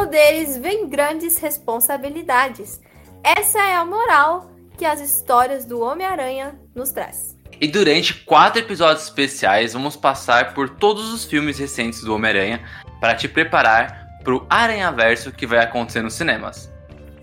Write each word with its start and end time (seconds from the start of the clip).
poderes 0.00 0.56
vêm 0.56 0.88
grandes 0.88 1.36
responsabilidades. 1.36 2.80
Essa 3.22 3.58
é 3.58 3.76
a 3.76 3.84
moral 3.84 4.50
que 4.78 4.86
as 4.86 4.98
histórias 4.98 5.66
do 5.66 5.78
Homem-Aranha 5.80 6.58
nos 6.74 6.90
traz. 6.90 7.36
E 7.60 7.68
durante 7.68 8.14
quatro 8.24 8.60
episódios 8.60 9.04
especiais, 9.04 9.74
vamos 9.74 9.96
passar 9.96 10.54
por 10.54 10.70
todos 10.70 11.12
os 11.12 11.26
filmes 11.26 11.58
recentes 11.58 12.02
do 12.02 12.14
Homem-Aranha 12.14 12.64
para 12.98 13.14
te 13.14 13.28
preparar 13.28 14.06
para 14.24 14.34
o 14.34 14.46
Aranhaverso 14.48 15.32
que 15.32 15.46
vai 15.46 15.58
acontecer 15.58 16.00
nos 16.00 16.14
cinemas. 16.14 16.72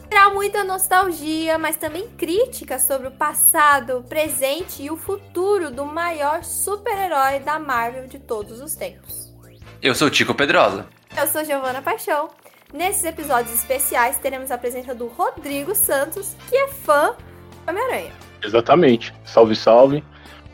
Terá 0.07 0.29
muita 0.29 0.64
nostalgia, 0.64 1.57
mas 1.57 1.78
também 1.78 2.07
críticas 2.09 2.83
sobre 2.83 3.07
o 3.07 3.11
passado, 3.11 3.97
o 3.97 4.04
presente 4.04 4.83
e 4.83 4.91
o 4.91 4.97
futuro 4.97 5.71
do 5.71 5.83
maior 5.83 6.43
super-herói 6.43 7.39
da 7.39 7.57
Marvel 7.57 8.05
de 8.05 8.19
todos 8.19 8.61
os 8.61 8.75
tempos. 8.75 9.33
Eu 9.82 9.96
sou 9.96 10.09
o 10.09 10.11
Tico 10.11 10.36
Pedrosa. 10.36 10.87
Eu 11.19 11.25
sou 11.25 11.43
Giovana 11.43 11.82
Paixão. 11.82 12.29
Nesses 12.73 13.05
episódios 13.05 13.53
especiais, 13.53 14.17
teremos 14.17 14.51
a 14.51 14.57
presença 14.57 14.93
do 14.93 15.07
Rodrigo 15.07 15.73
Santos, 15.73 16.35
que 16.49 16.55
é 16.57 16.67
fã 16.67 17.15
do 17.65 17.71
Homem-Aranha. 17.71 18.11
Exatamente. 18.43 19.13
Salve, 19.23 19.55
salve. 19.55 20.03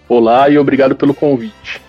Olá 0.07 0.47
e 0.47 0.59
obrigado 0.59 0.95
pelo 0.95 1.15
convite. 1.15 1.81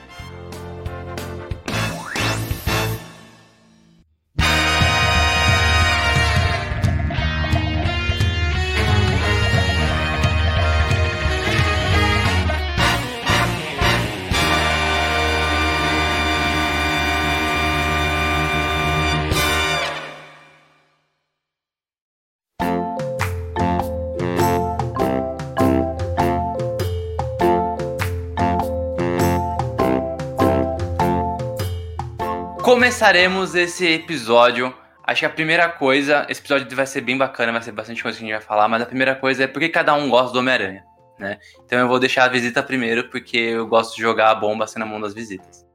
Começaremos 32.94 33.56
esse 33.56 33.84
episódio. 33.88 34.72
Acho 35.02 35.22
que 35.22 35.26
a 35.26 35.30
primeira 35.30 35.68
coisa, 35.68 36.24
esse 36.28 36.40
episódio 36.40 36.76
vai 36.76 36.86
ser 36.86 37.00
bem 37.00 37.18
bacana, 37.18 37.50
vai 37.50 37.60
ser 37.60 37.72
bastante 37.72 38.00
coisa 38.00 38.16
que 38.16 38.22
a 38.22 38.26
gente 38.28 38.36
vai 38.36 38.46
falar, 38.46 38.68
mas 38.68 38.80
a 38.80 38.86
primeira 38.86 39.16
coisa 39.16 39.42
é 39.42 39.46
porque 39.48 39.68
cada 39.68 39.92
um 39.94 40.08
gosta 40.08 40.32
do 40.32 40.38
Homem-Aranha, 40.38 40.84
né? 41.18 41.38
Então 41.66 41.76
eu 41.76 41.88
vou 41.88 41.98
deixar 41.98 42.22
a 42.22 42.28
visita 42.28 42.62
primeiro, 42.62 43.10
porque 43.10 43.36
eu 43.36 43.66
gosto 43.66 43.96
de 43.96 44.00
jogar 44.00 44.30
a 44.30 44.34
bomba 44.36 44.62
assim 44.62 44.78
na 44.78 44.86
mão 44.86 45.00
das 45.00 45.12
visitas. 45.12 45.66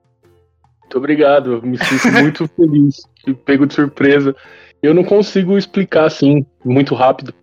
Muito 0.80 0.98
obrigado, 0.98 1.56
eu 1.56 1.62
me 1.62 1.78
sinto 1.78 2.08
muito 2.24 2.48
feliz, 2.48 3.02
pego 3.44 3.68
de 3.68 3.74
surpresa. 3.74 4.34
Eu 4.82 4.94
não 4.94 5.04
consigo 5.04 5.58
explicar 5.58 6.06
assim, 6.06 6.46
muito 6.64 6.96
rápido. 6.96 7.34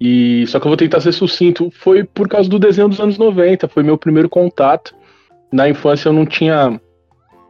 E 0.00 0.46
só 0.46 0.60
que 0.60 0.66
eu 0.66 0.70
vou 0.70 0.76
tentar 0.76 1.00
ser 1.00 1.10
sucinto. 1.10 1.68
Foi 1.80 2.04
por 2.04 2.28
causa 2.28 2.48
do 2.48 2.60
desenho 2.60 2.88
dos 2.88 3.00
anos 3.00 3.18
90, 3.18 3.66
foi 3.66 3.82
meu 3.82 3.98
primeiro 3.98 4.28
contato. 4.28 4.94
Na 5.50 5.68
infância 5.68 6.10
eu 6.10 6.12
não 6.12 6.24
tinha 6.24 6.80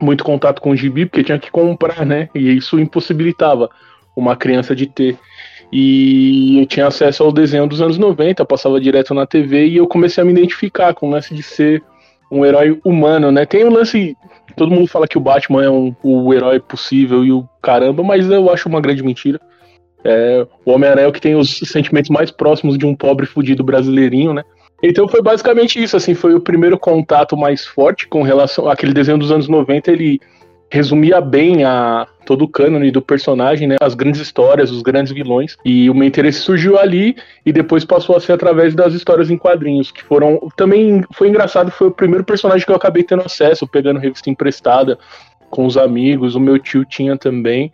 muito 0.00 0.25
contato 0.25 0.61
com 0.61 0.70
o 0.70 0.77
gibi, 0.77 1.06
porque 1.06 1.25
tinha 1.25 1.39
que 1.39 1.50
comprar, 1.50 2.05
né? 2.05 2.28
E 2.34 2.56
isso 2.56 2.78
impossibilitava 2.78 3.70
uma 4.14 4.36
criança 4.36 4.75
de 4.75 4.86
ter. 4.86 5.19
E 5.72 6.61
eu 6.61 6.66
tinha 6.66 6.86
acesso 6.86 7.22
ao 7.22 7.33
desenho 7.33 7.66
dos 7.66 7.80
anos 7.80 7.98
90, 7.98 8.44
passava 8.44 8.80
direto 8.80 9.12
na 9.12 9.27
TV 9.27 9.66
e 9.66 9.77
eu 9.77 9.86
comecei 9.86 10.22
a 10.22 10.25
me 10.25 10.33
identificar 10.33 10.94
com 10.94 11.08
o 11.08 11.11
lance 11.11 11.34
de 11.34 11.42
ser 11.42 11.83
um 12.30 12.44
herói 12.44 12.80
humano, 12.84 13.30
né? 13.30 13.44
Tem 13.44 13.64
o 13.64 13.70
lance. 13.70 14.16
Todo 14.56 14.72
mundo 14.72 14.88
fala 14.88 15.06
que 15.06 15.19
o 15.19 15.20
Batman 15.20 15.65
é 15.65 15.70
um, 15.70 15.94
o 16.03 16.32
herói 16.32 16.60
possível 16.60 17.25
e 17.25 17.32
o 17.32 17.49
caramba, 17.62 18.03
mas 18.03 18.28
eu 18.31 18.50
acho 18.50 18.69
uma 18.69 18.81
grande 18.81 19.03
mentira. 19.03 19.41
É, 20.04 20.47
o 20.65 20.70
Homem-Aranha 20.70 21.06
é 21.06 21.09
o 21.09 21.12
que 21.12 21.20
tem 21.20 21.34
os 21.34 21.59
sentimentos 21.59 22.10
mais 22.10 22.31
próximos 22.31 22.78
de 22.78 22.87
um 22.87 22.94
pobre 22.94 23.26
fudido 23.26 23.65
brasileirinho, 23.65 24.32
né? 24.32 24.44
Então 24.82 25.09
foi 25.09 25.22
basicamente 25.22 25.82
isso, 25.82 25.97
assim, 25.97 26.14
foi 26.14 26.34
o 26.34 26.41
primeiro 26.41 26.78
contato 26.78 27.37
mais 27.37 27.64
forte 27.64 28.06
com 28.06 28.22
relação 28.22 28.69
àquele 28.69 28.92
desenho 28.92 29.19
dos 29.19 29.32
anos 29.32 29.48
90, 29.48 29.91
ele 29.91 30.20
resumia 30.70 31.20
bem 31.20 31.64
a 31.64 32.06
todo 32.25 32.42
o 32.42 32.48
cânone 32.48 32.91
do 32.91 33.00
personagem, 33.00 33.69
né, 33.69 33.76
as 33.81 33.94
grandes 33.94 34.20
histórias, 34.20 34.70
os 34.70 34.82
grandes 34.82 35.12
vilões, 35.12 35.56
e 35.64 35.88
o 35.88 35.94
meu 35.94 36.06
interesse 36.06 36.41
surgiu 36.41 36.78
ali 36.78 37.16
e 37.44 37.53
depois 37.53 37.84
passou 37.84 38.16
a 38.16 38.20
ser 38.20 38.32
através 38.32 38.75
das 38.75 38.92
histórias 38.92 39.31
em 39.31 39.38
quadrinhos, 39.38 39.92
que 39.92 40.03
foram 40.03 40.41
também 40.56 41.04
foi 41.12 41.28
engraçado, 41.28 41.70
foi 41.70 41.87
o 41.87 41.93
primeiro 41.93 42.25
personagem 42.25 42.66
que 42.66 42.72
eu 42.72 42.76
acabei 42.76 43.04
tendo 43.04 43.22
acesso, 43.22 43.66
pegando 43.66 44.00
revista 44.00 44.28
emprestada 44.28 44.98
com 45.48 45.64
os 45.64 45.76
amigos, 45.76 46.34
o 46.34 46.41
meu 46.41 46.58
tio 46.58 46.84
tinha 46.84 47.16
também. 47.16 47.72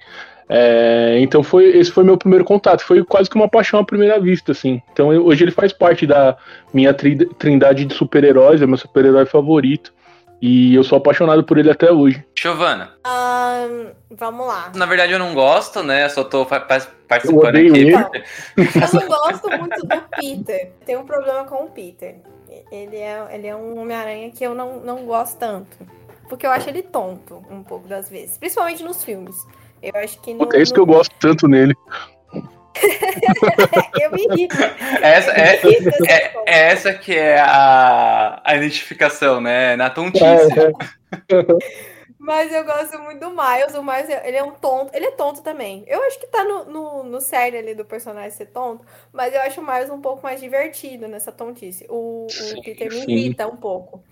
É, 0.55 1.19
então 1.19 1.43
foi 1.43 1.65
esse 1.79 1.91
foi 1.91 2.05
meu 2.05 2.19
primeiro 2.19 2.45
contato, 2.45 2.83
foi 2.83 3.03
quase 3.03 3.31
que 3.31 3.37
uma 3.37 3.49
paixão 3.49 3.81
à 3.81 3.85
primeira 3.85 4.21
vista, 4.21 4.53
assim. 4.53 4.83
Então 4.93 5.11
eu, 5.11 5.25
hoje 5.25 5.45
ele 5.45 5.51
faz 5.51 5.73
parte 5.73 6.07
da 6.07 6.37
minha 6.75 6.93
tri, 6.93 7.17
trindade 7.39 7.87
de 7.87 7.95
super-heróis, 7.95 8.61
é 8.61 8.67
meu 8.67 8.77
super-herói 8.77 9.25
favorito. 9.25 9.95
E 10.43 10.75
eu 10.75 10.85
sou 10.85 10.99
apaixonado 10.99 11.45
por 11.45 11.57
ele 11.57 11.71
até 11.71 11.91
hoje. 11.91 12.23
Giovana. 12.37 12.91
Um, 13.07 13.93
vamos 14.11 14.47
lá. 14.47 14.73
Na 14.75 14.85
verdade 14.85 15.13
eu 15.13 15.19
não 15.19 15.33
gosto, 15.33 15.83
né? 15.85 16.05
Eu 16.05 16.11
só 16.11 16.25
tô 16.25 16.45
participando 16.45 17.47
aqui. 17.47 17.59
Ele. 17.59 17.95
eu 17.95 18.05
não 18.93 19.07
gosto 19.07 19.49
muito 19.57 19.87
do 19.87 20.03
Peter. 20.21 20.73
Tem 20.85 20.97
um 20.97 21.07
problema 21.07 21.45
com 21.45 21.65
o 21.65 21.71
Peter. 21.71 22.17
Ele 22.71 22.97
é, 22.97 23.27
ele 23.31 23.47
é 23.47 23.57
um 23.57 23.81
Homem-Aranha 23.81 24.31
que 24.33 24.45
eu 24.45 24.55
não, 24.55 24.81
não 24.81 25.07
gosto 25.07 25.39
tanto. 25.39 25.79
Porque 26.29 26.45
eu 26.45 26.51
acho 26.51 26.69
ele 26.69 26.83
tonto, 26.83 27.43
um 27.49 27.63
pouco 27.63 27.87
das 27.87 28.11
vezes. 28.11 28.37
Principalmente 28.37 28.83
nos 28.83 29.05
filmes. 29.05 29.37
Eu 29.83 29.93
acho 29.97 30.21
que 30.21 30.33
não. 30.33 30.49
É 30.53 30.63
isso 30.63 30.73
que 30.73 30.81
eu 30.81 30.87
gosto 30.87 31.15
tanto 31.19 31.49
nele. 31.49 31.75
eu 34.01 34.11
me 34.13 34.25
irrito. 34.25 34.57
Essa, 35.03 35.33
é, 35.33 35.61
é, 36.09 36.35
é, 36.47 36.73
essa 36.73 36.95
que 36.95 37.15
é 37.15 37.39
a, 37.39 38.41
a 38.45 38.57
identificação, 38.57 39.41
né? 39.41 39.77
Na 39.77 39.91
tontice. 39.91 40.25
É, 40.25 41.35
é. 41.35 41.93
Mas 42.23 42.53
eu 42.53 42.65
gosto 42.65 42.97
muito 43.01 43.19
do 43.19 43.31
Miles. 43.31 43.75
O 43.75 43.83
Miles, 43.83 44.09
ele 44.09 44.37
é 44.37 44.45
um 44.45 44.53
tonto. 44.53 44.95
Ele 44.95 45.07
é 45.07 45.11
tonto 45.11 45.43
também. 45.43 45.83
Eu 45.89 46.01
acho 46.05 46.21
que 46.21 46.29
tá 46.29 46.45
no, 46.45 46.65
no, 46.67 47.03
no 47.03 47.21
série 47.21 47.59
ali 47.59 47.75
do 47.75 47.85
personagem 47.85 48.31
ser 48.31 48.47
tonto. 48.47 48.87
Mas 49.13 49.35
eu 49.35 49.41
acho 49.41 49.61
o 49.61 49.67
Miles 49.67 49.91
um 49.91 50.01
pouco 50.01 50.23
mais 50.23 50.41
divertido 50.41 51.09
nessa 51.09 51.33
tontice. 51.33 51.85
O, 51.91 52.29
o 52.29 52.63
Peter 52.63 52.89
me 52.93 53.13
irrita 53.13 53.49
um 53.49 53.57
pouco. 53.57 54.05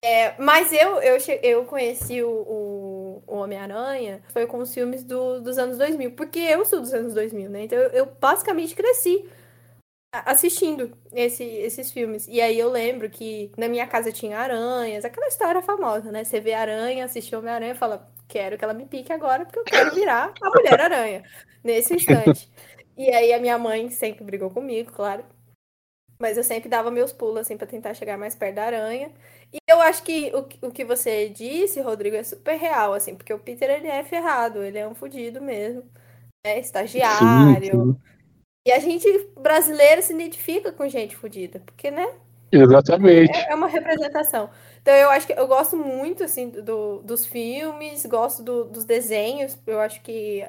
É, 0.00 0.34
mas 0.38 0.70
eu, 0.72 1.00
eu, 1.00 1.16
eu 1.42 1.64
conheci 1.64 2.22
o, 2.22 2.28
o, 2.28 2.97
o 3.26 3.36
Homem-Aranha 3.36 4.22
foi 4.28 4.46
com 4.46 4.58
os 4.58 4.72
filmes 4.72 5.04
do, 5.04 5.40
dos 5.40 5.58
anos 5.58 5.78
2000, 5.78 6.12
porque 6.12 6.38
eu 6.38 6.64
sou 6.64 6.80
dos 6.80 6.92
anos 6.92 7.14
2000, 7.14 7.50
né? 7.50 7.64
Então 7.64 7.78
eu, 7.78 7.90
eu 7.90 8.06
basicamente 8.06 8.74
cresci 8.74 9.28
assistindo 10.12 10.96
esse, 11.12 11.44
esses 11.44 11.90
filmes. 11.90 12.26
E 12.28 12.40
aí 12.40 12.58
eu 12.58 12.70
lembro 12.70 13.10
que 13.10 13.52
na 13.56 13.68
minha 13.68 13.86
casa 13.86 14.10
tinha 14.10 14.38
aranhas, 14.38 15.04
aquela 15.04 15.28
história 15.28 15.62
famosa, 15.62 16.10
né? 16.10 16.24
Você 16.24 16.40
vê 16.40 16.54
aranha, 16.54 17.04
assiste 17.04 17.34
Homem-Aranha 17.34 17.74
fala, 17.74 18.10
quero 18.26 18.56
que 18.56 18.64
ela 18.64 18.74
me 18.74 18.86
pique 18.86 19.12
agora, 19.12 19.44
porque 19.44 19.58
eu 19.58 19.64
quero 19.64 19.94
virar 19.94 20.32
a 20.40 20.50
Mulher-Aranha 20.50 21.22
nesse 21.62 21.94
instante. 21.94 22.50
E 22.96 23.10
aí 23.10 23.32
a 23.32 23.38
minha 23.38 23.58
mãe 23.58 23.90
sempre 23.90 24.24
brigou 24.24 24.50
comigo, 24.50 24.92
claro. 24.92 25.24
Mas 26.18 26.36
eu 26.36 26.42
sempre 26.42 26.68
dava 26.68 26.90
meus 26.90 27.12
pulos, 27.12 27.42
assim, 27.42 27.56
para 27.56 27.66
tentar 27.66 27.94
chegar 27.94 28.18
mais 28.18 28.34
perto 28.34 28.56
da 28.56 28.64
aranha. 28.64 29.12
E 29.52 29.58
eu 29.68 29.80
acho 29.80 30.02
que 30.02 30.30
o, 30.34 30.66
o 30.66 30.70
que 30.70 30.84
você 30.84 31.28
disse, 31.28 31.80
Rodrigo, 31.80 32.16
é 32.16 32.22
super 32.22 32.56
real, 32.56 32.92
assim, 32.92 33.14
porque 33.14 33.32
o 33.32 33.38
Peter, 33.38 33.70
ele 33.70 33.88
é 33.88 34.04
ferrado, 34.04 34.62
ele 34.62 34.78
é 34.78 34.86
um 34.86 34.94
fudido 34.94 35.40
mesmo. 35.40 35.84
É 36.44 36.58
estagiário. 36.58 37.64
Sim, 37.64 37.92
sim. 37.92 38.08
E 38.66 38.72
a 38.72 38.78
gente, 38.78 39.08
brasileiro, 39.38 40.02
se 40.02 40.12
identifica 40.12 40.70
com 40.70 40.86
gente 40.88 41.16
fudida, 41.16 41.60
porque, 41.60 41.90
né? 41.90 42.06
Exatamente. 42.52 43.36
É, 43.36 43.52
é 43.52 43.54
uma 43.54 43.66
representação. 43.66 44.50
Então 44.80 44.94
eu 44.94 45.10
acho 45.10 45.26
que 45.26 45.32
eu 45.32 45.46
gosto 45.46 45.76
muito, 45.76 46.24
assim, 46.24 46.50
do, 46.50 47.02
dos 47.02 47.24
filmes, 47.26 48.04
gosto 48.06 48.42
do, 48.42 48.64
dos 48.64 48.84
desenhos. 48.84 49.56
Eu 49.66 49.80
acho 49.80 50.02
que 50.02 50.46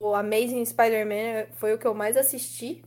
o 0.00 0.14
Amazing 0.14 0.64
Spider-Man 0.64 1.46
foi 1.54 1.74
o 1.74 1.78
que 1.78 1.86
eu 1.86 1.94
mais 1.94 2.16
assisti. 2.16 2.82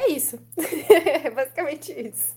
É 0.00 0.08
isso. 0.08 0.38
é 1.24 1.30
basicamente 1.30 1.92
isso. 1.92 2.34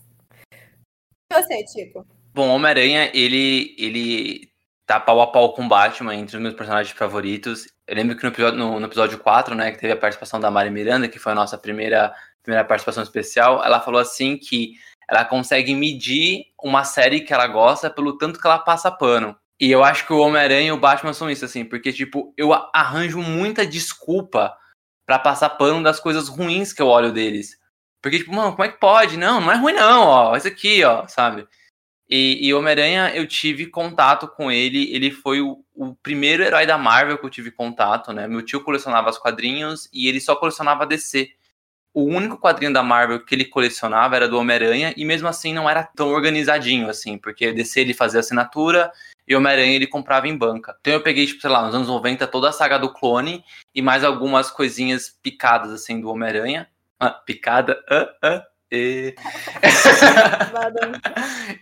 E 1.32 1.36
você, 1.36 1.64
Tico? 1.66 2.06
Bom, 2.34 2.50
Homem-Aranha, 2.50 3.12
ele, 3.14 3.76
ele 3.78 4.50
tá 4.88 5.00
pau 5.00 5.22
a 5.22 5.28
pau 5.28 5.54
com 5.54 5.68
Batman 5.68 6.16
entre 6.16 6.36
os 6.36 6.42
meus 6.42 6.56
personagens 6.56 6.98
favoritos. 6.98 7.68
Eu 7.88 7.96
lembro 7.96 8.16
que 8.18 8.24
no 8.24 8.30
episódio, 8.30 8.58
no, 8.58 8.80
no 8.80 8.88
episódio 8.88 9.20
4, 9.20 9.54
né, 9.54 9.72
que 9.72 9.78
teve 9.78 9.94
a 9.94 9.98
participação 9.98 10.40
da 10.40 10.50
Mari 10.50 10.72
Miranda, 10.72 11.08
que 11.08 11.20
foi 11.20 11.34
a 11.34 11.36
nossa 11.36 11.60
primeira, 11.60 12.12
primeira 12.42 12.66
participação 12.66 13.04
especial, 13.04 13.64
ela 13.64 13.80
falou 13.80 14.02
assim 14.02 14.36
que 14.36 14.74
ela 15.08 15.24
consegue 15.24 15.76
medir 15.76 16.46
uma 16.64 16.84
série 16.84 17.22
que 17.22 17.32
ela 17.32 17.46
gosta 17.46 17.88
pelo 17.88 18.18
tanto 18.18 18.40
que 18.40 18.48
ela 18.48 18.58
passa 18.58 18.90
pano. 18.90 19.38
E 19.60 19.70
eu 19.70 19.84
acho 19.84 20.08
que 20.08 20.14
o 20.14 20.18
Homem-Aranha 20.18 20.70
e 20.70 20.72
o 20.72 20.80
Batman 20.80 21.14
são 21.14 21.30
isso, 21.30 21.46
assim, 21.46 21.64
porque, 21.64 21.94
tipo, 21.94 22.34
eu 22.36 22.52
arranjo 22.74 23.22
muita 23.22 23.64
desculpa 23.64 24.58
para 25.06 25.20
passar 25.20 25.52
pano 25.52 25.84
das 25.84 26.00
coisas 26.00 26.28
ruins 26.28 26.74
que 26.74 26.82
eu 26.82 26.88
olho 26.88 27.12
deles. 27.12 27.60
Porque, 28.02 28.18
tipo, 28.18 28.34
mano, 28.34 28.54
como 28.54 28.64
é 28.64 28.70
que 28.70 28.80
pode? 28.80 29.18
Não, 29.18 29.40
não 29.40 29.52
é 29.52 29.56
ruim 29.56 29.74
não, 29.74 30.08
ó, 30.08 30.36
isso 30.36 30.48
aqui, 30.48 30.84
ó, 30.84 31.08
sabe? 31.08 31.48
E, 32.16 32.46
e 32.48 32.54
Homem-Aranha, 32.54 33.12
eu 33.16 33.26
tive 33.26 33.66
contato 33.66 34.28
com 34.28 34.52
ele. 34.52 34.94
Ele 34.94 35.10
foi 35.10 35.42
o, 35.42 35.66
o, 35.74 35.96
primeiro 35.96 36.44
herói 36.44 36.64
da 36.64 36.78
Marvel 36.78 37.18
que 37.18 37.26
eu 37.26 37.30
tive 37.30 37.50
contato, 37.50 38.14
né? 38.14 38.28
Meu 38.28 38.44
tio 38.44 38.62
colecionava 38.62 39.10
os 39.10 39.18
quadrinhos 39.18 39.90
e 39.92 40.08
ele 40.08 40.22
só 40.22 40.36
colecionava 40.36 40.86
DC. 40.86 41.32
O 41.92 42.04
único 42.04 42.38
quadrinho 42.38 42.72
da 42.72 42.84
Marvel 42.84 43.26
que 43.26 43.34
ele 43.34 43.46
colecionava 43.46 44.16
era 44.16 44.30
do 44.30 44.38
Homem-Aranha, 44.38 44.94
e 44.96 45.04
mesmo 45.04 45.28
assim 45.28 45.56
não 45.56 45.68
era 45.68 45.82
tão 45.84 46.10
organizadinho 46.10 46.88
assim, 46.88 47.18
porque 47.18 47.52
DC 47.52 47.82
ele 47.82 47.96
fazia 47.96 48.20
assinatura 48.20 48.92
e 49.28 49.36
Homem-Aranha 49.36 49.74
ele 49.74 49.88
comprava 49.88 50.28
em 50.28 50.38
banca. 50.38 50.78
Então 50.82 50.94
eu 50.94 51.02
peguei, 51.02 51.26
tipo, 51.26 51.42
sei 51.42 51.50
lá, 51.50 51.66
nos 51.66 51.74
anos 51.74 51.88
90, 51.88 52.28
toda 52.28 52.50
a 52.50 52.52
saga 52.52 52.78
do 52.78 52.94
clone 52.94 53.44
e 53.74 53.82
mais 53.82 54.04
algumas 54.04 54.52
coisinhas 54.52 55.10
picadas 55.10 55.72
assim 55.72 56.00
do 56.00 56.12
Homem-Aranha. 56.12 56.68
Ah, 57.00 57.10
picada, 57.10 57.84
ah, 57.90 58.14
ah, 58.22 58.46
e... 58.74 59.16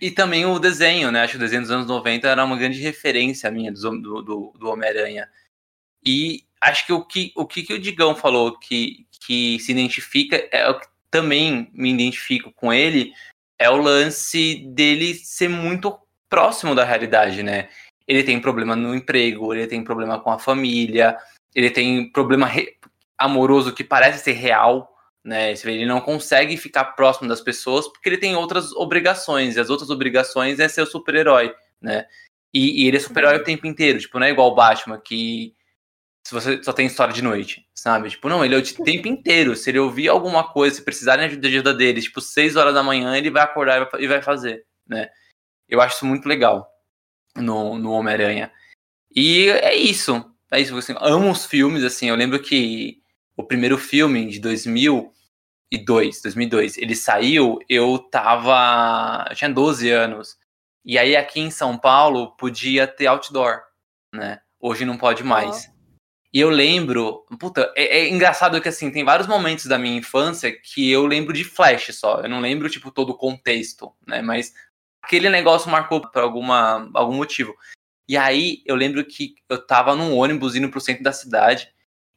e 0.00 0.10
também 0.10 0.46
o 0.46 0.58
desenho, 0.58 1.10
né? 1.10 1.22
Acho 1.22 1.32
que 1.32 1.36
o 1.36 1.40
desenho 1.40 1.62
dos 1.62 1.70
anos 1.70 1.86
90 1.86 2.26
era 2.26 2.44
uma 2.44 2.56
grande 2.56 2.80
referência 2.80 3.50
minha 3.50 3.70
do, 3.70 4.00
do, 4.00 4.52
do 4.58 4.68
Homem-Aranha. 4.70 5.28
E 6.04 6.44
acho 6.60 6.86
que 6.86 6.92
o 6.92 7.04
que 7.04 7.32
o, 7.36 7.46
que, 7.46 7.62
que 7.62 7.74
o 7.74 7.78
Digão 7.78 8.14
falou 8.14 8.58
que, 8.58 9.06
que 9.26 9.58
se 9.60 9.72
identifica, 9.72 10.48
é 10.50 10.68
o 10.70 10.80
que 10.80 10.86
também 11.10 11.70
me 11.74 11.92
identifico 11.92 12.50
com 12.50 12.72
ele, 12.72 13.12
é 13.58 13.68
o 13.68 13.76
lance 13.76 14.66
dele 14.68 15.14
ser 15.14 15.48
muito 15.48 15.98
próximo 16.30 16.74
da 16.74 16.84
realidade, 16.84 17.42
né? 17.42 17.68
Ele 18.08 18.24
tem 18.24 18.40
problema 18.40 18.74
no 18.74 18.94
emprego, 18.94 19.52
ele 19.52 19.66
tem 19.66 19.84
problema 19.84 20.18
com 20.18 20.30
a 20.30 20.38
família, 20.38 21.16
ele 21.54 21.70
tem 21.70 22.10
problema 22.10 22.50
amoroso 23.18 23.74
que 23.74 23.84
parece 23.84 24.24
ser 24.24 24.32
real, 24.32 24.91
né? 25.24 25.52
Ele 25.52 25.86
não 25.86 26.00
consegue 26.00 26.56
ficar 26.56 26.84
próximo 26.84 27.28
das 27.28 27.40
pessoas 27.40 27.88
porque 27.88 28.08
ele 28.08 28.18
tem 28.18 28.36
outras 28.36 28.72
obrigações, 28.72 29.56
e 29.56 29.60
as 29.60 29.70
outras 29.70 29.90
obrigações 29.90 30.58
é 30.58 30.68
ser 30.68 30.82
o 30.82 30.86
super-herói, 30.86 31.54
né? 31.80 32.06
E, 32.52 32.84
e, 32.84 32.88
ele 32.88 32.96
é 32.98 33.00
super-herói 33.00 33.38
o 33.38 33.44
tempo 33.44 33.66
inteiro, 33.66 33.98
tipo, 33.98 34.18
não 34.18 34.26
é 34.26 34.30
igual 34.30 34.50
o 34.50 34.54
Batman, 34.54 35.00
que 35.00 35.54
se 36.26 36.32
você 36.34 36.62
só 36.62 36.72
tem 36.72 36.86
história 36.86 37.12
de 37.12 37.22
noite, 37.22 37.66
sabe? 37.74 38.10
Tipo, 38.10 38.28
não, 38.28 38.44
ele 38.44 38.54
é 38.54 38.58
o 38.58 38.84
tempo 38.84 39.08
inteiro. 39.08 39.56
Se 39.56 39.70
ele 39.70 39.80
ouvir 39.80 40.08
alguma 40.08 40.52
coisa, 40.52 40.76
se 40.76 40.84
precisarem 40.84 41.28
de 41.38 41.48
ajuda 41.48 41.74
dele, 41.74 42.00
tipo, 42.00 42.20
6 42.20 42.56
horas 42.56 42.74
da 42.74 42.82
manhã, 42.82 43.16
ele 43.16 43.30
vai 43.30 43.42
acordar 43.42 43.88
e 43.98 44.06
vai 44.06 44.22
fazer, 44.22 44.64
né? 44.86 45.08
Eu 45.68 45.80
acho 45.80 45.96
isso 45.96 46.06
muito 46.06 46.28
legal 46.28 46.70
no, 47.36 47.78
no 47.78 47.92
Homem-Aranha. 47.92 48.52
E 49.14 49.48
é 49.48 49.74
isso. 49.74 50.24
É 50.50 50.60
isso, 50.60 50.76
assim, 50.76 50.94
amo 50.98 51.30
os 51.30 51.46
filmes, 51.46 51.82
assim, 51.82 52.10
eu 52.10 52.14
lembro 52.14 52.38
que 52.38 53.01
o 53.36 53.42
primeiro 53.42 53.78
filme 53.78 54.28
de 54.28 54.40
2002, 54.40 56.22
2002, 56.22 56.78
ele 56.78 56.94
saiu, 56.94 57.58
eu 57.68 57.98
tava, 57.98 59.26
eu 59.30 59.36
tinha 59.36 59.50
12 59.50 59.90
anos. 59.90 60.36
E 60.84 60.98
aí 60.98 61.16
aqui 61.16 61.40
em 61.40 61.50
São 61.50 61.78
Paulo 61.78 62.36
podia 62.36 62.86
ter 62.86 63.06
outdoor, 63.06 63.60
né? 64.14 64.40
Hoje 64.60 64.84
não 64.84 64.98
pode 64.98 65.24
mais. 65.24 65.70
E 66.32 66.40
eu 66.40 66.48
lembro, 66.48 67.26
puta, 67.38 67.72
é, 67.76 67.98
é, 67.98 68.08
engraçado 68.08 68.60
que 68.60 68.68
assim, 68.68 68.90
tem 68.90 69.04
vários 69.04 69.28
momentos 69.28 69.66
da 69.66 69.78
minha 69.78 69.98
infância 69.98 70.50
que 70.50 70.90
eu 70.90 71.04
lembro 71.04 71.32
de 71.32 71.44
flash 71.44 71.94
só. 71.94 72.20
Eu 72.20 72.28
não 72.28 72.40
lembro, 72.40 72.70
tipo, 72.70 72.90
todo 72.90 73.10
o 73.10 73.18
contexto, 73.18 73.92
né? 74.06 74.22
Mas 74.22 74.52
aquele 75.02 75.28
negócio 75.28 75.70
marcou 75.70 76.00
por 76.00 76.22
alguma, 76.22 76.90
algum 76.94 77.14
motivo. 77.14 77.54
E 78.08 78.16
aí 78.16 78.62
eu 78.64 78.74
lembro 78.74 79.04
que 79.04 79.34
eu 79.48 79.64
tava 79.64 79.94
num 79.94 80.16
ônibus 80.16 80.56
indo 80.56 80.70
pro 80.70 80.80
centro 80.80 81.02
da 81.02 81.12
cidade 81.12 81.68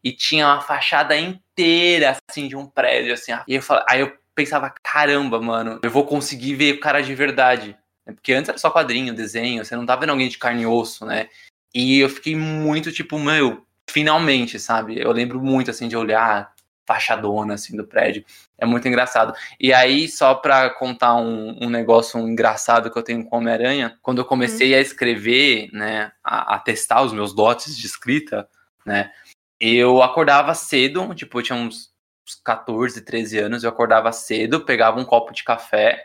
e 0.06 0.12
tinha 0.12 0.46
uma 0.46 0.62
fachada 0.62 1.18
inteira, 1.18 2.16
assim, 2.30 2.48
de 2.48 2.56
um 2.56 2.68
prédio, 2.68 3.12
assim. 3.12 3.32
E 3.48 3.56
eu 3.56 3.62
falei, 3.64 3.84
aí 3.90 4.02
eu 4.02 4.14
pensava, 4.36 4.72
caramba, 4.84 5.42
mano, 5.42 5.80
eu 5.82 5.90
vou 5.90 6.06
conseguir 6.06 6.54
ver 6.54 6.76
o 6.76 6.80
cara 6.80 7.02
de 7.02 7.16
verdade. 7.16 7.76
Porque 8.06 8.32
antes 8.32 8.50
era 8.50 8.58
só 8.60 8.70
quadrinho, 8.70 9.16
desenho, 9.16 9.66
você 9.66 9.76
não 9.76 9.84
tava 9.84 10.02
vendo 10.02 10.12
alguém 10.12 10.30
de 10.30 10.38
carne 10.38 10.62
e 10.62 10.68
osso, 10.68 11.08
né? 11.08 11.28
E 11.74 12.00
eu 12.00 12.08
fiquei 12.08 12.36
muito 12.36 12.92
tipo, 12.92 13.18
meu, 13.18 13.66
finalmente, 13.90 14.60
sabe? 14.60 15.02
Eu 15.02 15.12
lembro 15.12 15.42
muito, 15.42 15.72
assim, 15.72 15.88
de 15.88 15.98
olhar 15.98 16.54
fachadona, 16.86 17.56
assim, 17.56 17.76
do 17.76 17.84
prédio. 17.84 18.24
É 18.60 18.66
muito 18.66 18.88
engraçado. 18.88 19.34
E 19.60 19.74
aí, 19.74 20.08
só 20.08 20.36
pra 20.36 20.70
contar 20.70 21.16
um, 21.16 21.58
um 21.60 21.70
negócio 21.70 22.20
engraçado 22.20 22.92
que 22.92 22.98
eu 22.98 23.02
tenho 23.02 23.26
com 23.26 23.38
Homem-Aranha, 23.38 23.98
quando 24.04 24.20
eu 24.20 24.26
comecei 24.26 24.76
hum. 24.76 24.78
a 24.78 24.82
escrever, 24.82 25.68
né, 25.74 26.12
a, 26.24 26.56
a 26.56 26.60
testar 26.60 27.02
os 27.02 27.12
meus 27.12 27.34
dotes 27.34 27.76
de 27.76 27.88
escrita, 27.88 28.48
né, 28.86 29.12
eu 29.60 30.02
acordava 30.02 30.54
cedo, 30.54 31.14
tipo, 31.16 31.40
eu 31.40 31.44
tinha 31.44 31.58
uns, 31.58 31.96
14, 32.44 33.02
13 33.02 33.38
anos, 33.40 33.64
eu 33.64 33.70
acordava 33.70 34.12
cedo, 34.12 34.66
pegava 34.66 35.00
um 35.00 35.06
copo 35.06 35.34
de 35.34 35.44
café 35.44 36.04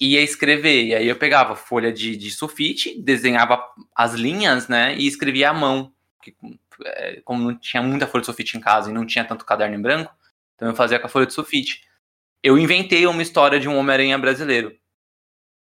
e 0.00 0.14
ia 0.14 0.22
escrever. 0.22 0.84
E 0.84 0.94
aí 0.94 1.08
eu 1.08 1.16
pegava 1.16 1.56
folha 1.56 1.92
de, 1.92 2.16
de 2.16 2.30
sulfite, 2.30 3.00
desenhava 3.00 3.62
as 3.94 4.14
linhas, 4.14 4.68
né, 4.68 4.94
e 4.96 5.06
escrevia 5.06 5.50
à 5.50 5.54
mão. 5.54 5.92
Que, 6.22 6.36
é, 6.84 7.20
como 7.24 7.42
não 7.42 7.58
tinha 7.58 7.82
muita 7.82 8.06
folha 8.06 8.22
de 8.22 8.26
sulfite 8.26 8.56
em 8.56 8.60
casa 8.60 8.90
e 8.90 8.92
não 8.92 9.06
tinha 9.06 9.24
tanto 9.24 9.44
caderno 9.44 9.76
em 9.76 9.82
branco, 9.82 10.14
então 10.54 10.68
eu 10.68 10.74
fazia 10.74 10.98
com 10.98 11.06
a 11.06 11.10
folha 11.10 11.26
de 11.26 11.32
sulfite. 11.32 11.82
Eu 12.42 12.58
inventei 12.58 13.06
uma 13.06 13.22
história 13.22 13.58
de 13.58 13.68
um 13.68 13.76
Homem-Aranha 13.76 14.18
brasileiro. 14.18 14.76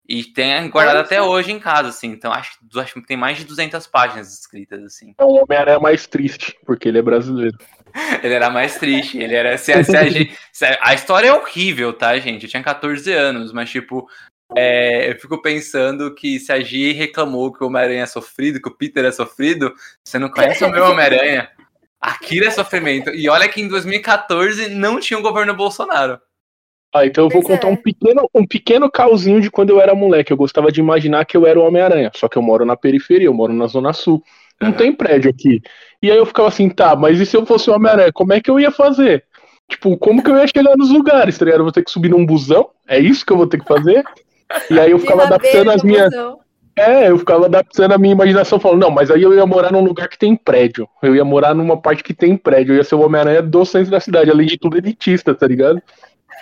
E 0.08 0.24
tem 0.24 0.70
guardado 0.70 1.00
até 1.00 1.20
hoje 1.20 1.52
em 1.52 1.58
casa, 1.58 1.90
assim. 1.90 2.08
Então 2.08 2.32
acho, 2.32 2.58
acho 2.76 2.94
que 2.94 3.06
tem 3.06 3.16
mais 3.16 3.36
de 3.36 3.44
200 3.44 3.86
páginas 3.88 4.32
escritas, 4.32 4.82
assim. 4.82 5.14
É 5.18 5.22
o 5.22 5.42
Homem-Aranha 5.42 5.78
mais 5.78 6.06
triste, 6.06 6.56
porque 6.64 6.88
ele 6.88 6.98
é 6.98 7.02
brasileiro. 7.02 7.58
ele 8.22 8.32
era 8.32 8.48
mais 8.48 8.78
triste. 8.78 9.18
Ele 9.18 9.34
era. 9.34 9.58
Se, 9.58 9.84
se 9.84 9.96
a, 9.96 10.08
gente, 10.08 10.34
a, 10.80 10.94
história 10.94 11.28
é 11.28 11.32
horrível, 11.32 11.92
tá, 11.92 12.18
gente? 12.18 12.44
Eu 12.44 12.48
tinha 12.50 12.62
14 12.62 13.12
anos, 13.12 13.52
mas, 13.52 13.68
tipo. 13.68 14.08
É, 14.56 15.10
eu 15.10 15.20
fico 15.20 15.42
pensando 15.42 16.14
que 16.14 16.40
se 16.40 16.50
a 16.50 16.58
Gi 16.58 16.92
reclamou 16.92 17.52
que 17.52 17.62
o 17.62 17.66
Homem-Aranha 17.66 18.04
é 18.04 18.06
sofrido, 18.06 18.62
que 18.62 18.68
o 18.68 18.74
Peter 18.74 19.04
é 19.04 19.12
sofrido, 19.12 19.74
você 20.02 20.18
não 20.18 20.30
conhece 20.30 20.64
o 20.64 20.70
meu 20.70 20.86
Homem-Aranha. 20.86 21.50
Aquilo 22.00 22.46
é 22.46 22.50
sofrimento. 22.50 23.10
E 23.10 23.28
olha 23.28 23.46
que 23.46 23.60
em 23.60 23.68
2014 23.68 24.70
não 24.70 24.98
tinha 25.00 25.18
o 25.18 25.22
governo 25.22 25.52
Bolsonaro. 25.52 26.18
Ah, 26.94 27.04
então 27.04 27.24
eu 27.24 27.30
vou 27.30 27.42
pois 27.42 27.54
contar 27.54 27.68
é. 27.68 27.72
um 27.72 27.76
pequeno, 27.76 28.30
um 28.34 28.46
pequeno 28.46 28.90
calzinho 28.90 29.40
de 29.40 29.50
quando 29.50 29.70
eu 29.70 29.80
era 29.80 29.94
moleque. 29.94 30.32
Eu 30.32 30.36
gostava 30.36 30.72
de 30.72 30.80
imaginar 30.80 31.24
que 31.24 31.36
eu 31.36 31.46
era 31.46 31.58
o 31.58 31.64
Homem-Aranha. 31.64 32.10
Só 32.14 32.28
que 32.28 32.38
eu 32.38 32.42
moro 32.42 32.64
na 32.64 32.76
periferia, 32.76 33.26
eu 33.26 33.34
moro 33.34 33.52
na 33.52 33.66
Zona 33.66 33.92
Sul. 33.92 34.22
Não 34.60 34.70
uhum. 34.70 34.74
tem 34.74 34.92
prédio 34.92 35.30
aqui. 35.30 35.60
E 36.02 36.10
aí 36.10 36.16
eu 36.16 36.26
ficava 36.26 36.48
assim, 36.48 36.68
tá, 36.68 36.96
mas 36.96 37.20
e 37.20 37.26
se 37.26 37.36
eu 37.36 37.44
fosse 37.44 37.70
o 37.70 37.74
Homem-Aranha, 37.74 38.12
como 38.12 38.32
é 38.32 38.40
que 38.40 38.50
eu 38.50 38.58
ia 38.58 38.70
fazer? 38.70 39.24
Tipo, 39.68 39.96
como 39.98 40.22
que 40.22 40.30
eu 40.30 40.36
ia 40.36 40.46
chegar 40.46 40.76
nos 40.76 40.90
lugares, 40.90 41.36
tá 41.36 41.44
ligado? 41.44 41.60
Eu 41.60 41.64
vou 41.64 41.72
ter 41.72 41.84
que 41.84 41.90
subir 41.90 42.08
num 42.08 42.24
busão? 42.24 42.70
É 42.88 42.98
isso 42.98 43.24
que 43.24 43.32
eu 43.32 43.36
vou 43.36 43.46
ter 43.46 43.60
que 43.60 43.68
fazer? 43.68 44.02
E 44.70 44.80
aí 44.80 44.90
eu 44.90 44.98
ficava 44.98 45.24
adaptando 45.24 45.70
as 45.70 45.82
minhas. 45.82 46.12
É, 46.74 47.10
eu 47.10 47.18
ficava 47.18 47.46
adaptando 47.46 47.92
a 47.92 47.98
minha 47.98 48.12
imaginação, 48.12 48.60
falando, 48.60 48.82
não, 48.82 48.90
mas 48.90 49.10
aí 49.10 49.20
eu 49.20 49.34
ia 49.34 49.44
morar 49.44 49.72
num 49.72 49.84
lugar 49.84 50.08
que 50.08 50.16
tem 50.16 50.36
prédio. 50.36 50.88
Eu 51.02 51.14
ia 51.14 51.24
morar 51.24 51.52
numa 51.52 51.76
parte 51.76 52.02
que 52.02 52.14
tem 52.14 52.36
prédio. 52.36 52.72
Eu 52.72 52.76
ia 52.78 52.84
ser 52.84 52.94
o 52.94 53.00
Homem-Aranha 53.00 53.42
do 53.42 53.64
centro 53.64 53.90
da 53.90 54.00
cidade, 54.00 54.30
além 54.30 54.46
de 54.46 54.56
tudo 54.56 54.78
elitista, 54.78 55.34
tá 55.34 55.46
ligado? 55.46 55.82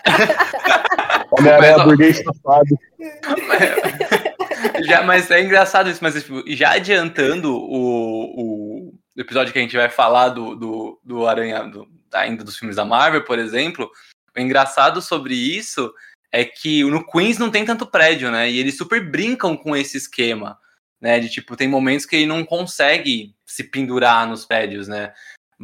Homem-Aranha 1.31 1.85
burguês 1.85 2.19
safado. 2.19 2.79
já, 4.87 5.03
mas 5.03 5.31
é 5.31 5.43
engraçado 5.43 5.91
isso, 5.91 6.01
mas 6.03 6.15
tipo, 6.15 6.43
já 6.49 6.73
adiantando 6.73 7.55
o, 7.55 8.89
o 8.89 8.95
episódio 9.17 9.53
que 9.53 9.59
a 9.59 9.63
gente 9.63 9.77
vai 9.77 9.89
falar 9.89 10.31
do, 10.31 10.55
do, 10.55 11.01
do 11.03 11.27
Aranha, 11.27 11.65
do, 11.65 11.89
ainda 12.13 12.45
dos 12.45 12.57
filmes 12.57 12.77
da 12.77 12.85
Marvel, 12.85 13.25
por 13.25 13.39
exemplo, 13.39 13.91
o 14.37 14.41
engraçado 14.41 15.01
sobre 15.01 15.35
isso 15.35 15.93
é 16.33 16.45
que 16.45 16.85
no 16.85 17.05
Queens 17.05 17.39
não 17.39 17.51
tem 17.51 17.65
tanto 17.65 17.87
prédio, 17.87 18.31
né? 18.31 18.51
E 18.51 18.59
eles 18.59 18.77
super 18.77 19.01
brincam 19.11 19.57
com 19.57 19.77
esse 19.77 19.97
esquema, 19.97 20.59
né? 21.01 21.19
De 21.19 21.29
tipo, 21.29 21.57
tem 21.57 21.69
momentos 21.69 22.05
que 22.05 22.17
ele 22.17 22.27
não 22.27 22.45
consegue 22.45 23.35
se 23.47 23.65
pendurar 23.65 24.29
nos 24.29 24.45
prédios, 24.45 24.87
né? 24.89 25.13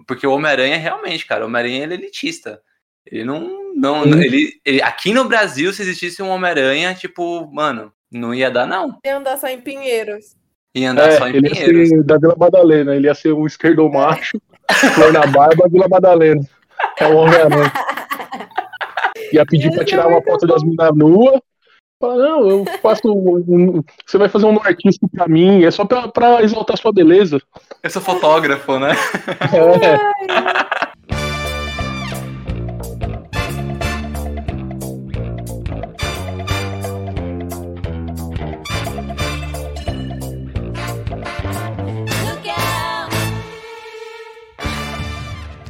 Porque 0.07 0.27
o 0.27 0.33
Homem-Aranha 0.33 0.79
realmente, 0.79 1.27
cara, 1.27 1.45
o 1.45 1.47
Homem-Aranha 1.47 1.81
é 1.81 1.93
elitista. 1.93 2.63
Ele 3.05 3.25
não. 3.25 3.62
Não 3.75 4.05
ele, 4.05 4.61
ele, 4.65 4.83
aqui 4.83 5.13
no 5.13 5.25
Brasil, 5.25 5.73
se 5.73 5.83
existisse 5.83 6.23
um 6.23 6.29
Homem-Aranha, 6.29 6.95
tipo, 6.95 7.51
mano, 7.53 7.93
não 8.11 8.35
ia 8.35 8.51
dar, 8.51 8.67
não. 8.67 8.99
Ia 9.05 9.17
andar 9.17 9.39
só 9.39 9.49
em 9.49 9.61
Pinheiros. 9.61 10.37
Ia 10.75 10.91
andar 10.91 11.09
é, 11.09 11.19
só 11.19 11.29
em 11.29 11.37
ele 11.37 11.51
Pinheiros. 11.51 11.91
Ia 11.91 11.97
ser 11.97 12.05
da 12.05 12.19
Vila 12.19 12.37
Madalena, 12.39 12.95
ele 12.95 13.07
ia 13.07 13.15
ser 13.15 13.33
o 13.33 13.47
esquerdo 13.47 13.89
macho, 13.91 14.41
flor 14.95 15.13
na 15.13 15.27
barba, 15.27 15.69
Vila 15.69 15.89
Madalena. 15.89 16.43
É 16.99 17.07
o 17.07 17.17
Homem-Aranha. 17.17 17.73
Ia 19.33 19.47
pedir 19.47 19.73
pra 19.73 19.85
tirar 19.85 20.09
uma 20.09 20.21
foto 20.23 20.47
das 20.47 20.63
minas 20.63 20.95
nuas. 20.95 21.41
Fala, 21.99 22.17
não, 22.17 22.51
eu 22.51 22.65
faço. 22.83 23.13
Um, 23.13 23.83
você 24.05 24.19
vai 24.19 24.29
fazer 24.29 24.47
um 24.47 24.61
artista 24.61 25.07
pra 25.11 25.29
mim, 25.29 25.65
é 25.65 25.71
só 25.71 25.85
pra, 25.85 26.09
pra 26.09 26.43
exaltar 26.43 26.77
sua 26.77 26.93
beleza. 26.93 27.41
Eu 27.83 27.91
sou 27.91 28.03
fotógrafo, 28.03 28.79
né? 28.79 28.91
É. 29.55 30.92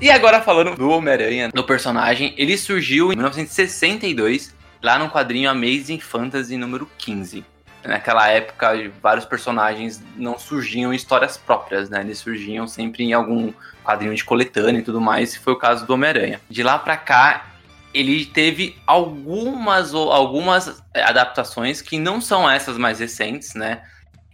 E 0.03 0.11
agora 0.11 0.43
falando 0.43 0.75
do 0.75 0.91
Homem-Aranha, 0.91 1.49
do 1.55 1.63
personagem, 1.63 2.35
ele 2.37 2.59
surgiu 2.59 3.13
em 3.13 3.15
1962, 3.15 4.53
lá 4.83 4.99
no 4.99 5.09
quadrinho 5.09 5.49
Amazing 5.49 6.01
Fantasy 6.01 6.57
número 6.57 6.91
15. 6.99 7.45
naquela 7.85 8.29
época 8.29 8.73
vários 9.01 9.25
personagens 9.25 10.03
não 10.17 10.37
surgiam 10.37 10.93
em 10.93 10.97
histórias 10.97 11.37
próprias, 11.37 11.89
né? 11.89 12.01
Eles 12.01 12.19
surgiam 12.19 12.67
sempre 12.67 13.05
em 13.05 13.13
algum 13.13 13.53
quadrinho 13.85 14.13
de 14.13 14.25
coletânea 14.25 14.81
e 14.81 14.83
tudo 14.83 15.01
mais, 15.01 15.37
foi 15.37 15.53
o 15.53 15.57
caso 15.57 15.87
do 15.87 15.95
Homem-Aranha. 15.95 16.41
De 16.51 16.65
lá 16.65 16.81
para 16.81 16.97
cá, 16.97 17.47
ele 17.95 18.27
teve 18.27 18.77
algumas 18.85 19.95
algumas 19.95 20.83
adaptações 20.97 21.81
que 21.81 21.97
não 21.97 22.21
são 22.21 22.51
essas 22.51 22.77
mais 22.77 22.99
recentes, 22.99 23.55
né? 23.55 23.85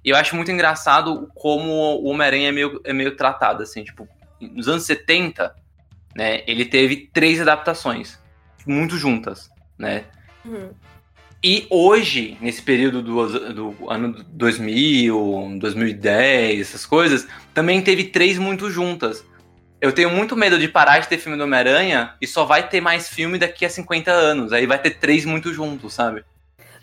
E 0.03 0.09
eu 0.09 0.17
acho 0.17 0.35
muito 0.35 0.51
engraçado 0.51 1.31
como 1.35 1.71
o 2.03 2.07
Homem-Aranha 2.07 2.49
é 2.49 2.53
meio, 2.53 2.81
é 2.85 2.95
meio 2.95 3.15
tratado, 3.17 3.63
assim, 3.63 3.85
tipo, 3.85 4.09
nos 4.41 4.69
anos 4.69 4.85
70, 4.85 5.55
né, 6.15 6.43
ele 6.47 6.65
teve 6.65 7.09
três 7.13 7.41
adaptações, 7.41 8.19
muito 8.67 8.97
juntas, 8.97 9.51
né? 9.79 10.05
Uhum. 10.45 10.71
E 11.43 11.67
hoje, 11.71 12.37
nesse 12.41 12.61
período 12.61 13.01
do, 13.01 13.53
do 13.55 13.91
ano 13.91 14.25
2000, 14.29 15.59
2010, 15.61 16.61
essas 16.61 16.85
coisas, 16.85 17.29
também 17.55 17.81
teve 17.81 18.05
três 18.05 18.39
muito 18.39 18.69
juntas. 18.71 19.25
Eu 19.81 19.93
tenho 19.93 20.11
muito 20.11 20.37
medo 20.37 20.59
de 20.59 20.67
parar 20.67 20.99
de 20.99 21.07
ter 21.07 21.19
filme 21.19 21.39
do 21.39 21.45
Homem-Aranha 21.45 22.15
e 22.21 22.27
só 22.27 22.45
vai 22.45 22.69
ter 22.69 22.81
mais 22.81 23.09
filme 23.09 23.39
daqui 23.39 23.65
a 23.65 23.71
50 23.71 24.11
anos. 24.11 24.53
Aí 24.53 24.67
vai 24.67 24.81
ter 24.81 24.99
três 24.99 25.25
muito 25.25 25.55
juntos, 25.55 25.95
sabe? 25.95 26.25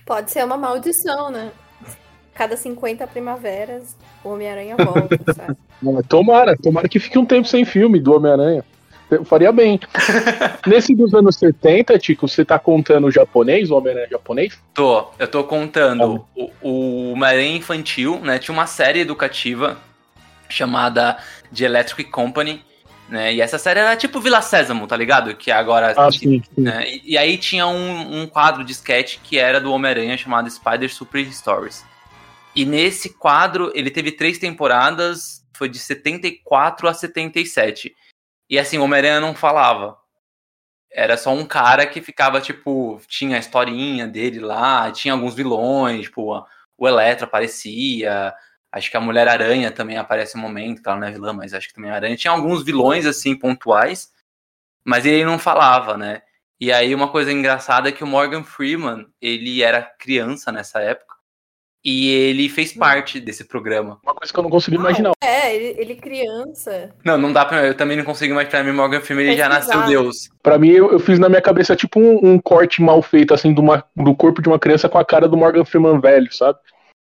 Pode 0.06 0.32
ser 0.32 0.46
uma 0.46 0.56
maldição, 0.56 1.30
né? 1.30 1.52
Cada 2.36 2.58
50 2.58 3.08
primaveras, 3.08 3.96
o 4.24 4.30
Homem-Aranha 4.30 4.76
volta, 4.76 5.18
sabe? 5.34 5.58
Tomara, 6.08 6.58
tomara 6.58 6.90
que 6.90 7.00
fique 7.00 7.18
um 7.18 7.26
tempo 7.26 7.48
sem 7.48 7.64
filme 7.64 8.00
do 8.00 8.14
Homem-Aranha. 8.14 8.64
Eu 9.10 9.24
faria 9.24 9.52
bem. 9.52 9.80
Nesse 10.68 10.94
dos 10.94 11.14
anos 11.14 11.38
70, 11.38 11.98
Tico, 11.98 12.28
você 12.28 12.44
tá 12.44 12.60
contando 12.60 13.08
o 13.08 13.12
japonês, 13.12 13.72
o 13.72 13.78
Homem-Aranha 13.78 14.10
japonês? 14.10 14.60
Tô, 14.74 15.08
eu 15.18 15.28
tô 15.28 15.44
contando 15.46 16.26
ah. 16.38 16.42
o, 16.42 16.52
o 16.62 17.12
Homem-Aranha 17.14 17.56
infantil, 17.56 18.20
né? 18.20 18.38
Tinha 18.38 18.54
uma 18.54 18.68
série 18.68 19.00
educativa 19.00 19.78
chamada 20.50 21.18
The 21.56 21.66
Electric 21.66 22.10
Company, 22.12 22.62
né? 23.08 23.34
E 23.34 23.42
essa 23.42 23.58
série 23.58 23.80
era 23.80 23.96
tipo 23.96 24.20
Vila 24.20 24.42
Sésamo, 24.42 24.88
tá 24.88 24.98
ligado? 24.98 25.36
Que 25.36 25.52
agora. 25.52 25.94
Ah, 25.96 26.12
sim, 26.12 26.42
sim. 26.42 26.62
Né? 26.62 26.84
E, 26.88 27.14
e, 27.14 27.18
aí 27.18 27.38
tinha 27.38 27.68
um, 27.68 28.22
um 28.22 28.28
quadro 28.28 28.64
de 28.64 28.72
sketch 28.72 29.20
que 29.24 29.38
era 29.38 29.62
do 29.62 29.72
Homem-Aranha 29.72 30.18
chamado 30.18 30.50
Spider 30.50 30.94
Super 30.94 31.32
Stories. 31.32 31.86
E 32.56 32.66
nesse 32.66 33.10
quadro 33.10 33.72
ele 33.76 33.92
teve 33.92 34.12
três 34.12 34.38
temporadas, 34.38 35.46
foi 35.56 35.68
de 35.68 35.78
74 35.78 36.88
a 36.88 36.94
77. 36.94 37.94
E 38.50 38.60
assim, 38.60 38.78
o 38.78 38.84
Homem-Aranha 38.84 39.20
não 39.20 39.36
falava. 39.36 39.98
Era 40.92 41.18
só 41.18 41.34
um 41.34 41.46
cara 41.46 41.86
que 41.86 42.02
ficava, 42.02 42.40
tipo, 42.40 43.02
tinha 43.08 43.36
a 43.36 43.40
historinha 43.40 44.08
dele 44.08 44.40
lá, 44.40 44.90
tinha 44.92 45.14
alguns 45.14 45.36
vilões, 45.36 46.04
tipo, 46.04 46.46
o 46.78 46.88
Eletro 46.88 47.26
aparecia, 47.26 48.34
acho 48.72 48.90
que 48.92 48.98
a 48.98 49.02
Mulher-Aranha 49.02 49.72
também 49.72 49.98
aparece 49.98 50.38
um 50.38 50.42
momento, 50.42 50.82
que 50.82 50.88
ela 50.88 51.00
não 51.00 51.08
é 51.08 51.12
vilã, 51.12 51.34
mas 51.34 51.54
acho 51.54 51.68
que 51.68 51.74
também 51.74 51.92
é 51.92 51.94
aranha. 51.94 52.16
Tinha 52.16 52.32
alguns 52.32 52.64
vilões, 52.64 53.06
assim, 53.06 53.38
pontuais, 53.38 54.12
mas 54.86 55.06
ele 55.06 55.26
não 55.26 55.40
falava, 55.40 55.98
né? 55.98 56.22
E 56.60 56.72
aí 56.72 56.96
uma 56.96 57.10
coisa 57.10 57.32
engraçada 57.32 57.90
é 57.90 57.92
que 57.92 58.04
o 58.04 58.08
Morgan 58.08 58.44
Freeman, 58.44 59.08
ele 59.22 59.62
era 59.62 59.82
criança 59.82 60.52
nessa 60.52 60.80
época, 60.80 61.15
e 61.86 62.10
ele 62.10 62.50
fez 62.50 62.76
hum. 62.76 62.80
parte 62.80 63.20
desse 63.20 63.44
programa. 63.44 64.00
Uma 64.04 64.16
coisa 64.16 64.34
que 64.34 64.40
eu 64.40 64.44
não 64.44 64.50
consegui 64.50 64.78
imaginar. 64.78 65.12
É, 65.24 65.56
ele, 65.56 65.80
ele 65.80 65.96
criança. 65.96 66.90
Não, 67.06 67.16
não 67.16 67.32
dá 67.32 67.46
pra. 67.46 67.64
Eu 67.64 67.78
também 67.78 67.96
não 67.96 68.04
consigo 68.04 68.34
imaginar. 68.34 68.64
Mim, 68.64 68.72
Morgan 68.72 69.02
Freeman 69.02 69.28
ele 69.28 69.38
já 69.38 69.48
nasceu 69.48 69.86
Deus. 69.86 70.30
Pra 70.42 70.58
mim, 70.58 70.70
eu, 70.70 70.92
eu 70.92 71.00
fiz 71.00 71.20
na 71.20 71.30
minha 71.30 71.42
cabeça 71.42 71.76
tipo 71.76 72.00
um, 72.00 72.32
um, 72.32 72.40
corte 72.40 72.82
mal 72.82 73.02
feito, 73.04 73.34
assim, 73.34 73.54
do, 73.54 73.62
uma, 73.62 73.86
do 73.96 74.16
corpo 74.16 74.42
de 74.42 74.50
uma 74.50 74.58
criança 74.58 74.90
com 74.90 74.98
a 74.98 75.06
cara 75.06 75.28
do 75.28 75.38
Morgan 75.38 75.64
Freeman 75.64 76.00
velho, 76.00 76.34
sabe? 76.34 76.58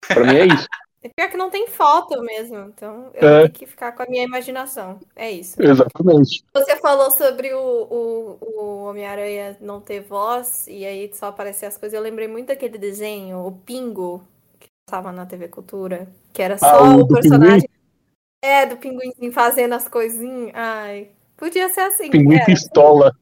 Pra 0.08 0.24
mim 0.24 0.38
é 0.38 0.46
isso. 0.46 0.68
É 1.02 1.08
pior 1.08 1.30
que 1.30 1.38
não 1.38 1.50
tem 1.50 1.66
foto 1.66 2.22
mesmo, 2.22 2.58
então 2.58 3.10
eu 3.14 3.30
é. 3.30 3.40
tenho 3.44 3.52
que 3.54 3.66
ficar 3.66 3.94
com 3.94 4.04
a 4.04 4.06
minha 4.06 4.26
imaginação. 4.26 5.00
É 5.16 5.32
isso. 5.32 5.56
Exatamente. 5.58 6.44
Você 6.54 6.76
falou 6.76 7.10
sobre 7.10 7.54
o, 7.54 7.58
o, 7.58 8.38
o 8.42 8.84
Homem-Aranha 8.84 9.56
não 9.62 9.80
ter 9.80 10.02
voz 10.02 10.68
e 10.68 10.86
aí 10.86 11.10
só 11.14 11.28
aparecer 11.28 11.68
as 11.68 11.78
coisas. 11.78 11.96
Eu 11.96 12.04
lembrei 12.04 12.28
muito 12.28 12.48
daquele 12.48 12.78
desenho, 12.78 13.46
o 13.46 13.54
Pingo, 13.54 14.28
passava 14.90 15.12
na 15.12 15.26
TV 15.26 15.48
Cultura, 15.48 16.08
que 16.34 16.42
era 16.42 16.56
ah, 16.56 16.58
só 16.58 16.84
ah, 16.84 16.96
o, 16.96 17.02
o 17.02 17.08
personagem. 17.08 17.62
Pinguim? 17.62 17.80
É, 18.42 18.66
do 18.66 18.78
pinguim 18.78 19.32
fazendo 19.32 19.76
as 19.76 19.88
coisinhas. 19.88 20.52
Ai, 20.56 21.10
podia 21.38 21.70
ser 21.70 21.82
assim. 21.82 22.10
Pinguim 22.10 22.36
era. 22.36 22.46
pistola. 22.46 23.16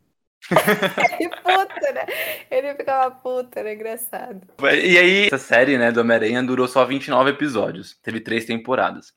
Ele 1.19 1.29
puta, 1.29 1.91
né? 1.91 2.05
Ele 2.49 2.75
ficava 2.75 3.11
puta, 3.11 3.59
era 3.59 3.73
engraçado. 3.73 4.47
E 4.61 4.97
aí, 4.97 5.25
essa 5.25 5.37
série, 5.37 5.77
né, 5.77 5.91
do 5.91 5.99
Homem-Aranha 5.99 6.41
durou 6.43 6.67
só 6.67 6.85
29 6.85 7.31
episódios. 7.31 7.97
Teve 8.01 8.21
três 8.21 8.45
temporadas. 8.45 9.11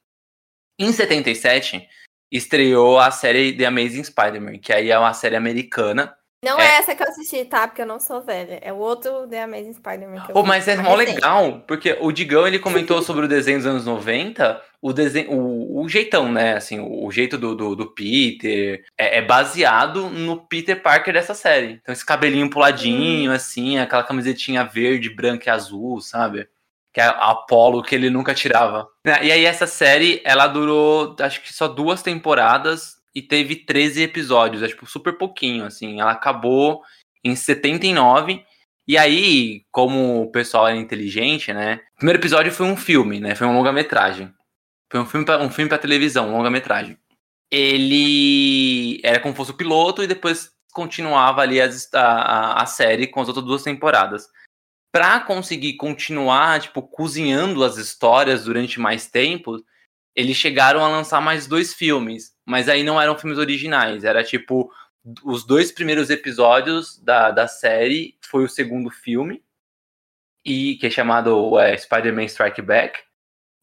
Em 0.78 0.90
77, 0.90 1.86
estreou 2.32 2.98
a 2.98 3.10
série 3.10 3.56
The 3.56 3.66
Amazing 3.66 4.04
Spider-Man, 4.04 4.58
que 4.58 4.72
aí 4.72 4.90
é 4.90 4.98
uma 4.98 5.12
série 5.12 5.36
americana 5.36 6.16
não 6.42 6.58
é. 6.58 6.64
é. 6.64 6.78
essa 6.78 6.94
que 6.94 7.02
eu 7.02 7.08
assisti, 7.08 7.44
tá? 7.44 7.68
Porque 7.68 7.82
eu 7.82 7.86
não 7.86 8.00
sou 8.00 8.22
velha. 8.22 8.58
É 8.62 8.72
o 8.72 8.76
outro 8.76 9.28
The 9.28 9.42
Amazing 9.42 9.74
Spider-Man 9.74 10.22
que 10.22 10.32
eu 10.32 10.36
oh, 10.36 10.42
Mas 10.42 10.66
é 10.66 10.76
mó 10.76 10.94
legal, 10.94 11.62
porque 11.66 11.96
o 12.00 12.10
Digão, 12.10 12.46
ele 12.46 12.58
comentou 12.58 13.02
sobre 13.02 13.26
o 13.26 13.28
desenho 13.28 13.58
dos 13.58 13.66
anos 13.66 13.84
90, 13.84 14.62
o 14.80 14.92
desenho, 14.92 15.32
o, 15.32 15.82
o 15.82 15.88
jeitão, 15.88 16.32
né? 16.32 16.56
Assim, 16.56 16.80
o, 16.80 17.04
o 17.04 17.10
jeito 17.10 17.36
do, 17.36 17.54
do, 17.54 17.76
do 17.76 17.86
Peter 17.86 18.82
é, 18.96 19.18
é, 19.18 19.22
baseado 19.22 20.08
no 20.08 20.38
Peter 20.38 20.80
Parker 20.80 21.12
dessa 21.12 21.34
série. 21.34 21.78
Então, 21.82 21.92
esse 21.92 22.06
cabelinho 22.06 22.48
puladinho, 22.48 23.30
hum. 23.30 23.34
assim, 23.34 23.78
aquela 23.78 24.02
camisetinha 24.02 24.64
verde, 24.64 25.10
branca 25.10 25.50
e 25.50 25.52
azul, 25.52 26.00
sabe? 26.00 26.48
Que 26.90 27.02
é 27.02 27.04
a 27.04 27.30
Apollo 27.30 27.82
que 27.82 27.94
ele 27.94 28.08
nunca 28.08 28.34
tirava. 28.34 28.88
E 29.04 29.30
aí, 29.30 29.44
essa 29.44 29.66
série, 29.66 30.22
ela 30.24 30.46
durou, 30.46 31.14
acho 31.20 31.42
que 31.42 31.52
só 31.52 31.68
duas 31.68 32.02
temporadas, 32.02 32.99
e 33.14 33.20
teve 33.22 33.56
13 33.56 34.02
episódios, 34.02 34.62
é 34.62 34.68
tipo 34.68 34.86
super 34.86 35.16
pouquinho, 35.16 35.64
assim. 35.64 36.00
Ela 36.00 36.12
acabou 36.12 36.82
em 37.24 37.34
79. 37.34 38.44
E 38.86 38.96
aí, 38.96 39.64
como 39.70 40.22
o 40.22 40.30
pessoal 40.30 40.68
é 40.68 40.76
inteligente, 40.76 41.52
né? 41.52 41.80
O 41.94 41.96
primeiro 41.98 42.20
episódio 42.20 42.52
foi 42.52 42.66
um 42.66 42.76
filme, 42.76 43.20
né? 43.20 43.34
Foi 43.34 43.46
um 43.46 43.54
longa-metragem. 43.54 44.32
Foi 44.90 45.00
um 45.00 45.06
filme 45.06 45.24
pra, 45.24 45.38
um 45.38 45.50
filme 45.50 45.68
para 45.68 45.78
televisão, 45.78 46.32
longa-metragem. 46.32 46.98
Ele 47.50 49.00
era 49.04 49.20
como 49.20 49.34
fosse 49.34 49.50
o 49.50 49.56
piloto 49.56 50.02
e 50.02 50.06
depois 50.06 50.50
continuava 50.72 51.42
ali 51.42 51.60
as, 51.60 51.92
a, 51.94 52.62
a 52.62 52.66
série 52.66 53.06
com 53.06 53.20
as 53.20 53.28
outras 53.28 53.46
duas 53.46 53.62
temporadas. 53.62 54.28
Pra 54.92 55.20
conseguir 55.20 55.76
continuar, 55.76 56.60
tipo, 56.60 56.82
cozinhando 56.82 57.62
as 57.62 57.76
histórias 57.76 58.44
durante 58.44 58.80
mais 58.80 59.06
tempo, 59.06 59.64
eles 60.14 60.36
chegaram 60.36 60.84
a 60.84 60.88
lançar 60.88 61.20
mais 61.20 61.46
dois 61.46 61.72
filmes, 61.72 62.34
mas 62.44 62.68
aí 62.68 62.82
não 62.82 63.00
eram 63.00 63.16
filmes 63.18 63.38
originais, 63.38 64.04
era 64.04 64.24
tipo 64.24 64.70
os 65.24 65.44
dois 65.46 65.72
primeiros 65.72 66.10
episódios 66.10 66.98
da, 66.98 67.30
da 67.30 67.48
série 67.48 68.18
foi 68.20 68.44
o 68.44 68.48
segundo 68.48 68.90
filme 68.90 69.42
e 70.44 70.76
que 70.76 70.86
é 70.86 70.90
chamado 70.90 71.58
é, 71.58 71.76
Spider-Man 71.76 72.24
Strike 72.24 72.60
Back 72.60 73.00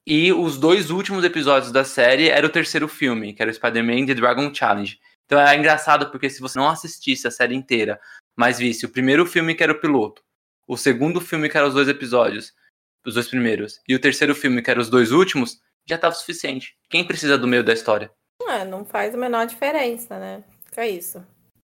e 0.06 0.32
os 0.32 0.58
dois 0.58 0.90
últimos 0.90 1.24
episódios 1.24 1.72
da 1.72 1.84
série 1.84 2.30
era 2.30 2.48
o 2.48 2.50
terceiro 2.50 2.88
filme, 2.88 3.34
que 3.34 3.42
era 3.42 3.52
o 3.52 3.54
Spider-Man 3.54 4.06
The 4.06 4.14
Dragon 4.14 4.54
Challenge. 4.54 4.98
Então 5.26 5.40
é 5.40 5.56
engraçado 5.56 6.10
porque 6.10 6.30
se 6.30 6.40
você 6.40 6.58
não 6.58 6.70
assistisse 6.70 7.28
a 7.28 7.32
série 7.32 7.54
inteira, 7.54 8.00
mas 8.36 8.58
visse 8.58 8.86
o 8.86 8.90
primeiro 8.90 9.26
filme 9.26 9.54
que 9.54 9.62
era 9.62 9.74
o 9.74 9.80
piloto, 9.80 10.24
o 10.66 10.78
segundo 10.78 11.20
filme 11.20 11.50
que 11.50 11.58
era 11.58 11.68
os 11.68 11.74
dois 11.74 11.90
episódios, 11.90 12.54
os 13.06 13.16
dois 13.16 13.28
primeiros, 13.28 13.82
e 13.88 13.94
o 13.94 14.00
terceiro 14.00 14.34
filme 14.34 14.62
que 14.62 14.72
era 14.72 14.80
os 14.80 14.90
dois 14.90 15.12
últimos, 15.12 15.60
já 15.88 15.96
estava 15.96 16.14
o 16.14 16.18
suficiente. 16.18 16.76
Quem 16.90 17.06
precisa 17.06 17.38
do 17.38 17.48
meio 17.48 17.64
da 17.64 17.74
história? 17.74 18.12
É, 18.48 18.66
não 18.66 18.86
faz 18.86 19.14
a 19.14 19.18
menor 19.18 19.46
diferença, 19.46 20.20
né? 20.20 20.44
É 20.76 20.88
isso. 20.88 21.24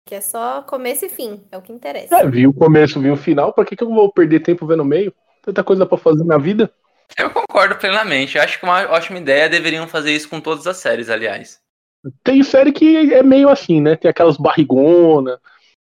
Que 0.04 0.14
é 0.14 0.20
só 0.20 0.62
começo 0.62 1.04
e 1.04 1.08
fim, 1.08 1.42
é 1.50 1.56
o 1.56 1.62
que 1.62 1.72
interessa. 1.72 2.16
É, 2.16 2.26
vi 2.26 2.46
o 2.46 2.52
começo, 2.52 3.00
vi 3.00 3.10
o 3.10 3.16
final, 3.16 3.52
pra 3.52 3.64
que, 3.64 3.76
que 3.76 3.84
eu 3.84 3.88
vou 3.88 4.12
perder 4.12 4.40
tempo 4.40 4.66
vendo 4.66 4.82
o 4.82 4.86
meio? 4.86 5.14
Tanta 5.42 5.62
coisa 5.62 5.86
para 5.86 5.98
fazer 5.98 6.24
na 6.24 6.38
vida. 6.38 6.72
Eu 7.16 7.30
concordo 7.30 7.76
plenamente. 7.76 8.36
Eu 8.36 8.42
acho 8.42 8.58
que 8.58 8.64
uma 8.64 8.82
ótima 8.90 9.18
ideia 9.18 9.48
deveriam 9.48 9.86
fazer 9.86 10.12
isso 10.12 10.28
com 10.28 10.40
todas 10.40 10.66
as 10.66 10.76
séries, 10.76 11.08
aliás. 11.08 11.60
Tem 12.22 12.42
série 12.42 12.72
que 12.72 13.12
é 13.12 13.22
meio 13.22 13.48
assim, 13.48 13.80
né? 13.80 13.96
Tem 13.96 14.10
aquelas 14.10 14.36
barrigonas. 14.36 15.38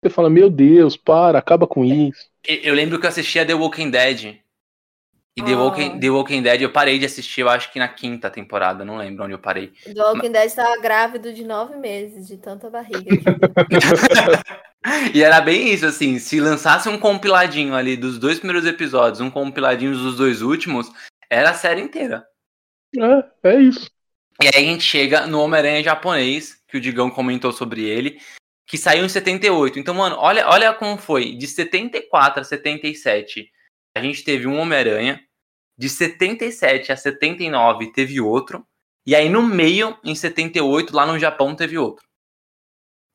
Você 0.02 0.10
fala, 0.10 0.30
meu 0.30 0.50
Deus, 0.50 0.96
para, 0.96 1.40
acaba 1.40 1.66
com 1.66 1.84
isso. 1.84 2.30
Eu 2.46 2.74
lembro 2.74 3.00
que 3.00 3.06
eu 3.06 3.10
assistia 3.10 3.46
The 3.46 3.54
Walking 3.54 3.90
Dead. 3.90 4.38
E 5.38 5.44
The, 5.44 5.56
Walking, 5.56 5.92
ah. 5.96 6.00
The 6.00 6.10
Walking 6.10 6.42
Dead 6.42 6.62
eu 6.64 6.72
parei 6.72 6.98
de 6.98 7.06
assistir, 7.06 7.42
eu 7.42 7.50
acho 7.50 7.72
que 7.72 7.78
na 7.78 7.88
quinta 7.88 8.28
temporada, 8.28 8.84
não 8.84 8.98
lembro 8.98 9.24
onde 9.24 9.34
eu 9.34 9.40
parei. 9.40 9.72
The 9.86 10.02
Walking 10.02 10.32
Dead 10.32 10.46
estava 10.46 10.82
grávido 10.82 11.32
de 11.32 11.44
nove 11.44 11.76
meses, 11.76 12.28
de 12.28 12.38
tanta 12.38 12.72
barriga. 12.72 13.06
e 15.14 15.22
era 15.22 15.40
bem 15.40 15.72
isso, 15.72 15.86
assim, 15.86 16.18
se 16.18 16.40
lançasse 16.40 16.90
um 16.90 16.98
compiladinho 16.98 17.76
ali 17.76 17.96
dos 17.96 18.18
dois 18.18 18.40
primeiros 18.40 18.68
episódios, 18.68 19.22
um 19.22 19.30
compiladinho 19.30 19.92
dos 19.92 20.18
dois 20.18 20.42
últimos, 20.42 20.92
era 21.30 21.52
a 21.52 21.54
série 21.54 21.82
inteira. 21.82 22.26
É, 23.44 23.50
é 23.50 23.62
isso. 23.62 23.92
E 24.42 24.48
aí 24.48 24.64
a 24.64 24.72
gente 24.72 24.84
chega 24.84 25.28
no 25.28 25.40
Homem-Aranha 25.40 25.84
japonês, 25.84 26.64
que 26.68 26.78
o 26.78 26.82
Digão 26.82 27.12
comentou 27.12 27.52
sobre 27.52 27.84
ele, 27.84 28.20
que 28.66 28.78
saiu 28.78 29.06
em 29.06 29.10
78. 29.10 29.78
Então, 29.78 29.94
mano, 29.94 30.16
olha, 30.20 30.48
olha 30.48 30.74
como 30.74 30.98
foi. 30.98 31.36
De 31.36 31.46
74 31.46 32.42
a 32.42 32.44
77, 32.44 33.52
a 33.96 34.02
gente 34.02 34.24
teve 34.24 34.48
um 34.48 34.60
Homem-Aranha, 34.60 35.27
de 35.78 35.90
77 35.90 36.92
a 36.92 36.98
79 36.98 37.92
teve 37.92 38.20
outro, 38.20 38.66
e 39.06 39.16
aí 39.16 39.30
no 39.30 39.42
meio, 39.44 39.98
em 40.04 40.16
78, 40.16 40.96
lá 40.96 41.06
no 41.06 41.20
Japão, 41.20 41.56
teve 41.56 41.78
outro. 41.78 42.06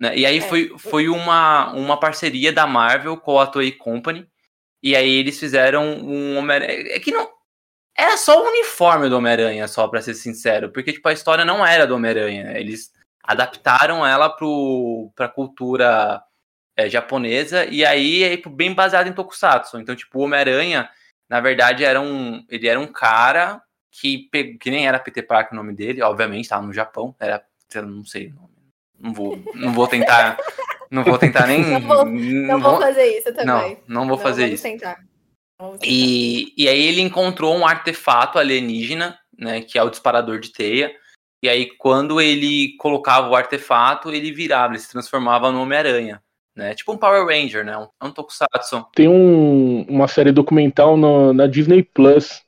Né? 0.00 0.16
E 0.16 0.26
aí 0.26 0.38
É. 0.38 0.40
foi, 0.40 0.72
foi 0.78 1.08
uma, 1.08 1.72
uma 1.74 1.98
parceria 1.98 2.52
da 2.52 2.66
Marvel 2.66 3.16
com 3.16 3.38
a 3.38 3.46
Toei 3.46 3.72
Company, 3.72 4.26
e 4.82 4.96
aí 4.96 5.10
eles 5.10 5.38
fizeram 5.38 5.84
um 5.84 6.36
Homem-Aranha. 6.38 6.94
É 6.96 6.98
que 6.98 7.12
não. 7.12 7.30
Era 7.96 8.16
só 8.16 8.42
o 8.42 8.48
uniforme 8.48 9.08
do 9.08 9.16
Homem-Aranha, 9.16 9.68
só, 9.68 9.86
pra 9.86 10.02
ser 10.02 10.14
sincero. 10.14 10.70
Porque, 10.72 10.92
tipo, 10.92 11.08
a 11.08 11.12
história 11.12 11.44
não 11.44 11.64
era 11.64 11.86
do 11.86 11.94
Homem-Aranha. 11.94 12.58
Eles 12.58 12.90
adaptaram 13.22 14.04
ela 14.04 14.28
pro, 14.30 15.12
pra 15.14 15.28
cultura 15.28 16.22
é, 16.76 16.88
japonesa, 16.88 17.64
e 17.66 17.84
aí 17.84 18.24
é 18.24 18.36
tipo, 18.36 18.50
bem 18.50 18.74
baseado 18.74 19.06
em 19.08 19.12
Tokusatsu. 19.12 19.78
Então, 19.78 19.94
tipo, 19.94 20.18
o 20.18 20.22
Homem-Aranha, 20.22 20.90
na 21.32 21.40
verdade, 21.40 21.82
era 21.82 21.98
um. 21.98 22.44
Ele 22.46 22.68
era 22.68 22.78
um 22.78 22.86
cara 22.86 23.62
que, 23.90 24.28
que 24.60 24.70
nem 24.70 24.86
era 24.86 24.98
Peter 24.98 25.26
Parker 25.26 25.54
o 25.54 25.56
nome 25.56 25.72
dele, 25.72 26.02
obviamente, 26.02 26.46
tava 26.46 26.66
no 26.66 26.74
Japão. 26.74 27.16
Era. 27.18 27.42
Não 27.76 28.04
sei 28.04 28.26
o 28.26 28.34
nome. 28.34 28.48
Não 29.00 29.14
vou, 29.14 29.42
não 29.54 29.72
vou 29.72 29.88
tentar. 29.88 30.36
Não 30.90 31.02
vou 31.02 31.16
tentar 31.16 31.46
nem. 31.46 31.64
Não 31.80 31.80
vou- 31.80 32.04
Não 32.04 32.60
vou 32.60 32.78
fazer 32.78 33.18
isso 33.18 33.32
também. 33.32 33.78
não, 33.88 34.02
não 34.02 34.08
vou 34.08 34.18
fazer 34.18 34.42
vamos 34.42 34.54
isso. 34.56 34.62
Tentar. 34.62 35.02
E, 35.82 36.52
e 36.54 36.68
aí 36.68 36.82
ele 36.82 37.00
encontrou 37.00 37.56
um 37.56 37.66
artefato 37.66 38.38
alienígena, 38.38 39.18
né, 39.38 39.62
que 39.62 39.78
é 39.78 39.82
o 39.82 39.88
disparador 39.88 40.38
de 40.38 40.52
teia. 40.52 40.94
E 41.42 41.48
aí 41.48 41.74
quando 41.78 42.20
ele 42.20 42.76
colocava 42.76 43.30
o 43.30 43.34
artefato, 43.34 44.12
ele 44.12 44.30
virava, 44.32 44.74
ele 44.74 44.80
se 44.82 44.90
transformava 44.90 45.50
no 45.50 45.62
Homem-Aranha, 45.62 46.22
né? 46.56 46.74
Tipo 46.74 46.92
um 46.92 46.96
Power 46.96 47.26
Ranger, 47.26 47.64
né? 47.64 47.76
Um, 47.76 47.86
é 48.00 48.04
um 48.04 48.10
tokusatsu. 48.10 48.86
Tem 48.94 49.08
um- 49.08 49.84
uma 49.88 50.08
série 50.08 50.32
documental 50.32 50.96
no- 50.96 51.32
na 51.32 51.46
Disney 51.46 51.82
Plus 51.82 52.42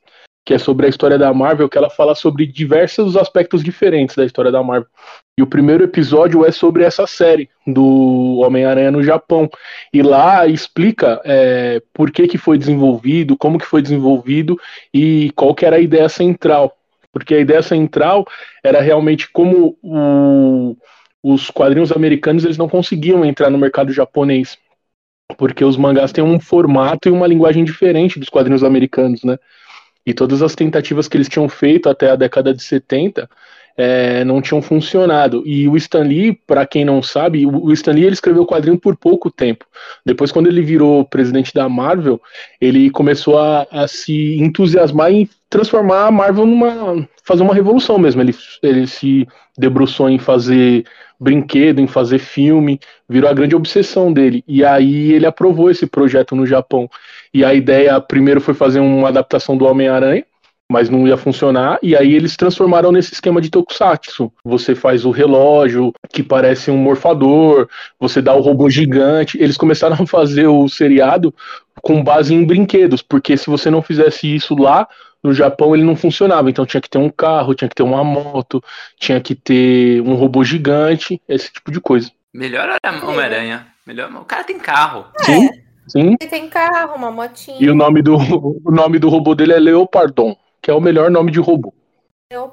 que 0.45 0.53
é 0.53 0.59
sobre 0.59 0.85
a 0.85 0.89
história 0.89 1.17
da 1.17 1.33
Marvel, 1.33 1.67
que 1.67 1.75
ela 1.75 1.89
fala 1.89 2.13
sobre 2.13 2.45
diversos 2.45 3.17
aspectos 3.17 3.63
diferentes 3.63 4.15
da 4.15 4.23
história 4.23 4.51
da 4.51 4.61
Marvel. 4.61 4.87
E 5.35 5.41
o 5.41 5.47
primeiro 5.47 5.83
episódio 5.83 6.45
é 6.45 6.51
sobre 6.51 6.83
essa 6.83 7.07
série 7.07 7.49
do 7.65 8.37
Homem-Aranha 8.45 8.91
no 8.91 9.01
Japão. 9.01 9.49
E 9.91 10.03
lá 10.03 10.45
explica 10.45 11.19
é, 11.25 11.81
por 11.91 12.11
que, 12.11 12.27
que 12.27 12.37
foi 12.37 12.59
desenvolvido, 12.59 13.35
como 13.35 13.57
que 13.57 13.65
foi 13.65 13.81
desenvolvido 13.81 14.55
e 14.93 15.31
qual 15.35 15.55
que 15.55 15.65
era 15.65 15.77
a 15.77 15.81
ideia 15.81 16.07
central. 16.07 16.77
Porque 17.11 17.33
a 17.33 17.39
ideia 17.39 17.63
central 17.63 18.23
era 18.63 18.79
realmente 18.81 19.27
como 19.31 19.75
o- 19.81 20.77
os 21.27 21.49
quadrinhos 21.49 21.91
americanos 21.91 22.45
eles 22.45 22.57
não 22.57 22.69
conseguiam 22.69 23.25
entrar 23.25 23.49
no 23.49 23.57
mercado 23.57 23.91
japonês 23.91 24.57
porque 25.37 25.65
os 25.65 25.75
mangás 25.75 26.11
têm 26.11 26.23
um 26.23 26.39
formato 26.39 27.09
e 27.09 27.11
uma 27.11 27.25
linguagem 27.25 27.63
diferente 27.63 28.19
dos 28.19 28.29
quadrinhos 28.29 28.63
americanos, 28.63 29.23
né? 29.23 29.37
E 30.05 30.13
todas 30.13 30.43
as 30.43 30.53
tentativas 30.53 31.07
que 31.07 31.17
eles 31.17 31.27
tinham 31.27 31.49
feito 31.49 31.89
até 31.89 32.11
a 32.11 32.15
década 32.15 32.53
de 32.53 32.61
70 32.61 33.27
é, 33.75 34.23
não 34.23 34.39
tinham 34.39 34.61
funcionado. 34.61 35.41
E 35.47 35.67
o 35.67 35.75
Stan 35.75 36.03
Lee, 36.03 36.39
para 36.45 36.65
quem 36.65 36.85
não 36.85 37.01
sabe, 37.01 37.43
o 37.43 37.73
Stan 37.73 37.91
Lee 37.91 38.03
ele 38.03 38.13
escreveu 38.13 38.43
o 38.43 38.47
quadrinho 38.47 38.79
por 38.79 38.95
pouco 38.95 39.31
tempo. 39.31 39.65
Depois, 40.05 40.31
quando 40.31 40.45
ele 40.45 40.61
virou 40.61 41.03
presidente 41.05 41.51
da 41.53 41.67
Marvel, 41.67 42.21
ele 42.61 42.91
começou 42.91 43.39
a, 43.39 43.65
a 43.71 43.87
se 43.87 44.37
entusiasmar 44.39 45.11
em 45.11 45.27
transformar 45.49 46.05
a 46.05 46.11
Marvel 46.11 46.45
numa. 46.45 47.07
fazer 47.23 47.41
uma 47.41 47.55
revolução 47.55 47.97
mesmo. 47.97 48.21
Ele, 48.21 48.35
ele 48.61 48.85
se 48.85 49.27
debruçou 49.57 50.07
em 50.07 50.19
fazer 50.19 50.85
brinquedo, 51.19 51.79
em 51.79 51.87
fazer 51.87 52.19
filme, 52.19 52.79
virou 53.07 53.29
a 53.29 53.33
grande 53.33 53.55
obsessão 53.55 54.11
dele. 54.11 54.43
E 54.47 54.63
aí 54.63 55.11
ele 55.11 55.25
aprovou 55.25 55.69
esse 55.69 55.85
projeto 55.85 56.35
no 56.35 56.45
Japão. 56.45 56.89
E 57.33 57.43
a 57.43 57.53
ideia 57.53 57.99
primeiro 57.99 58.41
foi 58.41 58.53
fazer 58.53 58.79
uma 58.79 59.09
adaptação 59.09 59.57
do 59.57 59.65
Homem-Aranha, 59.65 60.25
mas 60.69 60.89
não 60.89 61.07
ia 61.07 61.17
funcionar. 61.17 61.77
E 61.81 61.95
aí 61.95 62.13
eles 62.13 62.35
transformaram 62.35 62.91
nesse 62.91 63.13
esquema 63.13 63.39
de 63.39 63.49
tokusatsu. 63.49 64.31
Você 64.43 64.73
faz 64.73 65.05
o 65.05 65.11
relógio 65.11 65.93
que 66.11 66.23
parece 66.23 66.71
um 66.71 66.77
morfador, 66.77 67.69
você 67.99 68.21
dá 68.21 68.33
o 68.33 68.41
robô 68.41 68.69
gigante. 68.69 69.37
Eles 69.41 69.57
começaram 69.57 69.95
a 69.99 70.07
fazer 70.07 70.47
o 70.47 70.67
seriado 70.67 71.33
com 71.81 72.03
base 72.03 72.33
em 72.33 72.45
brinquedos, 72.45 73.01
porque 73.01 73.37
se 73.37 73.47
você 73.47 73.69
não 73.69 73.81
fizesse 73.81 74.33
isso 74.33 74.55
lá 74.55 74.87
no 75.25 75.33
Japão 75.33 75.73
ele 75.73 75.83
não 75.83 75.95
funcionava, 75.95 76.49
então 76.49 76.65
tinha 76.65 76.79
que 76.79 76.89
ter 76.89 76.99
um 76.99 77.09
carro, 77.09 77.55
tinha 77.55 77.67
que 77.67 77.73
ter 77.73 77.83
uma 77.83 78.03
moto, 78.03 78.63
tinha 78.99 79.19
que 79.19 79.33
ter 79.33 79.99
um 80.01 80.13
robô 80.13 80.43
gigante, 80.43 81.19
esse 81.27 81.51
tipo 81.51 81.71
de 81.71 81.81
coisa. 81.81 82.11
Melhor 82.31 82.69
era 82.83 83.05
Homem-Aranha. 83.05 83.67
Melhor... 83.87 84.11
O 84.13 84.25
cara 84.25 84.43
tem 84.43 84.59
carro. 84.59 85.07
Sim, 85.21 85.49
sim. 85.87 86.15
Ele 86.21 86.29
tem 86.29 86.47
carro, 86.47 86.95
uma 86.95 87.09
motinha. 87.09 87.57
E 87.59 87.67
o 87.69 87.75
nome 87.75 88.03
do 88.03 88.15
o 88.15 88.71
nome 88.71 88.99
do 88.99 89.09
robô 89.09 89.33
dele 89.33 89.53
é 89.53 89.59
Leopardon, 89.59 90.37
que 90.61 90.69
é 90.69 90.73
o 90.73 90.81
melhor 90.81 91.09
nome 91.09 91.31
de 91.31 91.39
robô. 91.39 91.73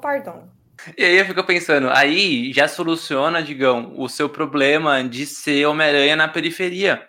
Perdão. 0.01 0.49
E 0.97 1.03
aí 1.03 1.17
eu 1.17 1.25
fico 1.25 1.43
pensando, 1.43 1.89
aí 1.89 2.51
já 2.53 2.67
soluciona, 2.67 3.41
digão, 3.41 3.93
o 3.97 4.09
seu 4.09 4.27
problema 4.27 5.03
de 5.03 5.25
ser 5.25 5.65
Homem-Aranha 5.65 6.15
na 6.15 6.27
periferia. 6.27 7.07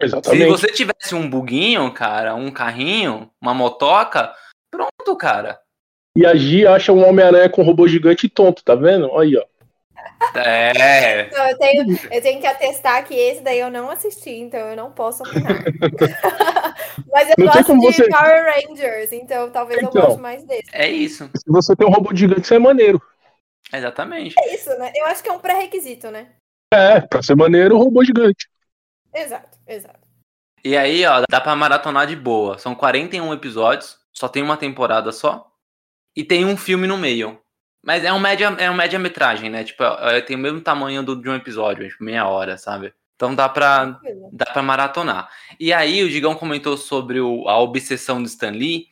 Se 0.00 0.06
Exatamente. 0.06 0.46
você 0.46 0.66
tivesse 0.68 1.14
um 1.14 1.28
buguinho, 1.28 1.90
cara, 1.92 2.34
um 2.34 2.50
carrinho, 2.50 3.30
uma 3.40 3.54
motoca, 3.54 4.32
cara. 5.16 5.58
E 6.16 6.24
a 6.24 6.34
Gi 6.34 6.66
acha 6.66 6.92
um 6.92 7.06
Homem-Aranha 7.06 7.48
com 7.50 7.62
robô 7.62 7.88
gigante 7.88 8.28
tonto, 8.28 8.62
tá 8.64 8.74
vendo? 8.74 9.10
Olha 9.10 9.26
aí, 9.28 9.36
ó. 9.36 10.38
É. 10.38 11.28
Não, 11.30 11.48
eu, 11.48 11.58
tenho, 11.58 11.98
eu 12.10 12.22
tenho 12.22 12.40
que 12.40 12.46
atestar 12.46 13.04
que 13.04 13.14
esse 13.14 13.42
daí 13.42 13.58
eu 13.58 13.70
não 13.70 13.90
assisti, 13.90 14.30
então 14.30 14.60
eu 14.60 14.76
não 14.76 14.90
posso 14.92 15.22
opinar. 15.22 15.64
Mas 17.12 17.28
eu 17.30 17.34
Não 17.38 17.46
gosto 17.46 17.74
de 17.78 17.86
você- 17.86 18.08
Power 18.08 18.44
Rangers, 18.54 19.12
então 19.12 19.50
talvez 19.50 19.82
eu 19.82 19.88
Então. 19.88 20.02
goste 20.02 20.20
mais 20.20 20.44
desse. 20.44 20.70
É 20.72 20.88
isso. 20.88 21.28
Se 21.36 21.44
você 21.50 21.74
tem 21.76 21.86
um 21.86 21.90
robô 21.90 22.14
gigante, 22.14 22.46
você 22.46 22.54
é 22.56 22.58
maneiro. 22.58 23.02
Exatamente. 23.72 24.34
É 24.38 24.54
isso, 24.54 24.70
né? 24.78 24.92
Eu 24.94 25.06
acho 25.06 25.22
que 25.22 25.28
é 25.28 25.32
um 25.32 25.38
pré-requisito, 25.38 26.10
né? 26.10 26.28
É, 26.72 27.00
pra 27.00 27.22
ser 27.22 27.34
maneiro, 27.34 27.76
robô 27.78 28.04
gigante. 28.04 28.48
Exato, 29.12 29.58
exato. 29.66 29.98
E 30.64 30.76
aí, 30.76 31.04
ó, 31.06 31.22
dá 31.28 31.40
pra 31.40 31.54
maratonar 31.56 32.06
de 32.06 32.16
boa. 32.16 32.58
São 32.58 32.74
41 32.74 33.32
episódios, 33.34 33.98
só 34.16 34.28
tem 34.28 34.42
uma 34.42 34.56
temporada 34.56 35.12
só. 35.12 35.50
E 36.16 36.22
tem 36.24 36.44
um 36.44 36.56
filme 36.56 36.86
no 36.86 36.96
meio. 36.96 37.40
Mas 37.84 38.04
é 38.04 38.12
um 38.12 38.20
média, 38.20 38.46
é 38.58 38.70
um 38.70 38.74
média-metragem, 38.74 39.50
né? 39.50 39.64
Tipo, 39.64 39.82
é- 39.84 40.20
tem 40.22 40.36
o 40.36 40.38
mesmo 40.38 40.60
tamanho 40.60 41.02
do, 41.02 41.20
de 41.20 41.28
um 41.28 41.34
episódio, 41.34 41.88
tipo, 41.88 42.02
meia 42.04 42.26
hora, 42.26 42.56
sabe? 42.56 42.94
Então 43.16 43.34
dá 43.34 43.48
pra, 43.48 44.00
dá 44.32 44.46
pra 44.46 44.62
maratonar. 44.62 45.28
E 45.60 45.72
aí, 45.72 46.02
o 46.02 46.08
Digão 46.08 46.34
comentou 46.34 46.76
sobre 46.76 47.20
o- 47.20 47.48
a 47.48 47.58
obsessão 47.58 48.22
de 48.22 48.28
Stan 48.28 48.50
Lee. 48.50 48.86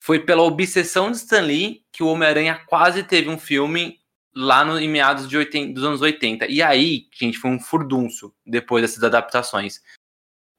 Foi 0.00 0.20
pela 0.20 0.42
obsessão 0.42 1.10
de 1.10 1.16
Stan 1.16 1.40
Lee 1.40 1.82
que 1.92 2.02
o 2.02 2.06
Homem-Aranha 2.06 2.62
quase 2.66 3.02
teve 3.02 3.28
um 3.28 3.38
filme 3.38 3.98
lá 4.34 4.64
no, 4.64 4.78
em 4.78 4.88
meados 4.88 5.28
de 5.28 5.36
80 5.36 5.72
dos 5.74 5.82
anos 5.84 6.00
80. 6.00 6.46
E 6.46 6.62
aí, 6.62 7.06
gente, 7.12 7.36
foi 7.38 7.50
um 7.50 7.58
furdunço 7.58 8.32
depois 8.46 8.82
dessas 8.82 9.02
adaptações. 9.02 9.82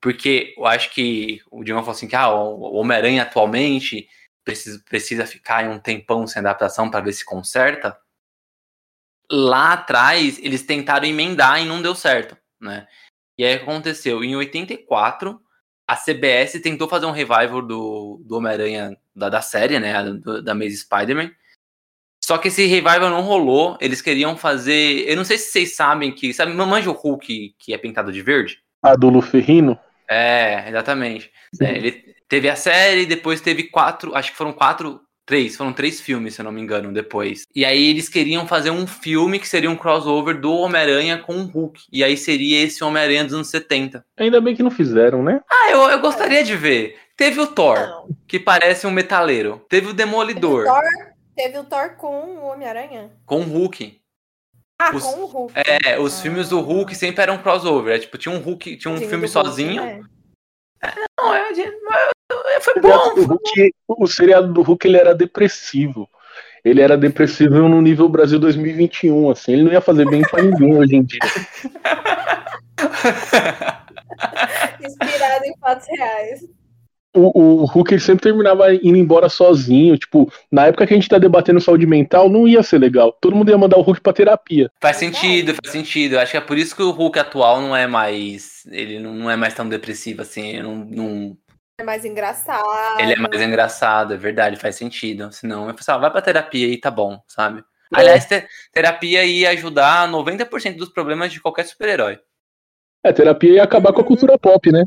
Porque 0.01 0.53
eu 0.57 0.65
acho 0.65 0.91
que 0.91 1.41
o 1.51 1.63
Digão 1.63 1.79
falou 1.79 1.91
assim 1.91 2.07
que 2.07 2.15
ah, 2.15 2.33
o 2.33 2.75
Homem-Aranha 2.75 3.23
atualmente 3.23 4.07
precisa, 4.43 4.81
precisa 4.87 5.25
ficar 5.25 5.65
em 5.65 5.69
um 5.69 5.79
tempão 5.79 6.25
sem 6.25 6.39
adaptação 6.39 6.89
para 6.89 7.01
ver 7.01 7.13
se 7.13 7.25
conserta. 7.25 7.99
Lá 9.31 9.73
atrás, 9.73 10.39
eles 10.39 10.63
tentaram 10.63 11.05
emendar 11.05 11.61
e 11.61 11.65
não 11.65 11.81
deu 11.81 11.93
certo, 11.93 12.37
né? 12.59 12.87
E 13.37 13.45
aí 13.45 13.53
aconteceu? 13.53 14.23
Em 14.23 14.35
84, 14.35 15.39
a 15.87 15.95
CBS 15.95 16.59
tentou 16.61 16.87
fazer 16.87 17.05
um 17.05 17.11
revival 17.11 17.61
do, 17.61 18.21
do 18.25 18.37
Homem-Aranha 18.37 18.97
da, 19.15 19.29
da 19.29 19.41
série, 19.41 19.79
né? 19.79 20.03
do- 20.03 20.41
da 20.41 20.53
Maze 20.53 20.77
Spider-Man. 20.77 21.31
Só 22.23 22.37
que 22.37 22.49
esse 22.49 22.65
revival 22.65 23.09
não 23.09 23.21
rolou. 23.21 23.77
Eles 23.81 24.01
queriam 24.01 24.37
fazer. 24.37 25.09
Eu 25.09 25.15
não 25.15 25.23
sei 25.23 25.37
se 25.37 25.51
vocês 25.51 25.75
sabem 25.75 26.13
que. 26.13 26.33
Sabe, 26.33 26.53
manja 26.53 26.91
o 26.91 26.93
Hulk 26.93 27.55
que 27.57 27.73
é 27.73 27.77
pintado 27.77 28.11
de 28.11 28.21
verde? 28.21 28.61
A 28.83 28.95
do 28.95 29.09
Luferrino. 29.09 29.79
É, 30.09 30.65
exatamente. 30.67 31.31
É, 31.61 31.75
ele 31.77 32.03
teve 32.27 32.49
a 32.49 32.55
série, 32.55 33.05
depois 33.05 33.41
teve 33.41 33.63
quatro, 33.63 34.15
acho 34.15 34.31
que 34.31 34.37
foram 34.37 34.51
quatro, 34.51 34.99
três, 35.25 35.55
foram 35.55 35.71
três 35.71 36.01
filmes, 36.01 36.33
se 36.33 36.41
eu 36.41 36.45
não 36.45 36.51
me 36.51 36.59
engano, 36.61 36.91
depois. 36.91 37.43
E 37.55 37.63
aí 37.63 37.89
eles 37.89 38.09
queriam 38.09 38.47
fazer 38.47 38.71
um 38.71 38.87
filme 38.87 39.37
que 39.37 39.47
seria 39.47 39.69
um 39.69 39.75
crossover 39.75 40.39
do 40.39 40.51
Homem-Aranha 40.51 41.19
com 41.19 41.35
o 41.37 41.45
Hulk. 41.45 41.83
E 41.93 42.03
aí 42.03 42.17
seria 42.17 42.63
esse 42.63 42.83
Homem-Aranha 42.83 43.23
dos 43.25 43.33
anos 43.33 43.49
70. 43.49 44.03
Ainda 44.17 44.41
bem 44.41 44.55
que 44.55 44.63
não 44.63 44.71
fizeram, 44.71 45.21
né? 45.21 45.41
Ah, 45.49 45.69
eu, 45.71 45.81
eu 45.83 45.99
gostaria 45.99 46.43
de 46.43 46.55
ver. 46.55 46.97
Teve 47.15 47.39
o 47.39 47.47
Thor, 47.47 47.77
Não. 47.77 48.07
que 48.27 48.39
parece 48.39 48.87
um 48.87 48.91
metaleiro. 48.91 49.61
Teve 49.69 49.87
o 49.87 49.89
Teve 49.89 49.91
o 49.91 49.93
Demolidor, 49.93 50.65
Thor, 50.65 50.81
teve 51.35 51.57
o 51.57 51.63
Thor 51.65 51.95
com 51.97 52.07
o 52.37 52.45
Homem-Aranha. 52.45 53.11
com 53.25 53.41
o 53.41 53.43
Hulk. 53.43 53.99
Ah, 54.81 54.95
Os- 54.95 55.03
com 55.03 55.19
o 55.21 55.25
Hulk. 55.25 55.53
É, 55.85 55.99
os 55.99 56.17
Ah. 56.17 56.21
filmes 56.21 56.49
do 56.49 56.61
Hulk 56.61 56.95
sempre 56.95 57.21
eram 57.21 57.37
crossover. 57.37 57.95
É, 57.95 57.99
tipo, 57.99 58.17
tinha 58.17 58.33
um 58.33 58.39
Hulk, 58.39 58.77
tinha 58.77 58.93
um 58.93 58.97
Sim, 58.97 59.09
filme 59.09 59.27
Hulk, 59.27 59.29
sozinho. 59.29 60.05
Não, 61.19 61.33
é, 61.33 61.51
de- 61.51 61.61
é, 61.63 62.59
foi 62.61 62.73
O 62.75 62.81
seriado 62.81 63.09
bom. 63.09 63.15
do 63.15 63.25
Hulk, 63.25 63.73
o 63.87 64.07
seriado 64.07 64.53
do 64.53 64.61
Hulk 64.61 64.87
ele 64.87 64.97
era 64.97 65.13
depressivo. 65.13 66.09
Ele 66.63 66.81
era 66.81 66.97
depressivo 66.97 67.67
no 67.67 67.81
nível 67.81 68.07
Brasil 68.09 68.39
2021, 68.39 69.29
assim. 69.29 69.53
Ele 69.53 69.63
não 69.63 69.71
ia 69.71 69.81
fazer 69.81 70.09
bem 70.09 70.21
pra 70.21 70.41
ninguém 70.41 70.75
hoje 70.77 70.95
em 70.95 71.03
dia. 71.03 71.19
Inspirado 74.81 75.45
em 75.45 75.57
fatos 75.59 75.87
reais. 75.89 76.41
O, 77.13 77.61
o 77.61 77.65
Hulk 77.65 77.93
ele 77.93 78.01
sempre 78.01 78.23
terminava 78.23 78.73
indo 78.73 78.97
embora 78.97 79.29
sozinho. 79.29 79.97
Tipo, 79.97 80.31
na 80.51 80.67
época 80.67 80.85
que 80.85 80.93
a 80.93 80.97
gente 80.97 81.09
tá 81.09 81.17
debatendo 81.17 81.59
saúde 81.59 81.85
mental, 81.85 82.29
não 82.29 82.47
ia 82.47 82.61
ser 82.63 82.77
legal. 82.77 83.11
Todo 83.19 83.35
mundo 83.35 83.49
ia 83.49 83.57
mandar 83.57 83.77
o 83.77 83.81
Hulk 83.81 84.01
pra 84.01 84.13
terapia. 84.13 84.71
Faz 84.81 84.97
sentido, 84.97 85.53
faz 85.55 85.71
sentido. 85.71 86.19
Acho 86.19 86.31
que 86.31 86.37
é 86.37 86.41
por 86.41 86.57
isso 86.57 86.75
que 86.75 86.83
o 86.83 86.91
Hulk 86.91 87.19
atual 87.19 87.61
não 87.61 87.75
é 87.75 87.87
mais. 87.87 88.65
Ele 88.71 88.99
não 88.99 89.29
é 89.29 89.35
mais 89.35 89.53
tão 89.53 89.67
depressivo 89.67 90.21
assim. 90.21 90.61
Não, 90.61 90.75
não... 90.75 91.37
É 91.79 91.83
mais 91.83 92.03
engraçado. 92.03 92.99
Ele 92.99 93.13
é 93.13 93.15
mais 93.15 93.41
engraçado, 93.41 94.13
é 94.13 94.17
verdade, 94.17 94.57
faz 94.57 94.75
sentido. 94.75 95.31
Senão, 95.31 95.67
eu 95.67 95.73
pensava, 95.73 96.01
vai 96.01 96.11
pra 96.11 96.21
terapia 96.21 96.67
e 96.67 96.77
tá 96.77 96.91
bom, 96.91 97.17
sabe? 97.25 97.63
Aliás, 97.91 98.25
te 98.25 98.45
terapia 98.71 99.23
ia 99.23 99.49
ajudar 99.51 100.07
90% 100.07 100.75
dos 100.75 100.89
problemas 100.89 101.31
de 101.31 101.41
qualquer 101.41 101.65
super-herói. 101.65 102.19
É, 103.03 103.13
terapia 103.13 103.53
ia 103.53 103.63
acabar 103.63 103.93
com 103.93 104.01
a 104.01 104.05
cultura 104.05 104.37
pop, 104.37 104.71
né? 104.71 104.85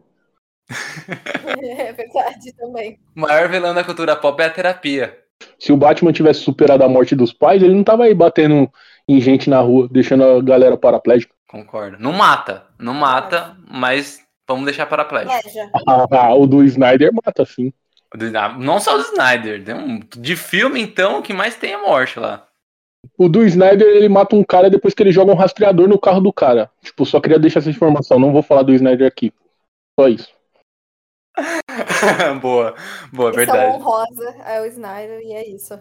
é 1.62 1.92
verdade 1.92 2.52
também. 2.56 2.98
O 3.16 3.20
maior 3.20 3.48
vilão 3.48 3.74
da 3.74 3.84
cultura 3.84 4.16
pop 4.16 4.40
é 4.42 4.46
a 4.46 4.50
terapia. 4.50 5.18
Se 5.58 5.72
o 5.72 5.76
Batman 5.76 6.12
tivesse 6.12 6.40
superado 6.40 6.84
a 6.84 6.88
morte 6.88 7.14
dos 7.14 7.32
pais, 7.32 7.62
ele 7.62 7.74
não 7.74 7.84
tava 7.84 8.04
aí 8.04 8.14
batendo 8.14 8.70
em 9.08 9.20
gente 9.20 9.50
na 9.50 9.60
rua, 9.60 9.88
deixando 9.90 10.24
a 10.24 10.42
galera 10.42 10.76
paraplégica. 10.76 11.34
Concordo. 11.48 11.98
Não 11.98 12.12
mata, 12.12 12.64
não 12.78 12.94
mata, 12.94 13.56
mas 13.68 14.20
vamos 14.48 14.64
deixar 14.64 14.86
paraplégico. 14.86 15.34
Ah, 15.86 16.34
o 16.34 16.46
do 16.46 16.64
Snyder 16.64 17.12
mata, 17.12 17.44
sim. 17.44 17.72
Não 18.58 18.78
só 18.78 18.94
o 18.94 18.98
do 18.98 19.04
Snyder, 19.04 19.62
de 20.16 20.36
filme 20.36 20.80
então, 20.80 21.18
o 21.18 21.22
que 21.22 21.32
mais 21.32 21.56
tem 21.56 21.72
é 21.72 21.76
morte 21.76 22.18
lá. 22.18 22.46
O 23.18 23.28
do 23.28 23.44
Snyder, 23.44 23.86
ele 23.86 24.08
mata 24.08 24.36
um 24.36 24.44
cara 24.44 24.70
depois 24.70 24.94
que 24.94 25.02
ele 25.02 25.12
joga 25.12 25.32
um 25.32 25.36
rastreador 25.36 25.88
no 25.88 25.98
carro 25.98 26.20
do 26.20 26.32
cara. 26.32 26.70
Tipo, 26.82 27.04
só 27.04 27.20
queria 27.20 27.38
deixar 27.38 27.58
essa 27.58 27.70
informação. 27.70 28.18
Não 28.18 28.32
vou 28.32 28.42
falar 28.42 28.62
do 28.62 28.72
Snyder 28.72 29.06
aqui. 29.06 29.32
Só 29.98 30.08
isso. 30.08 30.28
boa, 32.40 32.74
boa, 33.12 33.30
Isso 33.30 33.36
verdade. 33.36 33.64
É 33.64 33.68
honrosa, 33.68 34.36
é 34.44 34.60
o 34.60 34.66
Snyder 34.66 35.20
e 35.20 35.32
é 35.32 35.48
isso. 35.48 35.80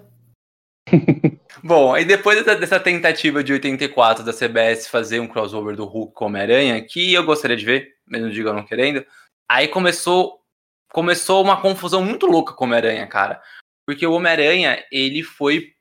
Bom, 1.64 1.94
aí 1.94 2.06
depois 2.06 2.38
dessa, 2.38 2.60
dessa, 2.60 2.80
tentativa 2.80 3.44
de 3.44 3.54
84 3.54 4.24
da 4.24 4.34
CBS 4.34 4.88
fazer 4.88 5.20
um 5.20 5.28
crossover 5.28 5.76
do 5.76 5.86
Hulk 5.86 6.14
com 6.14 6.26
Homem-Aranha, 6.26 6.82
que 6.84 7.14
eu 7.14 7.24
gostaria 7.24 7.58
de 7.58 7.66
ver, 7.66 7.96
mesmo 8.08 8.32
diga 8.32 8.54
não 8.54 8.66
querendo, 8.66 9.06
aí 9.50 9.68
começou 9.68 10.40
começou 10.90 11.42
uma 11.42 11.62
confusão 11.62 12.04
muito 12.04 12.26
louca 12.26 12.54
com 12.54 12.66
o 12.66 12.68
Homem-Aranha, 12.68 13.08
cara. 13.08 13.42
Porque 13.88 14.06
o 14.06 14.12
Homem-Aranha, 14.12 14.84
ele 14.92 15.24
foi 15.24 15.74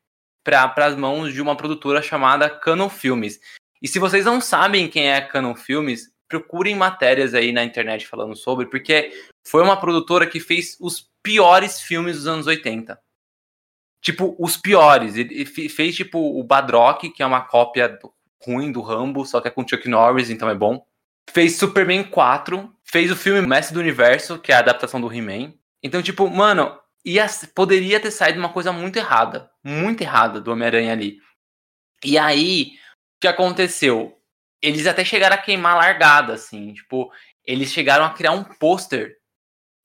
para 0.44 0.72
as 0.76 0.96
mãos 0.96 1.32
de 1.32 1.42
uma 1.42 1.56
produtora 1.56 2.00
chamada 2.00 2.48
Canon 2.48 2.88
Filmes. 2.88 3.40
E 3.82 3.88
se 3.88 3.98
vocês 3.98 4.24
não 4.24 4.40
sabem 4.40 4.88
quem 4.88 5.08
é 5.08 5.16
a 5.16 5.26
Canon 5.26 5.56
Filmes, 5.56 6.12
procurem 6.30 6.76
matérias 6.76 7.34
aí 7.34 7.52
na 7.52 7.64
internet 7.64 8.06
falando 8.06 8.36
sobre, 8.36 8.66
porque 8.66 9.12
foi 9.44 9.62
uma 9.62 9.78
produtora 9.78 10.26
que 10.26 10.38
fez 10.38 10.76
os 10.80 11.10
piores 11.22 11.80
filmes 11.80 12.16
dos 12.18 12.26
anos 12.28 12.46
80. 12.46 12.98
Tipo, 14.00 14.34
os 14.38 14.56
piores. 14.56 15.16
Ele 15.16 15.44
fez, 15.44 15.96
tipo, 15.96 16.18
o 16.18 16.42
Badrock, 16.42 17.10
que 17.10 17.22
é 17.22 17.26
uma 17.26 17.42
cópia 17.42 17.98
ruim 18.42 18.72
do 18.72 18.80
Rambo, 18.80 19.26
só 19.26 19.40
que 19.40 19.48
é 19.48 19.50
com 19.50 19.66
Chuck 19.66 19.86
Norris, 19.88 20.30
então 20.30 20.48
é 20.48 20.54
bom. 20.54 20.86
Fez 21.28 21.56
Superman 21.56 22.04
4, 22.04 22.72
fez 22.84 23.10
o 23.10 23.16
filme 23.16 23.46
Mestre 23.46 23.74
do 23.74 23.80
Universo, 23.80 24.38
que 24.38 24.52
é 24.52 24.54
a 24.54 24.60
adaptação 24.60 25.00
do 25.00 25.12
He-Man. 25.12 25.52
Então, 25.82 26.00
tipo, 26.00 26.30
mano, 26.30 26.78
ia, 27.04 27.26
poderia 27.54 28.00
ter 28.00 28.10
saído 28.10 28.38
uma 28.38 28.52
coisa 28.52 28.72
muito 28.72 28.96
errada. 28.96 29.50
Muito 29.62 30.00
errada 30.00 30.40
do 30.40 30.52
Homem-Aranha 30.52 30.92
ali. 30.92 31.18
E 32.02 32.16
aí, 32.16 32.72
o 33.16 33.20
que 33.20 33.28
aconteceu? 33.28 34.18
Eles 34.62 34.86
até 34.86 35.04
chegaram 35.04 35.34
a 35.34 35.38
queimar 35.38 35.76
largada, 35.76 36.34
assim. 36.34 36.74
Tipo, 36.74 37.10
eles 37.44 37.72
chegaram 37.72 38.04
a 38.04 38.10
criar 38.10 38.32
um 38.32 38.44
pôster 38.44 39.16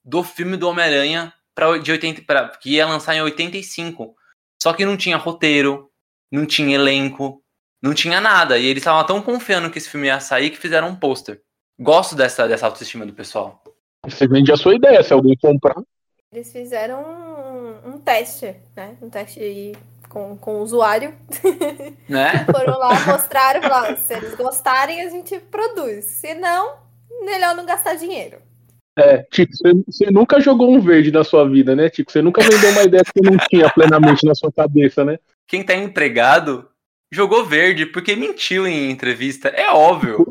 do 0.04 0.24
filme 0.24 0.58
do 0.58 0.70
Homem-Aranha 0.70 1.34
de 1.82 1.92
80, 1.92 2.22
pra, 2.24 2.50
que 2.50 2.72
ia 2.72 2.86
lançar 2.86 3.16
em 3.16 3.22
85. 3.22 4.16
Só 4.62 4.74
que 4.74 4.86
não 4.86 4.98
tinha 4.98 5.18
roteiro, 5.18 5.90
não 6.32 6.46
tinha 6.46 6.76
elenco, 6.76 7.42
não 7.82 7.94
tinha 7.94 8.20
nada. 8.20 8.58
E 8.58 8.66
eles 8.66 8.82
estavam 8.82 9.06
tão 9.06 9.22
confiando 9.22 9.70
que 9.72 9.78
esse 9.78 9.90
filme 9.90 10.08
ia 10.08 10.20
sair 10.20 10.50
que 10.50 10.58
fizeram 10.58 10.90
um 10.90 10.96
pôster. 10.96 11.42
Gosto 11.80 12.16
dessa, 12.16 12.48
dessa 12.48 12.66
autoestima 12.66 13.06
do 13.06 13.14
pessoal. 13.14 13.64
Você 14.06 14.28
vende 14.28 14.52
a 14.52 14.58
sua 14.58 14.76
ideia, 14.76 15.02
se 15.04 15.14
alguém 15.14 15.36
comprar. 15.38 15.76
Eles 16.32 16.52
fizeram 16.52 17.02
um, 17.02 17.92
um 17.92 18.00
teste, 18.00 18.56
né? 18.76 18.98
Um 19.02 19.10
teste 19.10 19.40
aí 19.40 19.74
com, 20.16 20.38
com 20.38 20.56
o 20.56 20.62
usuário. 20.62 21.14
Né? 22.08 22.46
Foram 22.56 22.78
lá, 22.78 22.94
mostraram, 23.08 23.64
falaram, 23.64 23.98
se 23.98 24.14
eles 24.14 24.36
gostarem, 24.36 25.02
a 25.02 25.10
gente 25.10 25.40
produz. 25.40 26.06
Se 26.06 26.36
não, 26.36 26.76
melhor 27.26 27.56
não 27.56 27.66
gastar 27.66 27.96
dinheiro. 27.96 28.38
É, 28.96 29.26
Tico, 29.32 29.52
você, 29.88 30.12
nunca 30.12 30.40
jogou 30.40 30.72
um 30.72 30.80
verde 30.80 31.12
na 31.12 31.24
sua 31.24 31.50
vida, 31.50 31.76
né, 31.76 31.90
Tico? 31.90 32.12
Você 32.12 32.22
nunca 32.22 32.44
vendeu 32.44 32.70
uma 32.70 32.84
ideia 32.84 33.04
que 33.04 33.22
não 33.28 33.38
tinha 33.50 33.68
plenamente 33.72 34.24
na 34.24 34.36
sua 34.36 34.52
cabeça, 34.52 35.04
né? 35.04 35.18
Quem 35.48 35.64
tá 35.64 35.74
empregado 35.74 36.70
jogou 37.12 37.44
verde 37.44 37.88
porque 37.88 38.16
mentiu 38.16 38.68
em 38.68 38.92
entrevista. 38.92 39.50
É 39.50 39.72
óbvio. 39.72 40.28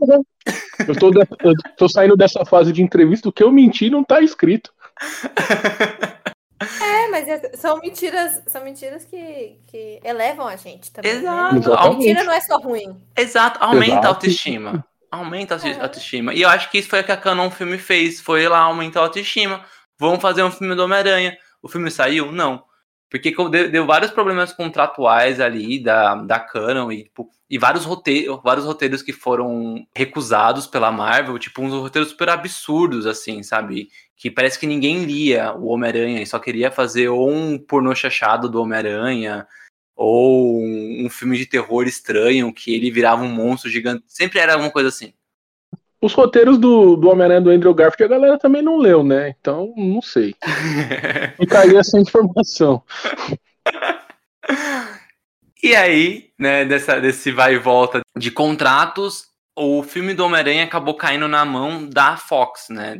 Eu 0.86 0.94
tô, 0.94 1.10
de, 1.10 1.18
eu 1.18 1.54
tô 1.76 1.88
saindo 1.88 2.16
dessa 2.16 2.44
fase 2.44 2.72
de 2.72 2.82
entrevista, 2.82 3.28
o 3.28 3.32
que 3.32 3.42
eu 3.42 3.50
menti 3.50 3.90
não 3.90 4.04
tá 4.04 4.20
escrito. 4.20 4.72
É, 6.60 7.08
mas 7.08 7.60
são 7.60 7.78
mentiras, 7.78 8.42
são 8.46 8.64
mentiras 8.64 9.04
que, 9.04 9.58
que 9.66 10.00
elevam 10.04 10.46
a 10.46 10.56
gente 10.56 10.90
também. 10.92 11.10
Exato. 11.10 11.54
Né? 11.68 11.76
A 11.76 11.90
mentira 11.90 12.24
não 12.24 12.32
é 12.32 12.40
só 12.40 12.58
ruim. 12.58 13.02
Exato, 13.16 13.62
aumenta 13.62 13.92
Exato. 13.92 14.06
a 14.06 14.08
autoestima. 14.10 14.86
Aumenta 15.10 15.54
a 15.56 15.82
autoestima. 15.82 16.34
E 16.34 16.42
eu 16.42 16.48
acho 16.48 16.70
que 16.70 16.78
isso 16.78 16.88
foi 16.88 17.00
o 17.00 17.04
que 17.04 17.12
a 17.12 17.16
Canon 17.16 17.50
Filme 17.50 17.78
fez. 17.78 18.20
Foi 18.20 18.48
lá 18.48 18.60
aumentar 18.60 19.00
a 19.00 19.04
autoestima. 19.04 19.64
Vamos 19.98 20.20
fazer 20.20 20.42
um 20.42 20.50
filme 20.50 20.74
do 20.74 20.82
Homem-Aranha. 20.82 21.36
O 21.62 21.68
filme 21.68 21.90
saiu? 21.90 22.32
Não. 22.32 22.64
Porque 23.14 23.30
deu, 23.30 23.70
deu, 23.70 23.86
vários 23.86 24.10
problemas 24.10 24.52
contratuais 24.52 25.38
ali 25.38 25.80
da, 25.80 26.16
da 26.16 26.40
Canon 26.40 26.90
e, 26.90 27.04
tipo, 27.04 27.30
e 27.48 27.56
vários, 27.56 27.84
roteiros, 27.84 28.40
vários 28.42 28.66
roteiros 28.66 29.02
que 29.02 29.12
foram 29.12 29.86
recusados 29.94 30.66
pela 30.66 30.90
Marvel, 30.90 31.38
tipo, 31.38 31.62
uns 31.62 31.72
roteiros 31.72 32.10
super 32.10 32.28
absurdos, 32.28 33.06
assim, 33.06 33.40
sabe? 33.44 33.88
Que 34.16 34.32
parece 34.32 34.58
que 34.58 34.66
ninguém 34.66 35.04
lia 35.04 35.54
o 35.54 35.66
Homem-Aranha 35.66 36.22
e 36.22 36.26
só 36.26 36.40
queria 36.40 36.72
fazer 36.72 37.08
ou 37.08 37.30
um 37.30 37.56
pornô 37.56 37.94
chachado 37.94 38.48
do 38.48 38.60
Homem-Aranha, 38.60 39.46
ou 39.94 40.58
um, 40.60 41.06
um, 41.06 41.08
filme 41.08 41.38
de 41.38 41.46
terror 41.46 41.86
estranho 41.86 42.52
que 42.52 42.74
ele 42.74 42.90
virava 42.90 43.22
um 43.22 43.30
monstro 43.32 43.70
gigante. 43.70 44.02
Sempre 44.08 44.40
era 44.40 44.54
alguma 44.54 44.72
coisa 44.72 44.88
assim. 44.88 45.14
Os 46.04 46.12
roteiros 46.12 46.58
do, 46.58 46.96
do 46.96 47.08
Homem-Aranha 47.08 47.40
do 47.40 47.48
Andrew 47.48 47.72
Garfield 47.72 48.12
a 48.12 48.18
galera 48.18 48.38
também 48.38 48.60
não 48.60 48.76
leu, 48.76 49.02
né? 49.02 49.34
Então, 49.40 49.72
não 49.74 50.02
sei. 50.02 50.34
Ficaria 51.40 51.78
essa 51.78 51.98
informação. 51.98 52.82
e 55.62 55.74
aí, 55.74 56.28
né, 56.38 56.66
dessa, 56.66 57.00
desse 57.00 57.32
vai 57.32 57.54
e 57.54 57.58
volta 57.58 58.02
de 58.14 58.30
contratos, 58.30 59.28
o 59.56 59.82
filme 59.82 60.12
do 60.12 60.26
Homem-Aranha 60.26 60.64
acabou 60.64 60.92
caindo 60.92 61.26
na 61.26 61.42
mão 61.42 61.88
da 61.88 62.18
Fox, 62.18 62.66
né? 62.68 62.94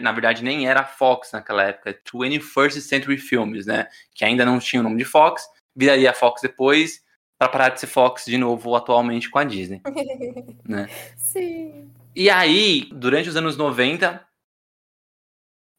Na 0.00 0.12
verdade, 0.12 0.44
nem 0.44 0.68
era 0.68 0.84
Fox 0.84 1.32
naquela 1.32 1.64
época, 1.64 1.98
21st 2.14 2.80
Century 2.80 3.18
Films, 3.18 3.66
né? 3.66 3.88
Que 4.14 4.24
ainda 4.24 4.44
não 4.44 4.60
tinha 4.60 4.78
o 4.78 4.84
nome 4.84 4.98
de 4.98 5.04
Fox, 5.04 5.42
viraria 5.74 6.14
Fox 6.14 6.42
depois, 6.42 7.00
para 7.36 7.48
parar 7.48 7.70
de 7.70 7.80
ser 7.80 7.88
Fox 7.88 8.24
de 8.24 8.38
novo 8.38 8.76
atualmente 8.76 9.28
com 9.28 9.40
a 9.40 9.42
Disney. 9.42 9.82
né? 10.64 10.88
Sim. 11.16 11.90
E 12.16 12.30
aí, 12.30 12.88
durante 12.92 13.28
os 13.28 13.36
anos 13.36 13.58
90, 13.58 14.26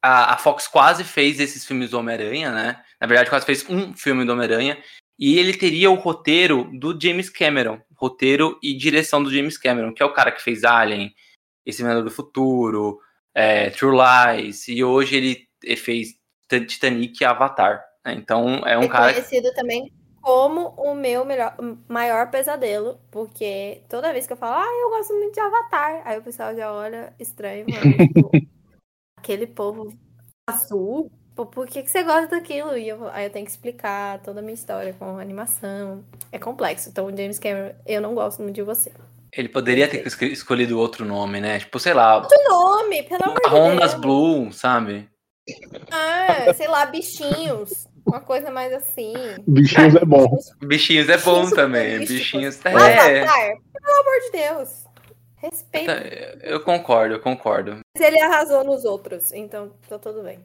a, 0.04 0.34
a 0.36 0.38
Fox 0.38 0.68
quase 0.68 1.04
fez 1.04 1.40
esses 1.40 1.66
filmes 1.66 1.90
do 1.90 1.98
Homem-Aranha, 1.98 2.52
né? 2.52 2.84
Na 3.02 3.08
verdade, 3.08 3.32
quase 3.32 3.44
fez 3.44 3.68
um 3.68 3.92
filme 3.96 4.24
do 4.24 4.34
Homem-Aranha. 4.34 4.78
E 5.18 5.40
ele 5.40 5.58
teria 5.58 5.90
o 5.90 5.96
roteiro 5.96 6.70
do 6.80 6.96
James 7.02 7.28
Cameron. 7.28 7.82
Roteiro 7.96 8.60
e 8.62 8.78
direção 8.78 9.24
do 9.24 9.34
James 9.34 9.58
Cameron, 9.58 9.92
que 9.92 10.04
é 10.04 10.06
o 10.06 10.14
cara 10.14 10.32
que 10.32 10.44
fez 10.44 10.64
Alien, 10.64 11.12
Esse 11.66 11.82
Menor 11.82 12.04
do 12.04 12.12
Futuro, 12.12 13.00
é, 13.34 13.72
True 13.72 13.98
Lies. 13.98 14.68
E 14.68 14.84
hoje 14.84 15.16
ele 15.16 15.76
fez 15.76 16.10
Titanic 16.48 17.20
e 17.20 17.26
Avatar. 17.26 17.84
Né? 18.06 18.14
Então 18.14 18.60
é 18.64 18.78
um 18.78 18.84
é 18.84 18.88
cara. 18.88 19.12
conhecido 19.12 19.52
também 19.56 19.92
como 20.28 20.74
o 20.76 20.94
meu 20.94 21.24
melhor, 21.24 21.56
maior 21.88 22.30
pesadelo, 22.30 23.00
porque 23.10 23.82
toda 23.88 24.12
vez 24.12 24.28
que 24.28 24.34
eu 24.34 24.38
falo, 24.38 24.56
ah, 24.56 24.82
eu 24.84 24.90
gosto 24.90 25.14
muito 25.14 25.34
de 25.34 25.40
Avatar, 25.40 26.02
aí 26.04 26.20
o 26.20 26.22
pessoal 26.22 26.54
já 26.54 26.70
olha 26.70 27.14
estranho, 27.18 27.66
mano, 27.70 27.82
tipo, 28.14 28.32
aquele 29.18 29.48
povo 29.48 29.98
azul, 30.46 31.10
por 31.34 31.66
que, 31.66 31.82
que 31.82 31.90
você 31.90 32.04
gosta 32.04 32.28
daquilo? 32.28 32.78
E 32.78 32.90
eu, 32.90 33.08
aí 33.12 33.28
eu 33.28 33.30
tenho 33.30 33.46
que 33.46 33.52
explicar 33.52 34.22
toda 34.22 34.42
a 34.42 34.44
minha 34.44 34.54
história 34.54 34.94
com 35.00 35.18
animação. 35.18 36.04
É 36.30 36.38
complexo. 36.38 36.90
Então, 36.90 37.10
James 37.16 37.40
Cameron, 37.40 37.74
eu 37.86 38.02
não 38.02 38.14
gosto 38.14 38.42
muito 38.42 38.56
de 38.56 38.64
você. 38.64 38.92
Ele 39.32 39.48
poderia 39.48 39.88
ter 39.88 40.06
escolhido 40.24 40.78
outro 40.78 41.06
nome, 41.06 41.40
né? 41.40 41.60
Tipo, 41.60 41.80
sei 41.80 41.94
lá. 41.94 42.18
Outro 42.18 42.38
nome, 42.50 43.04
pelo 43.04 43.24
amor 43.24 43.36
de 43.36 43.50
Deus. 43.50 43.54
Rondas 43.54 43.94
Blue, 43.94 44.52
sabe? 44.52 45.08
Ah, 45.92 46.54
sei 46.54 46.68
lá, 46.68 46.86
bichinhos. 46.86 47.87
Uma 48.08 48.22
coisa 48.22 48.50
mais 48.50 48.72
assim. 48.72 49.14
Bichinhos 49.46 49.96
é 49.96 50.06
bom. 50.06 50.38
Bichinhos 50.62 51.10
é 51.10 51.18
bom 51.18 51.50
também. 51.50 52.00
Bichinhos 52.00 52.66
é. 52.66 52.70
Avatar, 52.70 53.58
pelo 53.74 54.00
amor 54.00 54.20
de 54.22 54.32
Deus. 54.32 54.86
Respeito. 55.36 55.92
Eu 56.42 56.62
concordo, 56.62 57.16
eu 57.16 57.20
concordo. 57.20 57.80
Mas 57.94 58.08
ele 58.08 58.20
arrasou 58.20 58.64
nos 58.64 58.86
outros, 58.86 59.34
então 59.34 59.74
tá 59.90 60.00
tudo 60.00 60.24
bem. 60.24 60.40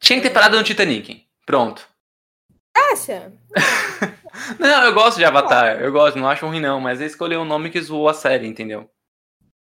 Tinha 0.00 0.18
que 0.18 0.28
ter 0.28 0.32
parado 0.32 0.56
no 0.56 0.64
Titanic. 0.64 1.24
Pronto. 1.44 1.86
Acha? 2.74 3.32
não, 4.58 4.84
eu 4.84 4.94
gosto 4.94 5.18
de 5.18 5.24
Avatar. 5.24 5.80
Eu 5.82 5.92
gosto, 5.92 6.18
não 6.18 6.28
acho 6.28 6.46
ruim 6.46 6.60
não, 6.60 6.80
mas 6.80 7.00
ele 7.00 7.10
escolheu 7.10 7.40
um 7.40 7.44
nome 7.44 7.70
que 7.70 7.80
zoou 7.80 8.08
a 8.08 8.14
série, 8.14 8.46
entendeu? 8.46 8.90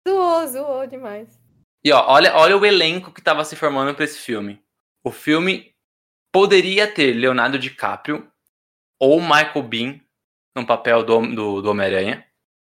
Zoou, 0.08 0.48
zoou 0.48 0.88
demais. 0.88 1.28
E 1.86 1.92
ó, 1.92 2.06
olha, 2.08 2.36
olha 2.36 2.58
o 2.58 2.66
elenco 2.66 3.12
que 3.12 3.22
tava 3.22 3.46
se 3.46 3.56
formando 3.56 3.96
para 3.96 4.06
esse 4.06 4.20
filme. 4.20 4.62
O 5.04 5.12
filme 5.12 5.73
poderia 6.34 6.88
ter 6.88 7.14
Leonardo 7.14 7.60
DiCaprio 7.60 8.28
ou 9.00 9.22
Michael 9.22 9.64
Bean 9.64 10.00
no 10.56 10.66
papel 10.66 11.04
do, 11.04 11.22
do, 11.28 11.62
do 11.62 11.70
Homem-Aranha. 11.70 12.26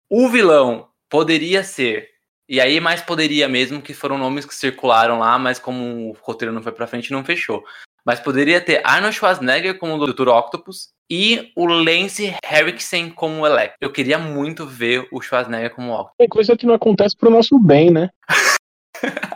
O 0.09 0.29
vilão 0.29 0.88
poderia 1.09 1.64
ser, 1.64 2.09
e 2.48 2.61
aí 2.61 2.79
mais 2.79 3.00
poderia 3.00 3.48
mesmo, 3.48 3.81
que 3.81 3.94
foram 3.94 4.18
nomes 4.18 4.44
que 4.44 4.55
circularam 4.55 5.18
lá, 5.18 5.38
mas 5.38 5.59
como 5.59 6.11
o 6.11 6.16
roteiro 6.20 6.53
não 6.53 6.62
foi 6.62 6.72
pra 6.72 6.87
frente, 6.87 7.11
não 7.11 7.24
fechou. 7.24 7.64
Mas 8.05 8.20
poderia 8.20 8.61
ter 8.61 8.83
Arnold 8.85 9.16
Schwarzenegger 9.16 9.79
como 9.79 9.94
o 9.94 10.12
Dr. 10.12 10.29
Octopus 10.29 10.90
e 11.11 11.50
o 11.57 11.64
Lance 11.64 12.37
Henriksen 12.44 13.11
como 13.11 13.40
o 13.40 13.46
Electro. 13.46 13.79
Eu 13.81 13.90
queria 13.90 14.18
muito 14.18 14.66
ver 14.66 15.09
o 15.11 15.22
Schwarzenegger 15.22 15.74
como 15.74 15.92
Octopus. 15.92 16.16
Tem 16.18 16.29
coisa 16.29 16.55
que 16.55 16.66
não 16.66 16.74
acontece 16.74 17.16
pro 17.16 17.31
nosso 17.31 17.59
bem, 17.59 17.90
né? 17.90 18.11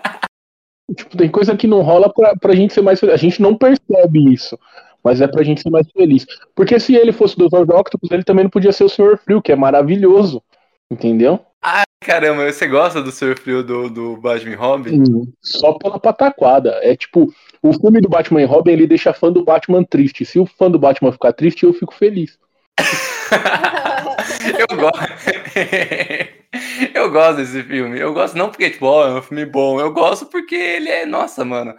tipo, 0.95 1.17
tem 1.17 1.29
coisa 1.29 1.57
que 1.57 1.67
não 1.67 1.83
rola 1.83 2.13
pra, 2.13 2.35
pra 2.37 2.55
gente 2.55 2.73
ser 2.75 2.83
mais 2.83 3.01
feliz. 3.01 3.15
A 3.15 3.19
gente 3.19 3.41
não 3.41 3.57
percebe 3.57 4.33
isso. 4.33 4.59
Mas 5.03 5.21
é 5.21 5.27
pra 5.27 5.45
gente 5.45 5.63
ser 5.63 5.71
mais 5.71 5.91
feliz. 5.91 6.27
Porque 6.55 6.79
se 6.81 6.95
ele 6.95 7.13
fosse 7.13 7.35
o 7.41 7.49
Dr. 7.49 7.73
Octopus, 7.73 8.11
ele 8.11 8.25
também 8.25 8.45
não 8.45 8.51
podia 8.51 8.73
ser 8.73 8.85
o 8.85 8.89
Sr. 8.89 9.17
Frio, 9.17 9.41
que 9.41 9.53
é 9.53 9.57
maravilhoso. 9.57 10.43
Entendeu? 10.91 11.41
Ai, 11.63 11.85
caramba, 12.01 12.51
você 12.51 12.67
gosta 12.67 13.03
do 13.03 13.11
Sr. 13.11 13.39
Frio 13.39 13.63
do, 13.63 13.91
do 13.91 14.17
Batman 14.17 14.57
Robin? 14.57 15.03
Só 15.43 15.73
pela 15.75 15.99
pataquada. 15.99 16.79
É 16.83 16.97
tipo, 16.97 17.33
o 17.63 17.73
filme 17.73 18.01
do 18.01 18.09
Batman 18.09 18.43
e 18.43 18.45
Robin, 18.45 18.73
ele 18.73 18.87
deixa 18.87 19.13
fã 19.13 19.31
do 19.31 19.45
Batman 19.45 19.85
triste. 19.85 20.25
Se 20.25 20.39
o 20.39 20.47
fã 20.47 20.71
do 20.71 20.79
Batman 20.79 21.13
ficar 21.13 21.33
triste, 21.33 21.65
eu 21.65 21.73
fico 21.73 21.95
feliz. 21.95 22.39
eu 24.59 24.77
gosto. 24.77 25.48
eu 26.95 27.11
gosto 27.11 27.37
desse 27.37 27.63
filme. 27.63 27.99
Eu 27.99 28.13
gosto 28.13 28.37
não 28.37 28.51
porque, 28.51 28.71
tipo, 28.71 28.87
oh, 28.87 29.05
é 29.05 29.19
um 29.19 29.23
filme 29.23 29.47
bom. 29.47 29.81
Eu 29.81 29.93
gosto 29.93 30.27
porque 30.27 30.55
ele 30.55 30.89
é. 30.89 31.07
Nossa, 31.07 31.45
mano. 31.45 31.75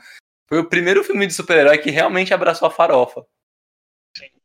Foi 0.47 0.59
o 0.59 0.69
primeiro 0.69 1.03
filme 1.03 1.27
de 1.27 1.33
super-herói 1.33 1.77
que 1.77 1.91
realmente 1.91 2.33
abraçou 2.33 2.67
a 2.67 2.71
farofa. 2.71 3.25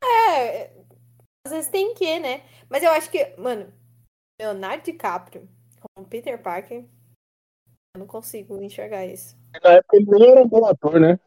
É. 0.03 0.73
Às 1.47 1.53
vezes 1.53 1.70
tem 1.70 1.94
que, 1.94 2.18
né? 2.18 2.42
Mas 2.68 2.83
eu 2.83 2.90
acho 2.90 3.11
que, 3.11 3.35
mano, 3.38 3.73
Leonardo 4.40 4.85
DiCaprio 4.85 5.49
como 5.94 6.09
Peter 6.09 6.40
Parker. 6.40 6.85
Eu 7.94 8.01
não 8.01 8.07
consigo 8.07 8.61
enxergar 8.62 9.07
isso. 9.07 9.37
Na 9.62 9.73
época 9.73 9.97
ele 9.97 10.07
nem 10.07 10.31
era 10.31 10.42
um 10.42 10.49
bom 10.49 10.66
ator, 10.66 10.99
né? 10.99 11.18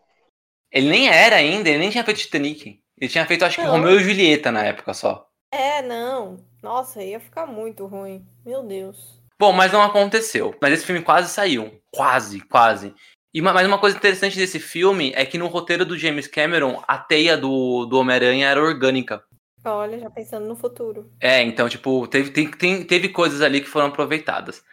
Ele 0.72 0.90
nem 0.90 1.08
era 1.08 1.38
ainda, 1.38 1.70
ele 1.70 1.78
nem 1.78 1.90
tinha 1.90 2.04
feito 2.04 2.20
Titanic. 2.20 2.84
Ele 3.00 3.10
tinha 3.10 3.26
feito, 3.26 3.46
acho 3.46 3.58
que, 3.58 3.64
não. 3.64 3.72
Romeu 3.72 4.00
e 4.00 4.04
Julieta 4.04 4.52
na 4.52 4.66
época 4.66 4.94
só. 4.94 5.30
É, 5.52 5.82
não. 5.82 6.38
Nossa, 6.62 7.04
ia 7.04 7.20
ficar 7.20 7.46
muito 7.46 7.86
ruim. 7.86 8.26
Meu 8.46 8.64
Deus. 8.64 9.22
Bom, 9.40 9.54
mas 9.54 9.72
não 9.72 9.82
aconteceu. 9.82 10.56
Mas 10.62 10.74
esse 10.74 10.86
filme 10.86 11.02
quase 11.02 11.30
saiu. 11.30 11.72
Quase, 11.92 12.42
quase. 12.42 12.94
E 13.34 13.42
mas 13.42 13.68
uma 13.68 13.78
coisa 13.78 13.96
interessante 13.96 14.38
desse 14.38 14.60
filme 14.60 15.12
é 15.16 15.26
que 15.26 15.38
no 15.38 15.48
roteiro 15.48 15.86
do 15.86 15.98
James 15.98 16.28
Cameron, 16.28 16.82
a 16.88 16.98
teia 16.98 17.38
do, 17.38 17.86
do 17.86 18.00
Homem-Aranha 18.00 18.48
era 18.48 18.62
orgânica. 18.62 19.24
Olha, 19.64 20.00
já 20.00 20.10
pensando 20.10 20.48
no 20.48 20.56
futuro. 20.56 21.12
É, 21.20 21.42
então, 21.44 21.68
tipo, 21.68 22.08
teve, 22.08 22.32
tem, 22.32 22.50
tem, 22.50 22.84
teve 22.84 23.10
coisas 23.10 23.42
ali 23.42 23.62
que 23.62 23.68
foram 23.68 23.88
aproveitadas. 23.88 24.64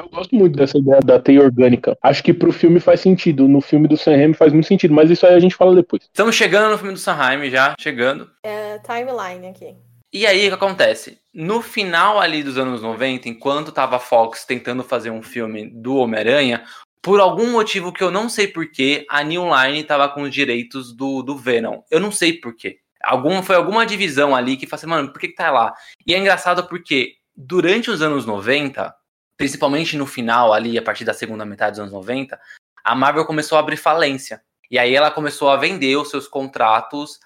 Eu 0.00 0.08
gosto 0.08 0.34
muito 0.34 0.56
dessa 0.56 0.78
ideia 0.78 1.00
da 1.00 1.20
teia 1.20 1.42
orgânica. 1.42 1.96
Acho 2.02 2.22
que 2.22 2.32
pro 2.32 2.50
filme 2.50 2.80
faz 2.80 3.00
sentido. 3.00 3.46
No 3.46 3.60
filme 3.60 3.86
do 3.86 3.98
Sam 3.98 4.16
Raimi 4.16 4.34
faz 4.34 4.50
muito 4.50 4.66
sentido, 4.66 4.94
mas 4.94 5.10
isso 5.10 5.26
aí 5.26 5.34
a 5.34 5.40
gente 5.40 5.54
fala 5.54 5.74
depois. 5.74 6.04
Estamos 6.04 6.34
chegando 6.34 6.70
no 6.70 6.78
filme 6.78 6.94
do 6.94 6.98
Sam 6.98 7.12
Raimi 7.12 7.50
já, 7.50 7.74
chegando. 7.78 8.30
É, 8.42 8.78
timeline 8.78 9.46
aqui. 9.46 9.76
E 10.12 10.26
aí, 10.26 10.46
o 10.46 10.48
que 10.48 10.54
acontece? 10.54 11.20
No 11.32 11.62
final 11.62 12.18
ali 12.18 12.42
dos 12.42 12.58
anos 12.58 12.82
90, 12.82 13.28
enquanto 13.28 13.70
tava 13.70 13.96
a 13.96 14.00
Fox 14.00 14.44
tentando 14.44 14.82
fazer 14.82 15.10
um 15.10 15.22
filme 15.22 15.70
do 15.70 15.94
Homem-Aranha, 15.96 16.64
por 17.00 17.20
algum 17.20 17.52
motivo 17.52 17.92
que 17.92 18.02
eu 18.02 18.10
não 18.10 18.28
sei 18.28 18.48
porquê, 18.48 19.06
a 19.08 19.22
New 19.22 19.44
Line 19.44 19.84
tava 19.84 20.08
com 20.08 20.22
os 20.22 20.34
direitos 20.34 20.92
do, 20.92 21.22
do 21.22 21.36
Venom. 21.36 21.82
Eu 21.90 22.00
não 22.00 22.10
sei 22.10 22.32
porquê. 22.32 22.80
Algum, 23.02 23.42
foi 23.42 23.54
alguma 23.54 23.86
divisão 23.86 24.34
ali 24.34 24.56
que 24.56 24.66
falou 24.66 24.80
assim, 24.80 24.86
mano, 24.86 25.12
por 25.12 25.20
que, 25.20 25.28
que 25.28 25.34
tá 25.34 25.50
lá? 25.50 25.72
E 26.06 26.12
é 26.12 26.18
engraçado 26.18 26.66
porque 26.66 27.14
durante 27.34 27.90
os 27.90 28.02
anos 28.02 28.26
90, 28.26 28.94
principalmente 29.36 29.96
no 29.96 30.06
final 30.06 30.52
ali, 30.52 30.76
a 30.76 30.82
partir 30.82 31.04
da 31.04 31.14
segunda 31.14 31.46
metade 31.46 31.72
dos 31.72 31.80
anos 31.80 31.92
90, 31.92 32.38
a 32.84 32.94
Marvel 32.94 33.24
começou 33.24 33.56
a 33.56 33.60
abrir 33.60 33.76
falência. 33.76 34.42
E 34.70 34.78
aí 34.78 34.94
ela 34.94 35.10
começou 35.10 35.50
a 35.50 35.56
vender 35.56 35.96
os 35.96 36.10
seus 36.10 36.28
contratos 36.28 37.18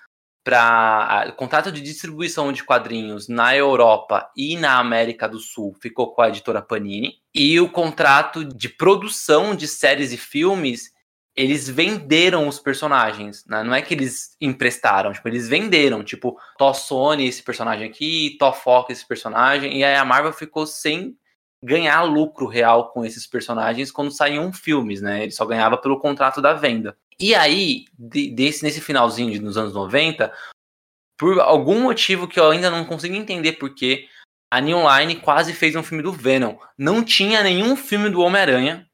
para 0.44 1.32
contrato 1.38 1.72
de 1.72 1.80
distribuição 1.80 2.52
de 2.52 2.62
quadrinhos 2.62 3.28
na 3.28 3.56
Europa 3.56 4.30
e 4.36 4.56
na 4.56 4.78
América 4.78 5.26
do 5.26 5.38
Sul 5.38 5.74
ficou 5.80 6.14
com 6.14 6.20
a 6.20 6.28
editora 6.28 6.60
Panini 6.60 7.14
e 7.34 7.58
o 7.58 7.68
contrato 7.68 8.44
de 8.44 8.68
produção 8.68 9.54
de 9.54 9.66
séries 9.66 10.12
e 10.12 10.18
filmes 10.18 10.92
eles 11.34 11.68
venderam 11.68 12.46
os 12.46 12.60
personagens, 12.60 13.44
né? 13.46 13.64
não 13.64 13.74
é 13.74 13.82
que 13.82 13.92
eles 13.92 14.36
emprestaram, 14.40 15.12
tipo, 15.12 15.26
eles 15.26 15.48
venderam, 15.48 16.04
tipo, 16.04 16.38
Tó 16.56 16.72
Sony 16.72 17.26
esse 17.26 17.42
personagem 17.42 17.88
aqui, 17.88 18.36
Tó 18.38 18.52
Fox 18.52 18.90
esse 18.90 19.08
personagem, 19.08 19.78
e 19.78 19.82
aí 19.82 19.96
a 19.96 20.04
Marvel 20.04 20.32
ficou 20.32 20.64
sem 20.64 21.16
ganhar 21.60 22.02
lucro 22.02 22.46
real 22.46 22.90
com 22.92 23.04
esses 23.04 23.26
personagens 23.26 23.90
quando 23.90 24.12
saíam 24.12 24.52
filmes, 24.52 25.00
né? 25.00 25.22
Ele 25.22 25.32
só 25.32 25.46
ganhava 25.46 25.78
pelo 25.78 25.98
contrato 25.98 26.40
da 26.42 26.52
venda. 26.52 26.96
E 27.18 27.34
aí, 27.34 27.86
de, 27.98 28.30
desse, 28.30 28.62
nesse 28.62 28.80
finalzinho 28.80 29.30
de, 29.32 29.40
nos 29.40 29.56
anos 29.56 29.72
90, 29.72 30.32
por 31.18 31.40
algum 31.40 31.80
motivo 31.80 32.26
que 32.26 32.38
eu 32.38 32.50
ainda 32.50 32.70
não 32.70 32.84
consigo 32.84 33.14
entender 33.14 33.54
porque 33.54 34.08
a 34.50 34.60
New 34.60 34.78
Line 34.88 35.20
quase 35.20 35.52
fez 35.52 35.74
um 35.74 35.82
filme 35.82 36.02
do 36.02 36.12
Venom. 36.12 36.56
Não 36.78 37.04
tinha 37.04 37.42
nenhum 37.42 37.76
filme 37.76 38.10
do 38.10 38.20
Homem-Aranha. 38.20 38.88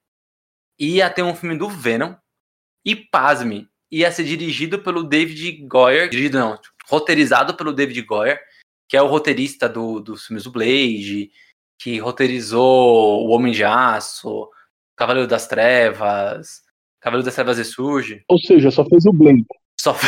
Ia 0.78 1.10
ter 1.10 1.22
um 1.22 1.34
filme 1.34 1.56
do 1.56 1.68
Venom. 1.68 2.14
E 2.84 2.96
pasme, 2.96 3.68
ia 3.90 4.10
ser 4.10 4.24
dirigido 4.24 4.78
pelo 4.82 5.02
David 5.04 5.66
Goyer, 5.66 6.08
dirigido 6.08 6.38
não, 6.38 6.58
roteirizado 6.86 7.54
pelo 7.54 7.74
David 7.74 8.00
Goyer, 8.02 8.40
que 8.88 8.96
é 8.96 9.02
o 9.02 9.06
roteirista 9.06 9.68
do, 9.68 10.00
dos 10.00 10.26
filmes 10.26 10.44
do 10.44 10.50
Blade, 10.50 11.30
que 11.78 11.98
roteirizou 11.98 13.26
O 13.26 13.30
Homem 13.30 13.52
de 13.52 13.64
Aço, 13.64 14.48
Cavaleiro 14.96 15.28
das 15.28 15.46
Trevas, 15.46 16.62
Cavaleiro 17.00 17.24
das 17.24 17.34
Trevas 17.34 17.58
ressurge. 17.58 18.22
Ou 18.28 18.38
seja, 18.38 18.70
só 18.70 18.84
fez 18.84 19.06
o 19.06 19.12
Blade. 19.12 19.44
Só 19.80 19.94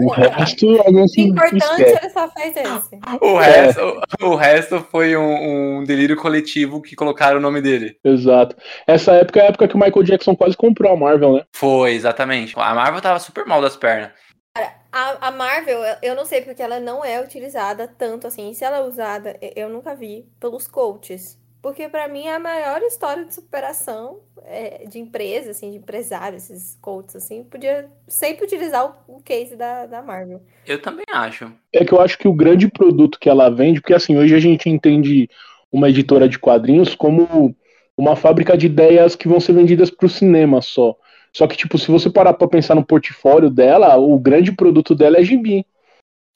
O 0.00 0.08
resto 0.08 0.82
a 0.86 0.90
gente 0.90 1.20
O 1.20 1.26
importante 1.26 1.82
ele 1.82 2.10
só 2.10 2.28
fez 2.30 2.56
esse. 2.56 2.98
O 3.20 3.36
resto, 3.36 3.80
é. 3.80 4.24
o, 4.24 4.34
resto 4.34 4.80
foi 4.90 5.16
um, 5.16 5.80
um, 5.80 5.84
delírio 5.84 6.16
coletivo 6.16 6.80
que 6.80 6.96
colocaram 6.96 7.38
o 7.38 7.42
nome 7.42 7.60
dele. 7.60 7.96
Exato. 8.02 8.56
Essa 8.86 9.12
época 9.12 9.40
é 9.40 9.42
a 9.42 9.46
época 9.48 9.68
que 9.68 9.74
o 9.74 9.78
Michael 9.78 10.02
Jackson 10.02 10.34
quase 10.34 10.56
comprou 10.56 10.92
a 10.92 10.96
Marvel, 10.96 11.34
né? 11.34 11.44
Foi, 11.52 11.92
exatamente. 11.92 12.54
A 12.56 12.74
Marvel 12.74 13.00
tava 13.00 13.18
super 13.18 13.44
mal 13.44 13.60
das 13.60 13.76
pernas. 13.76 14.10
Cara, 14.54 14.74
a, 14.90 15.28
a 15.28 15.30
Marvel, 15.30 15.80
eu 16.02 16.14
não 16.14 16.24
sei 16.24 16.42
porque 16.42 16.62
ela 16.62 16.80
não 16.80 17.04
é 17.04 17.20
utilizada 17.20 17.86
tanto 17.86 18.26
assim. 18.26 18.52
Se 18.54 18.64
ela 18.64 18.78
é 18.78 18.82
usada, 18.82 19.38
eu 19.54 19.68
nunca 19.68 19.94
vi 19.94 20.26
pelos 20.40 20.66
coaches. 20.66 21.38
Porque 21.62 21.88
para 21.88 22.08
mim 22.08 22.26
é 22.26 22.34
a 22.34 22.40
maior 22.40 22.82
história 22.82 23.24
de 23.24 23.32
superação 23.32 24.18
é, 24.44 24.84
de 24.84 24.98
empresa, 24.98 25.52
assim, 25.52 25.70
de 25.70 25.76
empresário, 25.76 26.36
esses 26.36 26.76
coaches, 26.82 27.14
assim, 27.14 27.44
podia 27.44 27.88
sempre 28.08 28.44
utilizar 28.44 28.84
o, 29.06 29.18
o, 29.18 29.22
case 29.22 29.54
da, 29.54 29.86
da 29.86 30.02
Marvel. 30.02 30.42
Eu 30.66 30.82
também 30.82 31.04
acho. 31.12 31.52
É 31.72 31.84
que 31.84 31.92
eu 31.92 32.00
acho 32.00 32.18
que 32.18 32.26
o 32.26 32.34
grande 32.34 32.68
produto 32.68 33.16
que 33.20 33.30
ela 33.30 33.48
vende, 33.48 33.80
porque 33.80 33.94
assim, 33.94 34.18
hoje 34.18 34.34
a 34.34 34.40
gente 34.40 34.68
entende 34.68 35.30
uma 35.70 35.88
editora 35.88 36.28
de 36.28 36.36
quadrinhos 36.36 36.96
como 36.96 37.54
uma 37.96 38.16
fábrica 38.16 38.58
de 38.58 38.66
ideias 38.66 39.14
que 39.14 39.28
vão 39.28 39.38
ser 39.38 39.52
vendidas 39.52 39.88
para 39.88 40.06
o 40.06 40.10
cinema 40.10 40.60
só. 40.60 40.96
Só 41.32 41.46
que, 41.46 41.56
tipo, 41.56 41.78
se 41.78 41.90
você 41.90 42.10
parar 42.10 42.34
pra 42.34 42.48
pensar 42.48 42.74
no 42.74 42.84
portfólio 42.84 43.48
dela, 43.48 43.96
o 43.96 44.18
grande 44.18 44.52
produto 44.52 44.94
dela 44.94 45.18
é 45.18 45.22
gibi. 45.22 45.64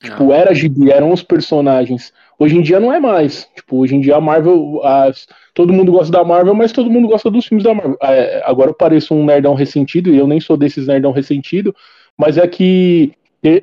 Tipo, 0.03 0.33
era 0.33 0.55
gibi, 0.55 0.91
eram 0.91 1.13
os 1.13 1.23
personagens. 1.23 2.13
Hoje 2.39 2.57
em 2.57 2.63
dia 2.63 2.79
não 2.79 2.93
é 2.93 3.01
mais. 3.01 3.49
Tipo, 3.55 3.79
hoje 3.79 3.97
em 3.97 4.01
dia 4.01 4.17
a 4.17 4.21
Marvel. 4.21 4.81
As, 4.85 5.27
todo 5.55 5.73
mundo 5.73 5.91
gosta 5.93 6.13
da 6.13 6.25
Marvel, 6.25 6.55
mas 6.55 6.73
todo 6.73 6.91
mundo 6.91 7.09
gosta 7.09 7.31
dos 7.31 7.47
filmes 7.47 7.65
da 7.65 7.75
Marvel. 7.75 7.97
É, 8.03 8.43
agora 8.45 8.71
eu 8.71 8.75
pareço 8.75 9.15
um 9.15 9.25
nerdão 9.25 9.55
ressentido, 9.55 10.11
e 10.11 10.19
eu 10.19 10.27
nem 10.27 10.41
sou 10.41 10.57
desses 10.57 10.87
nerdão 10.87 11.13
ressentido, 11.13 11.75
mas 12.17 12.37
é 12.37 12.47
que 12.47 13.13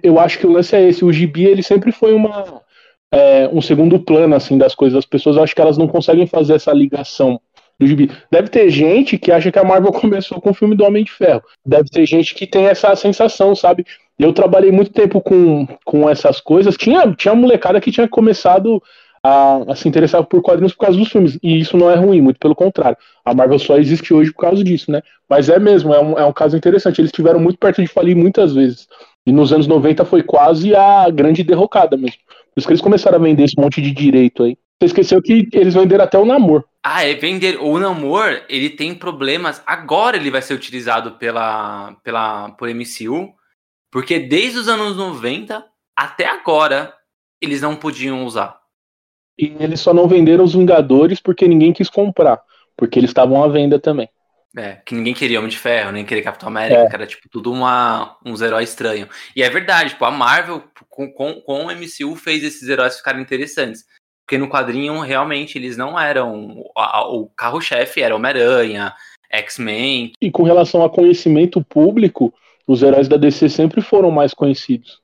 eu 0.02 0.20
acho 0.20 0.40
que 0.40 0.48
o 0.48 0.52
lance 0.52 0.76
é 0.76 0.88
esse. 0.88 1.06
O 1.06 1.14
gibi 1.14 1.46
ele 1.46 1.62
sempre 1.62 1.92
foi 1.92 2.14
uma. 2.14 2.62
É, 3.12 3.48
um 3.54 3.62
segundo 3.62 4.00
plano 4.00 4.34
assim 4.36 4.58
das 4.58 4.74
coisas. 4.74 4.98
As 4.98 5.06
pessoas 5.06 5.38
acho 5.38 5.54
que 5.54 5.62
elas 5.62 5.78
não 5.78 5.88
conseguem 5.88 6.26
fazer 6.26 6.56
essa 6.56 6.74
ligação 6.74 7.40
do 7.84 7.88
gibi. 7.88 8.12
Deve 8.32 8.48
ter 8.48 8.70
gente 8.70 9.18
que 9.18 9.32
acha 9.32 9.52
que 9.52 9.60
a 9.60 9.64
Marvel 9.64 9.92
começou 9.94 10.42
com 10.42 10.52
o 10.52 10.54
filme 10.54 10.76
do 10.76 10.84
Homem 10.84 11.04
de 11.04 11.12
Ferro. 11.12 11.44
Deve 11.66 11.90
ter 11.90 12.06
gente 12.06 12.34
que 12.34 12.48
tem 12.48 12.66
essa 12.66 12.96
sensação, 12.96 13.56
sabe? 13.56 13.86
Eu 14.18 14.32
trabalhei 14.32 14.72
muito 14.72 14.92
tempo 14.92 15.22
com, 15.22 15.68
com 15.84 16.10
essas 16.10 16.40
coisas. 16.40 16.78
Tinha, 16.78 17.12
tinha 17.14 17.36
molecada 17.36 17.82
que 17.82 17.92
tinha 17.92 18.08
começado 18.08 18.82
a, 19.24 19.72
a, 19.72 19.76
se 19.76 19.88
interessar 19.88 20.24
por 20.24 20.42
quadrinhos 20.42 20.74
por 20.74 20.86
causa 20.86 20.98
dos 20.98 21.10
filmes. 21.10 21.40
E 21.42 21.60
isso 21.60 21.78
não 21.78 21.90
é 21.90 21.96
ruim, 21.96 22.22
muito 22.22 22.40
pelo 22.40 22.56
contrário. 22.56 22.98
A 23.26 23.34
Marvel 23.34 23.58
só 23.58 23.78
existe 23.78 24.14
hoje 24.14 24.32
por 24.32 24.42
causa 24.42 24.64
disso, 24.64 24.92
né? 24.92 25.02
Mas 25.30 25.50
é 25.50 25.58
mesmo, 25.58 25.94
é 25.94 26.00
um, 26.00 26.20
é 26.20 26.26
um 26.26 26.34
caso 26.34 26.56
interessante. 26.56 27.00
Eles 27.00 27.10
estiveram 27.10 27.40
muito 27.40 27.58
perto 27.58 27.82
de 27.82 27.88
falir 27.88 28.16
muitas 28.16 28.54
vezes. 28.54 28.88
E 29.26 29.32
nos 29.32 29.54
anos 29.54 29.68
90 29.68 30.04
foi 30.06 30.22
quase 30.22 30.76
a 30.76 31.10
grande 31.10 31.44
derrocada 31.44 31.96
mesmo. 31.96 32.20
Por 32.54 32.60
isso 32.60 32.68
que 32.68 32.74
eles 32.74 32.82
começaram 32.82 33.18
a 33.18 33.22
vender 33.22 33.44
esse 33.44 33.60
monte 33.60 33.82
de 33.82 33.92
direito 33.92 34.44
aí. 34.44 34.58
Você 34.80 34.88
esqueceu 34.88 35.22
que 35.22 35.48
eles 35.54 35.74
venderam 35.74 36.04
até 36.04 36.20
o 36.20 36.26
Namor. 36.26 36.66
Ah, 36.84 37.06
é 37.06 37.14
vender. 37.14 37.58
O 37.62 37.80
Namor, 37.80 38.44
ele 38.50 38.70
tem 38.70 38.94
problemas. 38.94 39.64
Agora 39.66 40.18
ele 40.18 40.30
vai 40.30 40.42
ser 40.42 40.54
utilizado 40.54 41.14
pela, 41.14 41.94
pela, 42.04 42.50
por 42.52 42.68
MCU, 42.70 43.34
porque 43.90 44.20
desde 44.20 44.60
os 44.60 44.68
anos 44.68 44.98
90 44.98 45.66
até 45.96 46.26
agora 46.26 46.94
eles 47.42 47.62
não 47.62 47.76
podiam 47.76 48.26
usar. 48.26 48.60
E 49.40 49.56
eles 49.60 49.80
só 49.80 49.94
não 49.94 50.08
venderam 50.08 50.44
os 50.44 50.54
Vingadores 50.54 51.20
porque 51.22 51.48
ninguém 51.48 51.72
quis 51.72 51.90
comprar. 51.90 52.42
Porque 52.76 53.00
eles 53.00 53.10
estavam 53.12 53.44
à 53.44 53.48
venda 53.48 53.80
também. 53.80 54.10
É, 54.56 54.76
que 54.86 54.94
ninguém 54.94 55.16
queria 55.16 55.40
Homem 55.40 55.50
de 55.50 55.58
Ferro, 55.58 55.92
nem 55.92 56.06
queria 56.06 56.24
Capitão 56.24 56.48
América, 56.48 56.82
é. 56.82 56.90
era 56.94 57.08
tipo 57.08 57.28
tudo 57.28 57.52
uma, 57.52 58.16
uns 58.24 58.40
heróis 58.40 58.70
estranhos. 58.70 59.10
E 59.36 59.42
é 59.42 59.50
verdade, 59.50 59.92
tipo, 59.92 60.06
a 60.06 60.12
Marvel 60.12 60.64
com, 60.90 61.12
com, 61.12 61.42
com 61.42 61.66
o 61.66 61.72
MCU 61.72 62.16
fez 62.16 62.44
esses 62.44 62.70
heróis 62.70 62.98
ficarem 62.98 63.22
interessantes. 63.22 63.84
Porque 64.26 64.38
no 64.38 64.50
quadrinho, 64.50 65.00
realmente, 65.02 65.58
eles 65.58 65.76
não 65.76 66.00
eram. 66.00 66.64
O 67.10 67.28
carro-chefe 67.36 68.02
era 68.02 68.16
Homem-Aranha, 68.16 68.94
X-Men. 69.30 70.14
E 70.22 70.32
com 70.32 70.44
relação 70.44 70.84
a 70.84 70.90
conhecimento 70.90 71.64
público, 71.64 72.34
os 72.66 72.82
heróis 72.82 73.08
da 73.08 73.18
DC 73.18 73.50
sempre 73.50 73.82
foram 73.82 74.10
mais 74.10 74.34
conhecidos 74.34 75.04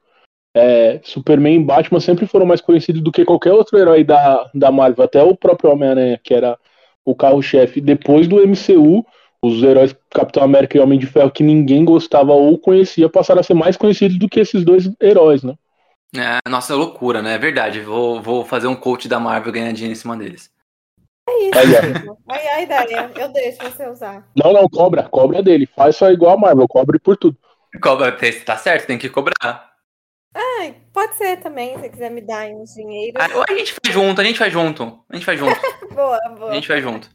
é, 0.56 1.00
Superman 1.04 1.56
e 1.56 1.64
Batman 1.64 2.00
sempre 2.00 2.26
foram 2.26 2.46
mais 2.46 2.62
conhecidos 2.62 3.02
do 3.02 3.12
que 3.12 3.26
qualquer 3.26 3.54
outro 3.54 3.78
herói 3.78 4.04
da, 4.04 4.50
da 4.54 4.72
Marvel, 4.72 5.06
até 5.06 5.22
o 5.22 5.36
próprio 5.36 5.72
Homem-Aranha, 5.72 6.20
que 6.24 6.34
era 6.34 6.58
o 7.06 7.16
carro-chefe. 7.16 7.80
Depois 7.80 8.28
do 8.28 8.38
MCU, 8.38 9.06
os 9.42 9.64
heróis 9.64 9.96
Capitão 10.10 10.44
América 10.44 10.78
e 10.78 10.82
Homem 10.82 11.00
de 11.00 11.06
Ferro 11.06 11.32
que 11.32 11.44
ninguém 11.44 11.86
gostava 11.86 12.34
ou 12.34 12.58
conhecia 12.58 13.08
passaram 13.08 13.40
a 13.40 13.44
ser 13.44 13.54
mais 13.54 13.78
conhecidos 13.78 14.18
do 14.18 14.28
que 14.28 14.40
esses 14.40 14.66
dois 14.66 14.90
heróis, 15.02 15.44
né? 15.44 15.56
É, 16.16 16.50
nossa, 16.50 16.76
loucura, 16.76 17.22
né? 17.22 17.36
É 17.36 17.38
verdade. 17.38 17.82
Vou, 17.82 18.22
vou 18.22 18.44
fazer 18.44 18.68
um 18.68 18.76
coach 18.76 19.08
da 19.08 19.20
Marvel 19.20 19.52
ganhar 19.52 19.72
dinheiro 19.72 19.94
em 19.94 20.00
cima 20.00 20.18
deles. 20.18 20.52
É 21.28 21.44
isso, 21.44 21.60
aí, 21.60 22.10
aí 22.30 22.48
a 22.48 22.62
ideia. 22.64 23.12
Eu 23.16 23.32
deixo 23.32 23.60
você 23.62 23.88
usar. 23.88 24.28
Não, 24.36 24.52
não, 24.52 24.68
cobra. 24.68 25.04
Cobra 25.04 25.44
dele. 25.44 25.68
Faz 25.68 25.96
só 25.96 26.10
igual 26.10 26.36
a 26.36 26.40
Marvel, 26.40 26.68
cobre 26.68 26.98
por 26.98 27.16
tudo. 27.16 27.38
Cobra, 27.82 28.18
tá 28.46 28.58
certo, 28.58 28.88
tem 28.88 28.98
que 28.98 29.10
cobrar. 29.10 29.70
Ah, 30.34 30.72
pode 30.92 31.16
ser 31.16 31.38
também, 31.38 31.78
se 31.80 31.90
quiser 31.90 32.10
me 32.10 32.22
dar 32.22 32.48
uns 32.50 32.74
dinheiros. 32.74 33.22
Ah, 33.22 33.46
a 33.48 33.54
gente 33.56 33.74
faz 33.74 33.94
junto, 33.94 34.22
a 34.22 34.24
gente 34.24 34.40
faz 34.40 34.52
junto. 34.52 35.04
A 35.10 35.16
gente 35.16 35.26
faz 35.26 35.40
junto. 35.40 35.60
boa, 35.94 36.20
boa. 36.38 36.52
A 36.52 36.56
gente 36.56 36.68
faz 36.68 36.82
junto. 36.82 37.10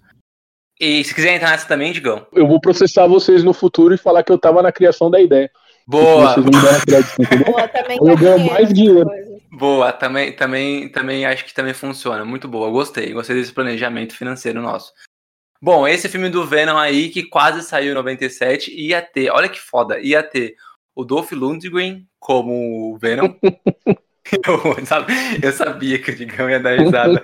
E 0.81 1.05
se 1.05 1.15
quiser 1.15 1.35
entrar 1.35 1.51
nessa 1.51 1.67
também, 1.67 1.93
Digão. 1.93 2.27
Eu 2.33 2.47
vou 2.47 2.61
processar 2.61 3.07
vocês 3.07 3.43
no 3.45 3.53
futuro 3.53 3.95
e 3.95 3.99
falar 3.99 4.23
que 4.23 4.33
eu 4.33 4.39
tava 4.39 4.63
na 4.63 4.73
criação 4.73 5.11
da 5.11 5.21
ideia. 5.21 5.51
Boa! 5.87 6.35
Crédito, 6.35 7.45
Boa, 7.45 7.69
também 7.69 7.99
eu 8.01 8.17
ganho 8.17 8.47
mais 8.51 8.73
dinheiro. 8.73 9.11
Boa, 9.53 9.93
também, 9.93 10.33
também, 10.33 10.89
também 10.89 11.27
acho 11.27 11.45
que 11.45 11.55
também 11.55 11.75
funciona. 11.75 12.25
Muito 12.25 12.49
boa, 12.49 12.71
gostei. 12.71 13.13
Gostei 13.13 13.37
desse 13.37 13.53
planejamento 13.53 14.15
financeiro 14.15 14.61
nosso. 14.61 14.93
Bom, 15.63 15.87
esse 15.87 16.09
filme 16.09 16.29
do 16.29 16.45
Venom 16.45 16.77
aí, 16.77 17.09
que 17.09 17.23
quase 17.23 17.63
saiu 17.63 17.93
em 17.93 17.95
97, 17.95 18.71
ia 18.75 19.01
ter, 19.01 19.31
olha 19.31 19.49
que 19.49 19.61
foda, 19.61 19.99
ia 19.99 20.23
ter 20.23 20.57
o 20.95 21.05
Dolph 21.05 21.33
Lundgren 21.33 22.07
como 22.19 22.99
Venom. 22.99 23.35
eu, 24.47 24.87
sabe, 24.87 25.13
eu 25.43 25.53
sabia 25.53 25.99
que 25.99 26.11
o 26.11 26.17
Digão 26.17 26.51
ia 26.51 26.61
dar 26.61 26.79
risada. 26.79 27.23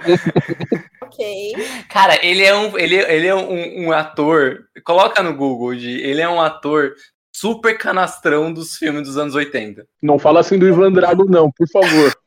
ok. 1.03 1.55
Cara, 1.89 2.25
ele 2.25 2.45
é 2.45 2.55
um, 2.55 2.79
ele, 2.79 2.97
ele 2.97 3.27
é 3.27 3.35
um, 3.35 3.87
um 3.87 3.93
ator. 3.93 4.67
Coloca 4.85 5.23
no 5.23 5.35
Google, 5.35 5.75
de, 5.75 6.01
ele 6.01 6.21
é 6.21 6.29
um 6.29 6.41
ator 6.41 6.95
super 7.41 7.79
canastrão 7.79 8.53
dos 8.53 8.77
filmes 8.77 9.09
dos 9.09 9.17
anos 9.17 9.35
80. 9.35 9.87
Não 10.03 10.19
fala 10.19 10.41
assim 10.41 10.59
do 10.59 10.69
Ivan 10.69 10.93
Drago, 10.93 11.25
não, 11.25 11.51
por 11.51 11.69
favor. 11.69 12.15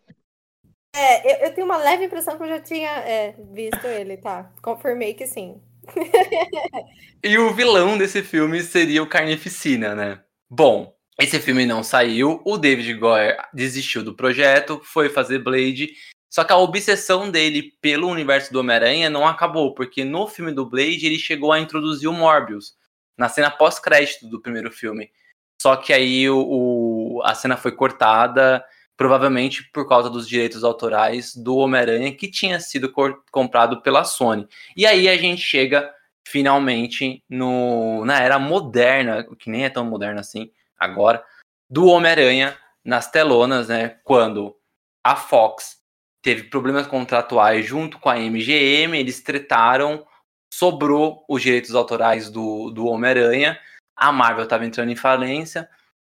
É, 0.95 1.45
eu, 1.45 1.47
eu 1.47 1.55
tenho 1.55 1.65
uma 1.65 1.77
leve 1.77 2.05
impressão 2.05 2.37
que 2.37 2.43
eu 2.43 2.47
já 2.47 2.59
tinha 2.59 2.87
é, 2.87 3.33
visto 3.51 3.83
ele, 3.87 4.15
tá? 4.15 4.51
Confirmei 4.61 5.15
que 5.15 5.25
sim. 5.25 5.59
e 7.23 7.35
o 7.39 7.51
vilão 7.51 7.97
desse 7.97 8.21
filme 8.21 8.61
seria 8.61 9.01
o 9.01 9.09
Carnificina, 9.09 9.95
né? 9.95 10.21
Bom, 10.47 10.93
esse 11.19 11.39
filme 11.39 11.65
não 11.65 11.81
saiu, 11.81 12.43
o 12.45 12.59
David 12.59 12.93
Goyer 12.93 13.43
desistiu 13.51 14.03
do 14.03 14.13
projeto, 14.13 14.81
foi 14.83 15.09
fazer 15.09 15.39
Blade, 15.39 15.89
só 16.29 16.43
que 16.43 16.53
a 16.53 16.57
obsessão 16.57 17.31
dele 17.31 17.71
pelo 17.81 18.07
universo 18.07 18.53
do 18.53 18.59
Homem-Aranha 18.59 19.09
não 19.09 19.27
acabou, 19.27 19.73
porque 19.73 20.03
no 20.03 20.27
filme 20.27 20.51
do 20.51 20.69
Blade 20.69 21.07
ele 21.07 21.17
chegou 21.17 21.51
a 21.51 21.59
introduzir 21.59 22.07
o 22.07 22.13
Morbius, 22.13 22.75
na 23.17 23.29
cena 23.29 23.51
pós-crédito 23.51 24.27
do 24.27 24.41
primeiro 24.41 24.71
filme. 24.71 25.11
Só 25.61 25.75
que 25.75 25.93
aí 25.93 26.29
o, 26.29 26.37
o, 26.37 27.21
a 27.23 27.33
cena 27.33 27.55
foi 27.55 27.71
cortada, 27.71 28.63
provavelmente 28.97 29.63
por 29.71 29.87
causa 29.87 30.09
dos 30.09 30.27
direitos 30.27 30.63
autorais 30.63 31.35
do 31.35 31.55
Homem-Aranha, 31.57 32.15
que 32.15 32.29
tinha 32.29 32.59
sido 32.59 32.91
comprado 33.31 33.81
pela 33.81 34.03
Sony. 34.03 34.47
E 34.75 34.85
aí 34.85 35.07
a 35.07 35.17
gente 35.17 35.41
chega 35.41 35.93
finalmente 36.25 37.23
no, 37.29 38.05
na 38.05 38.19
era 38.19 38.39
moderna, 38.39 39.25
que 39.37 39.49
nem 39.49 39.65
é 39.65 39.69
tão 39.69 39.85
moderna 39.85 40.21
assim, 40.21 40.51
agora, 40.77 41.23
do 41.69 41.87
Homem-Aranha 41.87 42.57
nas 42.83 43.09
telonas, 43.09 43.67
né? 43.67 43.97
Quando 44.03 44.55
a 45.03 45.15
Fox 45.15 45.77
teve 46.21 46.43
problemas 46.43 46.87
contratuais 46.87 47.65
junto 47.65 47.99
com 47.99 48.09
a 48.09 48.15
MGM, 48.15 48.97
eles 48.97 49.21
tretaram, 49.21 50.05
sobrou 50.53 51.25
os 51.27 51.41
direitos 51.41 51.73
autorais 51.73 52.29
do, 52.29 52.69
do 52.69 52.85
Homem-Aranha, 52.85 53.59
a 53.95 54.11
Marvel 54.11 54.43
estava 54.43 54.63
entrando 54.65 54.91
em 54.91 54.95
falência, 54.95 55.67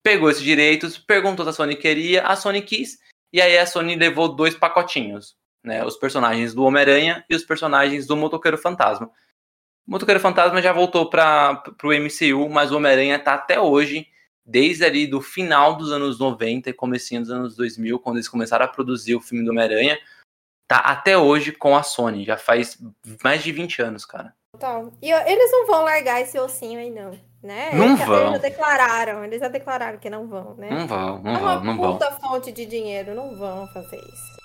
pegou 0.04 0.30
esses 0.30 0.44
direitos, 0.44 0.96
perguntou 0.96 1.44
se 1.44 1.50
a 1.50 1.54
Sony 1.54 1.76
queria, 1.76 2.22
a 2.22 2.36
Sony 2.36 2.62
quis, 2.62 3.00
e 3.34 3.42
aí 3.42 3.58
a 3.58 3.66
Sony 3.66 3.96
levou 3.96 4.30
dois 4.30 4.56
pacotinhos, 4.56 5.36
né? 5.64 5.84
Os 5.84 5.98
personagens 5.98 6.54
do 6.54 6.64
Homem-Aranha 6.64 7.26
e 7.28 7.36
os 7.36 7.44
personagens 7.44 8.06
do 8.06 8.16
Motoqueiro 8.16 8.60
Fantasma. 8.60 9.08
O 9.88 9.92
Motoqueiro 9.92 10.20
Fantasma 10.20 10.62
já 10.62 10.72
voltou 10.72 11.10
para 11.10 11.64
o 11.84 11.88
MCU, 11.88 12.48
mas 12.48 12.72
o 12.72 12.78
Homem-Aranha 12.78 13.16
está 13.16 13.34
até 13.34 13.60
hoje 13.60 14.08
desde 14.46 14.86
ali 14.86 15.08
do 15.08 15.20
final 15.20 15.76
dos 15.76 15.92
anos 15.92 16.20
90 16.20 16.70
e 16.70 16.74
comecinho 16.74 17.22
dos 17.22 17.32
anos 17.32 17.56
2000, 17.56 18.00
quando 18.00 18.18
eles 18.18 18.30
começaram 18.30 18.66
a 18.66 18.70
produzir 18.70 19.16
o 19.16 19.20
filme 19.20 19.44
do 19.44 19.50
Homem-Aranha, 19.50 19.98
tá 20.68 20.78
até 20.78 21.18
hoje 21.18 21.52
com 21.52 21.76
a 21.76 21.84
Sony, 21.84 22.26
já 22.26 22.38
faz 22.38 22.78
mais 23.24 23.44
de 23.44 23.52
20 23.52 23.82
anos, 23.82 24.06
cara. 24.06 24.34
Então, 24.56 24.92
e 25.02 25.12
eles 25.12 25.52
não 25.52 25.68
vão 25.68 25.84
largar 25.84 26.20
esse 26.20 26.38
ossinho 26.40 26.80
aí 26.80 26.90
não, 26.90 27.12
né? 27.44 27.72
Não 27.74 27.90
eles, 27.90 28.06
vão. 28.06 28.20
Eles 28.20 28.32
já 28.32 28.38
declararam, 28.38 29.24
eles 29.24 29.40
já 29.40 29.48
declararam 29.48 30.00
que 30.00 30.10
não 30.10 30.28
vão, 30.28 30.56
né? 30.56 30.70
Não 30.70 30.88
vão, 30.88 31.22
não 31.22 31.36
é 31.36 31.40
vão, 31.40 31.64
não 31.64 31.78
vão. 31.78 31.86
É 31.86 31.90
uma 31.90 32.00
puta 32.00 32.12
fonte 32.14 32.52
de 32.52 32.66
dinheiro, 32.66 33.14
não 33.14 33.36
vão 33.36 33.68
fazer 33.68 33.98
isso. 33.98 34.37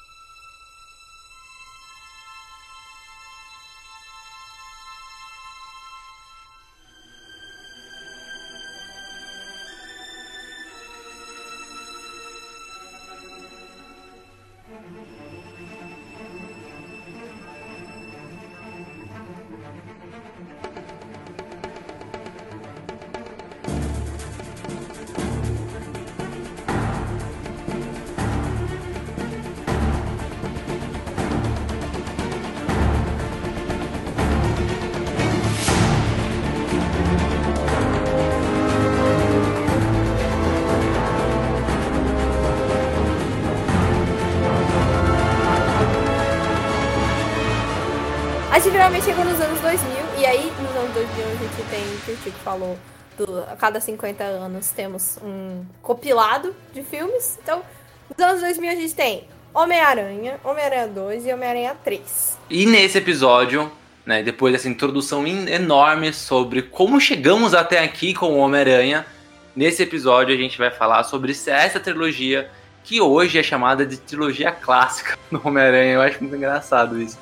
Finalmente 48.83 49.05
chegou 49.05 49.25
nos 49.25 49.41
anos 49.41 49.61
2000, 49.61 49.97
e 50.19 50.27
aí 50.27 50.53
nos 50.61 50.77
anos 50.77 50.93
2000 50.93 51.25
a 51.25 51.37
gente 51.37 51.71
tem, 51.71 51.85
que 52.05 52.11
o 52.11 52.17
Chico 52.17 52.39
falou, 52.43 52.77
do, 53.17 53.39
a 53.43 53.55
cada 53.55 53.79
50 53.79 54.25
anos 54.25 54.71
temos 54.71 55.19
um 55.23 55.65
compilado 55.81 56.53
de 56.75 56.83
filmes. 56.83 57.39
Então, 57.41 57.63
nos 58.11 58.27
anos 58.27 58.41
2000 58.41 58.71
a 58.73 58.75
gente 58.75 58.93
tem 58.93 59.29
Homem-Aranha, 59.55 60.41
Homem-Aranha 60.43 60.89
2 60.89 61.27
e 61.27 61.33
Homem-Aranha 61.33 61.77
3. 61.85 62.39
E 62.51 62.67
nesse 62.67 62.99
episódio, 62.99 63.71
né, 64.05 64.21
depois 64.21 64.53
dessa 64.53 64.69
introdução 64.69 65.25
enorme 65.29 66.13
sobre 66.13 66.63
como 66.63 67.01
chegamos 67.01 67.55
até 67.55 67.85
aqui 67.85 68.13
com 68.13 68.33
o 68.33 68.39
Homem-Aranha, 68.39 69.07
nesse 69.55 69.85
episódio 69.85 70.35
a 70.35 70.39
gente 70.39 70.59
vai 70.59 70.73
falar 70.73 71.05
sobre 71.05 71.31
essa 71.31 71.79
trilogia 71.79 72.51
que 72.83 73.01
hoje 73.01 73.39
é 73.39 73.45
chamada 73.45 73.87
de 73.87 73.97
trilogia 73.97 74.51
clássica 74.51 75.17
do 75.31 75.41
Homem-Aranha. 75.45 75.93
Eu 75.93 76.01
acho 76.01 76.19
muito 76.19 76.35
engraçado 76.35 77.01
isso. 77.01 77.17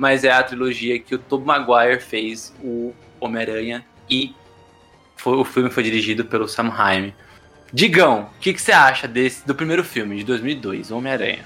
Mas 0.00 0.24
é 0.24 0.32
a 0.32 0.42
trilogia 0.42 0.98
que 0.98 1.14
o 1.14 1.18
Tobey 1.18 1.46
Maguire 1.46 2.00
fez 2.00 2.56
o 2.64 2.94
Homem-Aranha 3.20 3.84
e 4.08 4.34
foi, 5.14 5.36
o 5.36 5.44
filme 5.44 5.68
foi 5.68 5.82
dirigido 5.82 6.24
pelo 6.24 6.48
Sam 6.48 6.70
Raimi. 6.70 7.14
Digão, 7.70 8.22
o 8.22 8.40
que, 8.40 8.54
que, 8.54 8.62
você 8.62 8.72
acha 8.72 9.06
desse 9.06 9.46
do 9.46 9.54
primeiro 9.54 9.84
filme 9.84 10.16
de 10.16 10.24
2002, 10.24 10.90
Homem-Aranha? 10.90 11.44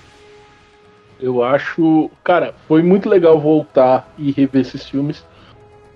Eu 1.21 1.43
acho, 1.43 2.09
cara, 2.23 2.55
foi 2.69 2.81
muito 2.81 3.09
legal 3.09 3.41
voltar 3.41 4.09
e 4.17 4.31
rever 4.31 4.63
esses 4.63 4.89
filmes. 4.89 5.27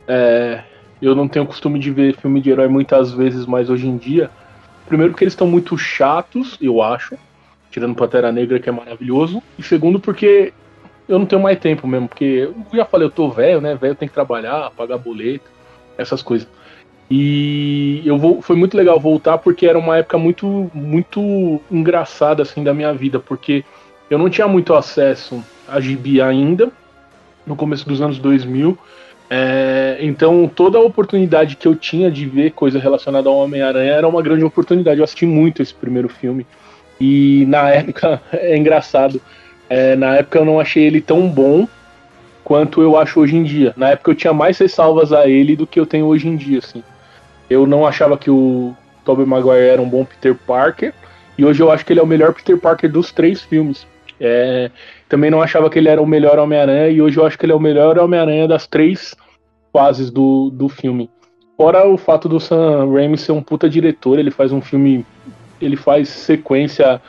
É, 0.09 0.65
eu 1.01 1.15
não 1.15 1.29
tenho 1.29 1.47
costume 1.47 1.79
de 1.79 1.93
ver 1.93 2.17
filme 2.17 2.41
de 2.41 2.51
herói 2.51 2.67
muitas 2.67 3.13
vezes, 3.13 3.47
mas 3.47 3.71
hoje 3.71 3.87
em 3.87 3.97
dia, 3.97 4.33
primeiro 4.89 5.13
porque 5.13 5.23
eles 5.23 5.35
estão 5.35 5.47
muito 5.47 5.79
chatos, 5.79 6.59
eu 6.61 6.83
acho, 6.83 7.17
tirando 7.71 7.95
Pantera 7.95 8.33
Negra 8.33 8.59
que 8.59 8.69
é 8.69 8.73
maravilhoso, 8.73 9.41
e 9.57 9.63
segundo 9.63 10.01
porque 10.01 10.53
eu 11.09 11.19
não 11.19 11.27
tenho 11.27 11.43
mais 11.43 11.59
tempo 11.59 11.87
mesmo, 11.87 12.09
porque 12.09 12.49
eu 12.51 12.77
já 12.77 12.85
falei, 12.85 13.07
eu 13.07 13.11
tô 13.11 13.31
velho, 13.31 13.61
né? 13.61 13.75
Velho 13.75 13.95
tem 13.95 14.09
que 14.09 14.15
trabalhar, 14.15 14.71
pagar 14.77 14.99
boleto, 14.99 15.51
essas 15.97 16.23
coisas. 16.23 16.47
E 17.11 18.03
eu 18.05 18.19
vou, 18.19 18.43
foi 18.43 18.55
muito 18.55 18.77
legal 18.77 19.01
voltar 19.01 19.39
porque 19.39 19.67
era 19.67 19.79
uma 19.79 19.97
época 19.97 20.19
muito 20.19 20.71
muito 20.75 21.61
engraçada 21.71 22.43
assim 22.43 22.63
da 22.63 22.75
minha 22.75 22.93
vida, 22.93 23.19
porque 23.19 23.65
eu 24.11 24.19
não 24.19 24.29
tinha 24.29 24.47
muito 24.47 24.75
acesso 24.75 25.43
a 25.67 25.81
gibi 25.81 26.21
ainda 26.21 26.71
no 27.47 27.57
começo 27.57 27.89
dos 27.89 28.03
anos 28.03 28.19
2000. 28.19 28.79
É, 29.31 29.99
então 30.01 30.51
toda 30.55 30.79
a 30.79 30.83
oportunidade 30.83 31.57
que 31.57 31.69
eu 31.69 31.75
tinha 31.75 32.11
de 32.11 32.27
ver 32.27 32.53
coisa 32.53 32.79
relacionada 32.79 33.29
ao 33.29 33.37
Homem-Aranha 33.37 33.93
era 33.93 34.09
uma 34.09 34.21
grande 34.21 34.45
oportunidade. 34.45 35.01
Eu 35.01 35.05
assisti 35.05 35.25
muito 35.25 35.63
esse 35.63 35.73
primeiro 35.73 36.11
filme 36.11 36.47
e 37.01 37.47
na 37.47 37.71
época 37.71 38.21
é 38.33 38.57
engraçado. 38.57 39.21
É, 39.69 39.95
na 39.97 40.17
época 40.17 40.39
eu 40.39 40.45
não 40.45 40.59
achei 40.59 40.85
ele 40.85 41.01
tão 41.01 41.29
bom 41.29 41.69
quanto 42.43 42.81
eu 42.81 42.97
acho 42.97 43.21
hoje 43.21 43.37
em 43.37 43.43
dia. 43.43 43.75
Na 43.77 43.91
época 43.91 44.11
eu 44.11 44.15
tinha 44.15 44.33
mais 44.33 44.59
ressalvas 44.59 45.13
a 45.13 45.29
ele 45.29 45.55
do 45.55 45.67
que 45.67 45.79
eu 45.79 45.87
tenho 45.87 46.07
hoje 46.07 46.29
em 46.29 46.37
dia, 46.37 46.59
assim. 46.59 46.83
Eu 47.51 47.67
não 47.67 47.87
achava 47.87 48.17
que 48.17 48.31
o 48.31 48.75
Tobey 49.05 49.27
Maguire 49.27 49.69
era 49.69 49.83
um 49.83 49.89
bom 49.89 50.05
Peter 50.05 50.35
Parker, 50.35 50.95
e 51.37 51.45
hoje 51.45 51.63
eu 51.63 51.71
acho 51.71 51.85
que 51.85 51.93
ele 51.93 52.01
é 52.01 52.03
o 52.03 52.07
melhor 52.07 52.33
Peter 52.33 52.59
Parker 52.59 52.91
dos 52.91 53.13
três 53.13 53.43
filmes. 53.43 53.87
É, 54.21 54.71
também 55.09 55.31
não 55.31 55.41
achava 55.41 55.71
que 55.71 55.79
ele 55.79 55.89
era 55.89 56.03
o 56.03 56.07
melhor 56.07 56.39
Homem-Aranha, 56.39 56.89
e 56.89 57.01
hoje 57.01 57.19
eu 57.19 57.27
acho 57.27 57.39
que 57.39 57.45
ele 57.45 57.53
é 57.53 57.55
o 57.55 57.61
melhor 57.61 57.99
Homem-Aranha 57.99 58.49
das 58.49 58.67
três 58.67 59.15
fases 59.73 60.11
do, 60.11 60.51
do 60.51 60.69
filme. 60.69 61.11
Fora 61.57 61.87
o 61.87 61.97
fato 61.97 62.29
do 62.29 62.39
Sam 62.39 62.91
Raimi 62.93 63.19
ser 63.19 63.33
um 63.33 63.43
puta 63.43 63.69
diretor, 63.69 64.19
ele 64.19 64.31
faz 64.31 64.53
um 64.53 64.61
filme. 64.61 65.05
Ele 65.61 65.77
faz 65.77 66.09
sequência 66.09 67.01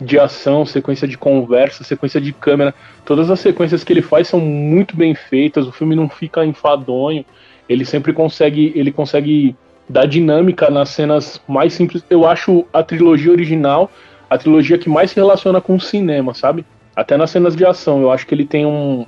de 0.00 0.18
ação, 0.18 0.66
sequência 0.66 1.08
de 1.08 1.16
conversa, 1.16 1.84
sequência 1.84 2.20
de 2.20 2.32
câmera. 2.32 2.74
Todas 3.04 3.30
as 3.30 3.40
sequências 3.40 3.82
que 3.82 3.92
ele 3.92 4.02
faz 4.02 4.28
são 4.28 4.40
muito 4.40 4.96
bem 4.96 5.14
feitas, 5.14 5.66
o 5.66 5.72
filme 5.72 5.96
não 5.96 6.08
fica 6.08 6.44
enfadonho. 6.44 7.24
Ele 7.68 7.84
sempre 7.84 8.12
consegue. 8.12 8.72
Ele 8.74 8.92
consegue 8.92 9.56
da 9.88 10.04
dinâmica 10.04 10.70
nas 10.70 10.90
cenas 10.90 11.40
mais 11.48 11.72
simples. 11.72 12.04
Eu 12.10 12.26
acho 12.26 12.64
a 12.72 12.82
trilogia 12.82 13.32
original 13.32 13.90
a 14.28 14.36
trilogia 14.36 14.78
que 14.78 14.88
mais 14.88 15.10
se 15.10 15.16
relaciona 15.16 15.60
com 15.60 15.76
o 15.76 15.80
cinema, 15.80 16.34
sabe? 16.34 16.64
Até 16.94 17.16
nas 17.16 17.30
cenas 17.30 17.54
de 17.54 17.64
ação. 17.64 18.02
Eu 18.02 18.10
acho 18.10 18.26
que 18.26 18.34
ele 18.34 18.44
tem 18.44 18.66
um. 18.66 19.06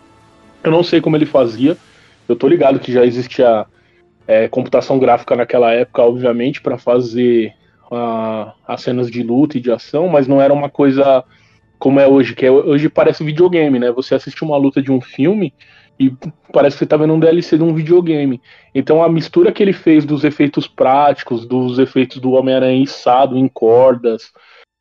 Eu 0.62 0.70
não 0.70 0.82
sei 0.82 1.01
como 1.01 1.16
ele 1.16 1.26
fazia. 1.26 1.76
Eu 2.28 2.36
tô 2.36 2.47
ligado 2.47 2.78
que 2.78 2.93
já 2.93 3.05
existia 3.05 3.66
é, 4.26 4.49
computação 4.49 4.99
gráfica 4.99 5.34
naquela 5.34 5.72
época, 5.72 6.03
obviamente, 6.03 6.61
para 6.61 6.78
fazer 6.78 7.53
a, 7.91 8.55
as 8.66 8.82
cenas 8.82 9.11
de 9.11 9.22
luta 9.22 9.59
e 9.59 9.61
de 9.61 9.70
ação, 9.70 10.09
mas 10.09 10.26
não 10.26 10.41
era 10.41 10.53
uma 10.53 10.68
coisa 10.68 11.24
como 11.78 12.01
é 12.01 12.09
hoje, 12.09 12.34
que 12.34 12.45
é, 12.45 12.51
hoje 12.51 12.89
parece 12.89 13.22
videogame, 13.22 13.78
né? 13.78 13.93
Você 13.93 14.14
assiste 14.14 14.43
uma 14.43 14.57
luta 14.57 14.82
de 14.82 14.91
um 14.91 15.01
filme 15.01 15.55
e 15.99 16.12
parece 16.53 16.76
que 16.76 16.80
você 16.80 16.86
tá 16.86 16.97
vendo 16.97 17.14
um 17.14 17.20
DLC 17.20 17.57
de 17.57 17.62
um 17.62 17.74
videogame. 17.74 18.41
Então 18.74 19.03
a 19.03 19.09
mistura 19.09 19.53
que 19.53 19.62
ele 19.62 19.72
fez 19.72 20.05
dos 20.05 20.24
efeitos 20.24 20.66
práticos, 20.66 21.47
dos 21.47 21.78
efeitos 21.78 22.18
do 22.18 22.32
Homem-Aranha 22.32 22.82
içado 22.82 23.36
em 23.36 23.49
cordas, 23.49 24.32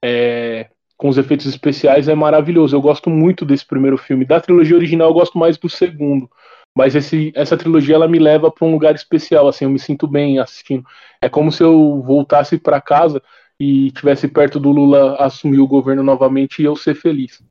é, 0.04 0.68
com 0.96 1.10
os 1.10 1.18
efeitos 1.18 1.46
especiais 1.46 2.08
é 2.08 2.16
maravilhoso. 2.16 2.76
Eu 2.76 2.82
gosto 2.82 3.10
muito 3.10 3.46
desse 3.46 3.66
primeiro 3.66 3.98
filme. 3.98 4.26
Da 4.26 4.40
trilogia 4.40 4.76
original 4.76 5.10
eu 5.10 5.14
gosto 5.14 5.38
mais 5.38 5.58
do 5.58 5.70
segundo. 5.70 6.30
Mas 6.78 6.94
esse, 6.94 7.34
essa 7.36 7.58
trilogia 7.58 7.96
ela 7.96 8.08
me 8.08 8.20
leva 8.20 8.52
para 8.52 8.68
um 8.68 8.72
lugar 8.72 8.94
especial, 8.94 9.48
assim, 9.48 9.66
eu 9.66 9.72
me 9.72 9.80
sinto 9.80 10.08
bem 10.08 10.38
assistindo. 10.38 10.86
É 11.20 11.28
como 11.28 11.52
se 11.52 11.64
eu 11.64 12.04
voltasse 12.04 12.60
para 12.60 12.80
casa 12.80 13.20
e 13.60 13.90
tivesse 13.94 14.28
perto 14.28 14.60
do 14.60 14.70
Lula 14.70 15.16
assumir 15.16 15.58
o 15.60 15.68
governo 15.68 16.04
novamente 16.04 16.62
e 16.62 16.66
eu 16.66 16.76
ser 16.76 16.94
feliz. 16.94 17.42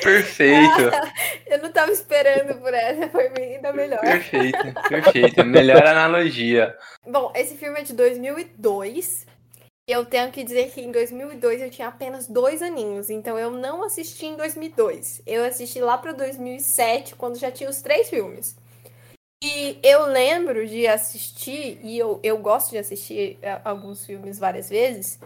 Perfeito. 0.00 0.90
eu 1.48 1.58
não 1.58 1.68
estava 1.70 1.90
esperando 1.90 2.54
por 2.60 2.72
essa, 2.72 3.08
foi 3.08 3.32
ainda 3.36 3.72
melhor. 3.72 4.00
Perfeito, 4.00 4.58
perfeito. 4.88 5.44
Melhor 5.44 5.84
analogia. 5.84 6.76
Bom, 7.04 7.32
esse 7.34 7.56
filme 7.56 7.80
é 7.80 7.82
de 7.82 7.94
2002. 7.94 9.26
Eu 9.88 10.04
tenho 10.04 10.30
que 10.30 10.44
dizer 10.44 10.70
que 10.70 10.82
em 10.82 10.92
2002 10.92 11.62
eu 11.62 11.70
tinha 11.70 11.88
apenas 11.88 12.28
dois 12.28 12.60
aninhos, 12.60 13.08
então 13.08 13.38
eu 13.38 13.50
não 13.50 13.82
assisti 13.82 14.26
em 14.26 14.36
2002. 14.36 15.22
Eu 15.26 15.44
assisti 15.44 15.80
lá 15.80 15.96
para 15.96 16.12
2007, 16.12 17.16
quando 17.16 17.38
já 17.38 17.50
tinha 17.50 17.70
os 17.70 17.80
três 17.80 18.10
filmes. 18.10 18.54
E 19.42 19.78
eu 19.82 20.04
lembro 20.06 20.66
de 20.66 20.86
assistir, 20.86 21.80
e 21.82 21.96
eu, 21.96 22.20
eu 22.22 22.36
gosto 22.38 22.70
de 22.70 22.78
assistir 22.78 23.38
é, 23.40 23.60
alguns 23.64 24.04
filmes 24.04 24.38
várias 24.38 24.68
vezes, 24.68 25.18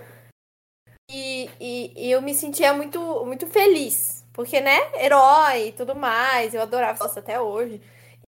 e, 1.11 1.51
e, 1.61 1.93
e 1.97 2.11
eu 2.11 2.23
me 2.23 2.33
sentia 2.33 2.73
muito, 2.73 3.01
muito 3.27 3.47
feliz 3.47 4.23
porque, 4.33 4.61
né, 4.61 4.79
herói 4.95 5.69
e 5.69 5.73
tudo 5.73 5.95
mais, 5.95 6.55
eu 6.55 6.63
adorava 6.63 7.07
isso 7.07 7.19
até 7.19 7.41
hoje. 7.41 7.81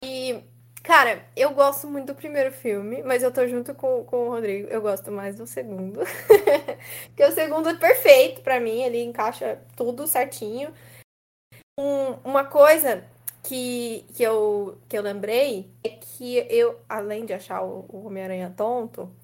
E, 0.05 0.41
cara, 0.89 1.23
eu 1.37 1.51
gosto 1.53 1.87
muito 1.87 2.07
do 2.07 2.15
primeiro 2.15 2.51
filme, 2.51 3.03
mas 3.03 3.23
eu 3.23 3.31
tô 3.31 3.47
junto 3.47 3.75
com, 3.75 4.05
com 4.05 4.27
o 4.27 4.31
Rodrigo, 4.31 4.69
eu 4.69 4.81
gosto 4.81 5.13
mais 5.13 5.37
do 5.37 5.47
segundo. 5.47 6.01
Porque 7.09 7.25
o 7.25 7.33
segundo 7.33 7.69
é 7.69 7.77
perfeito 7.77 8.41
para 8.41 8.59
mim, 8.59 8.81
ele 8.81 9.03
encaixa 9.03 9.63
tudo 9.77 10.07
certinho. 10.07 10.73
Um, 11.79 12.13
uma 12.25 12.47
coisa 12.47 13.05
que, 13.43 14.07
que, 14.15 14.23
eu, 14.23 14.79
que 14.89 14.97
eu 14.97 15.03
lembrei 15.03 15.71
é 15.85 15.91
que 15.91 16.39
eu, 16.49 16.81
além 16.89 17.27
de 17.27 17.35
achar 17.35 17.63
o, 17.63 17.85
o 17.91 18.07
Homem-Aranha 18.07 18.55
tonto, 18.57 19.15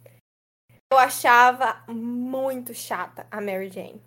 eu 0.92 0.98
achava 0.98 1.82
muito 1.88 2.74
chata 2.74 3.26
a 3.30 3.40
Mary 3.40 3.70
Jane. 3.70 4.02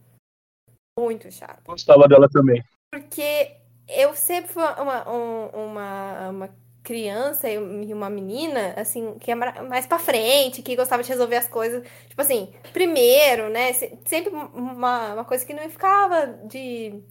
Muito 0.99 1.31
chato. 1.31 1.63
Gostava 1.65 2.07
dela 2.07 2.29
também. 2.29 2.63
Porque 2.93 3.57
eu 3.89 4.13
sempre 4.13 4.53
fui 4.53 4.63
uma, 4.63 5.09
uma, 5.09 6.29
uma 6.29 6.66
criança 6.87 7.49
e 7.49 7.93
uma 7.93 8.09
menina, 8.09 8.73
assim, 8.77 9.15
que 9.19 9.29
é 9.29 9.35
mais 9.35 9.85
pra 9.85 9.99
frente, 9.99 10.61
que 10.61 10.73
gostava 10.73 11.03
de 11.03 11.09
resolver 11.09 11.35
as 11.35 11.47
coisas. 11.47 11.83
Tipo 12.07 12.21
assim, 12.21 12.53
primeiro, 12.71 13.49
né? 13.49 13.73
Sempre 14.05 14.31
uma, 14.53 15.13
uma 15.13 15.25
coisa 15.25 15.45
que 15.45 15.53
não 15.53 15.69
ficava 15.69 16.27
de. 16.45 17.03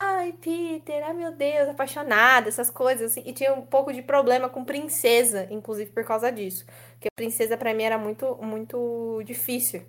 Ai, 0.00 0.32
Peter, 0.40 1.02
ai 1.04 1.12
meu 1.12 1.32
Deus, 1.32 1.68
apaixonada, 1.68 2.48
essas 2.48 2.70
coisas, 2.70 3.10
assim. 3.10 3.24
E 3.26 3.32
tinha 3.32 3.52
um 3.52 3.62
pouco 3.62 3.92
de 3.92 4.00
problema 4.00 4.48
com 4.48 4.64
princesa, 4.64 5.48
inclusive 5.50 5.90
por 5.90 6.04
causa 6.04 6.30
disso. 6.30 6.64
Porque 6.92 7.08
princesa 7.16 7.56
para 7.56 7.74
mim 7.74 7.82
era 7.82 7.98
muito, 7.98 8.38
muito 8.40 9.20
difícil. 9.24 9.82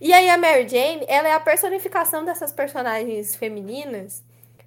E 0.00 0.14
aí 0.14 0.30
a 0.30 0.38
Mary 0.38 0.66
Jane, 0.66 1.04
ela 1.08 1.28
é 1.28 1.34
a 1.34 1.40
personificação 1.40 2.24
dessas 2.24 2.52
personagens 2.52 3.36
femininas 3.36 4.24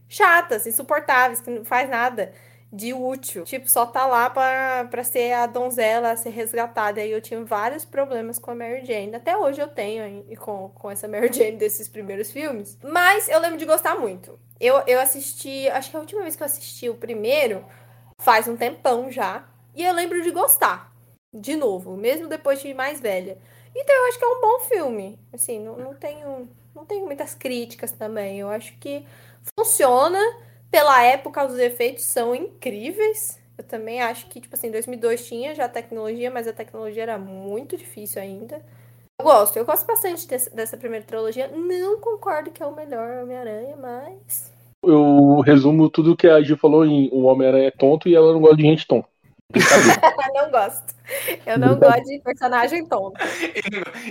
chatas, 0.07 0.67
insuportáveis, 0.67 1.41
que 1.41 1.49
não 1.49 1.65
faz 1.65 1.89
nada 1.89 2.31
de 2.75 2.93
útil. 2.93 3.45
Tipo, 3.45 3.69
só 3.69 3.85
tá 3.85 4.05
lá 4.05 4.29
pra, 4.29 4.85
pra 4.91 5.03
ser 5.03 5.31
a 5.31 5.47
donzela, 5.47 6.11
a 6.11 6.17
ser 6.17 6.31
resgatada. 6.31 7.01
E 7.01 7.09
eu 7.09 7.21
tinha 7.21 7.43
vários 7.43 7.85
problemas 7.85 8.37
com 8.37 8.51
a 8.51 8.55
Mary 8.55 8.85
Jane. 8.85 9.15
Até 9.15 9.37
hoje 9.37 9.61
eu 9.61 9.67
tenho 9.67 10.25
com, 10.37 10.69
com 10.69 10.91
essa 10.91 11.07
Mary 11.07 11.31
Jane 11.31 11.55
desses 11.55 11.87
primeiros 11.87 12.31
filmes. 12.31 12.77
Mas 12.83 13.29
eu 13.29 13.39
lembro 13.39 13.57
de 13.57 13.65
gostar 13.65 13.95
muito. 13.95 14.37
Eu, 14.59 14.83
eu 14.85 14.99
assisti, 14.99 15.69
acho 15.69 15.89
que 15.89 15.95
a 15.95 15.99
última 16.01 16.21
vez 16.21 16.35
que 16.35 16.43
eu 16.43 16.45
assisti 16.45 16.89
o 16.89 16.95
primeiro 16.95 17.65
faz 18.19 18.47
um 18.47 18.57
tempão 18.57 19.09
já. 19.09 19.47
E 19.73 19.83
eu 19.83 19.93
lembro 19.93 20.21
de 20.21 20.31
gostar. 20.31 20.93
De 21.33 21.55
novo, 21.55 21.95
mesmo 21.95 22.27
depois 22.27 22.61
de 22.61 22.73
mais 22.73 22.99
velha. 22.99 23.37
Então 23.73 23.95
eu 23.95 24.07
acho 24.09 24.19
que 24.19 24.25
é 24.25 24.27
um 24.27 24.41
bom 24.41 24.59
filme. 24.67 25.19
Assim, 25.33 25.59
não, 25.59 25.77
não 25.77 25.93
tenho 25.93 26.49
não 26.75 26.85
tenho 26.85 27.05
muitas 27.05 27.33
críticas 27.33 27.93
também. 27.93 28.39
Eu 28.39 28.49
acho 28.49 28.77
que 28.79 29.05
funciona. 29.57 30.19
Pela 30.75 31.01
época, 31.03 31.45
os 31.45 31.57
efeitos 31.57 32.03
são 32.03 32.35
incríveis. 32.35 33.39
Eu 33.57 33.63
também 33.63 34.01
acho 34.01 34.27
que, 34.27 34.41
tipo 34.41 34.53
assim, 34.53 34.69
2002 34.69 35.25
tinha 35.25 35.55
já 35.55 35.69
tecnologia, 35.69 36.29
mas 36.29 36.49
a 36.49 36.51
tecnologia 36.51 37.03
era 37.03 37.17
muito 37.17 37.77
difícil 37.77 38.21
ainda. 38.21 38.61
Eu 39.17 39.25
gosto, 39.25 39.55
eu 39.55 39.63
gosto 39.63 39.87
bastante 39.87 40.27
desse, 40.27 40.53
dessa 40.53 40.75
primeira 40.75 41.05
trilogia. 41.05 41.47
Não 41.47 41.97
concordo 42.01 42.51
que 42.51 42.61
é 42.61 42.65
o 42.65 42.75
melhor 42.75 43.23
Homem-Aranha, 43.23 43.77
mas. 43.77 44.51
Eu 44.83 45.39
resumo 45.39 45.89
tudo 45.89 46.17
que 46.17 46.27
a 46.27 46.41
Gi 46.41 46.57
falou 46.57 46.85
em 46.85 47.09
O 47.13 47.21
Homem-Aranha 47.21 47.69
é 47.69 47.71
tonto 47.71 48.09
e 48.09 48.13
ela 48.13 48.33
não 48.33 48.41
gosta 48.41 48.57
de 48.57 48.63
gente 48.63 48.85
tonta. 48.85 49.07
não 50.35 50.51
gosto. 50.51 50.93
Eu 51.45 51.57
não 51.57 51.79
gosto 51.79 52.03
de 52.03 52.19
personagem 52.19 52.85
tonto. 52.85 53.17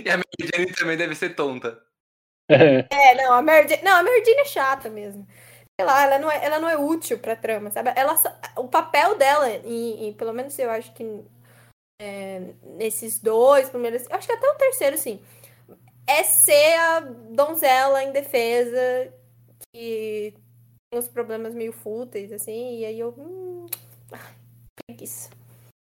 E 0.03 0.09
a 0.09 0.17
Mary 0.17 0.51
Jane 0.51 0.73
também 0.73 0.97
deve 0.97 1.13
ser 1.13 1.35
tonta. 1.35 1.79
É, 2.49 2.87
é 2.89 3.15
não, 3.23 3.33
a 3.33 3.41
Mary 3.43 3.67
Jane, 3.67 3.83
não, 3.83 3.97
a 3.97 4.01
Mary 4.01 4.25
Jane 4.25 4.41
é 4.41 4.45
chata 4.45 4.89
mesmo. 4.89 5.27
Sei 5.79 5.85
lá, 5.85 6.03
ela 6.03 6.19
não 6.19 6.31
é, 6.31 6.45
ela 6.45 6.59
não 6.59 6.69
é 6.69 6.77
útil 6.77 7.19
pra 7.19 7.35
trama, 7.35 7.69
sabe? 7.69 7.91
Ela, 7.95 8.15
o 8.55 8.67
papel 8.67 9.17
dela, 9.17 9.49
e, 9.65 10.09
e 10.09 10.13
pelo 10.13 10.33
menos 10.33 10.57
eu 10.57 10.71
acho 10.71 10.93
que 10.93 11.21
é, 12.01 12.53
nesses 12.77 13.19
dois 13.19 13.69
primeiros, 13.69 14.09
acho 14.09 14.27
que 14.27 14.33
até 14.33 14.49
o 14.49 14.55
terceiro, 14.55 14.97
sim, 14.97 15.21
é 16.07 16.23
ser 16.23 16.77
a 16.77 16.99
donzela 16.99 18.03
indefesa 18.03 19.13
que 19.73 20.33
tem 20.89 20.99
uns 20.99 21.07
problemas 21.07 21.53
meio 21.53 21.73
fúteis, 21.73 22.31
assim, 22.31 22.79
e 22.79 22.85
aí 22.85 22.99
eu. 22.99 23.13
Hum, 23.17 23.65
preguiça. 24.85 25.29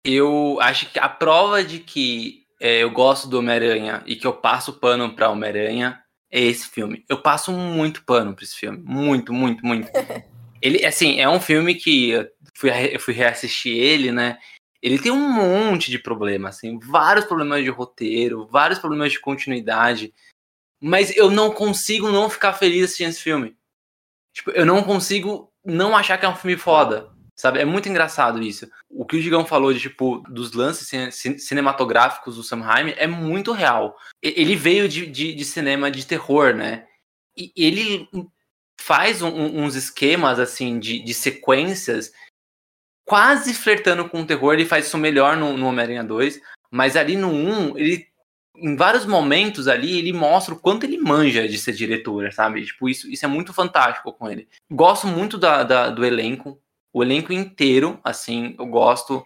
Eu 0.06 0.60
acho 0.60 0.92
que 0.92 1.00
a 1.00 1.08
prova 1.08 1.64
de 1.64 1.80
que 1.80 2.46
é, 2.60 2.80
eu 2.80 2.92
gosto 2.92 3.28
do 3.28 3.40
Homem-Aranha 3.40 4.04
e 4.06 4.16
que 4.16 4.28
eu 4.28 4.34
passo 4.34 4.74
pano 4.74 5.16
pra 5.16 5.30
Homem-Aranha 5.30 6.03
é 6.34 6.42
esse 6.42 6.68
filme. 6.68 7.06
Eu 7.08 7.22
passo 7.22 7.52
muito 7.52 8.04
pano 8.04 8.34
pra 8.34 8.44
esse 8.44 8.56
filme. 8.56 8.80
Muito, 8.84 9.32
muito, 9.32 9.64
muito. 9.64 9.88
ele, 10.60 10.84
assim, 10.84 11.20
é 11.20 11.30
um 11.30 11.40
filme 11.40 11.76
que 11.76 12.10
eu 12.10 12.28
fui, 12.56 12.72
eu 12.92 13.00
fui 13.00 13.14
reassistir 13.14 13.78
ele, 13.78 14.12
né? 14.12 14.40
Ele 14.82 14.98
tem 14.98 15.12
um 15.12 15.32
monte 15.32 15.92
de 15.92 16.00
problemas, 16.00 16.58
assim, 16.58 16.80
vários 16.80 17.26
problemas 17.26 17.64
de 17.64 17.70
roteiro, 17.70 18.48
vários 18.48 18.80
problemas 18.80 19.12
de 19.12 19.20
continuidade. 19.20 20.12
Mas 20.82 21.16
eu 21.16 21.30
não 21.30 21.52
consigo 21.52 22.12
não 22.12 22.30
ficar 22.30 22.54
feliz 22.54 22.86
assistindo 22.86 23.10
esse 23.10 23.22
filme. 23.22 23.56
Tipo, 24.34 24.50
eu 24.52 24.66
não 24.66 24.84
consigo 24.84 25.54
não 25.64 25.96
achar 25.96 26.18
que 26.18 26.26
é 26.26 26.30
um 26.30 26.36
filme 26.36 26.58
foda. 26.58 27.12
Sabe? 27.36 27.60
É 27.60 27.66
muito 27.66 27.90
engraçado 27.90 28.42
isso. 28.42 28.70
O 28.90 29.06
que 29.06 29.18
o 29.18 29.22
Digão 29.22 29.46
falou 29.46 29.74
de, 29.74 29.80
tipo, 29.80 30.20
dos 30.30 30.54
lances 30.54 30.90
cinematográficos 31.40 32.36
do 32.36 32.44
Sam 32.44 32.62
Raimi 32.62 32.94
é 32.98 33.08
muito 33.08 33.52
real. 33.52 33.98
Ele 34.22 34.56
veio 34.56 34.88
de, 34.88 35.08
de, 35.08 35.34
de 35.34 35.46
cinema 35.46 35.90
de 35.90 36.06
terror, 36.06 36.54
né? 36.54 36.86
E 37.36 37.52
ele 37.56 38.08
faz 38.80 39.22
um, 39.22 39.64
uns 39.64 39.76
esquemas, 39.76 40.40
assim, 40.40 40.80
de, 40.80 41.00
de 41.00 41.14
sequências 41.14 42.12
quase 43.06 43.54
flertando 43.54 44.08
com 44.08 44.22
o 44.22 44.26
terror. 44.26 44.54
Ele 44.54 44.66
faz 44.66 44.86
isso 44.86 44.98
melhor 44.98 45.36
no, 45.36 45.58
no 45.58 45.68
Homem-Aranha 45.68 46.04
2. 46.04 46.40
Mas 46.72 46.96
ali 46.96 47.16
no 47.16 47.30
1, 47.30 47.78
ele 47.78 48.14
em 48.56 48.76
vários 48.76 49.06
momentos 49.06 49.68
ali, 49.68 49.98
ele 49.98 50.14
mostra 50.14 50.54
o 50.54 50.60
quanto 50.60 50.84
ele 50.84 50.98
manja 50.98 51.48
de 51.48 51.58
ser 51.58 51.74
diretor, 51.74 52.32
sabe? 52.32 52.64
Tipo, 52.64 52.88
isso, 52.88 53.10
isso 53.10 53.26
é 53.26 53.28
muito 53.28 53.52
fantástico 53.52 54.14
com 54.14 54.30
ele. 54.30 54.48
Gosto 54.72 55.08
muito 55.08 55.38
da, 55.38 55.64
da 55.64 55.90
do 55.90 56.06
elenco 56.06 56.62
o 56.94 57.04
elenco 57.04 57.34
inteiro, 57.34 58.00
assim, 58.04 58.56
eu 58.60 58.68
gosto. 58.68 59.26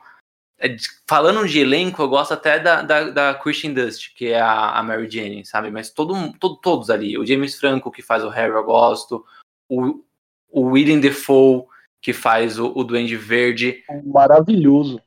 É, 0.58 0.76
falando 1.08 1.48
de 1.48 1.60
elenco, 1.60 2.02
eu 2.02 2.08
gosto 2.08 2.34
até 2.34 2.58
da, 2.58 2.82
da, 2.82 3.10
da 3.10 3.34
Christian 3.36 3.74
Dust, 3.74 4.16
que 4.16 4.30
é 4.30 4.40
a, 4.40 4.72
a 4.72 4.82
Mary 4.82 5.10
Jane, 5.10 5.46
sabe? 5.46 5.70
Mas 5.70 5.92
todo, 5.92 6.34
todo, 6.40 6.56
todos 6.56 6.90
ali. 6.90 7.18
O 7.18 7.26
James 7.26 7.60
Franco, 7.60 7.92
que 7.92 8.02
faz 8.02 8.24
o 8.24 8.30
Harry, 8.30 8.54
eu 8.54 8.64
gosto. 8.64 9.24
O, 9.70 10.02
o 10.50 10.62
William 10.62 11.00
Defoe, 11.00 11.66
que 12.02 12.14
faz 12.14 12.58
o, 12.58 12.72
o 12.74 12.84
Duende 12.84 13.18
Verde. 13.18 13.84
Maravilhoso. 14.06 15.00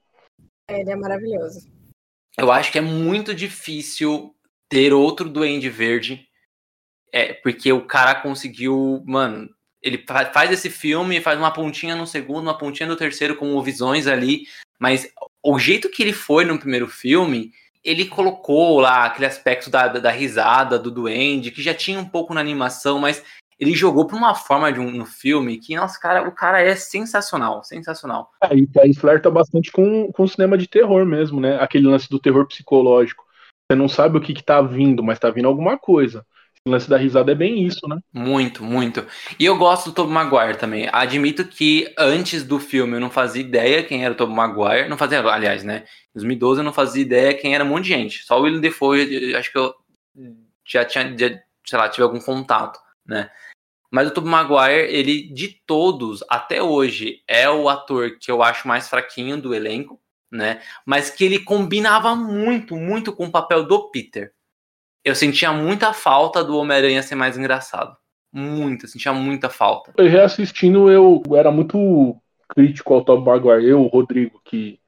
É, 0.69 0.83
ele 0.83 0.91
é 0.91 0.97
maravilhoso. 0.97 1.69
Eu 2.37 2.53
acho 2.53 2.71
que 2.71 2.79
é 2.79 2.83
muito 2.83 3.35
difícil 3.35 4.37
ter 4.69 4.93
outro 4.93 5.29
Duende 5.29 5.71
Verde. 5.71 6.29
É, 7.13 7.33
porque 7.33 7.73
o 7.73 7.87
cara 7.87 8.15
conseguiu, 8.15 9.03
mano, 9.05 9.51
ele 9.83 10.05
faz 10.33 10.51
esse 10.51 10.69
filme, 10.69 11.21
faz 11.21 11.39
uma 11.39 11.53
pontinha 11.53 11.97
no 11.97 12.07
segundo, 12.07 12.43
uma 12.43 12.59
pontinha 12.59 12.89
no 12.89 12.97
terceiro, 12.97 13.37
com 13.37 13.61
visões 13.63 14.07
ali, 14.07 14.47
mas 14.79 15.11
o 15.43 15.59
jeito 15.59 15.91
que 15.91 16.03
ele 16.03 16.13
foi 16.13 16.45
no 16.45 16.59
primeiro 16.59 16.87
filme, 16.87 17.53
ele 17.83 18.05
colocou 18.05 18.81
lá 18.81 19.07
aquele 19.07 19.27
aspecto 19.27 19.71
da, 19.71 19.89
da, 19.89 20.01
da 20.01 20.11
risada, 20.11 20.79
do 20.79 20.91
duende, 20.91 21.51
que 21.51 21.63
já 21.63 21.75
tinha 21.75 21.99
um 21.99 22.05
pouco 22.05 22.35
na 22.35 22.41
animação, 22.41 22.99
mas 22.99 23.23
ele 23.59 23.75
jogou 23.75 24.07
para 24.07 24.17
uma 24.17 24.35
forma 24.35 24.73
de 24.73 24.81
um 24.81 24.91
no 24.91 25.05
filme 25.05 25.59
que, 25.59 25.77
nossa, 25.77 26.01
cara, 26.01 26.27
o 26.27 26.33
cara 26.33 26.63
é 26.63 26.75
sensacional, 26.75 27.63
sensacional. 27.63 28.31
É, 28.43 28.57
e 28.57 28.67
aí 28.79 28.95
flerta 28.95 29.31
bastante 29.31 29.71
com, 29.71 30.11
com 30.13 30.23
o 30.23 30.29
cinema 30.29 30.57
de 30.57 30.67
terror 30.67 31.05
mesmo, 31.05 31.41
né? 31.41 31.59
Aquele 31.61 31.87
lance 31.87 32.09
do 32.09 32.19
terror 32.19 32.47
psicológico. 32.47 33.23
Você 33.71 33.77
não 33.77 33.87
sabe 33.87 34.17
o 34.17 34.21
que, 34.21 34.33
que 34.33 34.43
tá 34.43 34.63
vindo, 34.63 35.03
mas 35.03 35.19
tá 35.19 35.29
vindo 35.31 35.47
alguma 35.47 35.79
coisa. 35.79 36.25
O 36.67 36.71
lance 36.71 36.91
da 36.91 36.99
risada 36.99 37.33
é 37.33 37.35
bem 37.35 37.65
isso, 37.67 37.89
né? 37.89 37.99
Muito, 38.13 38.63
muito. 38.63 39.07
E 39.39 39.47
eu 39.47 39.57
gosto 39.57 39.87
do 39.87 39.95
Tobey 39.95 40.13
Maguire 40.13 40.59
também. 40.59 40.91
Admito 40.93 41.47
que 41.47 41.93
antes 41.97 42.45
do 42.45 42.61
filme 42.61 42.97
eu 42.97 43.01
não 43.01 43.11
fazia 43.11 43.41
ideia 43.41 43.83
quem 43.83 44.05
era 44.05 44.13
o 44.13 44.17
Tobey 44.17 44.37
Maguire. 44.37 44.89
Não 44.89 44.99
fazia, 44.99 45.21
aliás, 45.21 45.65
né? 45.65 45.85
Em 46.11 46.19
2012 46.19 46.61
eu 46.61 46.65
não 46.65 46.73
fazia 46.73 47.01
ideia 47.01 47.33
quem 47.33 47.55
era 47.55 47.65
um 47.65 47.69
monte 47.69 47.85
de 47.85 47.89
gente. 47.89 48.23
Só 48.25 48.39
o 48.39 48.43
William 48.43 48.61
Defoe, 48.61 49.35
acho 49.35 49.51
que 49.51 49.59
eu 49.59 49.75
já 50.67 50.85
tinha, 50.85 51.17
já, 51.17 51.31
sei 51.67 51.79
lá, 51.79 51.89
tive 51.89 52.03
algum 52.03 52.21
contato, 52.21 52.79
né? 53.07 53.31
Mas 53.91 54.09
o 54.09 54.11
Tobey 54.11 54.31
Maguire, 54.31 54.95
ele, 54.95 55.33
de 55.33 55.49
todos, 55.67 56.23
até 56.29 56.63
hoje, 56.63 57.23
é 57.27 57.49
o 57.49 57.71
ator 57.71 58.19
que 58.21 58.31
eu 58.31 58.43
acho 58.43 58.69
mais 58.69 58.87
fraquinho 58.87 59.41
do 59.41 59.55
elenco, 59.55 59.99
né? 60.31 60.61
Mas 60.85 61.09
que 61.09 61.25
ele 61.25 61.39
combinava 61.39 62.15
muito, 62.15 62.77
muito 62.77 63.15
com 63.15 63.27
o 63.27 63.33
papel 63.33 63.65
do 63.65 63.91
Peter 63.91 64.35
eu 65.05 65.15
sentia 65.15 65.53
muita 65.53 65.93
falta 65.93 66.45
do 66.45 66.57
Homem-Aranha 66.57 67.03
ser 67.03 67.15
mais 67.15 67.37
engraçado. 67.37 67.97
Muita, 68.33 68.87
sentia 68.87 69.13
muita 69.13 69.49
falta. 69.49 69.93
Eu 69.97 70.09
reassistindo, 70.09 70.91
eu 70.91 71.23
era 71.35 71.51
muito 71.51 72.17
crítico 72.49 72.95
ao 72.95 73.05
Tom 73.05 73.21
Maguire. 73.21 73.69
Eu, 73.69 73.83
o 73.83 73.89
Rodrigo, 73.89 74.41
que 74.45 74.79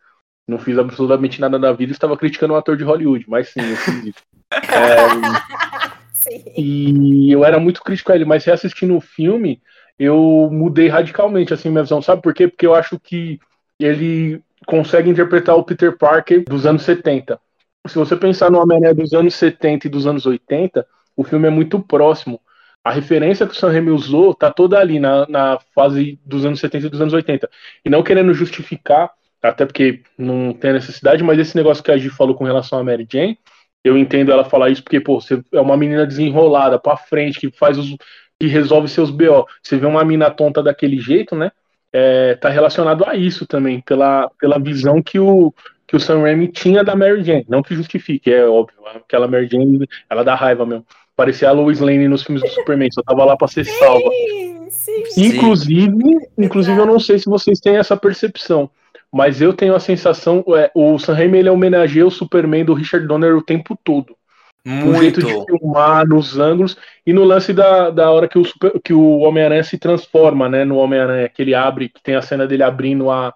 não 0.46 0.58
fiz 0.58 0.78
absolutamente 0.78 1.40
nada 1.40 1.58
na 1.58 1.72
vida, 1.72 1.92
estava 1.92 2.16
criticando 2.16 2.54
um 2.54 2.56
ator 2.56 2.76
de 2.76 2.84
Hollywood, 2.84 3.24
mas 3.28 3.48
sim, 3.48 3.60
eu 3.60 3.76
fiz 3.76 4.04
isso. 4.04 4.22
é, 4.52 6.08
sim. 6.12 6.44
E 6.56 7.32
eu 7.32 7.44
era 7.44 7.58
muito 7.58 7.82
crítico 7.82 8.12
a 8.12 8.14
ele, 8.14 8.24
mas 8.24 8.44
reassistindo 8.44 8.96
o 8.96 9.00
filme, 9.00 9.60
eu 9.98 10.48
mudei 10.52 10.88
radicalmente 10.88 11.54
assim 11.54 11.70
minha 11.70 11.82
visão. 11.82 12.02
Sabe 12.02 12.22
por 12.22 12.34
quê? 12.34 12.46
Porque 12.46 12.66
eu 12.66 12.74
acho 12.74 12.98
que 13.00 13.40
ele 13.78 14.40
consegue 14.66 15.10
interpretar 15.10 15.56
o 15.56 15.64
Peter 15.64 15.96
Parker 15.96 16.44
dos 16.44 16.66
anos 16.66 16.82
70 16.82 17.40
se 17.87 17.97
você 17.97 18.16
pensar 18.16 18.51
no 18.51 18.61
Homem-Aranha 18.61 18.95
dos 18.95 19.12
anos 19.12 19.35
70 19.35 19.87
e 19.87 19.91
dos 19.91 20.07
anos 20.07 20.24
80, 20.24 20.87
o 21.16 21.24
filme 21.24 21.49
é 21.49 21.51
muito 21.51 21.80
próximo. 21.80 22.41
A 22.85 22.91
referência 22.91 23.47
que 23.47 23.53
o 23.53 23.57
Sam 23.57 23.70
Raimi 23.70 23.91
usou 23.91 24.35
tá 24.35 24.51
toda 24.51 24.78
ali 24.78 24.99
na, 24.99 25.26
na 25.28 25.59
fase 25.74 26.18
dos 26.24 26.45
anos 26.45 26.61
70 26.61 26.87
e 26.87 26.91
dos 26.91 27.01
anos 27.01 27.12
80. 27.12 27.49
E 27.85 27.91
não 27.91 28.03
querendo 28.03 28.35
justificar, 28.35 29.11
até 29.43 29.66
porque 29.66 30.03
não 30.16 30.53
tem 30.53 30.72
necessidade, 30.72 31.22
mas 31.22 31.39
esse 31.39 31.57
negócio 31.57 31.83
que 31.83 31.91
a 31.91 31.97
Gi 31.97 32.09
falou 32.11 32.35
com 32.35 32.45
relação 32.45 32.78
a 32.78 32.85
Mary 32.85 33.07
Jane, 33.11 33.39
eu 33.85 33.99
entendo 33.99 34.30
ela 34.30 34.45
falar 34.45 34.70
isso 34.70 34.83
porque, 34.83 35.01
pô, 35.01 35.20
você 35.20 35.43
é 35.53 35.61
uma 35.61 35.76
menina 35.76 36.07
desenrolada, 36.07 36.78
pra 36.78 36.97
frente, 36.97 37.41
que 37.41 37.51
faz 37.51 37.76
os. 37.78 37.97
que 38.39 38.47
resolve 38.47 38.89
seus 38.89 39.11
BO. 39.11 39.47
Você 39.62 39.76
vê 39.76 39.87
uma 39.87 40.05
mina 40.05 40.30
tonta 40.30 40.62
daquele 40.62 40.99
jeito, 41.01 41.35
né? 41.35 41.51
É, 41.93 42.37
tá 42.37 42.49
relacionado 42.49 43.05
a 43.05 43.16
isso 43.16 43.47
também, 43.47 43.80
pela, 43.80 44.30
pela 44.39 44.59
visão 44.59 45.03
que 45.03 45.18
o, 45.18 45.53
que 45.93 45.97
o 45.97 46.01
Sam 46.01 46.22
Raimi 46.22 46.49
tinha 46.49 46.82
da 46.82 46.97
Mary 46.97 47.22
Jane. 47.22 47.45
Não 47.47 47.62
que 47.62 47.74
justifique, 47.74 48.32
é 48.32 48.47
óbvio. 48.47 48.78
Aquela 48.97 49.28
Mary 49.28 49.47
Jane, 49.47 49.86
ela 50.09 50.24
dá 50.24 50.34
raiva 50.34 50.64
mesmo. 50.64 50.86
Parecia 51.14 51.51
a 51.51 51.53
Lois 51.53 51.80
Lane 51.80 52.09
nos 52.09 52.22
filmes 52.22 52.43
do 52.43 52.49
Superman, 52.49 52.88
só 52.90 53.03
tava 53.03 53.26
lá 53.26 53.36
pra 53.36 53.47
ser 53.47 53.66
salva. 53.66 54.09
Sim, 54.70 55.05
sim. 55.11 55.26
Inclusive, 55.26 55.93
inclusive 56.38 56.80
eu 56.80 56.86
não 56.86 56.99
sei 56.99 57.18
se 57.18 57.26
vocês 57.26 57.61
têm 57.61 57.76
essa 57.76 57.95
percepção, 57.95 58.70
mas 59.12 59.43
eu 59.43 59.53
tenho 59.53 59.74
a 59.74 59.80
sensação, 59.80 60.43
é, 60.57 60.70
o 60.74 60.99
Sam 60.99 61.12
Raimi 61.12 61.40
ele 61.40 61.51
homenageia 61.51 62.07
o 62.07 62.11
Superman 62.11 62.64
do 62.64 62.72
Richard 62.72 63.07
Donner 63.07 63.36
o 63.36 63.43
tempo 63.43 63.78
todo. 63.84 64.16
Muito. 64.64 64.97
O 64.97 65.03
jeito 65.03 65.20
de 65.20 65.45
filmar, 65.45 66.09
nos 66.09 66.38
ângulos, 66.38 66.74
e 67.07 67.12
no 67.12 67.22
lance 67.22 67.53
da, 67.53 67.90
da 67.90 68.11
hora 68.11 68.26
que 68.26 68.38
o, 68.38 68.45
que 68.82 68.95
o 68.95 69.18
Homem-Aranha 69.18 69.62
se 69.62 69.76
transforma, 69.76 70.49
né, 70.49 70.64
no 70.64 70.76
Homem-Aranha, 70.76 71.28
que 71.28 71.43
ele 71.43 71.55
abre, 71.55 71.90
que 71.90 72.03
tem 72.03 72.14
a 72.14 72.22
cena 72.22 72.47
dele 72.47 72.62
abrindo 72.62 73.11
a, 73.11 73.34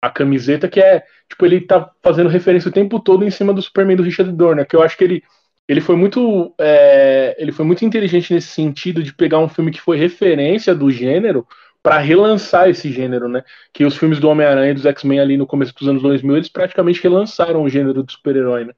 a 0.00 0.08
camiseta, 0.08 0.66
que 0.66 0.80
é, 0.80 1.02
tipo, 1.40 1.46
ele 1.46 1.60
tá 1.60 1.90
fazendo 2.02 2.28
referência 2.28 2.68
o 2.68 2.72
tempo 2.72 3.00
todo 3.00 3.24
em 3.24 3.30
cima 3.30 3.54
do 3.54 3.62
Superman 3.62 3.96
do 3.96 4.02
Richard 4.02 4.30
Donner, 4.32 4.66
que 4.66 4.76
eu 4.76 4.82
acho 4.82 4.96
que 4.96 5.04
ele, 5.04 5.24
ele 5.66 5.80
foi 5.80 5.96
muito 5.96 6.54
é, 6.58 7.34
ele 7.38 7.52
foi 7.52 7.64
muito 7.64 7.84
inteligente 7.84 8.34
nesse 8.34 8.48
sentido 8.48 9.02
de 9.02 9.14
pegar 9.14 9.38
um 9.38 9.48
filme 9.48 9.70
que 9.70 9.80
foi 9.80 9.96
referência 9.96 10.74
do 10.74 10.90
gênero 10.90 11.46
para 11.82 11.98
relançar 11.98 12.68
esse 12.68 12.92
gênero, 12.92 13.26
né? 13.26 13.42
Que 13.72 13.86
os 13.86 13.96
filmes 13.96 14.20
do 14.20 14.28
Homem-Aranha 14.28 14.70
e 14.70 14.74
dos 14.74 14.84
X-Men 14.84 15.20
ali 15.20 15.36
no 15.38 15.46
começo 15.46 15.74
dos 15.74 15.88
anos 15.88 16.02
2000, 16.02 16.36
eles 16.36 16.48
praticamente 16.48 17.02
relançaram 17.02 17.62
o 17.62 17.68
gênero 17.70 18.02
do 18.02 18.12
super-herói, 18.12 18.66
né? 18.66 18.74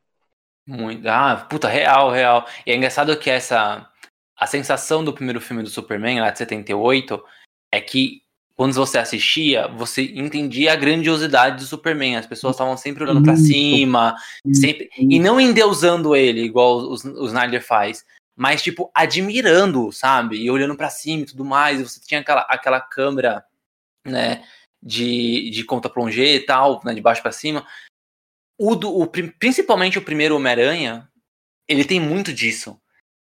Muito. 0.64 1.04
Ah, 1.08 1.44
puta, 1.50 1.66
real, 1.66 2.10
real. 2.10 2.46
E 2.64 2.70
é 2.70 2.76
engraçado 2.76 3.16
que 3.16 3.28
essa 3.28 3.88
a 4.36 4.46
sensação 4.46 5.04
do 5.04 5.12
primeiro 5.12 5.40
filme 5.40 5.62
do 5.62 5.68
Superman, 5.68 6.20
lá 6.20 6.30
de 6.30 6.38
78, 6.38 7.22
é 7.72 7.80
que 7.80 8.21
quando 8.56 8.74
você 8.74 8.98
assistia, 8.98 9.68
você 9.68 10.02
entendia 10.14 10.72
a 10.72 10.76
grandiosidade 10.76 11.56
do 11.56 11.64
Superman. 11.66 12.16
As 12.16 12.26
pessoas 12.26 12.54
estavam 12.54 12.76
sempre 12.76 13.04
olhando 13.04 13.22
para 13.22 13.36
cima, 13.36 14.14
sempre 14.52 14.90
e 14.96 15.18
não 15.18 15.40
endeusando 15.40 16.14
ele, 16.14 16.42
igual 16.42 16.78
o, 16.78 16.92
o 16.92 17.26
Snyder 17.26 17.64
faz, 17.64 18.04
mas 18.36 18.62
tipo 18.62 18.90
admirando, 18.94 19.90
sabe? 19.92 20.36
E 20.36 20.50
olhando 20.50 20.76
para 20.76 20.90
cima 20.90 21.22
e 21.22 21.26
tudo 21.26 21.44
mais. 21.44 21.80
E 21.80 21.84
você 21.84 22.00
tinha 22.00 22.20
aquela, 22.20 22.42
aquela 22.42 22.80
câmera, 22.80 23.44
né? 24.06 24.42
de, 24.82 25.48
de 25.50 25.64
conta 25.64 25.88
plongé 25.88 26.34
e 26.34 26.40
tal, 26.40 26.80
né, 26.84 26.92
de 26.92 27.00
baixo 27.00 27.22
para 27.22 27.30
cima. 27.30 27.66
O, 28.58 28.74
do, 28.74 28.94
o 28.94 29.06
principalmente 29.06 29.98
o 29.98 30.02
primeiro 30.02 30.36
Homem-Aranha, 30.36 31.08
ele 31.68 31.84
tem 31.84 32.00
muito 32.00 32.32
disso. 32.32 32.76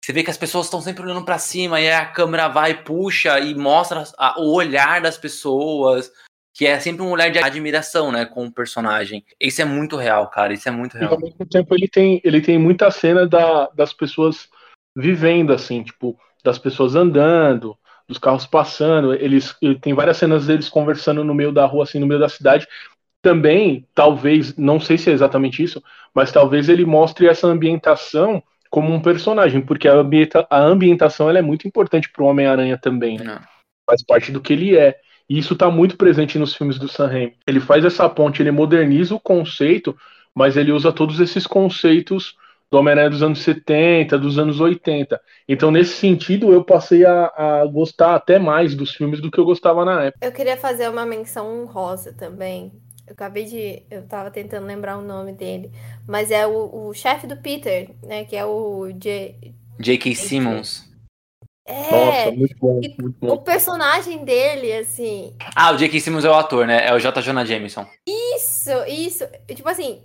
Você 0.07 0.13
vê 0.13 0.23
que 0.23 0.31
as 0.31 0.37
pessoas 0.37 0.67
estão 0.67 0.79
sempre 0.79 1.03
olhando 1.03 1.25
para 1.25 1.37
cima 1.37 1.81
e 1.81 1.91
a 1.91 2.05
câmera 2.05 2.47
vai, 2.47 2.81
puxa 2.81 3.41
e 3.41 3.53
mostra 3.53 4.05
a, 4.17 4.39
o 4.39 4.53
olhar 4.53 5.01
das 5.01 5.17
pessoas, 5.17 6.09
que 6.53 6.65
é 6.65 6.79
sempre 6.79 7.01
um 7.01 7.11
olhar 7.11 7.29
de 7.29 7.39
admiração, 7.39 8.09
né, 8.09 8.23
com 8.23 8.45
o 8.45 8.51
personagem. 8.51 9.25
Isso 9.37 9.61
é 9.61 9.65
muito 9.65 9.97
real, 9.97 10.29
cara, 10.29 10.53
isso 10.53 10.69
é 10.69 10.71
muito 10.71 10.97
real. 10.97 11.11
E 11.11 11.13
ao 11.13 11.19
mesmo 11.19 11.45
tempo 11.45 11.75
ele 11.75 11.89
tem, 11.89 12.21
ele 12.23 12.39
tem 12.39 12.57
muita 12.57 12.89
cena 12.89 13.27
da, 13.27 13.67
das 13.75 13.91
pessoas 13.91 14.47
vivendo, 14.95 15.51
assim, 15.51 15.83
tipo, 15.83 16.17
das 16.41 16.57
pessoas 16.57 16.95
andando, 16.95 17.77
dos 18.07 18.17
carros 18.17 18.45
passando. 18.45 19.13
Eles, 19.13 19.57
ele 19.61 19.77
tem 19.77 19.93
várias 19.93 20.15
cenas 20.15 20.47
deles 20.47 20.69
conversando 20.69 21.21
no 21.21 21.35
meio 21.35 21.51
da 21.51 21.65
rua, 21.65 21.83
assim, 21.83 21.99
no 21.99 22.07
meio 22.07 22.21
da 22.21 22.29
cidade. 22.29 22.65
Também, 23.21 23.85
talvez, 23.93 24.55
não 24.55 24.79
sei 24.79 24.97
se 24.97 25.09
é 25.09 25.13
exatamente 25.13 25.61
isso, 25.61 25.83
mas 26.15 26.31
talvez 26.31 26.69
ele 26.69 26.85
mostre 26.85 27.27
essa 27.27 27.45
ambientação 27.45 28.41
como 28.77 28.93
um 28.93 29.01
personagem, 29.01 29.59
porque 29.59 29.87
a, 29.87 29.95
ambienta, 29.95 30.45
a 30.51 30.59
ambientação 30.59 31.27
ela 31.27 31.39
é 31.39 31.41
muito 31.41 31.67
importante 31.67 32.11
para 32.11 32.23
o 32.23 32.27
Homem-Aranha 32.27 32.77
também, 32.77 33.17
né? 33.17 33.39
Faz 33.89 34.05
parte 34.05 34.31
do 34.31 34.39
que 34.39 34.53
ele 34.53 34.77
é. 34.77 34.95
E 35.27 35.39
isso 35.39 35.53
está 35.53 35.71
muito 35.71 35.97
presente 35.97 36.37
nos 36.37 36.53
filmes 36.53 36.77
do 36.77 36.87
Sam 36.87 37.07
Raimi. 37.07 37.35
Ele 37.47 37.59
faz 37.59 37.83
essa 37.83 38.07
ponte, 38.07 38.39
ele 38.39 38.51
moderniza 38.51 39.15
o 39.15 39.19
conceito, 39.19 39.97
mas 40.35 40.55
ele 40.55 40.71
usa 40.71 40.91
todos 40.91 41.19
esses 41.19 41.47
conceitos 41.47 42.35
do 42.69 42.77
Homem-Aranha 42.77 43.09
dos 43.09 43.23
anos 43.23 43.39
70, 43.39 44.15
dos 44.15 44.37
anos 44.37 44.59
80. 44.59 45.19
Então, 45.49 45.71
nesse 45.71 45.95
sentido, 45.95 46.53
eu 46.53 46.63
passei 46.63 47.03
a, 47.03 47.31
a, 47.35 47.65
gostar 47.65 48.13
até 48.13 48.37
mais 48.37 48.75
dos 48.75 48.93
filmes 48.93 49.19
do 49.19 49.31
que 49.31 49.39
eu 49.39 49.45
gostava 49.45 49.83
na 49.83 50.03
época. 50.03 50.23
Eu 50.23 50.31
queria 50.31 50.55
fazer 50.55 50.87
uma 50.87 51.03
menção 51.03 51.63
honrosa 51.63 52.13
também. 52.13 52.71
Eu 53.07 53.13
acabei 53.13 53.45
de. 53.45 53.83
Eu 53.89 54.05
tava 54.05 54.29
tentando 54.29 54.67
lembrar 54.67 54.97
o 54.97 55.01
nome 55.01 55.31
dele. 55.31 55.71
Mas 56.05 56.29
é 56.29 56.45
o, 56.45 56.87
o 56.89 56.93
chefe 56.93 57.25
do 57.25 57.37
Peter, 57.37 57.89
né? 58.03 58.25
Que 58.25 58.35
é 58.35 58.45
o 58.45 58.91
J. 58.91 59.53
J.K. 59.79 60.13
Simmons. 60.13 60.85
É, 61.65 61.91
Nossa, 61.91 62.31
muito 62.31 62.57
bom, 62.57 62.73
muito 62.99 63.17
bom. 63.19 63.33
O 63.33 63.41
personagem 63.41 64.25
dele, 64.25 64.73
assim. 64.73 65.35
Ah, 65.55 65.71
o 65.71 65.77
J.K. 65.77 65.99
Simmons 66.01 66.25
é 66.25 66.29
o 66.29 66.33
ator, 66.33 66.67
né? 66.67 66.85
É 66.85 66.93
o 66.93 66.99
J. 66.99 67.21
Jonah 67.21 67.45
Jameson. 67.45 67.85
Isso, 68.07 68.71
isso. 68.87 69.25
Tipo 69.47 69.69
assim, 69.69 70.01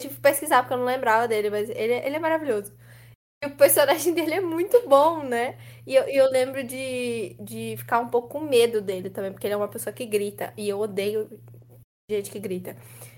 tive 0.00 0.14
que 0.14 0.20
pesquisar 0.20 0.62
porque 0.62 0.74
eu 0.74 0.78
não 0.78 0.84
lembrava 0.86 1.28
dele, 1.28 1.50
mas 1.50 1.68
ele, 1.68 1.92
ele 1.92 2.16
é 2.16 2.18
maravilhoso. 2.18 2.72
E 3.42 3.46
o 3.46 3.56
personagem 3.56 4.12
dele 4.14 4.34
é 4.34 4.40
muito 4.40 4.88
bom, 4.88 5.22
né? 5.22 5.58
E 5.86 5.94
eu, 5.94 6.04
eu 6.04 6.30
lembro 6.30 6.64
de, 6.64 7.36
de 7.40 7.76
ficar 7.76 8.00
um 8.00 8.08
pouco 8.08 8.28
com 8.28 8.40
medo 8.40 8.80
dele 8.80 9.10
também, 9.10 9.32
porque 9.32 9.46
ele 9.46 9.54
é 9.54 9.58
uma 9.58 9.68
pessoa 9.68 9.92
que 9.92 10.06
grita. 10.06 10.52
E 10.56 10.68
eu 10.68 10.78
odeio 10.80 11.28
gente 12.08 12.30
que 12.30 12.38
grita. 12.38 12.76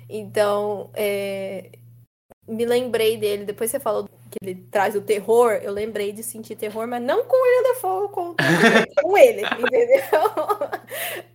Então, 0.09 0.91
é, 0.95 1.71
me 2.47 2.65
lembrei 2.65 3.19
dele. 3.19 3.45
Depois 3.45 3.71
você 3.71 3.79
falou 3.79 4.05
que 4.05 4.39
ele 4.43 4.67
traz 4.71 4.95
o 4.95 5.03
terror. 5.03 5.53
Eu 5.63 5.73
lembrei 5.73 6.11
de 6.11 6.23
sentir 6.23 6.57
terror, 6.57 6.87
mas 6.87 7.03
não 7.03 7.25
com 7.25 7.37
ele 7.47 7.69
da 7.69 7.81
fogo, 7.81 8.09
com, 8.09 8.35
com 9.03 9.19
ele, 9.19 9.43
entendeu? 9.43 10.01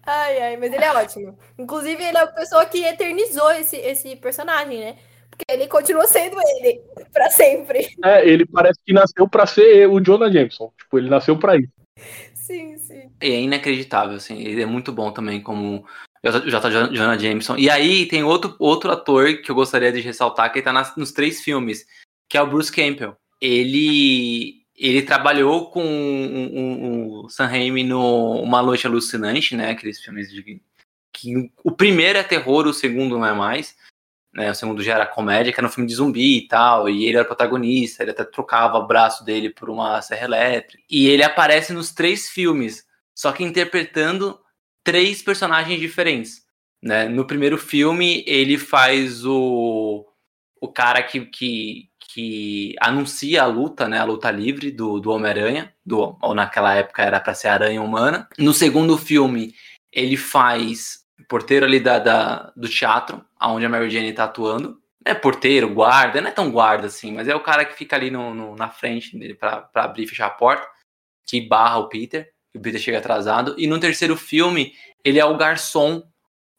ai, 0.04 0.41
ai, 0.41 0.58
mas 0.58 0.74
ele 0.74 0.84
é 0.84 0.91
ótimo. 0.91 1.38
Inclusive, 1.58 2.04
ele 2.04 2.18
é 2.18 2.22
a 2.22 2.28
pessoa 2.28 2.66
que 2.66 2.84
eternizou 2.84 3.51
esse, 3.51 3.78
esse 3.78 4.16
personagem, 4.16 4.80
né? 4.80 4.95
Porque 5.30 5.45
ele 5.49 5.68
continua 5.68 6.08
sendo 6.08 6.38
ele 6.39 6.82
para 7.12 7.30
sempre. 7.30 7.95
É, 8.04 8.28
ele 8.28 8.45
parece 8.47 8.80
que 8.84 8.93
nasceu 8.93 9.28
para 9.28 9.45
ser 9.45 9.88
o 9.88 9.99
Jonah 9.99 10.32
Jameson. 10.32 10.72
Tipo, 10.78 10.97
ele 10.97 11.10
nasceu 11.10 11.38
para 11.38 11.56
isso. 11.56 11.72
Sim, 12.34 12.78
sim. 12.78 13.12
E 13.22 13.32
é 13.32 13.39
inacreditável, 13.41 14.18
assim. 14.18 14.39
Ele 14.39 14.62
é 14.62 14.66
muito 14.66 14.91
bom 14.91 15.12
também 15.12 15.41
como 15.41 15.86
J. 16.24 16.70
Jonah 16.92 17.18
Jameson. 17.18 17.58
E 17.58 17.70
aí 17.70 18.06
tem 18.06 18.24
outro, 18.24 18.56
outro 18.58 18.92
ator 18.92 19.42
que 19.42 19.52
eu 19.52 19.56
gostaria 19.56 19.92
de 19.92 20.00
ressaltar 20.00 20.52
que 20.52 20.62
tá 20.62 20.72
nas, 20.72 20.96
nos 20.96 21.12
três 21.12 21.42
filmes, 21.42 21.86
que 22.30 22.38
é 22.38 22.42
o 22.42 22.48
Bruce 22.48 22.72
Campbell. 22.72 23.16
Ele 23.42 24.62
ele 24.76 25.04
trabalhou 25.04 25.70
com 25.70 25.84
o, 25.84 27.22
o, 27.22 27.26
o 27.26 27.30
Sam 27.30 27.46
Raimi 27.46 27.84
no 27.84 28.42
Uma 28.42 28.62
Noite 28.64 28.88
Alucinante, 28.88 29.56
né? 29.56 29.72
Aqueles 29.72 30.02
filmes 30.02 30.32
de 30.32 30.62
que 31.12 31.52
o 31.64 31.72
primeiro 31.72 32.18
é 32.18 32.24
terror, 32.24 32.66
o 32.66 32.74
segundo 32.74 33.18
não 33.18 33.26
é 33.26 33.34
mais 33.34 33.76
né? 34.34 34.50
O 34.50 34.56
segundo 34.56 34.82
já 34.82 34.96
era 34.96 35.06
comédia, 35.06 35.54
que 35.54 35.60
era 35.60 35.68
um 35.68 35.72
filme 35.72 35.88
de 35.88 35.96
zumbi 35.96 36.38
e 36.38 36.48
tal, 36.48 36.90
e 36.90 37.06
ele 37.06 37.18
era 37.18 37.26
protagonista, 37.26 38.02
ele 38.02 38.12
até 38.12 38.24
trocava 38.24 38.78
o 38.78 38.88
braço 38.88 39.24
dele 39.24 39.50
por 39.50 39.70
uma 39.70 40.02
serra 40.02 40.26
elétrica. 40.26 40.84
E 40.90 41.08
ele 41.08 41.24
aparece 41.24 41.72
nos 41.72 41.92
três 41.92 42.30
filmes, 42.30 42.86
só 43.14 43.32
que 43.32 43.44
interpretando 43.44 44.40
três 44.84 45.22
personagens 45.22 45.80
diferentes. 45.80 46.44
Né? 46.82 47.08
No 47.08 47.26
primeiro 47.26 47.58
filme, 47.58 48.24
ele 48.28 48.58
faz 48.58 49.26
o, 49.26 50.06
o 50.60 50.68
cara 50.68 51.02
que, 51.02 51.26
que, 51.26 51.90
que 52.00 52.76
anuncia 52.80 53.44
a 53.44 53.46
luta, 53.46 53.88
né? 53.88 54.00
A 54.00 54.04
luta 54.04 54.30
livre 54.30 54.70
do, 54.70 55.00
do 55.00 55.12
Homem-Aranha, 55.12 55.74
do, 55.86 56.18
ou 56.22 56.36
naquela 56.36 56.76
época 56.76 57.02
era 57.02 57.20
para 57.20 57.34
ser 57.34 57.48
Aranha 57.48 57.82
Humana. 57.82 58.28
No 58.38 58.54
segundo 58.54 58.98
filme, 58.98 59.54
ele 59.92 60.18
faz 60.18 61.04
porteiro 61.30 61.66
ali 61.66 61.80
da, 61.80 62.00
da, 62.00 62.52
do 62.56 62.68
teatro, 62.68 63.24
onde 63.42 63.66
a 63.66 63.70
Mary 63.70 63.90
Jane 63.90 64.12
tá 64.12 64.26
atuando. 64.26 64.78
É 65.06 65.14
porteiro, 65.14 65.74
guarda, 65.74 66.22
não 66.22 66.30
é 66.30 66.32
tão 66.32 66.52
guarda 66.52 66.88
assim, 66.88 67.12
mas 67.12 67.28
é 67.28 67.36
o 67.36 67.42
cara 67.44 67.66
que 67.66 67.76
fica 67.76 67.96
ali 67.96 68.10
no, 68.10 68.34
no 68.34 68.56
na 68.56 68.70
frente 68.70 69.18
dele 69.18 69.36
para 69.36 69.70
abrir 69.76 70.04
e 70.04 70.08
fechar 70.08 70.28
a 70.28 70.32
porta, 70.32 70.66
que 71.26 71.42
barra 71.42 71.78
o 71.78 71.90
Peter, 71.90 72.33
o 72.58 72.62
Peter 72.62 72.80
chega 72.80 72.99
atrasado. 72.99 73.56
E 73.58 73.68
no 73.68 73.80
terceiro 73.80 74.16
filme, 74.16 74.74
ele 75.04 75.20
é 75.20 75.26
o 75.26 75.38
garçom 75.38 76.04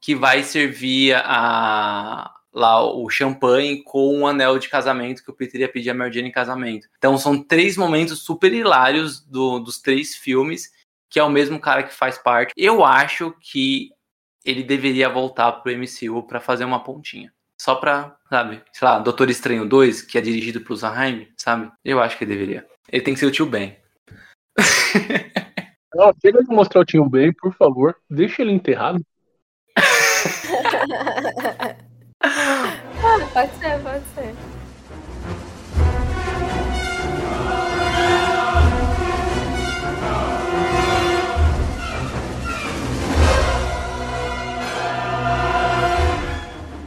que 0.01 0.14
vai 0.14 0.42
servir 0.42 1.14
a, 1.16 2.30
lá 2.53 2.84
o 2.84 3.09
champanhe 3.09 3.82
com 3.82 4.18
um 4.18 4.26
anel 4.26 4.59
de 4.59 4.68
casamento 4.68 5.24
que 5.24 5.30
o 5.30 5.34
Peter 5.34 5.61
ia 5.62 5.68
pedir 5.68 5.90
a 5.90 5.95
Mary 5.95 6.12
Jane 6.12 6.28
em 6.28 6.32
casamento. 6.32 6.88
Então 6.99 7.18
são 7.18 7.42
três 7.42 7.76
momentos 7.76 8.20
super 8.20 8.53
hilários 8.53 9.20
do, 9.20 9.59
dos 9.59 9.80
três 9.80 10.14
filmes, 10.14 10.70
que 11.09 11.18
é 11.18 11.24
o 11.24 11.30
mesmo 11.30 11.59
cara 11.59 11.82
que 11.82 11.95
faz 11.95 12.18
parte. 12.18 12.53
Eu 12.57 12.84
acho 12.84 13.34
que 13.40 13.90
ele 14.45 14.62
deveria 14.62 15.09
voltar 15.09 15.51
pro 15.53 15.72
MCU 15.72 16.22
para 16.22 16.40
fazer 16.40 16.64
uma 16.64 16.84
pontinha. 16.84 17.32
Só 17.59 17.76
pra, 17.76 18.16
sabe, 18.28 18.62
sei 18.72 18.86
lá, 18.86 18.99
Doutor 18.99 19.30
Estranho 19.30 19.66
2, 19.66 20.03
que 20.03 20.18
é 20.18 20.20
dirigido 20.20 20.61
pro 20.61 20.76
Zaheim, 20.76 21.28
sabe? 21.36 21.70
Eu 21.84 22.01
acho 22.01 22.18
que 22.18 22.24
ele 22.24 22.34
deveria. 22.34 22.66
Ele 22.90 23.03
tem 23.03 23.14
que 23.14 23.20
ser 23.20 23.26
o 23.26 23.30
tio 23.30 23.47
Ben. 23.47 23.76
Não, 25.95 26.12
chega 26.20 26.42
de 26.42 26.49
mostrar 26.51 26.80
o 26.80 26.84
tio 26.84 27.09
Ben, 27.09 27.32
por 27.32 27.55
favor. 27.55 27.97
Deixa 28.11 28.42
ele 28.42 28.53
enterrado. 28.53 29.01
ah, 32.20 33.28
pode 33.32 33.53
ser, 33.59 33.80
pode 33.82 34.05
ser. 34.14 34.34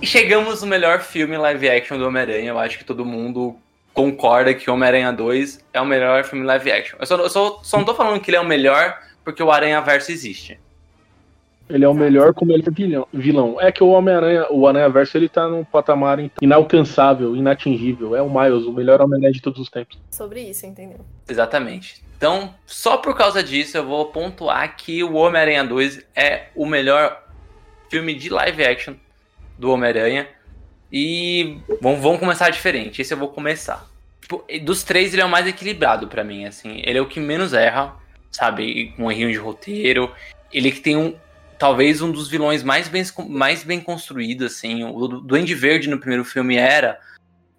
chegamos 0.07 0.61
no 0.61 0.67
melhor 0.67 1.01
filme 1.01 1.37
live 1.37 1.69
action 1.69 1.97
do 1.97 2.07
Homem-Aranha. 2.07 2.49
Eu 2.49 2.57
acho 2.57 2.77
que 2.77 2.85
todo 2.85 3.05
mundo 3.05 3.59
concorda 3.97 4.53
que 4.53 4.69
Homem-Aranha 4.69 5.11
2 5.11 5.65
é 5.73 5.81
o 5.81 5.85
melhor 5.85 6.23
filme 6.23 6.45
live 6.45 6.71
action. 6.71 6.99
Eu 6.99 7.07
só, 7.07 7.15
eu 7.15 7.29
só, 7.31 7.59
só 7.63 7.77
não 7.79 7.83
tô 7.83 7.95
falando 7.95 8.21
que 8.21 8.29
ele 8.29 8.37
é 8.37 8.39
o 8.39 8.45
melhor 8.45 8.95
porque 9.23 9.41
o 9.41 9.51
Aranha 9.51 9.81
Verso 9.81 10.11
existe. 10.11 10.59
Ele 11.67 11.83
é 11.83 11.89
o 11.89 11.95
melhor 11.95 12.31
como 12.31 12.51
ele 12.51 12.63
é 12.63 13.17
vilão. 13.17 13.59
É 13.59 13.71
que 13.71 13.83
o 13.83 13.87
Homem-Aranha, 13.87 14.45
o 14.51 14.67
Aranha 14.67 14.87
Verso, 14.87 15.17
ele 15.17 15.27
tá 15.27 15.47
num 15.47 15.63
patamar 15.63 16.19
inalcançável, 16.39 17.35
inatingível. 17.35 18.15
É 18.15 18.21
o 18.21 18.29
Miles, 18.29 18.65
o 18.65 18.71
melhor 18.71 19.01
Homem-Aranha 19.01 19.31
de 19.31 19.41
todos 19.41 19.59
os 19.59 19.67
tempos. 19.67 19.97
Sobre 20.11 20.41
isso, 20.41 20.67
entendeu? 20.67 20.99
Exatamente. 21.27 22.03
Então, 22.15 22.53
só 22.67 22.97
por 22.97 23.17
causa 23.17 23.43
disso, 23.43 23.77
eu 23.77 23.85
vou 23.85 24.05
pontuar 24.05 24.77
que 24.77 25.03
o 25.03 25.15
Homem-Aranha 25.15 25.65
2 25.65 26.05
é 26.15 26.49
o 26.55 26.67
melhor 26.67 27.23
filme 27.89 28.13
de 28.13 28.29
live 28.29 28.63
action 28.63 28.93
do 29.57 29.71
Homem-Aranha. 29.71 30.27
E 30.91 31.59
vamos, 31.81 32.01
vamos 32.01 32.19
começar 32.19 32.49
diferente. 32.49 33.01
Esse 33.01 33.13
eu 33.13 33.17
vou 33.17 33.29
começar. 33.29 33.87
Tipo, 34.21 34.43
dos 34.63 34.83
três, 34.83 35.13
ele 35.13 35.21
é 35.21 35.25
o 35.25 35.29
mais 35.29 35.47
equilibrado 35.47 36.07
para 36.07 36.23
mim, 36.23 36.45
assim. 36.45 36.81
Ele 36.83 36.97
é 36.97 37.01
o 37.01 37.07
que 37.07 37.19
menos 37.19 37.53
erra, 37.53 37.95
sabe? 38.31 38.93
Com 38.95 39.05
um 39.05 39.11
errinho 39.11 39.31
de 39.31 39.37
roteiro. 39.37 40.11
Ele 40.51 40.71
que 40.71 40.81
tem 40.81 40.95
um. 40.95 41.15
Talvez 41.57 42.01
um 42.01 42.11
dos 42.11 42.29
vilões 42.29 42.61
mais 42.61 42.87
bem, 42.87 43.03
mais 43.27 43.63
bem 43.63 43.79
construídos, 43.79 44.53
assim. 44.53 44.83
O 44.83 45.07
Duende 45.07 45.55
Verde 45.55 45.89
no 45.89 45.97
primeiro 45.97 46.23
filme 46.23 46.55
era. 46.55 46.99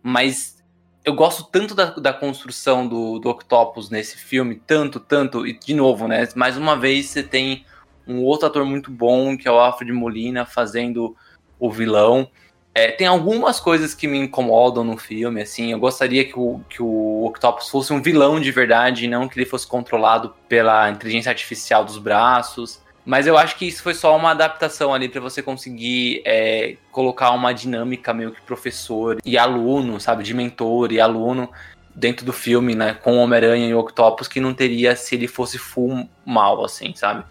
Mas 0.03 0.63
eu 1.05 1.15
gosto 1.15 1.45
tanto 1.45 1.75
da, 1.75 1.87
da 1.87 2.13
construção 2.13 2.87
do, 2.87 3.19
do 3.19 3.29
Octopus 3.31 3.91
nesse 3.91 4.17
filme. 4.17 4.63
Tanto, 4.67 5.01
tanto. 5.01 5.47
E, 5.47 5.59
de 5.59 5.75
novo, 5.75 6.07
né? 6.07 6.29
Mais 6.37 6.57
uma 6.57 6.77
vez, 6.77 7.07
você 7.07 7.23
tem 7.23 7.65
um 8.07 8.23
outro 8.23 8.47
ator 8.47 8.65
muito 8.65 8.91
bom, 8.91 9.37
que 9.37 9.49
é 9.49 9.51
o 9.51 9.59
Alfred 9.59 9.93
Molina, 9.93 10.47
fazendo 10.47 11.17
o 11.59 11.71
vilão. 11.71 12.31
É, 12.79 12.93
tem 12.93 13.09
algumas 13.09 13.59
coisas 13.59 13.93
que 13.93 14.07
me 14.07 14.19
incomodam 14.19 14.85
no 14.85 14.97
filme, 14.97 15.43
assim. 15.43 15.73
Eu 15.73 15.81
gostaria 15.81 16.25
que 16.25 16.39
o, 16.39 16.61
que 16.71 16.81
o 16.81 17.25
Octopus 17.27 17.69
fosse 17.69 17.93
um 17.93 18.01
vilão 18.01 18.39
de 18.39 18.53
verdade, 18.53 19.05
e 19.05 19.09
não 19.09 19.29
que 19.29 19.37
ele 19.37 19.47
fosse 19.47 19.67
controlado 19.67 20.33
pela 20.49 20.89
inteligência 20.89 21.29
artificial 21.29 21.85
dos 21.85 21.99
braços. 21.99 22.81
Mas 23.05 23.27
eu 23.27 23.37
acho 23.37 23.57
que 23.57 23.67
isso 23.67 23.83
foi 23.83 23.95
só 23.95 24.17
uma 24.17 24.31
adaptação 24.31 24.95
ali 24.95 25.09
para 25.09 25.21
você 25.21 25.43
conseguir 25.43 26.23
é, 26.25 26.77
colocar 26.93 27.33
uma 27.33 27.53
dinâmica 27.53 28.15
meio 28.15 28.31
que 28.31 28.41
professor 28.43 29.19
e 29.25 29.37
aluno, 29.37 29.99
sabe? 29.99 30.23
De 30.23 30.33
mentor 30.33 30.93
e 30.93 31.01
aluno 31.01 31.51
dentro 31.93 32.25
do 32.25 32.33
filme, 32.33 32.77
né? 32.77 32.95
Com 32.95 33.17
Homem-Aranha 33.17 33.67
e 33.67 33.75
Octopus 33.75 34.29
que 34.29 34.39
não 34.39 34.55
teria 34.55 34.95
se 34.95 35.17
ele 35.17 35.27
fosse 35.27 35.59
full 35.59 36.09
mal, 36.25 36.65
assim, 36.65 36.95
sabe? 36.95 37.25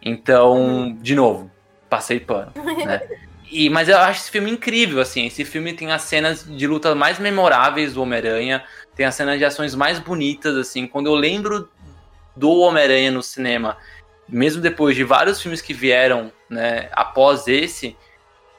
Então, 0.00 0.96
de 0.98 1.14
novo, 1.14 1.50
passei 1.90 2.18
pano, 2.18 2.52
né? 2.86 3.02
E, 3.50 3.70
mas 3.70 3.88
eu 3.88 3.96
acho 3.98 4.20
esse 4.20 4.30
filme 4.30 4.50
incrível, 4.50 5.00
assim. 5.00 5.26
Esse 5.26 5.44
filme 5.44 5.72
tem 5.72 5.90
as 5.90 6.02
cenas 6.02 6.44
de 6.44 6.66
luta 6.66 6.94
mais 6.94 7.18
memoráveis 7.18 7.94
do 7.94 8.02
Homem-Aranha, 8.02 8.64
tem 8.94 9.06
as 9.06 9.14
cenas 9.14 9.38
de 9.38 9.44
ações 9.44 9.74
mais 9.74 9.98
bonitas, 9.98 10.56
assim. 10.56 10.86
Quando 10.86 11.06
eu 11.06 11.14
lembro 11.14 11.68
do 12.36 12.50
Homem-Aranha 12.50 13.10
no 13.10 13.22
cinema, 13.22 13.76
mesmo 14.28 14.60
depois 14.60 14.94
de 14.94 15.04
vários 15.04 15.40
filmes 15.40 15.62
que 15.62 15.72
vieram, 15.72 16.32
né, 16.48 16.88
após 16.92 17.48
esse, 17.48 17.96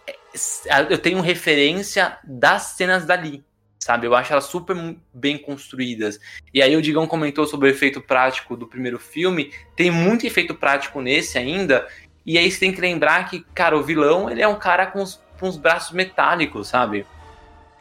é, 0.05 0.87
eu 0.89 0.97
tenho 0.97 1.21
referência 1.21 2.17
das 2.23 2.63
cenas 2.63 3.05
dali, 3.05 3.43
sabe? 3.79 4.07
Eu 4.07 4.15
acho 4.15 4.31
elas 4.31 4.45
super 4.45 4.75
bem 5.13 5.37
construídas. 5.37 6.19
E 6.53 6.61
aí 6.61 6.75
o 6.75 6.81
Digão 6.81 7.07
comentou 7.07 7.45
sobre 7.45 7.67
o 7.67 7.71
efeito 7.71 8.01
prático 8.01 8.57
do 8.57 8.67
primeiro 8.67 8.99
filme, 8.99 9.51
tem 9.75 9.91
muito 9.91 10.25
efeito 10.25 10.55
prático 10.55 11.01
nesse 11.01 11.37
ainda, 11.37 11.87
e 12.29 12.37
aí 12.37 12.51
você 12.51 12.59
tem 12.59 12.71
que 12.71 12.79
lembrar 12.79 13.27
que, 13.27 13.39
cara, 13.55 13.75
o 13.75 13.81
vilão, 13.81 14.29
ele 14.29 14.39
é 14.39 14.47
um 14.47 14.59
cara 14.59 14.85
com 14.85 15.01
os, 15.01 15.19
com 15.39 15.47
os 15.47 15.57
braços 15.57 15.93
metálicos, 15.93 16.67
sabe? 16.67 17.03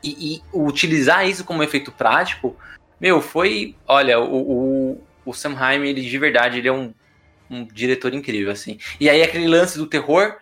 E, 0.02 0.36
e, 0.36 0.42
utilizar 0.54 1.28
isso 1.28 1.44
como 1.44 1.62
efeito 1.62 1.92
prático, 1.92 2.56
meu, 2.98 3.20
foi. 3.20 3.76
Olha, 3.86 4.18
o, 4.18 4.94
o, 4.94 5.04
o 5.26 5.34
Sam 5.34 5.52
Raimi, 5.52 5.90
ele 5.90 6.00
de 6.00 6.18
verdade, 6.18 6.56
ele 6.56 6.68
é 6.68 6.72
um, 6.72 6.94
um 7.50 7.62
diretor 7.62 8.14
incrível, 8.14 8.50
assim. 8.50 8.78
E 8.98 9.10
aí 9.10 9.22
aquele 9.22 9.46
lance 9.46 9.76
do 9.76 9.86
terror, 9.86 10.38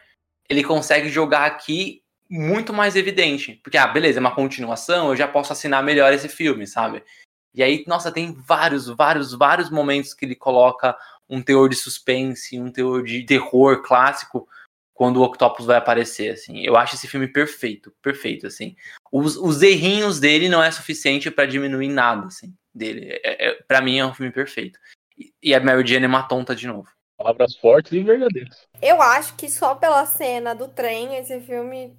ele 0.48 0.62
consegue 0.62 1.08
jogar 1.08 1.44
aqui 1.44 2.00
muito 2.30 2.72
mais 2.72 2.94
evidente. 2.94 3.58
Porque, 3.60 3.76
ah, 3.76 3.88
beleza, 3.88 4.20
é 4.20 4.20
uma 4.20 4.36
continuação, 4.36 5.08
eu 5.08 5.16
já 5.16 5.26
posso 5.26 5.52
assinar 5.52 5.82
melhor 5.82 6.12
esse 6.12 6.28
filme, 6.28 6.64
sabe? 6.64 7.02
E 7.52 7.60
aí, 7.60 7.82
nossa, 7.88 8.12
tem 8.12 8.32
vários, 8.32 8.86
vários, 8.86 9.32
vários 9.32 9.68
momentos 9.68 10.14
que 10.14 10.24
ele 10.24 10.36
coloca 10.36 10.96
um 11.28 11.42
teor 11.42 11.68
de 11.68 11.76
suspense, 11.76 12.60
um 12.60 12.70
teor 12.70 13.02
de 13.02 13.24
terror 13.24 13.82
clássico 13.82 14.48
quando 14.96 15.18
o 15.18 15.22
Octopus 15.22 15.66
vai 15.66 15.76
aparecer, 15.76 16.30
assim. 16.30 16.64
Eu 16.64 16.76
acho 16.76 16.94
esse 16.94 17.06
filme 17.06 17.28
perfeito, 17.28 17.92
perfeito, 18.00 18.46
assim. 18.46 18.74
Os, 19.12 19.36
os 19.36 19.60
errinhos 19.62 20.18
dele 20.18 20.48
não 20.48 20.62
é 20.62 20.70
suficiente 20.70 21.30
para 21.30 21.44
diminuir 21.46 21.88
nada, 21.88 22.26
assim, 22.26 22.54
dele. 22.74 23.20
É, 23.22 23.48
é, 23.48 23.62
para 23.68 23.82
mim 23.82 23.98
é 23.98 24.06
um 24.06 24.14
filme 24.14 24.32
perfeito. 24.32 24.78
E, 25.16 25.32
e 25.42 25.54
a 25.54 25.60
Mary 25.60 25.86
Jane 25.86 26.06
é 26.06 26.08
uma 26.08 26.22
tonta 26.22 26.56
de 26.56 26.66
novo. 26.66 26.88
Palavras 27.18 27.56
fortes 27.56 27.92
e 27.92 28.02
verdadeiras. 28.02 28.66
Eu 28.80 29.00
acho 29.02 29.34
que 29.36 29.50
só 29.50 29.74
pela 29.74 30.04
cena 30.06 30.54
do 30.54 30.68
trem 30.68 31.16
esse 31.16 31.40
filme 31.40 31.94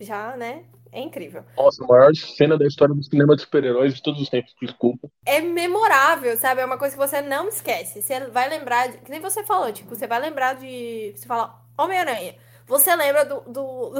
já, 0.00 0.36
né, 0.36 0.64
é 0.92 1.00
incrível. 1.00 1.44
Nossa, 1.56 1.84
a 1.84 1.86
maior 1.86 2.14
cena 2.14 2.58
da 2.58 2.66
história 2.66 2.94
do 2.94 3.02
cinema 3.02 3.34
de 3.36 3.42
super-heróis 3.42 3.94
de 3.94 4.02
todos 4.02 4.20
os 4.20 4.28
tempos, 4.28 4.54
desculpa. 4.60 5.08
É 5.24 5.40
memorável, 5.40 6.36
sabe? 6.36 6.60
É 6.60 6.64
uma 6.64 6.78
coisa 6.78 6.96
que 6.96 7.06
você 7.06 7.20
não 7.20 7.48
esquece. 7.48 8.02
Você 8.02 8.26
vai 8.26 8.48
lembrar, 8.48 8.88
de, 8.88 8.98
que 8.98 9.10
nem 9.10 9.20
você 9.20 9.44
falou, 9.44 9.72
tipo, 9.72 9.94
você 9.94 10.06
vai 10.06 10.20
lembrar 10.20 10.54
de. 10.54 11.12
Você 11.14 11.26
fala 11.26 11.62
Homem-Aranha. 11.76 12.34
Você 12.66 12.94
lembra 12.94 13.24
do, 13.24 13.40
do, 13.40 13.92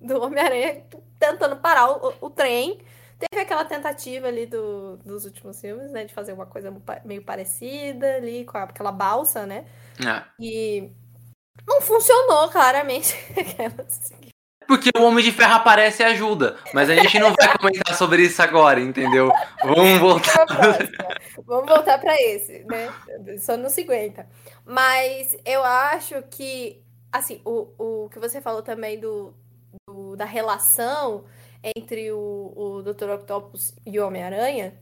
do 0.00 0.22
Homem-Aranha 0.22 0.84
tentando 1.18 1.56
parar 1.56 1.90
o, 1.90 2.14
o, 2.20 2.30
trem. 2.30 2.80
Teve 3.18 3.42
aquela 3.42 3.64
tentativa 3.64 4.26
ali 4.26 4.44
do, 4.46 4.98
dos 4.98 5.24
últimos 5.24 5.60
filmes, 5.60 5.90
né? 5.90 6.04
De 6.04 6.12
fazer 6.12 6.32
uma 6.32 6.46
coisa 6.46 6.74
meio 7.04 7.22
parecida 7.22 8.16
ali 8.16 8.44
com 8.44 8.58
aquela 8.58 8.92
balsa, 8.92 9.46
né? 9.46 9.64
É. 10.00 10.22
E 10.38 10.90
não 11.66 11.80
funcionou, 11.80 12.48
claramente. 12.50 13.14
Aquelas 13.38 14.10
porque 14.66 14.90
o 14.96 15.02
Homem 15.02 15.24
de 15.24 15.32
Ferro 15.32 15.54
aparece 15.54 16.02
e 16.02 16.06
ajuda. 16.06 16.56
Mas 16.72 16.90
a 16.90 16.94
gente 16.94 17.18
não 17.18 17.32
vai 17.34 17.56
comentar 17.56 17.96
sobre 17.96 18.22
isso 18.22 18.42
agora, 18.42 18.80
entendeu? 18.80 19.32
Vamos 19.62 19.98
voltar. 19.98 20.46
Vamos 21.46 21.66
voltar 21.68 21.98
para 21.98 22.14
esse, 22.20 22.64
né? 22.64 22.92
Só 23.38 23.56
não 23.56 23.68
se 23.68 23.82
aguenta. 23.82 24.26
Mas 24.64 25.36
eu 25.44 25.62
acho 25.64 26.22
que, 26.30 26.82
assim, 27.12 27.40
o, 27.44 27.68
o 27.78 28.08
que 28.08 28.18
você 28.18 28.40
falou 28.40 28.62
também 28.62 28.98
do, 28.98 29.34
do 29.86 30.16
da 30.16 30.24
relação 30.24 31.24
entre 31.76 32.12
o, 32.12 32.52
o 32.56 32.82
Dr. 32.82 33.10
Octopus 33.10 33.74
e 33.84 33.98
o 33.98 34.06
Homem-Aranha 34.06 34.74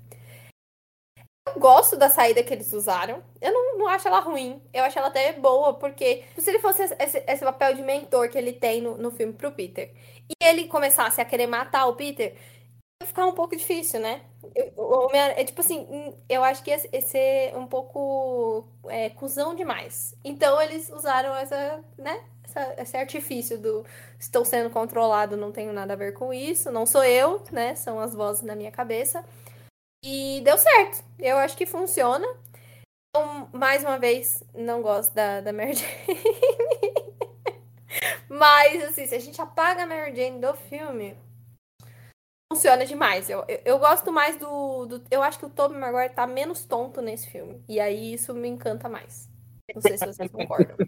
eu 1.55 1.61
gosto 1.61 1.96
da 1.96 2.09
saída 2.09 2.42
que 2.42 2.52
eles 2.52 2.72
usaram. 2.72 3.22
Eu 3.40 3.52
não, 3.52 3.78
não 3.78 3.88
acho 3.88 4.09
ela 4.09 4.20
ruim. 4.20 4.61
Eu 4.72 4.84
acho 4.84 4.98
ela 4.98 5.09
até 5.09 5.32
boa, 5.34 5.74
porque 5.74 6.24
se 6.38 6.50
ele 6.50 6.59
fosse 6.59 6.82
esse, 6.82 7.22
esse 7.26 7.44
papel 7.44 7.74
de 7.74 7.82
mentor 7.82 8.28
que 8.28 8.38
ele 8.38 8.52
tem 8.52 8.80
no, 8.80 8.96
no 8.96 9.11
filme 9.11 9.32
pro 9.32 9.52
Peter, 9.52 9.90
e 10.28 10.34
ele 10.44 10.66
começasse 10.68 11.20
a 11.20 11.24
querer 11.24 11.46
matar 11.46 11.86
o 11.86 11.94
Peter, 11.94 12.34
ia 13.00 13.07
ficar 13.07 13.26
um 13.26 13.32
pouco 13.32 13.57
difícil, 13.57 14.00
né? 14.00 14.22
Eu, 14.55 15.11
é 15.14 15.44
tipo 15.44 15.61
assim, 15.61 16.14
eu 16.28 16.44
acho 16.44 16.62
que 16.62 16.70
ia 16.70 17.00
ser 17.02 17.57
um 17.57 17.66
pouco 17.66 18.66
é, 18.88 19.11
cuzão 19.11 19.55
demais. 19.55 20.14
Então 20.24 20.61
eles 20.61 20.90
usaram 20.90 21.34
essa, 21.36 21.84
né? 21.98 22.22
Essa, 22.44 22.74
esse 22.82 22.96
artifício 22.96 23.59
do 23.59 23.84
estou 24.18 24.44
sendo 24.44 24.70
controlado, 24.70 25.36
não 25.36 25.50
tenho 25.50 25.72
nada 25.72 25.94
a 25.94 25.96
ver 25.96 26.12
com 26.12 26.32
isso, 26.32 26.70
não 26.70 26.86
sou 26.86 27.02
eu, 27.05 27.42
né? 27.50 27.74
São 27.74 27.98
as 27.98 28.14
vozes 28.14 28.42
na 28.42 28.55
minha 28.55 28.70
cabeça. 28.70 29.24
E 30.05 30.42
deu 30.42 30.59
certo. 30.59 31.02
Eu 31.18 31.38
acho 31.38 31.57
que 31.57 31.64
funciona. 31.64 32.26
Então, 33.09 33.48
mais 33.55 33.82
uma 33.82 33.98
vez, 33.98 34.44
não 34.55 34.82
gosto 34.82 35.14
da, 35.14 35.40
da 35.40 35.50
Mary 35.50 35.72
Jane. 35.74 36.22
Mas, 38.28 38.84
assim, 38.84 39.07
se 39.07 39.14
a 39.14 39.18
gente 39.18 39.40
apaga 39.40 39.84
a 39.84 39.86
Mary 39.86 40.14
Jane 40.14 40.40
do 40.40 40.52
filme, 40.55 41.16
funciona 42.52 42.84
demais. 42.84 43.30
Eu, 43.30 43.46
eu, 43.48 43.61
eu 43.64 43.78
gosto 43.78 44.12
mais 44.12 44.36
do, 44.36 44.84
do, 44.84 45.05
Eu 45.11 45.22
acho 45.22 45.38
que 45.38 45.46
o 45.46 45.50
Tobey 45.50 45.78
Maguire 45.78 46.12
tá 46.12 46.26
menos 46.26 46.66
tonto 46.66 47.00
nesse 47.00 47.30
filme. 47.30 47.64
E 47.66 47.80
aí 47.80 48.12
isso 48.12 48.34
me 48.34 48.48
encanta 48.48 48.90
mais. 48.90 49.32
Não 49.72 49.80
sei 49.80 49.96
se 49.96 50.06
vocês 50.06 50.30
concordam. 50.30 50.76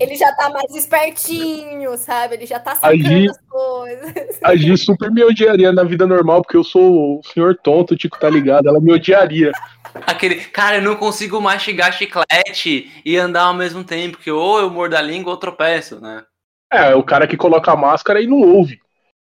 ele 0.00 0.16
já 0.16 0.34
tá 0.34 0.50
mais 0.50 0.74
espertinho, 0.74 1.96
sabe? 1.96 2.34
Ele 2.34 2.46
já 2.46 2.58
tá 2.58 2.74
sacando 2.74 3.06
agir, 3.06 3.30
as 3.30 3.40
coisas. 3.48 4.38
Agir 4.42 4.76
super 4.76 5.10
me 5.10 5.22
odiaria 5.22 5.72
na 5.72 5.84
vida 5.84 6.06
normal, 6.06 6.42
porque 6.42 6.56
eu 6.56 6.64
sou 6.64 7.18
o 7.18 7.22
senhor 7.22 7.56
tonto, 7.56 7.94
o 7.94 7.96
Tico 7.96 8.18
tá 8.18 8.28
ligado, 8.28 8.68
ela 8.68 8.80
me 8.80 8.92
odiaria. 8.92 9.52
Aquele, 9.94 10.36
cara, 10.36 10.76
eu 10.76 10.82
não 10.82 10.96
consigo 10.96 11.40
mastigar 11.40 11.92
chiclete 11.92 12.90
e 13.04 13.16
andar 13.16 13.42
ao 13.42 13.54
mesmo 13.54 13.84
tempo, 13.84 14.18
que 14.18 14.30
ou 14.30 14.58
eu 14.58 14.70
mordo 14.70 14.96
a 14.96 15.02
língua 15.02 15.32
ou 15.32 15.38
tropeço, 15.38 16.00
né? 16.00 16.24
É, 16.72 16.94
o 16.94 17.02
cara 17.02 17.26
que 17.26 17.36
coloca 17.36 17.72
a 17.72 17.76
máscara 17.76 18.20
e 18.20 18.26
não 18.26 18.40
ouve. 18.40 18.80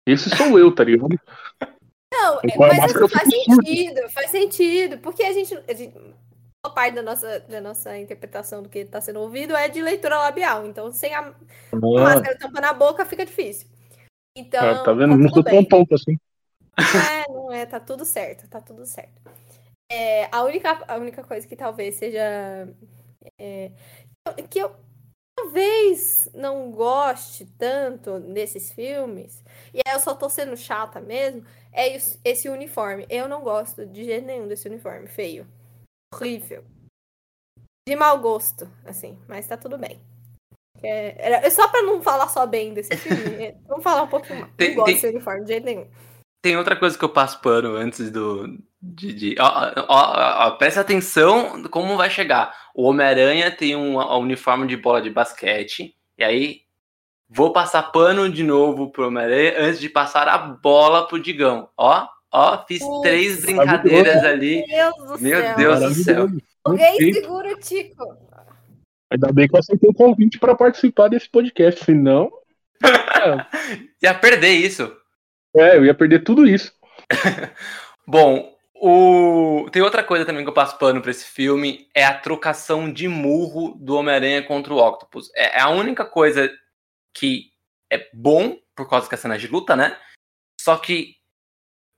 Esse 0.06 0.28
sou 0.30 0.58
eu, 0.58 0.74
tá 0.74 0.84
ligado? 0.84 1.18
Não, 2.12 2.40
mas 2.58 2.90
isso 2.90 3.08
faz 3.08 3.28
sentido, 3.28 4.08
faz 4.10 4.30
sentido, 4.30 4.98
porque 4.98 5.22
a 5.22 5.32
gente, 5.32 5.56
a 5.68 5.72
gente 5.72 5.94
parte 6.68 6.94
da 6.94 7.02
nossa, 7.02 7.40
da 7.40 7.60
nossa 7.60 7.96
interpretação 7.96 8.62
do 8.62 8.68
que 8.68 8.80
está 8.80 9.00
sendo 9.00 9.20
ouvido 9.20 9.56
é 9.56 9.68
de 9.68 9.80
leitura 9.80 10.18
labial. 10.18 10.66
Então, 10.66 10.92
sem 10.92 11.14
a, 11.14 11.20
a 11.72 11.76
máscara 11.76 12.36
tampando 12.36 12.64
a 12.64 12.74
boca, 12.74 13.06
fica 13.06 13.24
difícil. 13.24 13.68
Então, 14.36 14.62
ah, 14.62 14.82
tá 14.82 14.92
vendo? 14.92 15.12
Tá 15.12 15.16
não 15.16 15.28
sou 15.30 15.42
tão 15.42 15.64
tonto 15.64 15.94
assim. 15.94 16.18
É, 16.78 17.32
não 17.32 17.52
é, 17.52 17.64
tá 17.64 17.80
tudo 17.80 18.04
certo, 18.04 18.48
tá 18.48 18.60
tudo 18.60 18.84
certo. 18.84 19.20
É, 19.90 20.28
a, 20.30 20.42
única, 20.44 20.84
a 20.86 20.96
única 20.96 21.24
coisa 21.24 21.46
que 21.46 21.56
talvez 21.56 21.94
seja. 21.94 22.68
É, 23.38 23.72
que 24.48 24.58
eu 24.58 24.74
talvez 25.34 26.30
não 26.34 26.70
goste 26.70 27.46
tanto 27.58 28.18
nesses 28.18 28.70
filmes, 28.70 29.42
e 29.72 29.78
aí 29.78 29.94
eu 29.94 30.00
só 30.00 30.14
tô 30.14 30.28
sendo 30.28 30.56
chata 30.56 31.00
mesmo, 31.00 31.44
é 31.72 31.98
esse 32.24 32.48
uniforme. 32.48 33.06
Eu 33.08 33.26
não 33.26 33.42
gosto 33.42 33.86
de 33.86 34.04
jeito 34.04 34.26
nenhum 34.26 34.46
desse 34.46 34.68
uniforme 34.68 35.06
feio 35.06 35.46
horrível. 36.12 36.64
De 37.88 37.96
mau 37.96 38.18
gosto, 38.18 38.70
assim, 38.84 39.18
mas 39.28 39.46
tá 39.46 39.56
tudo 39.56 39.78
bem. 39.78 40.00
É, 40.82 41.46
é 41.46 41.50
só 41.50 41.68
pra 41.68 41.82
não 41.82 42.02
falar 42.02 42.28
só 42.28 42.46
bem 42.46 42.72
desse 42.74 42.96
filme. 42.96 43.20
É, 43.40 43.54
vamos 43.66 43.82
falar 43.82 44.02
um 44.02 44.08
pouquinho 44.08 44.40
mais. 44.40 44.52
Tem, 44.54 44.68
não 44.70 44.76
gosto 44.76 44.86
tem, 44.86 44.94
desse 44.94 45.08
uniforme 45.08 45.42
de 45.42 45.48
jeito 45.48 45.64
nenhum. 45.64 45.86
Tem 46.42 46.56
outra 46.56 46.76
coisa 46.76 46.96
que 46.96 47.04
eu 47.04 47.08
passo 47.08 47.40
pano 47.40 47.76
antes 47.76 48.10
do. 48.10 48.58
De, 48.80 49.12
de 49.12 49.36
ó, 49.38 49.72
ó, 49.88 50.46
ó, 50.46 50.50
presta 50.52 50.80
atenção 50.80 51.62
como 51.64 51.96
vai 51.96 52.08
chegar. 52.08 52.54
O 52.74 52.84
Homem-Aranha 52.84 53.50
tem 53.50 53.76
um, 53.76 53.98
um 53.98 54.18
uniforme 54.20 54.66
de 54.66 54.76
bola 54.76 55.02
de 55.02 55.10
basquete. 55.10 55.94
E 56.16 56.24
aí, 56.24 56.62
vou 57.28 57.52
passar 57.52 57.92
pano 57.92 58.30
de 58.30 58.42
novo 58.42 58.90
pro 58.90 59.08
Homem-Aranha 59.08 59.54
antes 59.58 59.80
de 59.80 59.88
passar 59.88 60.28
a 60.28 60.38
bola 60.38 61.06
pro 61.06 61.20
Digão. 61.20 61.68
Ó, 61.76 62.08
Ó, 62.32 62.64
fiz 62.66 62.82
três 63.02 63.42
brincadeiras 63.42 64.24
ali. 64.24 64.64
Deus 64.66 64.96
do 64.96 65.18
Meu 65.20 65.40
céu. 65.40 65.56
Deus 65.56 65.80
do 65.80 65.94
céu. 65.94 66.28
Alguém 66.64 67.12
segura 67.12 67.52
o 67.52 67.58
Tico. 67.58 68.16
Ainda 69.10 69.32
bem 69.32 69.48
que 69.48 69.56
eu 69.56 69.58
aceitei 69.58 69.90
o 69.90 69.94
convite 69.94 70.38
para 70.38 70.54
participar 70.54 71.08
desse 71.08 71.28
podcast, 71.28 71.84
senão. 71.84 72.30
ia 74.02 74.14
perder 74.14 74.52
isso. 74.52 74.96
É, 75.56 75.76
eu 75.76 75.84
ia 75.84 75.94
perder 75.94 76.22
tudo 76.22 76.46
isso. 76.46 76.72
Bom, 78.06 78.56
O... 78.74 79.68
Tem 79.70 79.82
outra 79.82 80.02
coisa 80.02 80.24
também 80.24 80.42
que 80.42 80.48
eu 80.48 80.54
passo 80.54 80.78
pano 80.78 81.02
pra 81.02 81.10
esse 81.10 81.26
filme, 81.26 81.88
é 81.94 82.04
a 82.04 82.16
trocação 82.16 82.90
de 82.90 83.08
murro 83.08 83.76
do 83.78 83.94
Homem-Aranha 83.96 84.42
contra 84.42 84.72
o 84.72 84.78
Octopus. 84.78 85.30
É, 85.34 85.58
é 85.58 85.60
a 85.60 85.68
única 85.68 86.04
coisa 86.04 86.50
que 87.12 87.50
é 87.92 88.08
bom, 88.14 88.56
por 88.74 88.88
causa 88.88 89.08
que 89.08 89.14
é 89.14 89.18
cena 89.18 89.36
de 89.36 89.48
luta, 89.48 89.76
né? 89.76 89.98
Só 90.60 90.76
que, 90.78 91.16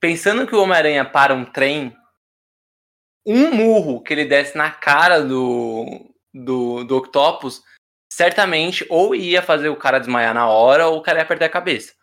pensando 0.03 0.49
que 0.49 0.55
o 0.55 0.61
Homem-Aranha 0.61 1.05
para 1.05 1.33
um 1.33 1.45
trem, 1.45 1.97
um 3.25 3.55
murro 3.55 4.03
que 4.03 4.13
ele 4.13 4.25
desce 4.25 4.59
na 4.59 4.69
cara 4.69 5.23
do, 5.23 6.13
do, 6.35 6.83
do 6.83 6.97
Octopus, 6.97 7.63
certamente 8.13 8.85
ou 8.91 9.15
ia 9.15 9.41
fazer 9.41 9.69
o 9.69 9.77
cara 9.77 10.01
desmaiar 10.01 10.35
na 10.35 10.49
hora 10.49 10.89
ou 10.89 10.99
o 10.99 11.03
cara 11.03 11.21
ia 11.21 11.25
perder 11.25 11.45
a 11.45 11.51
cabeça. 11.51 11.95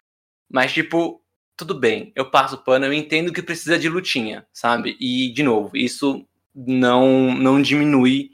Mas, 0.50 0.72
tipo, 0.72 1.22
tudo 1.58 1.78
bem, 1.78 2.14
eu 2.16 2.32
passo 2.32 2.56
o 2.56 2.64
pano, 2.64 2.86
eu 2.86 2.94
entendo 2.94 3.34
que 3.34 3.44
precisa 3.44 3.78
de 3.78 3.90
lutinha, 3.90 4.48
sabe? 4.54 4.96
E, 4.98 5.34
de 5.34 5.44
novo, 5.44 5.76
isso 5.76 6.26
não, 6.56 7.34
não 7.36 7.62
diminui 7.62 8.32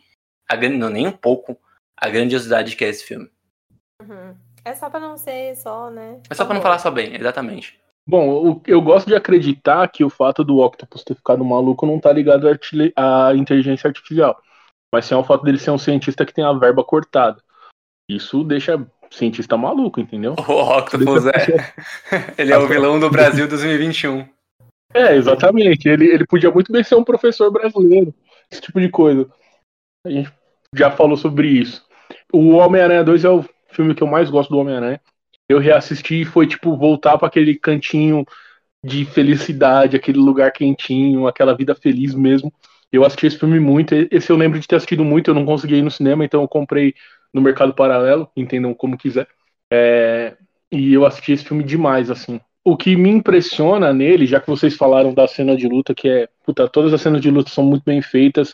a, 0.47 0.55
não, 0.55 0.91
nem 0.91 1.07
um 1.07 1.11
pouco 1.11 1.59
a 1.97 2.07
grandiosidade 2.07 2.75
que 2.75 2.85
é 2.85 2.89
esse 2.89 3.03
filme. 3.03 3.31
Uhum. 3.99 4.37
É 4.63 4.75
só 4.75 4.91
pra 4.91 4.99
não 4.99 5.17
ser 5.17 5.55
só, 5.55 5.89
né? 5.89 6.21
É 6.29 6.35
só 6.35 6.45
pra 6.45 6.53
não 6.53 6.61
falar 6.61 6.77
só 6.77 6.91
bem, 6.91 7.15
exatamente. 7.15 7.83
Bom, 8.07 8.61
eu 8.67 8.81
gosto 8.81 9.07
de 9.07 9.15
acreditar 9.15 9.87
que 9.87 10.03
o 10.03 10.09
fato 10.09 10.43
do 10.43 10.59
Octopus 10.59 11.03
ter 11.03 11.15
ficado 11.15 11.43
maluco 11.43 11.87
não 11.87 11.99
tá 11.99 12.11
ligado 12.11 12.47
à 12.95 13.35
inteligência 13.35 13.87
artificial. 13.87 14.39
Mas 14.93 15.05
sim 15.05 15.15
ao 15.15 15.23
fato 15.23 15.43
dele 15.43 15.57
ser 15.57 15.71
um 15.71 15.77
cientista 15.77 16.25
que 16.25 16.33
tem 16.33 16.43
a 16.43 16.53
verba 16.53 16.83
cortada. 16.83 17.41
Isso 18.07 18.43
deixa 18.43 18.85
cientista 19.09 19.57
maluco, 19.57 19.99
entendeu? 19.99 20.35
O 20.37 20.77
Octopus 20.77 21.25
é. 21.25 21.73
Ele 22.37 22.53
é 22.53 22.57
o 22.57 22.67
vilão 22.67 22.99
do 22.99 23.09
Brasil 23.09 23.47
2021. 23.47 24.27
É, 24.93 25.15
exatamente. 25.15 25.89
Ele, 25.89 26.05
ele 26.05 26.25
podia 26.27 26.51
muito 26.51 26.71
bem 26.71 26.83
ser 26.83 26.95
um 26.95 27.03
professor 27.03 27.51
brasileiro. 27.51 28.13
Esse 28.51 28.61
tipo 28.61 28.79
de 28.79 28.89
coisa. 28.89 29.27
A 30.05 30.09
gente 30.09 30.31
já 30.75 30.91
falou 30.91 31.17
sobre 31.17 31.47
isso. 31.47 31.83
O 32.31 32.51
Homem-Aranha 32.51 33.03
2 33.03 33.25
é 33.25 33.29
o 33.29 33.43
filme 33.69 33.95
que 33.95 34.03
eu 34.03 34.07
mais 34.07 34.29
gosto 34.29 34.51
do 34.51 34.59
Homem-Aranha. 34.59 35.01
Eu 35.47 35.59
reassisti 35.59 36.21
e 36.21 36.25
foi 36.25 36.47
tipo 36.47 36.75
voltar 36.75 37.17
para 37.17 37.27
aquele 37.27 37.55
cantinho 37.55 38.25
de 38.83 39.05
felicidade, 39.05 39.95
aquele 39.95 40.19
lugar 40.19 40.51
quentinho, 40.51 41.27
aquela 41.27 41.55
vida 41.55 41.75
feliz 41.75 42.13
mesmo. 42.13 42.53
Eu 42.91 43.03
assisti 43.03 43.27
esse 43.27 43.39
filme 43.39 43.59
muito. 43.59 43.93
Esse 44.11 44.31
eu 44.31 44.37
lembro 44.37 44.59
de 44.59 44.67
ter 44.67 44.75
assistido 44.75 45.03
muito, 45.03 45.29
eu 45.29 45.35
não 45.35 45.45
consegui 45.45 45.75
ir 45.75 45.81
no 45.81 45.91
cinema, 45.91 46.23
então 46.23 46.41
eu 46.41 46.47
comprei 46.47 46.93
no 47.33 47.41
mercado 47.41 47.73
paralelo, 47.73 48.29
entendam 48.35 48.73
como 48.73 48.97
quiser. 48.97 49.27
É, 49.71 50.35
e 50.71 50.93
eu 50.93 51.05
assisti 51.05 51.33
esse 51.33 51.43
filme 51.43 51.63
demais, 51.63 52.09
assim. 52.09 52.39
O 52.63 52.77
que 52.77 52.95
me 52.95 53.09
impressiona 53.09 53.93
nele, 53.93 54.25
já 54.25 54.39
que 54.39 54.47
vocês 54.47 54.75
falaram 54.75 55.13
da 55.13 55.27
cena 55.27 55.55
de 55.55 55.67
luta, 55.67 55.93
que 55.93 56.07
é. 56.07 56.29
Puta, 56.45 56.67
todas 56.67 56.93
as 56.93 57.01
cenas 57.01 57.21
de 57.21 57.29
luta 57.29 57.49
são 57.49 57.63
muito 57.63 57.83
bem 57.83 58.01
feitas. 58.01 58.53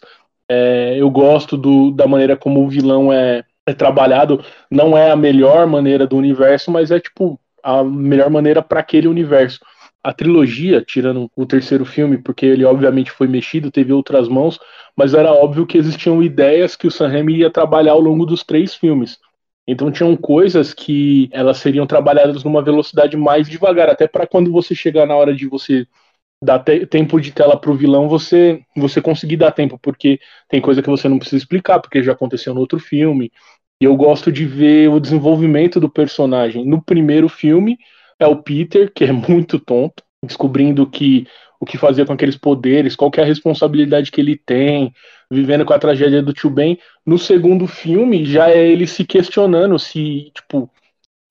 É, 0.49 0.95
eu 0.97 1.09
gosto 1.09 1.57
do, 1.57 1.91
da 1.91 2.07
maneira 2.07 2.35
como 2.35 2.63
o 2.63 2.69
vilão 2.69 3.11
é, 3.11 3.43
é 3.67 3.73
trabalhado. 3.73 4.43
Não 4.69 4.97
é 4.97 5.11
a 5.11 5.15
melhor 5.15 5.67
maneira 5.67 6.07
do 6.07 6.17
universo, 6.17 6.71
mas 6.71 6.91
é 6.91 6.99
tipo 6.99 7.39
a 7.63 7.83
melhor 7.83 8.29
maneira 8.29 8.61
para 8.61 8.79
aquele 8.79 9.07
universo 9.07 9.59
a 10.03 10.13
trilogia, 10.13 10.81
tirando 10.81 11.29
o 11.35 11.45
terceiro 11.45 11.85
filme, 11.85 12.17
porque 12.17 12.45
ele 12.45 12.65
obviamente 12.65 13.11
foi 13.11 13.27
mexido, 13.27 13.71
teve 13.71 13.93
outras 13.93 14.27
mãos, 14.27 14.59
mas 14.95 15.13
era 15.13 15.31
óbvio 15.31 15.65
que 15.65 15.77
existiam 15.77 16.23
ideias 16.23 16.75
que 16.75 16.87
o 16.87 16.91
Sam 16.91 17.09
Raimi 17.09 17.37
ia 17.37 17.51
trabalhar 17.51 17.91
ao 17.91 17.99
longo 18.01 18.25
dos 18.25 18.43
três 18.43 18.73
filmes. 18.73 19.19
Então 19.67 19.91
tinham 19.91 20.15
coisas 20.17 20.73
que 20.73 21.29
elas 21.31 21.57
seriam 21.57 21.85
trabalhadas 21.85 22.43
numa 22.43 22.63
velocidade 22.63 23.15
mais 23.15 23.47
devagar, 23.47 23.89
até 23.89 24.07
para 24.07 24.25
quando 24.25 24.51
você 24.51 24.73
chegar 24.73 25.05
na 25.05 25.15
hora 25.15 25.35
de 25.35 25.47
você 25.47 25.85
dar 26.43 26.57
te 26.57 26.87
tempo 26.87 27.21
de 27.21 27.31
tela 27.31 27.55
pro 27.59 27.75
vilão, 27.75 28.09
você 28.09 28.61
você 28.75 28.99
conseguir 28.99 29.37
dar 29.37 29.51
tempo, 29.51 29.77
porque 29.79 30.19
tem 30.49 30.59
coisa 30.59 30.81
que 30.81 30.89
você 30.89 31.07
não 31.07 31.19
precisa 31.19 31.37
explicar, 31.37 31.79
porque 31.79 32.01
já 32.01 32.13
aconteceu 32.13 32.55
no 32.55 32.61
outro 32.61 32.79
filme. 32.79 33.31
E 33.81 33.85
eu 33.85 33.95
gosto 33.95 34.31
de 34.31 34.45
ver 34.45 34.89
o 34.89 34.99
desenvolvimento 34.99 35.79
do 35.79 35.89
personagem. 35.89 36.63
No 36.63 36.79
primeiro 36.79 37.27
filme, 37.27 37.79
é 38.19 38.27
o 38.27 38.35
Peter, 38.35 38.93
que 38.93 39.03
é 39.03 39.11
muito 39.11 39.59
tonto, 39.59 40.03
descobrindo 40.23 40.87
que 40.87 41.27
o 41.59 41.65
que 41.65 41.79
fazer 41.79 42.05
com 42.05 42.13
aqueles 42.13 42.37
poderes, 42.37 42.95
qual 42.95 43.11
é 43.17 43.21
a 43.21 43.25
responsabilidade 43.25 44.11
que 44.11 44.21
ele 44.21 44.37
tem, 44.37 44.93
vivendo 45.31 45.65
com 45.65 45.73
a 45.73 45.79
tragédia 45.79 46.21
do 46.21 46.33
tio 46.33 46.49
Ben. 46.49 46.77
No 47.05 47.17
segundo 47.17 47.67
filme, 47.67 48.23
já 48.23 48.49
é 48.51 48.67
ele 48.67 48.85
se 48.85 49.03
questionando 49.03 49.77
se, 49.79 50.31
tipo, 50.35 50.69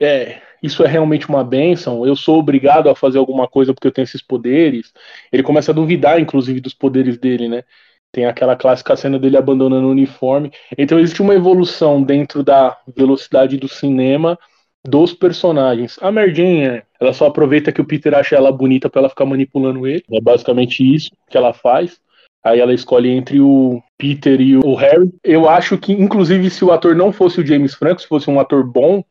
é, 0.01 0.41
isso 0.63 0.85
é 0.85 0.89
realmente 0.89 1.29
uma 1.29 1.45
benção, 1.45 2.07
eu 2.07 2.17
sou 2.17 2.39
obrigado 2.39 2.89
a 2.89 2.95
fazer 2.95 3.19
alguma 3.19 3.49
coisa 3.49 3.73
porque 3.75 3.87
eu 3.87 3.93
tenho 3.93 4.05
esses 4.05 4.23
poderes. 4.23 4.93
Ele 5.33 5.43
começa 5.43 5.71
a 5.71 5.75
duvidar, 5.75 6.21
inclusive, 6.21 6.61
dos 6.61 6.75
poderes 6.75 7.17
dele, 7.19 7.49
né? 7.49 7.65
Tem 8.13 8.27
aquela 8.27 8.57
clássica 8.57 8.97
cena 8.97 9.19
dele 9.19 9.37
abandonando 9.37 9.87
o 9.87 9.91
uniforme. 9.91 10.53
Então 10.77 10.99
existe 10.99 11.23
uma 11.23 11.35
evolução 11.35 12.03
dentro 12.03 12.43
da 12.43 12.77
velocidade 12.97 13.57
do 13.57 13.69
cinema 13.69 14.39
dos 14.85 15.13
personagens. 15.13 15.99
A 16.01 16.11
Merdinha, 16.11 16.83
ela 17.01 17.13
só 17.13 17.27
aproveita 17.27 17.71
que 17.71 17.81
o 17.81 17.85
Peter 17.85 18.15
acha 18.15 18.37
ela 18.37 18.51
bonita 18.51 18.89
para 18.89 19.03
ela 19.03 19.09
ficar 19.09 19.27
manipulando 19.27 19.87
ele. 19.87 20.03
É 20.13 20.21
basicamente 20.21 20.83
isso 20.83 21.11
que 21.29 21.37
ela 21.37 21.53
faz. 21.53 22.01
Aí 22.43 22.59
ela 22.59 22.73
escolhe 22.73 23.11
entre 23.11 23.41
o 23.41 23.83
Peter 23.99 24.41
e 24.41 24.57
o 24.57 24.75
Harry. 24.75 25.13
Eu 25.23 25.49
acho 25.49 25.77
que, 25.77 25.93
inclusive, 25.93 26.49
se 26.49 26.65
o 26.65 26.73
ator 26.73 26.97
não 26.97 27.13
fosse 27.13 27.41
o 27.41 27.47
James 27.47 27.75
Franco, 27.75 28.01
se 28.01 28.09
fosse 28.09 28.31
um 28.31 28.41
ator 28.41 28.65
bom, 28.65 29.05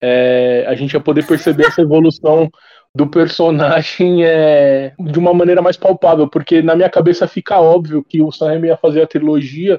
é, 0.00 0.64
a 0.68 0.74
gente 0.76 0.92
ia 0.92 1.00
poder 1.00 1.26
perceber 1.26 1.66
essa 1.66 1.82
evolução 1.82 2.48
do 2.96 3.06
personagem 3.06 4.24
é, 4.24 4.94
de 4.98 5.18
uma 5.18 5.34
maneira 5.34 5.60
mais 5.60 5.76
palpável, 5.76 6.26
porque 6.26 6.62
na 6.62 6.74
minha 6.74 6.88
cabeça 6.88 7.28
fica 7.28 7.60
óbvio 7.60 8.02
que 8.02 8.22
o 8.22 8.32
Sam 8.32 8.66
ia 8.66 8.76
fazer 8.76 9.02
a 9.02 9.06
trilogia 9.06 9.78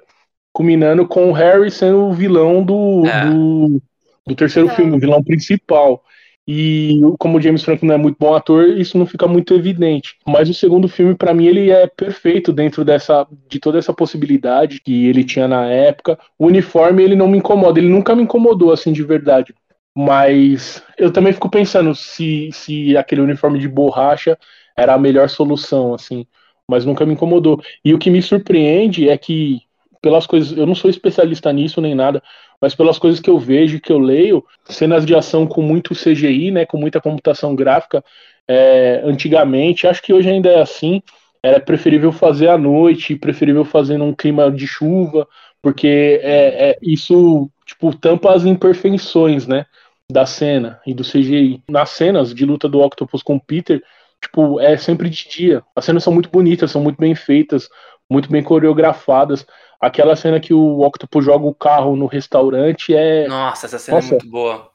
culminando 0.54 1.08
com 1.08 1.30
o 1.30 1.34
Harry 1.34 1.70
sendo 1.72 2.06
o 2.06 2.14
vilão 2.14 2.64
do, 2.64 3.06
é. 3.06 3.26
do, 3.26 3.82
do 4.26 4.36
terceiro 4.36 4.70
filme, 4.70 4.96
o 4.96 5.00
vilão 5.00 5.24
principal. 5.24 6.04
E 6.48 7.02
como 7.20 7.38
o 7.38 7.42
James 7.42 7.62
Franco 7.62 7.86
não 7.86 7.96
é 7.96 7.98
muito 7.98 8.16
bom 8.18 8.34
ator, 8.34 8.70
isso 8.70 8.98
não 8.98 9.06
fica 9.06 9.28
muito 9.28 9.54
evidente. 9.54 10.16
Mas 10.26 10.50
o 10.50 10.54
segundo 10.54 10.88
filme, 10.88 11.14
para 11.14 11.34
mim, 11.34 11.46
ele 11.46 11.70
é 11.70 11.88
perfeito 11.88 12.54
dentro 12.54 12.86
dessa 12.86 13.28
de 13.50 13.60
toda 13.60 13.78
essa 13.78 13.94
possibilidade 13.94 14.80
que 14.80 15.08
ele 15.08 15.26
tinha 15.26 15.48
na 15.48 15.66
época. 15.68 16.18
O 16.40 16.46
uniforme, 16.46 17.04
ele 17.04 17.16
não 17.16 17.28
me 17.28 17.38
incomoda, 17.38 17.80
ele 17.80 17.90
nunca 17.90 18.16
me 18.16 18.24
incomodou 18.24 18.72
assim 18.72 18.94
de 18.94 19.04
verdade. 19.04 19.54
Mas 20.00 20.84
eu 20.96 21.12
também 21.12 21.34
fico 21.34 21.50
pensando 21.50 21.96
se, 21.96 22.52
se 22.54 22.96
aquele 22.96 23.20
uniforme 23.20 23.58
de 23.58 23.68
borracha 23.68 24.38
era 24.78 24.94
a 24.94 24.98
melhor 24.98 25.28
solução, 25.28 25.96
assim. 25.96 26.28
Mas 26.70 26.86
nunca 26.86 27.04
me 27.04 27.14
incomodou. 27.14 27.60
E 27.84 27.96
o 27.96 27.98
que 27.98 28.12
me 28.12 28.22
surpreende 28.22 29.10
é 29.10 29.18
que, 29.18 29.60
pelas 30.00 30.28
coisas, 30.28 30.56
eu 30.56 30.68
não 30.68 30.76
sou 30.76 30.88
especialista 30.88 31.52
nisso 31.52 31.82
nem 31.82 31.96
nada, 31.96 32.22
mas 32.62 32.76
pelas 32.76 33.00
coisas 33.00 33.20
que 33.20 33.28
eu 33.28 33.40
vejo, 33.40 33.82
que 33.82 33.92
eu 33.92 33.98
leio, 33.98 34.46
cenas 34.66 35.04
de 35.04 35.16
ação 35.16 35.48
com 35.48 35.64
muito 35.64 35.96
CGI, 35.96 36.52
né, 36.52 36.64
com 36.64 36.78
muita 36.78 37.02
computação 37.02 37.56
gráfica, 37.56 38.06
é, 38.48 39.02
antigamente, 39.04 39.88
acho 39.88 40.04
que 40.04 40.14
hoje 40.14 40.30
ainda 40.30 40.50
é 40.52 40.62
assim, 40.62 41.02
era 41.42 41.60
preferível 41.60 42.12
fazer 42.12 42.50
à 42.50 42.58
noite, 42.58 43.16
preferível 43.16 43.66
fazer 43.66 43.98
num 43.98 44.14
clima 44.14 44.52
de 44.52 44.68
chuva, 44.68 45.28
porque 45.60 46.20
é, 46.22 46.70
é, 46.70 46.78
isso 46.84 47.50
tipo 47.66 47.96
tampa 47.98 48.34
as 48.34 48.46
imperfeições, 48.46 49.48
né, 49.48 49.66
da 50.12 50.26
cena 50.26 50.80
e 50.86 50.94
do 50.94 51.04
CGI. 51.04 51.62
Nas 51.70 51.90
cenas 51.90 52.34
de 52.34 52.46
luta 52.46 52.70
do 52.70 52.80
Octopus 52.80 53.22
com 53.22 53.36
o 53.36 53.42
Peter, 53.42 53.84
tipo, 54.22 54.60
é 54.60 54.78
sempre 54.78 55.10
de 55.10 55.28
dia. 55.28 55.64
As 55.76 55.86
cenas 55.86 56.04
são 56.04 56.14
muito 56.14 56.30
bonitas, 56.30 56.72
são 56.72 56.82
muito 56.82 56.98
bem 56.98 57.14
feitas, 57.14 57.70
muito 58.10 58.30
bem 58.30 58.42
coreografadas. 58.42 59.46
Aquela 59.80 60.16
cena 60.16 60.40
que 60.40 60.54
o 60.54 60.80
Octopus 60.82 61.26
joga 61.26 61.46
o 61.46 61.54
carro 61.54 61.96
no 61.96 62.06
restaurante 62.06 62.96
é. 62.96 63.28
Nossa, 63.28 63.66
essa 63.66 63.78
cena 63.78 63.98
é 63.98 64.02
Nossa, 64.02 64.16
é 64.16 64.18
muito 64.18 64.30
boa. 64.30 64.72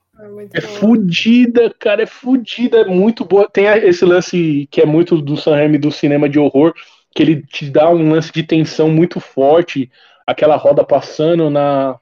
É, 0.53 0.59
é 0.59 0.61
fudida, 0.61 1.75
cara, 1.79 2.03
é 2.03 2.07
fudida, 2.07 2.83
é 2.83 2.85
muito 2.85 3.25
boa. 3.25 3.49
Tem 3.49 3.67
esse 3.67 4.05
lance 4.05 4.69
que 4.71 4.81
é 4.81 4.87
muito 4.87 5.21
do 5.21 5.37
Sam 5.37 5.57
Raimi 5.57 5.79
do 5.79 5.91
cinema 5.91 6.29
de 6.29 6.39
horror, 6.39 6.75
que 7.15 7.23
ele 7.23 7.43
te 7.43 7.71
dá 7.71 7.91
um 7.91 8.11
lance 8.11 8.31
de 8.31 8.43
tensão 8.43 8.91
muito 8.91 9.19
forte, 9.19 9.91
aquela 10.27 10.57
roda 10.57 10.85
passando 10.85 11.49
na 11.49 11.99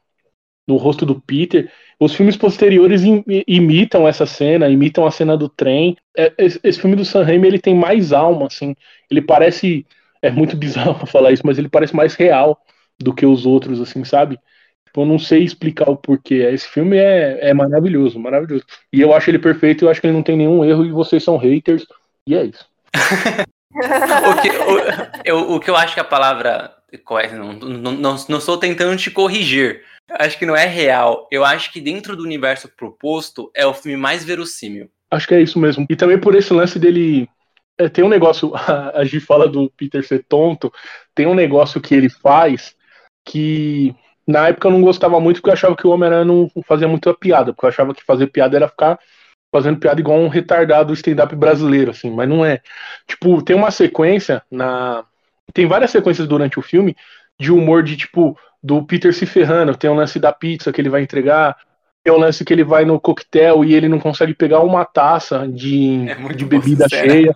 no 0.67 0.77
rosto 0.77 1.05
do 1.05 1.21
Peter. 1.21 1.71
Os 2.01 2.15
filmes 2.15 2.35
posteriores 2.35 3.03
imitam 3.47 4.09
essa 4.09 4.25
cena, 4.25 4.71
imitam 4.71 5.07
a 5.07 5.11
cena 5.11 5.37
do 5.37 5.51
trem. 5.51 5.97
É, 6.17 6.33
esse, 6.39 6.81
filme 6.81 6.97
do 6.97 7.05
Sam 7.05 7.25
Raimi, 7.25 7.47
ele 7.47 7.59
tem 7.59 7.75
mais 7.75 8.11
alma, 8.11 8.47
assim. 8.47 8.75
Ele 9.11 9.21
parece 9.21 9.87
é 10.23 10.31
muito 10.31 10.57
bizarro 10.57 11.07
falar 11.07 11.33
isso, 11.33 11.43
mas 11.45 11.59
ele 11.59 11.69
parece 11.69 11.95
mais 11.95 12.15
real 12.15 12.59
do 12.99 13.15
que 13.15 13.27
os 13.27 13.45
outros, 13.45 13.81
assim, 13.81 14.03
sabe? 14.03 14.39
Tipo, 14.87 15.03
eu 15.03 15.07
não 15.07 15.19
sei 15.19 15.43
explicar 15.43 15.91
o 15.91 15.97
porquê. 15.97 16.37
Esse 16.37 16.69
filme 16.69 16.97
é, 16.97 17.51
é 17.51 17.55
maravilhoso, 17.55 18.19
maravilhoso. 18.19 18.65
E 18.91 19.01
eu 19.01 19.15
acho 19.15 19.31
ele 19.31 19.39
perfeito, 19.39 19.85
eu 19.85 19.91
acho 19.91 20.01
que 20.01 20.07
ele 20.07 20.17
não 20.17 20.23
tem 20.23 20.37
nenhum 20.37 20.65
erro 20.65 20.87
e 20.87 20.91
vocês 20.91 21.23
são 21.23 21.37
haters, 21.37 21.87
e 22.27 22.35
é 22.35 22.45
isso. 22.45 22.67
o, 23.75 24.43
que, 24.43 24.49
o, 24.49 25.23
eu, 25.25 25.53
o 25.53 25.61
que 25.61 25.71
eu 25.71 25.77
acho 25.77 25.95
que 25.95 26.01
a 26.01 26.05
palavra 26.05 26.75
não, 27.33 27.53
não, 27.53 27.93
não, 27.93 28.17
não 28.29 28.39
estou 28.39 28.57
tentando 28.57 28.97
te 28.97 29.11
corrigir. 29.11 29.83
Acho 30.19 30.39
que 30.39 30.47
não 30.47 30.57
é 30.57 30.67
real. 30.67 31.29
Eu 31.31 31.45
acho 31.45 31.73
que 31.73 31.81
dentro 31.81 32.17
do 32.17 32.23
universo 32.23 32.69
proposto 32.69 33.51
é 33.55 33.67
o 33.67 33.75
filme 33.75 33.97
mais 33.97 34.25
verossímil. 34.25 34.91
Acho 35.11 35.27
que 35.27 35.35
é 35.35 35.43
isso 35.43 35.59
mesmo. 35.59 35.87
E 35.89 35.97
também 35.97 36.19
por 36.19 36.35
esse 36.35 36.53
lance 36.53 36.79
dele 36.79 37.29
é, 37.79 37.89
tem 37.89 38.05
um 38.05 38.09
negócio, 38.09 38.53
a, 38.95 39.05
gente 39.05 39.21
fala 39.21 39.49
do 39.49 39.71
Peter 39.77 40.07
ser 40.07 40.25
tonto, 40.29 40.73
tem 41.15 41.27
um 41.27 41.35
negócio 41.35 41.81
que 41.81 41.95
ele 41.95 42.11
faz 42.11 42.77
que 43.25 43.95
na 44.27 44.49
época 44.49 44.69
eu 44.69 44.73
não 44.73 44.83
gostava 44.83 45.21
muito 45.21 45.37
porque 45.37 45.51
eu 45.51 45.55
achava 45.55 45.77
que 45.77 45.87
o 45.87 45.91
Homem-Aranha 45.91 46.25
não 46.25 46.51
fazia 46.67 46.87
muita 46.87 47.15
piada, 47.15 47.53
porque 47.53 47.67
eu 47.67 47.71
achava 47.71 47.95
que 47.95 48.05
fazer 48.05 48.29
piada 48.29 48.57
era 48.57 48.69
ficar 48.69 48.99
fazendo 49.53 49.79
piada 49.79 50.01
igual 50.01 50.19
um 50.19 50.29
retardado 50.29 50.93
stand-up 50.93 51.35
brasileiro, 51.35 51.91
assim, 51.91 52.11
mas 52.11 52.29
não 52.29 52.45
é. 52.45 52.61
Tipo, 53.07 53.43
tem 53.43 53.57
uma 53.57 53.71
sequência 53.71 54.43
na. 54.51 55.05
Tem 55.53 55.67
várias 55.67 55.91
sequências 55.91 56.29
durante 56.29 56.59
o 56.59 56.63
filme 56.63 56.97
de 57.39 57.51
humor 57.51 57.83
de 57.83 57.97
tipo, 57.97 58.39
do 58.63 58.83
Peter 58.85 59.15
se 59.15 59.27
ferrando, 59.27 59.77
tem 59.77 59.89
o 59.89 59.95
um 59.95 59.97
lance 59.97 60.19
da 60.19 60.33
pizza 60.33 60.73
que 60.73 60.81
ele 60.81 60.91
vai 60.91 61.03
entregar, 61.03 61.57
tem 62.05 62.13
o 62.13 62.17
um 62.17 62.21
lance 62.21 62.45
que 62.45 62.53
ele 62.53 62.65
vai 62.65 62.85
no 62.85 63.01
coquetel 63.01 63.65
e 63.65 63.75
ele 63.75 63.89
não 63.89 63.99
consegue 63.99 64.35
pegar 64.35 64.61
uma 64.61 64.85
taça 64.85 65.47
de, 65.49 66.07
é 66.09 66.35
de 66.35 66.45
bebida 66.45 66.89
cheia. 66.89 67.33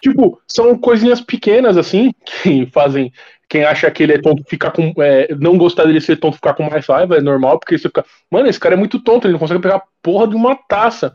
Tipo, 0.00 0.40
são 0.46 0.76
coisinhas 0.76 1.20
pequenas, 1.20 1.76
assim, 1.76 2.12
que 2.24 2.66
fazem. 2.66 3.12
Quem 3.48 3.64
acha 3.64 3.90
que 3.90 4.02
ele 4.02 4.12
é 4.12 4.20
tonto 4.20 4.44
ficar 4.48 4.70
com. 4.70 4.92
É, 4.98 5.34
não 5.34 5.58
gostar 5.58 5.84
dele 5.84 6.00
ser 6.00 6.16
tonto 6.16 6.36
ficar 6.36 6.54
com 6.54 6.68
mais 6.70 6.86
raiva, 6.86 7.16
é 7.16 7.20
normal, 7.20 7.58
porque 7.58 7.76
você 7.76 7.88
fica. 7.88 8.04
Mano, 8.30 8.48
esse 8.48 8.60
cara 8.60 8.74
é 8.74 8.78
muito 8.78 9.00
tonto, 9.00 9.26
ele 9.26 9.32
não 9.32 9.40
consegue 9.40 9.60
pegar 9.60 9.76
a 9.76 9.82
porra 10.02 10.28
de 10.28 10.36
uma 10.36 10.54
taça. 10.54 11.14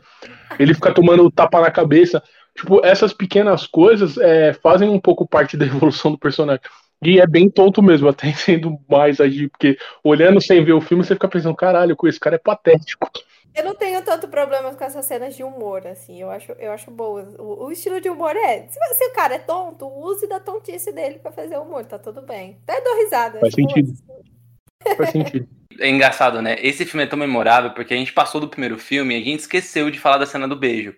Ele 0.58 0.74
fica 0.74 0.92
tomando 0.92 1.30
tapa 1.30 1.60
na 1.60 1.70
cabeça. 1.70 2.22
Tipo, 2.54 2.84
essas 2.84 3.12
pequenas 3.12 3.66
coisas 3.66 4.16
é, 4.18 4.52
fazem 4.54 4.88
um 4.88 5.00
pouco 5.00 5.26
parte 5.26 5.56
da 5.56 5.64
evolução 5.66 6.10
do 6.10 6.18
personagem. 6.18 6.62
E 7.06 7.20
é 7.20 7.26
bem 7.26 7.48
tonto 7.48 7.80
mesmo, 7.80 8.08
até 8.10 8.32
sendo 8.32 8.76
mais 8.88 9.20
agir, 9.20 9.48
porque 9.48 9.78
olhando 10.02 10.40
sem 10.40 10.64
ver 10.64 10.72
o 10.72 10.80
filme, 10.80 11.04
você 11.04 11.14
fica 11.14 11.28
pensando, 11.28 11.54
caralho, 11.54 11.96
esse 12.04 12.18
cara 12.18 12.34
é 12.34 12.38
patético. 12.38 13.08
Eu 13.54 13.64
não 13.64 13.74
tenho 13.74 14.02
tanto 14.02 14.28
problema 14.28 14.74
com 14.74 14.84
essas 14.84 15.06
cenas 15.06 15.34
de 15.34 15.42
humor, 15.42 15.86
assim. 15.86 16.20
Eu 16.20 16.30
acho, 16.30 16.52
eu 16.58 16.72
acho 16.72 16.90
boas. 16.90 17.34
O, 17.38 17.64
o 17.64 17.72
estilo 17.72 18.00
de 18.00 18.10
humor 18.10 18.36
é. 18.36 18.66
Se, 18.68 18.78
se, 18.94 19.04
o 19.06 19.12
cara 19.14 19.36
é 19.36 19.38
tonto, 19.38 19.86
use 19.86 20.26
da 20.26 20.38
tontice 20.38 20.92
dele 20.92 21.20
pra 21.20 21.32
fazer 21.32 21.56
humor, 21.56 21.86
tá 21.86 21.98
tudo 21.98 22.20
bem. 22.20 22.58
Até 22.66 22.82
dou 22.82 22.96
risada. 23.02 23.40
Faz 23.40 23.54
tipo, 23.54 23.70
sentido. 23.70 23.92
Assim. 23.92 24.96
Faz 24.96 25.10
sentido. 25.10 25.48
É 25.78 25.90
engraçado, 25.90 26.40
né? 26.40 26.56
Esse 26.60 26.86
filme 26.86 27.04
é 27.04 27.06
tão 27.06 27.18
memorável 27.18 27.70
porque 27.72 27.92
a 27.92 27.96
gente 27.98 28.10
passou 28.10 28.40
do 28.40 28.48
primeiro 28.48 28.78
filme 28.78 29.14
e 29.14 29.20
a 29.20 29.22
gente 29.22 29.40
esqueceu 29.40 29.90
de 29.90 30.00
falar 30.00 30.16
da 30.16 30.24
cena 30.24 30.48
do 30.48 30.56
beijo. 30.56 30.94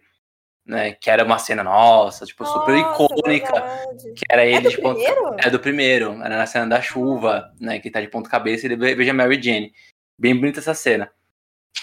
Né, 0.68 0.92
que 0.92 1.08
era 1.08 1.24
uma 1.24 1.38
cena, 1.38 1.64
nossa, 1.64 2.26
tipo, 2.26 2.44
nossa, 2.44 2.58
super 2.58 2.76
icônica. 2.76 3.52
Verdade. 3.52 4.12
Que 4.14 4.24
era 4.30 4.44
é 4.44 4.52
ele 4.52 4.66
é 4.66 4.70
de 4.70 4.78
ponto. 4.78 5.00
É 5.38 5.48
do 5.48 5.58
primeiro. 5.58 6.12
Era 6.22 6.36
na 6.36 6.44
cena 6.44 6.66
da 6.66 6.82
chuva, 6.82 7.50
né? 7.58 7.80
Que 7.80 7.90
tá 7.90 8.02
de 8.02 8.08
ponto 8.08 8.28
cabeça 8.28 8.66
e 8.66 8.72
ele 8.72 8.76
beija 8.76 9.14
Mary 9.14 9.42
Jane. 9.42 9.72
Bem 10.18 10.36
bonita 10.36 10.60
essa 10.60 10.74
cena. 10.74 11.10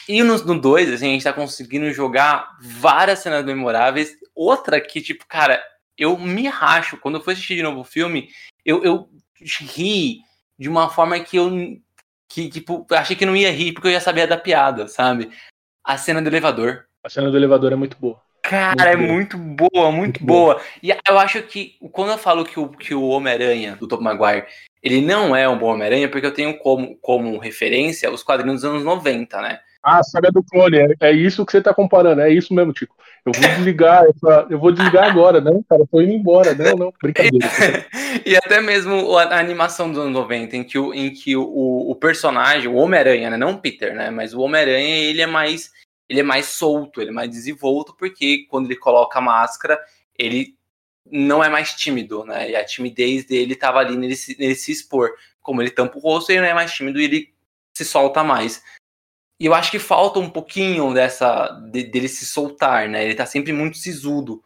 E 0.08 0.22
no 0.22 0.38
2, 0.38 0.94
assim, 0.94 1.08
a 1.08 1.12
gente 1.14 1.24
tá 1.24 1.34
conseguindo 1.34 1.92
jogar 1.92 2.58
várias 2.62 3.20
cenas 3.20 3.44
memoráveis. 3.44 4.16
Outra 4.36 4.80
que, 4.80 5.02
tipo, 5.02 5.26
cara, 5.28 5.64
eu 5.98 6.18
me 6.18 6.48
racho. 6.48 6.98
Quando 6.98 7.16
eu 7.16 7.24
fui 7.24 7.34
assistir 7.34 7.56
de 7.56 7.64
novo 7.64 7.80
o 7.80 7.86
filme, 7.86 8.30
eu, 8.64 8.84
eu 8.84 9.10
ri 9.42 10.20
de 10.58 10.70
uma 10.70 10.90
forma 10.90 11.20
que 11.20 11.38
eu. 11.38 11.50
Que, 12.28 12.50
tipo, 12.50 12.86
achei 12.92 13.16
que 13.16 13.26
não 13.26 13.36
ia 13.36 13.52
rir 13.52 13.74
porque 13.74 13.88
eu 13.88 13.94
já 13.94 14.00
sabia 14.00 14.28
da 14.28 14.38
piada, 14.38 14.88
sabe? 14.88 15.32
A 15.84 15.98
cena 15.98 16.22
do 16.22 16.28
elevador. 16.28 16.86
A 17.04 17.10
cena 17.10 17.32
do 17.32 17.38
elevador 17.38 17.72
é 17.72 17.76
muito 17.76 17.98
boa. 17.98 18.22
Cara, 18.50 18.92
é 18.92 18.96
muito 18.96 19.38
boa, 19.38 19.92
muito, 19.92 20.24
boa. 20.24 20.62
E 20.82 20.92
eu 20.92 21.18
acho 21.18 21.42
que 21.42 21.76
quando 21.92 22.12
eu 22.12 22.18
falo 22.18 22.46
que 22.46 22.60
o, 22.60 22.70
que 22.70 22.94
o 22.94 23.08
Homem-Aranha, 23.08 23.76
do 23.76 23.88
Tom 23.88 24.00
Maguire, 24.00 24.46
ele 24.84 25.02
não 25.02 25.36
é 25.36 25.50
um 25.50 25.58
bom 25.58 25.74
Homem-Aranha, 25.74 26.08
porque 26.08 26.28
eu 26.28 26.34
tenho 26.34 26.56
como, 26.60 26.96
como 27.02 27.40
referência 27.40 28.12
os 28.12 28.22
quadrinhos 28.22 28.62
dos 28.62 28.70
anos 28.70 28.84
90, 28.84 29.42
né? 29.42 29.60
Ah, 29.82 30.00
a 30.00 30.04
saga 30.04 30.32
do 30.32 30.44
clone, 30.44 30.78
é, 30.78 30.88
é 31.00 31.12
isso 31.12 31.46
que 31.46 31.52
você 31.52 31.62
tá 31.62 31.74
comparando, 31.74 32.22
é 32.22 32.32
isso 32.32 32.54
mesmo, 32.54 32.72
Tico. 32.72 32.96
Eu 33.26 33.32
vou 33.34 33.50
desligar, 33.50 34.04
essa, 34.06 34.48
eu 34.50 34.60
vou 34.60 34.72
desligar 34.72 35.10
agora, 35.10 35.42
não, 35.42 35.64
cara, 35.68 35.84
tô 35.92 36.00
indo 36.00 36.14
embora, 36.14 36.54
não, 36.54 36.76
não, 36.76 36.94
brincadeira. 37.02 37.48
e 38.24 38.36
até 38.36 38.62
mesmo 38.62 39.18
a, 39.18 39.40
animação 39.40 39.90
dos 39.90 40.00
anos 40.00 40.14
90, 40.14 40.58
em 40.58 40.64
que 40.64 40.78
o, 40.78 40.94
em 40.94 41.12
que 41.12 41.36
o, 41.36 41.90
o 41.90 41.96
personagem, 41.96 42.68
o 42.68 42.76
Homem-Aranha, 42.76 43.32
né, 43.32 43.38
não 43.38 43.52
o 43.52 43.58
Peter, 43.58 43.96
né, 43.96 44.12
mas 44.12 44.36
o 44.36 44.42
Homem-Aranha, 44.42 44.98
ele 44.98 45.22
é 45.22 45.28
mais 45.28 45.72
ele 46.10 46.20
é 46.20 46.24
mais 46.24 46.48
solto, 46.48 47.02
ele 47.02 47.10
é 47.10 47.14
mais 47.14 47.30
desenvolto, 47.30 47.96
porque 47.96 48.46
quando 48.50 48.66
ele 48.66 48.76
coloca 48.76 49.20
a 49.20 49.22
máscara, 49.22 49.80
ele 50.18 50.56
não 51.10 51.44
é 51.44 51.50
mais 51.50 51.74
tímido, 51.74 52.24
né? 52.26 52.52
E 52.52 52.56
a 52.56 52.66
timidez 52.66 53.26
dele 53.26 53.56
tava 53.56 53.80
ali 53.80 53.96
nele, 53.96 54.16
nele 54.40 54.56
se 54.56 54.72
expor. 54.72 55.12
Como 55.42 55.62
ele 55.62 55.70
tampa 55.70 55.98
o 55.98 56.02
rosto, 56.02 56.32
ele 56.32 56.42
não 56.42 56.48
é 56.48 56.54
mais 56.54 56.74
tímido 56.74 57.00
e 57.00 57.04
ele 57.04 57.34
se 57.76 57.86
solta 57.86 58.24
mais. 58.24 58.64
E 59.40 59.46
eu 59.46 59.54
acho 59.54 59.70
que 59.70 59.80
falta 59.80 60.20
um 60.20 60.30
pouquinho 60.30 60.94
dessa 60.94 61.50
de, 61.72 61.84
dele 61.84 62.08
se 62.08 62.26
soltar, 62.26 62.88
né? 62.88 63.04
Ele 63.04 63.16
tá 63.16 63.26
sempre 63.26 63.52
muito 63.52 63.78
sisudo. 63.78 64.44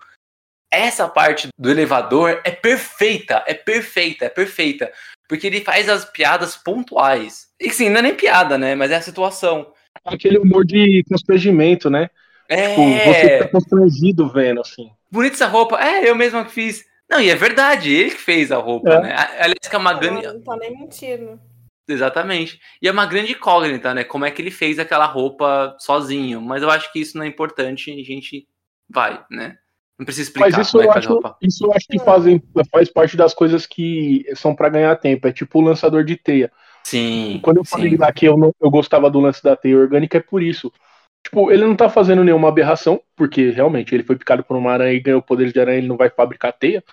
Essa 0.71 1.07
parte 1.07 1.47
do 1.57 1.69
elevador 1.69 2.41
é 2.43 2.51
perfeita, 2.51 3.43
é 3.47 3.53
perfeita, 3.53 4.25
é 4.25 4.29
perfeita. 4.29 4.91
Porque 5.27 5.47
ele 5.47 5.61
faz 5.61 5.87
as 5.87 6.05
piadas 6.05 6.55
pontuais. 6.55 7.49
E 7.59 7.69
sim, 7.71 7.89
não 7.89 7.99
é 7.99 8.01
nem 8.01 8.15
piada, 8.15 8.57
né? 8.57 8.75
Mas 8.75 8.91
é 8.91 8.95
a 8.95 9.01
situação. 9.01 9.71
Aquele 10.13 10.37
humor 10.37 10.65
de 10.65 11.03
constrangimento, 11.09 11.89
né? 11.89 12.09
É. 12.47 12.69
Tipo, 12.69 12.81
você 12.83 13.37
tá 13.39 13.47
constrangido 13.49 14.29
vendo, 14.29 14.61
assim. 14.61 14.89
Bonita 15.11 15.35
essa 15.35 15.47
roupa. 15.47 15.79
É, 15.79 16.09
eu 16.09 16.15
mesmo 16.15 16.43
que 16.45 16.51
fiz. 16.51 16.85
Não, 17.09 17.19
e 17.19 17.29
é 17.29 17.35
verdade, 17.35 17.91
ele 17.91 18.11
que 18.11 18.21
fez 18.21 18.51
a 18.51 18.57
roupa, 18.57 18.89
é. 18.89 19.01
né? 19.01 19.15
Aliás, 19.39 19.67
que 19.69 19.75
é 19.75 19.79
uma 19.79 19.93
grande. 19.93 20.25
Não 20.25 20.41
tá 20.41 20.55
nem 20.57 20.77
mentindo. 20.77 21.39
Exatamente. 21.87 22.59
E 22.81 22.87
é 22.87 22.91
uma 22.91 23.05
grande 23.05 23.31
incógnita, 23.31 23.93
né? 23.93 24.03
Como 24.03 24.25
é 24.25 24.31
que 24.31 24.41
ele 24.41 24.51
fez 24.51 24.77
aquela 24.77 25.05
roupa 25.05 25.75
sozinho. 25.79 26.39
Mas 26.39 26.61
eu 26.61 26.69
acho 26.69 26.91
que 26.93 26.99
isso 26.99 27.17
não 27.17 27.25
é 27.25 27.27
importante 27.27 27.91
e 27.91 28.01
a 28.01 28.03
gente 28.03 28.47
vai, 28.87 29.23
né? 29.29 29.57
Não 29.97 30.05
precisa 30.05 30.29
explicar 30.29 30.57
Mas 30.57 30.67
isso, 30.67 30.79
é 30.79 30.85
eu 30.85 30.91
acho, 30.91 31.35
isso 31.41 31.65
eu 31.65 31.73
acho 31.73 31.87
que 31.87 31.99
fazem, 31.99 32.41
faz 32.71 32.89
parte 32.89 33.17
das 33.17 33.33
coisas 33.33 33.65
que 33.65 34.25
são 34.35 34.55
para 34.55 34.69
ganhar 34.69 34.95
tempo. 34.95 35.27
É 35.27 35.33
tipo 35.33 35.59
o 35.59 35.61
lançador 35.61 36.03
de 36.05 36.15
teia. 36.15 36.51
Sim. 36.83 37.39
Quando 37.41 37.57
eu 37.57 37.65
falei 37.65 37.95
lá 37.95 38.11
que 38.11 38.25
eu, 38.25 38.37
não, 38.37 38.53
eu 38.61 38.69
gostava 38.69 39.09
do 39.09 39.19
lance 39.19 39.43
da 39.43 39.55
teia 39.55 39.77
orgânica, 39.77 40.17
é 40.17 40.21
por 40.21 40.41
isso. 40.41 40.71
Tipo, 41.23 41.51
ele 41.51 41.65
não 41.65 41.75
tá 41.75 41.89
fazendo 41.89 42.23
nenhuma 42.23 42.47
aberração, 42.47 43.01
porque 43.15 43.49
realmente 43.51 43.93
ele 43.93 44.03
foi 44.03 44.15
picado 44.15 44.43
por 44.43 44.57
uma 44.57 44.71
aranha 44.71 44.93
e 44.93 44.99
ganhou 44.99 45.21
poderes 45.21 45.53
de 45.53 45.59
aranha, 45.59 45.77
ele 45.77 45.87
não 45.87 45.97
vai 45.97 46.09
fabricar 46.09 46.53
teia. 46.53 46.83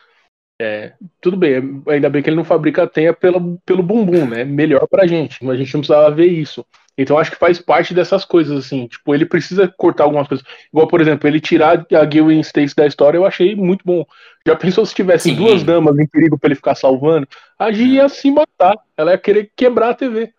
É, 0.61 0.95
tudo 1.21 1.37
bem, 1.37 1.83
ainda 1.87 2.09
bem 2.09 2.23
que 2.23 2.31
ele 2.31 2.37
não 2.37 2.45
fabrica 2.45 2.87
teia 2.87 3.13
pelo, 3.13 3.59
pelo 3.65 3.83
bumbum, 3.83 4.27
né? 4.27 4.45
Melhor 4.45 4.87
pra 4.89 5.07
gente, 5.07 5.45
mas 5.45 5.55
a 5.55 5.59
gente 5.59 5.75
não 5.75 5.81
precisava 5.81 6.15
ver 6.15 6.27
isso. 6.27 6.65
Então 6.99 7.19
acho 7.19 7.31
que 7.31 7.37
faz 7.37 7.59
parte 7.59 7.93
dessas 7.93 8.25
coisas, 8.25 8.65
assim. 8.65 8.87
Tipo, 8.87 9.15
ele 9.15 9.27
precisa 9.27 9.73
cortar 9.77 10.05
algumas 10.05 10.27
coisas. 10.27 10.47
Igual, 10.73 10.89
por 10.89 11.01
exemplo, 11.01 11.29
ele 11.29 11.41
tirar 11.41 11.87
a 11.93 12.05
Gwen 12.05 12.41
Stacy 12.41 12.75
da 12.75 12.87
história, 12.87 13.19
eu 13.19 13.27
achei 13.27 13.55
muito 13.55 13.83
bom. 13.85 14.05
Já 14.47 14.57
pensou 14.57 14.87
se 14.87 14.95
tivessem 14.95 15.35
duas 15.35 15.63
damas 15.63 15.99
em 15.99 16.07
perigo 16.07 16.39
pra 16.39 16.49
ele 16.49 16.55
ficar 16.55 16.75
salvando? 16.75 17.29
A 17.59 17.71
G 17.71 17.85
ia 17.85 18.09
se 18.09 18.31
matar. 18.31 18.77
Ela 18.97 19.13
ia 19.13 19.19
querer 19.19 19.51
quebrar 19.55 19.91
a 19.91 19.95
TV. 19.95 20.33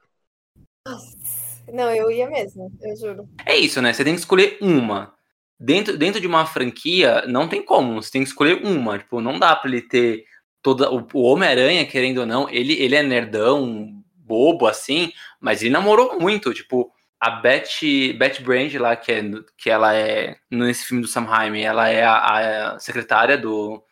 Não, 1.72 1.92
eu 1.92 2.10
ia 2.10 2.30
mesmo, 2.30 2.72
eu 2.82 2.96
juro. 2.96 3.30
É 3.46 3.56
isso, 3.56 3.82
né? 3.82 3.94
Você 3.94 4.04
tem 4.04 4.14
que 4.14 4.20
escolher 4.20 4.58
uma. 4.62 5.14
Dentro, 5.60 5.98
dentro 5.98 6.22
de 6.22 6.28
uma 6.28 6.46
franquia, 6.46 7.24
não 7.28 7.48
tem 7.48 7.62
como. 7.62 8.02
Você 8.02 8.12
tem 8.12 8.24
que 8.24 8.30
escolher 8.30 8.62
uma. 8.64 8.98
Tipo, 8.98 9.20
não 9.20 9.38
dá 9.38 9.56
pra 9.56 9.70
ele 9.70 9.82
ter 9.82 10.24
toda. 10.62 10.90
O, 10.90 11.06
o 11.14 11.22
Homem-Aranha, 11.24 11.86
querendo 11.86 12.20
ou 12.20 12.26
não, 12.26 12.50
ele, 12.50 12.74
ele 12.74 12.96
é 12.96 13.04
nerdão, 13.04 13.97
bobo, 14.28 14.68
assim, 14.68 15.12
mas 15.40 15.62
ele 15.62 15.72
namorou 15.72 16.20
muito. 16.20 16.54
Tipo, 16.54 16.92
a 17.20 17.32
Betty, 17.32 18.14
Betty 18.14 18.44
Brand 18.44 18.74
lá, 18.76 18.96
que, 18.96 19.12
é, 19.12 19.24
que 19.58 19.70
ela 19.70 19.96
é. 19.96 20.36
Nesse 20.52 20.86
filme 20.86 21.02
do 21.02 21.08
Sam 21.08 21.22
Raimi, 21.22 21.62
ela 21.62 21.88
é 21.88 22.04
a, 22.04 22.74
a 22.74 22.80
secretária 22.80 23.38
do, 23.38 23.84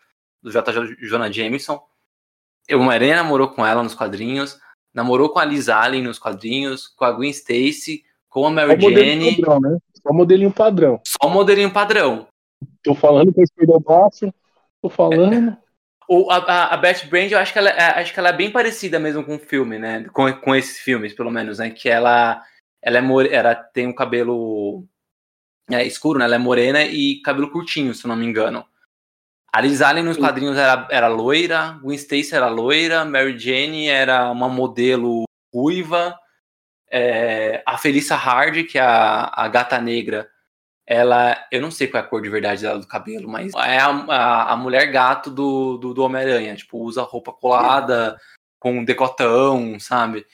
do 0.44 0.52
J. 0.52 0.72
Jonah 1.02 1.32
Jameson. 1.32 1.82
O 2.72 2.76
Homem-Aranha 2.78 3.16
namorou 3.16 3.50
com 3.50 3.66
ela 3.66 3.84
nos 3.84 3.96
quadrinhos 3.96 4.60
namorou 4.96 5.30
com 5.30 5.40
a 5.40 5.46
Liz 5.46 5.68
Allen 5.68 6.02
nos 6.02 6.18
quadrinhos, 6.18 6.88
com 6.88 7.04
a 7.04 7.12
Gwen 7.12 7.30
Stacy, 7.30 8.04
com 8.30 8.48
a 8.48 8.50
Mary 8.50 8.82
Só 8.82 8.90
Jane. 8.90 9.36
Padrão, 9.36 9.60
né? 9.60 9.78
Só 10.02 10.14
modelinho 10.14 10.52
padrão. 10.52 11.02
Só 11.06 11.30
modelinho 11.30 11.74
padrão. 11.74 12.28
Tô 12.82 12.96
falando 12.96 13.34
eu 13.36 13.76
o 13.76 13.80
braço, 13.80 14.34
tô 14.82 14.90
falando. 14.90 15.50
É. 15.50 15.65
O, 16.08 16.30
a, 16.30 16.74
a 16.74 16.78
Beth 16.78 17.08
Brand, 17.10 17.32
eu 17.32 17.40
acho 17.40 17.52
que, 17.52 17.60
ela, 17.60 17.70
é, 17.70 18.00
acho 18.00 18.14
que 18.14 18.20
ela 18.20 18.30
é 18.30 18.34
bem 18.34 18.52
parecida 18.52 19.00
mesmo 19.00 19.24
com 19.24 19.36
o 19.36 19.40
filme, 19.40 19.80
né? 19.80 20.06
Com, 20.14 20.32
com 20.34 20.56
esses 20.56 20.80
filmes, 20.80 21.14
pelo 21.14 21.32
menos, 21.32 21.60
né? 21.60 21.70
Que 21.70 21.90
ela, 21.90 22.44
ela, 22.82 22.98
é 22.98 23.02
more, 23.02 23.30
ela 23.30 23.56
tem 23.56 23.88
um 23.88 23.94
cabelo 23.94 24.86
é, 25.72 25.84
escuro, 25.84 26.20
né? 26.20 26.26
Ela 26.26 26.36
é 26.36 26.40
morena 26.40 26.84
e 26.84 27.22
cabelo 27.22 27.52
curtinho, 27.52 27.94
se 27.94 28.08
não 28.08 28.16
me 28.16 28.26
engano. 28.26 28.66
A 29.52 29.62
Liz 29.62 29.82
Allen 29.82 30.04
nos 30.04 30.18
quadrinhos 30.18 30.58
era, 30.58 30.86
era 30.92 31.08
loira, 31.08 31.80
Gwen 31.82 31.96
Stacy 31.96 32.36
era 32.36 32.50
loira, 32.50 33.06
Mary 33.06 33.40
Jane 33.40 33.88
era 33.88 34.30
uma 34.30 34.50
modelo 34.50 35.24
ruiva, 35.54 36.14
é, 36.92 37.64
a 37.66 37.78
Felissa 37.78 38.16
Hard, 38.16 38.66
que 38.66 38.78
é 38.78 38.82
a, 38.82 39.32
a 39.34 39.48
gata 39.48 39.80
negra, 39.80 40.30
ela, 40.88 41.36
eu 41.52 41.62
não 41.62 41.72
sei 41.72 41.88
qual 41.88 42.04
é 42.04 42.06
a 42.06 42.10
cor 42.10 42.22
de 42.22 42.30
verdade 42.30 42.62
dela 42.62 42.80
do 42.80 42.88
cabelo, 42.88 43.28
mas 43.28 43.52
é 43.56 43.80
a, 43.80 43.88
a, 43.88 44.54
a 44.54 44.56
mulher 44.56 44.92
gato 44.92 45.32
do, 45.32 45.78
do, 45.78 45.94
do 45.94 46.04
Homem-Aranha, 46.04 46.56
tipo, 46.56 46.78
usa 46.78 47.02
roupa 47.02 47.34
colada, 47.34 48.20
com 48.60 48.80
um 48.80 48.86
decotão, 48.86 49.80
sabe? 49.80 50.26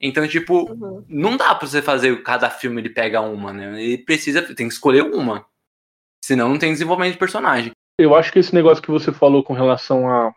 Então, 0.00 0.26
tipo, 0.26 0.70
uhum. 0.70 1.04
não 1.08 1.36
dá 1.36 1.54
pra 1.54 1.66
você 1.66 1.82
fazer 1.82 2.22
cada 2.22 2.48
filme 2.48 2.80
ele 2.80 2.90
pega 2.90 3.20
uma, 3.20 3.52
né? 3.52 3.82
Ele 3.82 3.98
precisa, 3.98 4.42
tem 4.54 4.68
que 4.68 4.74
escolher 4.74 5.02
uma. 5.02 5.44
Senão 6.24 6.48
não 6.48 6.58
tem 6.58 6.72
desenvolvimento 6.72 7.14
de 7.14 7.18
personagem. 7.18 7.72
eu 7.98 8.14
acho 8.14 8.32
que 8.32 8.38
esse 8.38 8.54
negócio 8.54 8.82
que 8.82 8.90
você 8.90 9.12
falou 9.12 9.42
com 9.42 9.52
relação 9.52 10.08
à, 10.08 10.34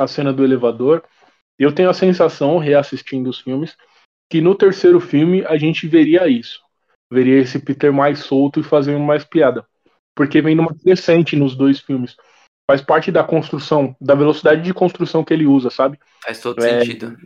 à 0.00 0.06
cena 0.06 0.32
do 0.32 0.44
elevador, 0.44 1.02
eu 1.58 1.74
tenho 1.74 1.90
a 1.90 1.94
sensação, 1.94 2.58
reassistindo 2.58 3.30
os 3.30 3.40
filmes, 3.40 3.76
que 4.30 4.40
no 4.40 4.54
terceiro 4.54 5.00
filme 5.00 5.44
a 5.46 5.56
gente 5.56 5.86
veria 5.88 6.28
isso. 6.28 6.60
Veria 7.12 7.40
esse 7.40 7.58
Peter 7.58 7.92
mais 7.92 8.20
solto 8.20 8.60
e 8.60 8.62
fazendo 8.62 9.00
mais 9.00 9.24
piada. 9.24 9.66
Porque 10.14 10.40
vem 10.40 10.54
numa 10.54 10.74
crescente 10.74 11.36
nos 11.36 11.54
dois 11.54 11.78
filmes. 11.78 12.16
Faz 12.70 12.80
parte 12.80 13.12
da 13.12 13.22
construção, 13.22 13.94
da 14.00 14.14
velocidade 14.14 14.62
de 14.62 14.72
construção 14.72 15.22
que 15.22 15.34
ele 15.34 15.46
usa, 15.46 15.68
sabe? 15.68 15.98
Faz 16.24 16.40
todo 16.40 16.64
é, 16.64 16.80
sentido. 16.80 17.16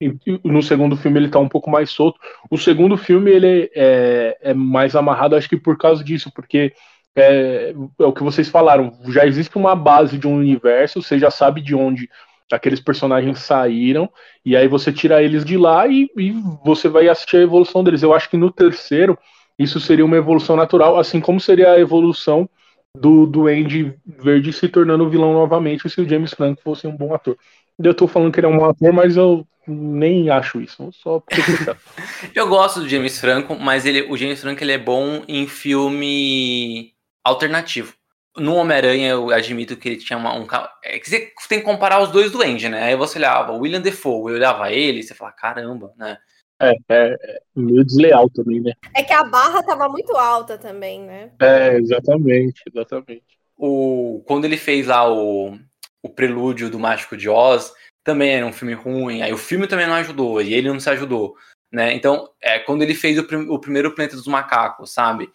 E, 0.00 0.12
no 0.42 0.62
segundo 0.62 0.96
filme 0.96 1.20
ele 1.20 1.28
tá 1.28 1.38
um 1.38 1.48
pouco 1.48 1.70
mais 1.70 1.90
solto. 1.90 2.18
O 2.50 2.58
segundo 2.58 2.96
filme 2.96 3.30
ele 3.30 3.70
é, 3.74 4.36
é 4.40 4.54
mais 4.54 4.96
amarrado, 4.96 5.36
acho 5.36 5.48
que 5.48 5.56
por 5.56 5.78
causa 5.78 6.02
disso, 6.02 6.32
porque 6.34 6.72
é, 7.14 7.70
é, 7.70 8.04
o 8.04 8.12
que 8.12 8.22
vocês 8.22 8.48
falaram. 8.48 8.98
Já 9.08 9.26
existe 9.26 9.56
uma 9.56 9.76
base 9.76 10.18
de 10.18 10.26
um 10.26 10.36
universo, 10.36 11.02
você 11.02 11.18
já 11.18 11.30
sabe 11.30 11.60
de 11.60 11.74
onde 11.74 12.08
aqueles 12.50 12.80
personagens 12.80 13.40
saíram, 13.40 14.10
e 14.44 14.56
aí 14.56 14.66
você 14.66 14.92
tira 14.92 15.22
eles 15.22 15.44
de 15.44 15.56
lá 15.56 15.86
e, 15.86 16.10
e 16.16 16.32
você 16.64 16.88
vai 16.88 17.08
assistir 17.08 17.36
a 17.36 17.42
evolução 17.42 17.84
deles. 17.84 18.02
Eu 18.02 18.12
acho 18.12 18.28
que 18.28 18.36
no 18.36 18.50
terceiro 18.50 19.18
isso 19.58 19.78
seria 19.78 20.04
uma 20.04 20.16
evolução 20.16 20.56
natural, 20.56 20.98
assim 20.98 21.20
como 21.20 21.38
seria 21.40 21.72
a 21.72 21.78
evolução 21.78 22.48
do, 22.96 23.26
do 23.26 23.46
Andy 23.46 23.94
Verde 24.04 24.52
se 24.52 24.68
tornando 24.68 25.08
vilão 25.08 25.32
novamente 25.32 25.88
se 25.88 26.00
o 26.00 26.08
James 26.08 26.32
Franco 26.32 26.62
fosse 26.62 26.86
um 26.86 26.96
bom 26.96 27.14
ator. 27.14 27.36
Eu 27.78 27.94
tô 27.94 28.08
falando 28.08 28.32
que 28.32 28.40
ele 28.40 28.46
é 28.46 28.50
um 28.50 28.58
bom 28.58 28.64
ator, 28.64 28.92
mas 28.92 29.16
eu 29.16 29.46
nem 29.66 30.30
acho 30.30 30.60
isso. 30.60 30.90
Só 30.92 31.22
eu 32.34 32.48
gosto 32.48 32.80
do 32.80 32.88
James 32.88 33.20
Franco, 33.20 33.54
mas 33.54 33.86
ele, 33.86 34.02
o 34.02 34.16
James 34.16 34.40
Franco 34.40 34.62
ele 34.62 34.72
é 34.72 34.78
bom 34.78 35.22
em 35.28 35.46
filme 35.46 36.92
alternativo. 37.24 37.94
No 38.36 38.54
Homem-Aranha, 38.54 39.10
eu 39.10 39.30
admito 39.30 39.76
que 39.76 39.88
ele 39.88 39.96
tinha 39.96 40.16
uma, 40.16 40.34
um. 40.34 40.46
É 40.84 40.98
que 40.98 41.10
você 41.10 41.32
tem 41.48 41.58
que 41.58 41.64
comparar 41.64 42.00
os 42.00 42.10
dois 42.10 42.30
do 42.30 42.42
Andy, 42.42 42.68
né? 42.68 42.84
Aí 42.84 42.96
você 42.96 43.18
olhava 43.18 43.52
o 43.52 43.60
William 43.60 43.80
Defoe, 43.80 44.30
eu 44.30 44.36
olhava 44.36 44.70
ele 44.72 45.02
você 45.02 45.14
fala, 45.14 45.32
caramba, 45.32 45.92
né? 45.96 46.16
É, 46.60 46.72
é, 46.90 47.16
é, 47.22 47.40
meio 47.56 47.84
desleal 47.84 48.28
também, 48.28 48.60
né? 48.60 48.72
É 48.94 49.02
que 49.02 49.14
a 49.14 49.24
barra 49.24 49.62
tava 49.62 49.88
muito 49.88 50.14
alta 50.14 50.58
também, 50.58 51.00
né? 51.00 51.32
É, 51.40 51.76
exatamente, 51.76 52.62
exatamente. 52.70 53.24
O, 53.56 54.22
quando 54.26 54.44
ele 54.44 54.58
fez 54.58 54.86
lá 54.86 55.10
o, 55.10 55.58
o 56.02 56.08
prelúdio 56.10 56.68
do 56.68 56.78
Mágico 56.78 57.16
de 57.16 57.30
Oz, 57.30 57.72
também 58.04 58.30
era 58.34 58.44
um 58.44 58.52
filme 58.52 58.74
ruim, 58.74 59.22
aí 59.22 59.32
o 59.32 59.38
filme 59.38 59.66
também 59.66 59.86
não 59.86 59.94
ajudou, 59.94 60.42
e 60.42 60.52
ele 60.52 60.68
não 60.68 60.78
se 60.78 60.90
ajudou, 60.90 61.34
né? 61.72 61.94
Então, 61.94 62.30
é, 62.42 62.58
quando 62.58 62.82
ele 62.82 62.94
fez 62.94 63.18
o, 63.18 63.22
o 63.52 63.58
primeiro 63.58 63.94
Planeta 63.94 64.16
dos 64.16 64.26
Macacos, 64.26 64.92
sabe? 64.92 65.30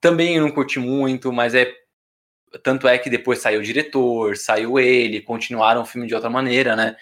Também 0.00 0.36
eu 0.36 0.42
não 0.42 0.50
curti 0.50 0.78
muito, 0.78 1.30
mas 1.30 1.54
é 1.54 1.70
tanto 2.62 2.86
é 2.86 2.98
que 2.98 3.10
depois 3.10 3.38
saiu 3.38 3.60
o 3.60 3.64
diretor, 3.64 4.36
saiu 4.36 4.78
ele, 4.78 5.20
continuaram 5.20 5.82
o 5.82 5.86
filme 5.86 6.06
de 6.06 6.14
outra 6.14 6.30
maneira, 6.30 6.76
né? 6.76 6.96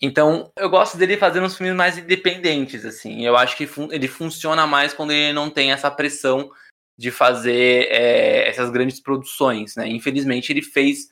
Então, 0.00 0.50
eu 0.56 0.68
gosto 0.68 0.98
dele 0.98 1.16
fazendo 1.16 1.46
uns 1.46 1.56
filmes 1.56 1.76
mais 1.76 1.96
independentes, 1.96 2.84
assim. 2.84 3.24
Eu 3.24 3.36
acho 3.36 3.56
que 3.56 3.66
fun 3.66 3.88
ele 3.92 4.08
funciona 4.08 4.66
mais 4.66 4.92
quando 4.92 5.12
ele 5.12 5.32
não 5.32 5.48
tem 5.48 5.70
essa 5.70 5.90
pressão 5.90 6.50
de 6.98 7.10
fazer 7.10 7.88
é, 7.88 8.48
essas 8.48 8.70
grandes 8.70 9.00
produções, 9.00 9.76
né? 9.76 9.88
Infelizmente, 9.88 10.52
ele 10.52 10.62
fez 10.62 11.10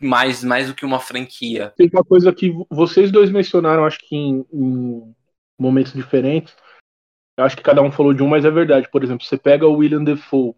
mais, 0.00 0.42
mais 0.42 0.66
do 0.66 0.74
que 0.74 0.84
uma 0.84 0.98
franquia. 0.98 1.72
Tem 1.76 1.88
uma 1.92 2.04
coisa 2.04 2.32
que 2.32 2.52
vocês 2.68 3.12
dois 3.12 3.30
mencionaram, 3.30 3.84
acho 3.84 3.98
que 4.00 4.16
em, 4.16 4.44
em 4.52 5.14
momentos 5.58 5.92
diferentes, 5.92 6.54
eu 7.36 7.44
acho 7.44 7.56
que 7.56 7.62
cada 7.62 7.82
um 7.82 7.92
falou 7.92 8.12
de 8.12 8.22
um, 8.22 8.28
mas 8.28 8.44
é 8.44 8.50
verdade. 8.50 8.88
Por 8.90 9.02
exemplo, 9.02 9.24
você 9.24 9.38
pega 9.38 9.66
o 9.66 9.76
William 9.76 10.02
Defoe, 10.02 10.54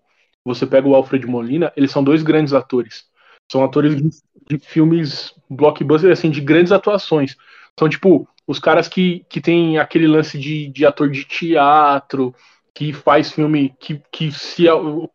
você 0.47 0.65
pega 0.65 0.87
o 0.87 0.95
Alfred 0.95 1.27
Molina, 1.27 1.73
eles 1.77 1.91
são 1.91 2.05
dois 2.05 2.23
grandes 2.23 2.55
atores. 2.55 3.05
São 3.51 3.65
atores 3.65 3.97
de, 3.97 4.11
de 4.49 4.59
filmes 4.59 5.35
blockbuster, 5.51 6.13
assim, 6.13 6.31
de 6.31 6.41
grandes 6.41 6.71
atuações. 6.71 7.37
São, 7.77 7.89
tipo, 7.89 8.29
os 8.47 8.61
caras 8.61 8.87
que, 8.87 9.27
que 9.29 9.41
tem 9.41 9.79
aquele 9.79 10.07
lance 10.07 10.39
de, 10.39 10.69
de 10.69 10.87
ator 10.87 11.11
de 11.11 11.25
teatro, 11.25 12.33
que 12.73 12.93
faz 12.93 13.33
filme 13.33 13.75
que, 13.81 14.01
que 14.13 14.31
se, 14.31 14.67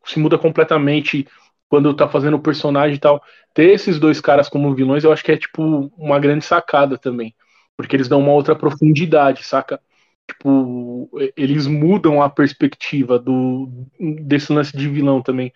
se 0.04 0.20
muda 0.20 0.38
completamente 0.38 1.26
quando 1.70 1.94
tá 1.94 2.10
fazendo 2.10 2.36
o 2.36 2.42
personagem 2.42 2.98
e 2.98 3.00
tal. 3.00 3.24
Ter 3.54 3.70
esses 3.70 4.00
dois 4.00 4.20
caras 4.20 4.50
como 4.50 4.76
vilões, 4.76 5.06
eu 5.06 5.14
acho 5.14 5.24
que 5.24 5.32
é, 5.32 5.38
tipo, 5.38 5.90
uma 5.98 6.20
grande 6.20 6.44
sacada 6.44 6.98
também. 6.98 7.34
Porque 7.78 7.96
eles 7.96 8.10
dão 8.10 8.20
uma 8.20 8.34
outra 8.34 8.54
profundidade, 8.54 9.46
saca? 9.46 9.80
Tipo, 10.32 11.10
eles 11.36 11.68
mudam 11.68 12.22
a 12.22 12.30
perspectiva 12.30 13.20
do 13.20 13.70
desse 14.00 14.52
lance 14.52 14.76
de 14.76 14.88
vilão 14.88 15.22
também. 15.22 15.52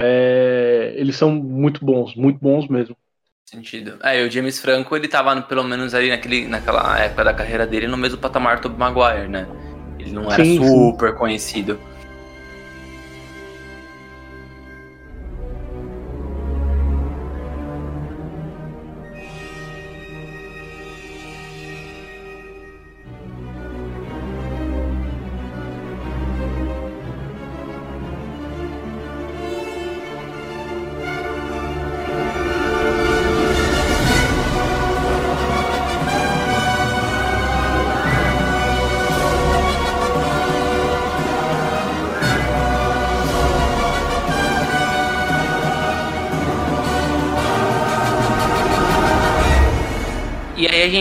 É, 0.00 0.92
eles 0.96 1.16
são 1.16 1.30
muito 1.30 1.84
bons, 1.84 2.14
muito 2.14 2.38
bons 2.40 2.68
mesmo. 2.68 2.96
Sentido. 3.44 3.98
É, 4.02 4.24
o 4.24 4.30
James 4.30 4.58
Franco, 4.58 4.96
ele 4.96 5.06
tava 5.06 5.40
pelo 5.42 5.62
menos 5.62 5.94
ali 5.94 6.08
naquele, 6.08 6.48
naquela 6.48 6.98
época 6.98 7.24
da 7.24 7.34
carreira 7.34 7.66
dele 7.66 7.86
no 7.86 7.96
mesmo 7.96 8.18
patamar 8.18 8.58
do 8.60 8.70
Maguire, 8.70 9.28
né? 9.28 9.46
Ele 9.98 10.12
não 10.12 10.30
era 10.30 10.44
sim, 10.44 10.56
super 10.56 11.12
sim. 11.12 11.18
conhecido. 11.18 11.78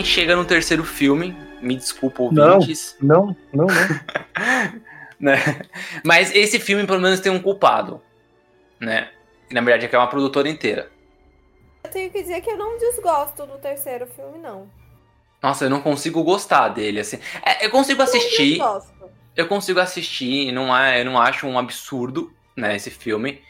Gente 0.03 0.13
chega 0.13 0.35
no 0.35 0.45
terceiro 0.45 0.83
filme. 0.83 1.35
Me 1.61 1.75
desculpa, 1.77 2.21
ouvintes. 2.21 2.97
Não, 3.01 3.35
não, 3.53 3.65
não, 3.65 3.67
não. 3.67 3.75
né? 5.19 5.37
Mas 6.03 6.35
esse 6.35 6.59
filme, 6.59 6.85
pelo 6.85 7.01
menos, 7.01 7.21
tem 7.21 7.31
um 7.31 7.41
culpado. 7.41 8.01
Né? 8.79 9.09
na 9.49 9.61
verdade, 9.61 9.85
é 9.85 9.87
que 9.87 9.95
é 9.95 9.99
uma 9.99 10.09
produtora 10.09 10.49
inteira. 10.49 10.91
Eu 11.83 11.91
tenho 11.91 12.11
que 12.11 12.21
dizer 12.21 12.41
que 12.41 12.49
eu 12.49 12.57
não 12.57 12.77
desgosto 12.77 13.45
do 13.45 13.57
terceiro 13.59 14.07
filme, 14.07 14.39
não. 14.39 14.67
Nossa, 15.41 15.65
eu 15.65 15.69
não 15.69 15.79
consigo 15.79 16.23
gostar 16.23 16.69
dele, 16.69 16.99
assim. 16.99 17.19
É, 17.45 17.65
eu 17.65 17.69
consigo 17.69 18.01
assistir. 18.01 18.59
Eu 19.35 19.47
consigo 19.47 19.79
assistir, 19.79 20.51
não 20.51 20.75
é, 20.75 21.01
eu 21.01 21.05
não 21.05 21.19
acho 21.19 21.47
um 21.47 21.57
absurdo, 21.57 22.33
né, 22.55 22.75
esse 22.75 22.89
filme. 22.89 23.41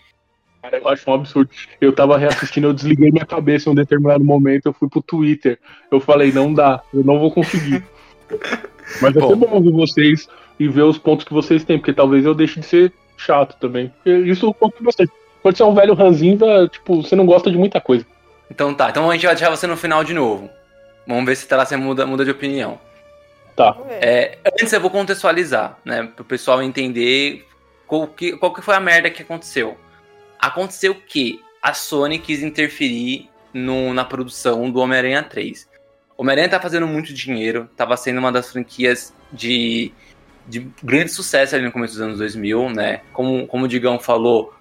Cara, 0.64 0.78
eu 0.78 0.88
acho 0.88 1.12
um 1.12 1.14
absurdo. 1.14 1.50
Eu 1.82 1.92
tava 1.92 2.18
reassistindo, 2.18 2.68
eu 2.68 2.74
desliguei 2.74 3.12
minha 3.12 3.26
cabeça 3.26 3.68
em 3.68 3.74
um 3.74 3.76
determinado 3.76 4.24
momento, 4.24 4.68
eu 4.68 4.74
fui 4.74 4.88
pro 4.88 5.02
Twitter. 5.02 5.60
Eu 5.92 6.00
falei, 6.00 6.32
não 6.32 6.54
dá, 6.54 6.82
eu 6.94 7.04
não 7.04 7.20
vou 7.20 7.30
conseguir. 7.30 7.84
Mas 9.02 9.14
é 9.14 9.20
bom. 9.20 9.36
bom 9.36 9.56
ouvir 9.56 9.72
vocês 9.74 10.30
e 10.58 10.70
ver 10.70 10.84
os 10.84 10.98
pontos 10.98 11.26
que 11.26 11.34
vocês 11.34 11.66
têm, 11.66 11.78
porque 11.78 11.92
talvez 11.92 12.24
eu 12.24 12.34
deixe 12.34 12.62
de 12.62 12.66
ser 12.66 12.94
chato 13.18 13.60
também. 13.60 13.92
Isso 14.06 14.50
acontece 14.50 14.84
bastante. 14.84 15.12
Quando 15.42 15.58
você 15.58 15.64
é 15.64 15.66
um 15.66 15.76
velho 15.76 15.94
ranzinza, 15.94 16.70
tipo, 16.72 17.02
você 17.02 17.14
não 17.14 17.26
gosta 17.26 17.52
de 17.52 17.58
muita 17.58 17.82
coisa. 17.82 18.06
Então 18.50 18.74
tá, 18.74 18.90
então 18.90 19.10
a 19.10 19.14
gente 19.14 19.26
vai 19.26 19.36
deixar 19.36 19.50
você 19.50 19.68
no 19.68 19.76
final 19.76 20.02
de 20.02 20.14
novo. 20.14 20.50
Vamos 21.06 21.26
ver 21.26 21.36
se 21.36 21.46
tá 21.46 21.58
lá 21.58 21.66
você 21.66 21.76
muda, 21.76 22.06
muda 22.06 22.24
de 22.24 22.32
opinião. 22.32 22.80
Tá. 23.54 23.76
É, 23.90 24.38
antes 24.46 24.72
eu 24.72 24.80
vou 24.80 24.90
contextualizar, 24.90 25.78
né? 25.84 26.10
Pro 26.16 26.24
pessoal 26.24 26.64
entender 26.64 27.46
qual 27.86 28.08
que, 28.08 28.38
qual 28.38 28.54
que 28.54 28.62
foi 28.62 28.76
a 28.76 28.80
merda 28.80 29.10
que 29.10 29.24
aconteceu. 29.24 29.78
Aconteceu 30.44 30.94
que 30.94 31.42
a 31.62 31.74
Sony 31.74 32.20
quis 32.20 32.44
interferir 32.44 33.30
no, 33.54 33.94
na 33.94 34.04
produção 34.04 34.70
do 34.70 34.82
Homem-Aranha 34.82 35.24
3. 35.24 35.70
Homem-Aranha 36.18 36.50
tá 36.50 36.60
fazendo 36.60 36.86
muito 36.86 37.14
dinheiro, 37.14 37.70
tava 37.78 37.96
sendo 37.96 38.18
uma 38.18 38.30
das 38.30 38.52
franquias 38.52 39.14
de, 39.32 39.94
de 40.46 40.70
grande 40.84 41.14
sucesso 41.14 41.56
ali 41.56 41.64
no 41.64 41.72
começo 41.72 41.94
dos 41.94 42.02
anos 42.02 42.18
2000, 42.18 42.72
né? 42.72 43.04
Como, 43.14 43.48
como 43.48 43.64
o 43.64 43.68
Digão 43.70 43.98
falou, 43.98 44.54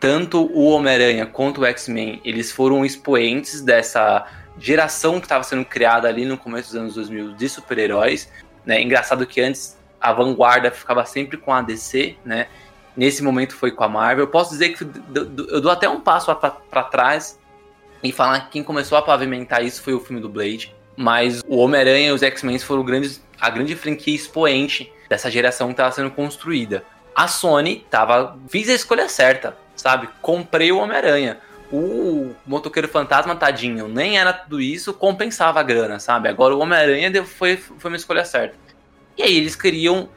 tanto 0.00 0.46
o 0.54 0.70
Homem-Aranha 0.70 1.26
quanto 1.26 1.60
o 1.60 1.66
X-Men, 1.66 2.18
eles 2.24 2.50
foram 2.50 2.82
expoentes 2.82 3.60
dessa 3.60 4.26
geração 4.58 5.20
que 5.20 5.26
estava 5.26 5.44
sendo 5.44 5.66
criada 5.66 6.08
ali 6.08 6.24
no 6.24 6.38
começo 6.38 6.68
dos 6.68 6.80
anos 6.80 6.94
2000 6.94 7.34
de 7.34 7.48
super-heróis, 7.50 8.32
né? 8.64 8.80
Engraçado 8.80 9.26
que 9.26 9.42
antes 9.42 9.76
a 10.00 10.14
vanguarda 10.14 10.70
ficava 10.70 11.04
sempre 11.04 11.36
com 11.36 11.52
a 11.52 11.60
DC, 11.60 12.16
né? 12.24 12.48
Nesse 12.96 13.22
momento 13.22 13.54
foi 13.54 13.70
com 13.70 13.84
a 13.84 13.88
Marvel. 13.88 14.24
Eu 14.24 14.30
posso 14.30 14.50
dizer 14.50 14.70
que 14.70 14.82
eu 14.82 15.60
dou 15.60 15.70
até 15.70 15.88
um 15.88 16.00
passo 16.00 16.34
para 16.34 16.82
trás 16.84 17.38
e 18.02 18.10
falar 18.10 18.46
que 18.46 18.52
quem 18.52 18.62
começou 18.62 18.96
a 18.96 19.02
pavimentar 19.02 19.62
isso 19.64 19.82
foi 19.82 19.92
o 19.92 20.00
filme 20.00 20.20
do 20.20 20.28
Blade. 20.28 20.74
Mas 20.96 21.42
o 21.46 21.58
Homem-Aranha 21.58 22.08
e 22.08 22.12
os 22.12 22.22
X-Men 22.22 22.58
foram 22.58 22.82
grandes, 22.82 23.22
a 23.38 23.50
grande 23.50 23.76
franquia 23.76 24.14
expoente 24.14 24.90
dessa 25.10 25.30
geração 25.30 25.68
que 25.68 25.74
estava 25.74 25.92
sendo 25.92 26.10
construída. 26.10 26.84
A 27.14 27.28
Sony 27.28 27.86
tava, 27.90 28.38
fiz 28.48 28.68
a 28.70 28.72
escolha 28.72 29.08
certa, 29.08 29.56
sabe? 29.74 30.08
Comprei 30.22 30.72
o 30.72 30.78
Homem-Aranha. 30.78 31.38
o 31.70 32.34
motoqueiro 32.46 32.88
fantasma, 32.88 33.34
tadinho, 33.34 33.88
nem 33.88 34.18
era 34.18 34.32
tudo 34.32 34.60
isso, 34.60 34.94
compensava 34.94 35.60
a 35.60 35.62
grana, 35.62 35.98
sabe? 35.98 36.28
Agora 36.28 36.54
o 36.54 36.60
Homem-Aranha 36.60 37.24
foi, 37.24 37.56
foi 37.56 37.90
uma 37.90 37.96
escolha 37.96 38.24
certa. 38.24 38.56
E 39.18 39.22
aí 39.22 39.36
eles 39.36 39.56
queriam 39.56 40.08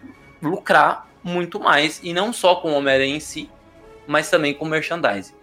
lucrar 0.42 1.09
muito 1.24 1.60
mais, 1.60 2.00
e 2.04 2.14
não 2.14 2.32
só 2.32 2.56
com 2.56 2.72
o 2.72 2.76
Homem-Aranha 2.76 3.16
em 3.16 3.20
si, 3.20 3.50
mas 4.08 4.30
também 4.30 4.54
com 4.54 4.66
merchandising. 4.66 5.34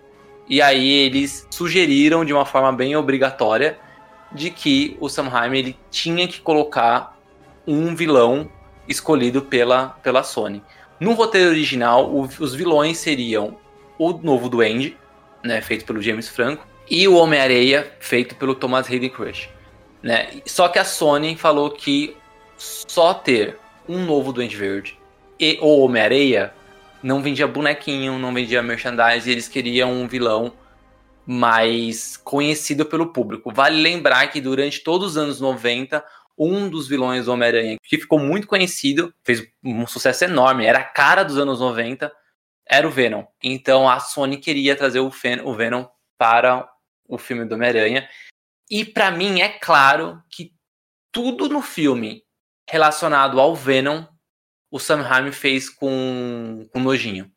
E 0.48 0.62
aí 0.62 0.88
eles 0.88 1.46
sugeriram 1.50 2.24
de 2.24 2.32
uma 2.32 2.44
forma 2.44 2.72
bem 2.72 2.96
obrigatória 2.96 3.78
de 4.32 4.50
que 4.50 4.96
o 5.00 5.08
Sam 5.08 5.28
Raimi 5.28 5.58
ele 5.58 5.78
tinha 5.90 6.26
que 6.28 6.40
colocar 6.40 7.16
um 7.66 7.94
vilão 7.94 8.50
escolhido 8.88 9.42
pela, 9.42 9.88
pela 10.02 10.22
Sony. 10.22 10.62
No 11.00 11.12
roteiro 11.12 11.50
original, 11.50 12.10
o, 12.10 12.22
os 12.22 12.54
vilões 12.54 12.98
seriam 12.98 13.58
o 13.98 14.12
novo 14.12 14.48
Duende, 14.48 14.96
né, 15.42 15.60
feito 15.60 15.84
pelo 15.84 16.00
James 16.00 16.28
Franco, 16.28 16.66
e 16.88 17.06
o 17.08 17.16
Homem-Areia, 17.16 17.92
feito 17.98 18.36
pelo 18.36 18.54
Thomas 18.54 18.88
Hayden 18.88 19.10
Crush. 19.10 19.48
Né? 20.02 20.40
Só 20.46 20.68
que 20.68 20.78
a 20.78 20.84
Sony 20.84 21.36
falou 21.36 21.70
que 21.70 22.16
só 22.56 23.12
ter 23.12 23.58
um 23.88 24.04
novo 24.04 24.32
Duende 24.32 24.56
Verde 24.56 24.98
e 25.38 25.58
o 25.60 25.80
Homem-Areia 25.80 26.52
não 27.02 27.22
vendia 27.22 27.46
bonequinho, 27.46 28.18
não 28.18 28.32
vendia 28.32 28.62
merchandise, 28.62 29.30
eles 29.30 29.48
queriam 29.48 29.92
um 29.92 30.08
vilão 30.08 30.52
mais 31.26 32.16
conhecido 32.16 32.86
pelo 32.86 33.12
público. 33.12 33.52
Vale 33.52 33.80
lembrar 33.80 34.28
que 34.28 34.40
durante 34.40 34.80
todos 34.80 35.12
os 35.12 35.16
anos 35.16 35.40
90, 35.40 36.04
um 36.38 36.68
dos 36.68 36.86
vilões 36.86 37.24
do 37.24 37.32
Homem-Aranha 37.32 37.76
que 37.82 37.98
ficou 37.98 38.18
muito 38.18 38.46
conhecido, 38.46 39.12
fez 39.24 39.42
um 39.64 39.86
sucesso 39.86 40.24
enorme, 40.24 40.66
era 40.66 40.78
a 40.78 40.84
cara 40.84 41.22
dos 41.22 41.38
anos 41.38 41.60
90, 41.60 42.12
era 42.68 42.86
o 42.86 42.90
Venom. 42.90 43.24
Então 43.42 43.88
a 43.88 43.98
Sony 44.00 44.36
queria 44.36 44.76
trazer 44.76 45.00
o, 45.00 45.10
Venom 45.10 45.86
para 46.16 46.68
o 47.08 47.18
filme 47.18 47.44
do 47.44 47.54
Homem-Aranha. 47.54 48.08
E 48.70 48.84
para 48.84 49.10
mim 49.10 49.40
é 49.40 49.48
claro 49.48 50.22
que 50.30 50.52
tudo 51.10 51.48
no 51.48 51.62
filme 51.62 52.22
relacionado 52.68 53.40
ao 53.40 53.54
Venom, 53.54 54.04
o 54.76 54.78
Sam 54.78 55.00
Raimi 55.00 55.32
fez 55.32 55.70
com, 55.70 56.68
com 56.70 56.80
nojinho. 56.80 57.32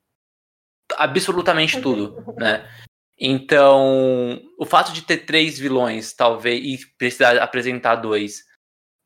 Absolutamente 0.98 1.82
tudo, 1.82 2.22
né? 2.38 2.70
Então, 3.18 4.42
o 4.58 4.66
fato 4.66 4.92
de 4.92 5.02
ter 5.02 5.20
três 5.20 5.58
vilões, 5.58 6.14
talvez, 6.14 6.64
e 6.64 6.86
precisar 6.98 7.38
apresentar 7.38 7.96
dois, 7.96 8.44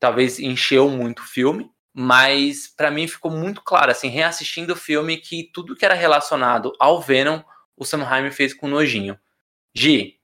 talvez 0.00 0.40
encheu 0.40 0.88
muito 0.88 1.20
o 1.20 1.26
filme, 1.26 1.70
mas 1.92 2.66
para 2.66 2.90
mim 2.90 3.06
ficou 3.06 3.30
muito 3.30 3.62
claro, 3.62 3.92
assim, 3.92 4.08
reassistindo 4.08 4.72
o 4.72 4.76
filme, 4.76 5.16
que 5.16 5.50
tudo 5.52 5.76
que 5.76 5.84
era 5.84 5.94
relacionado 5.94 6.72
ao 6.80 7.00
Venom, 7.00 7.40
o 7.76 7.84
Sam 7.84 8.02
Raimi 8.02 8.32
fez 8.32 8.52
com 8.52 8.66
nojinho. 8.66 9.18
Gi, 9.76 10.18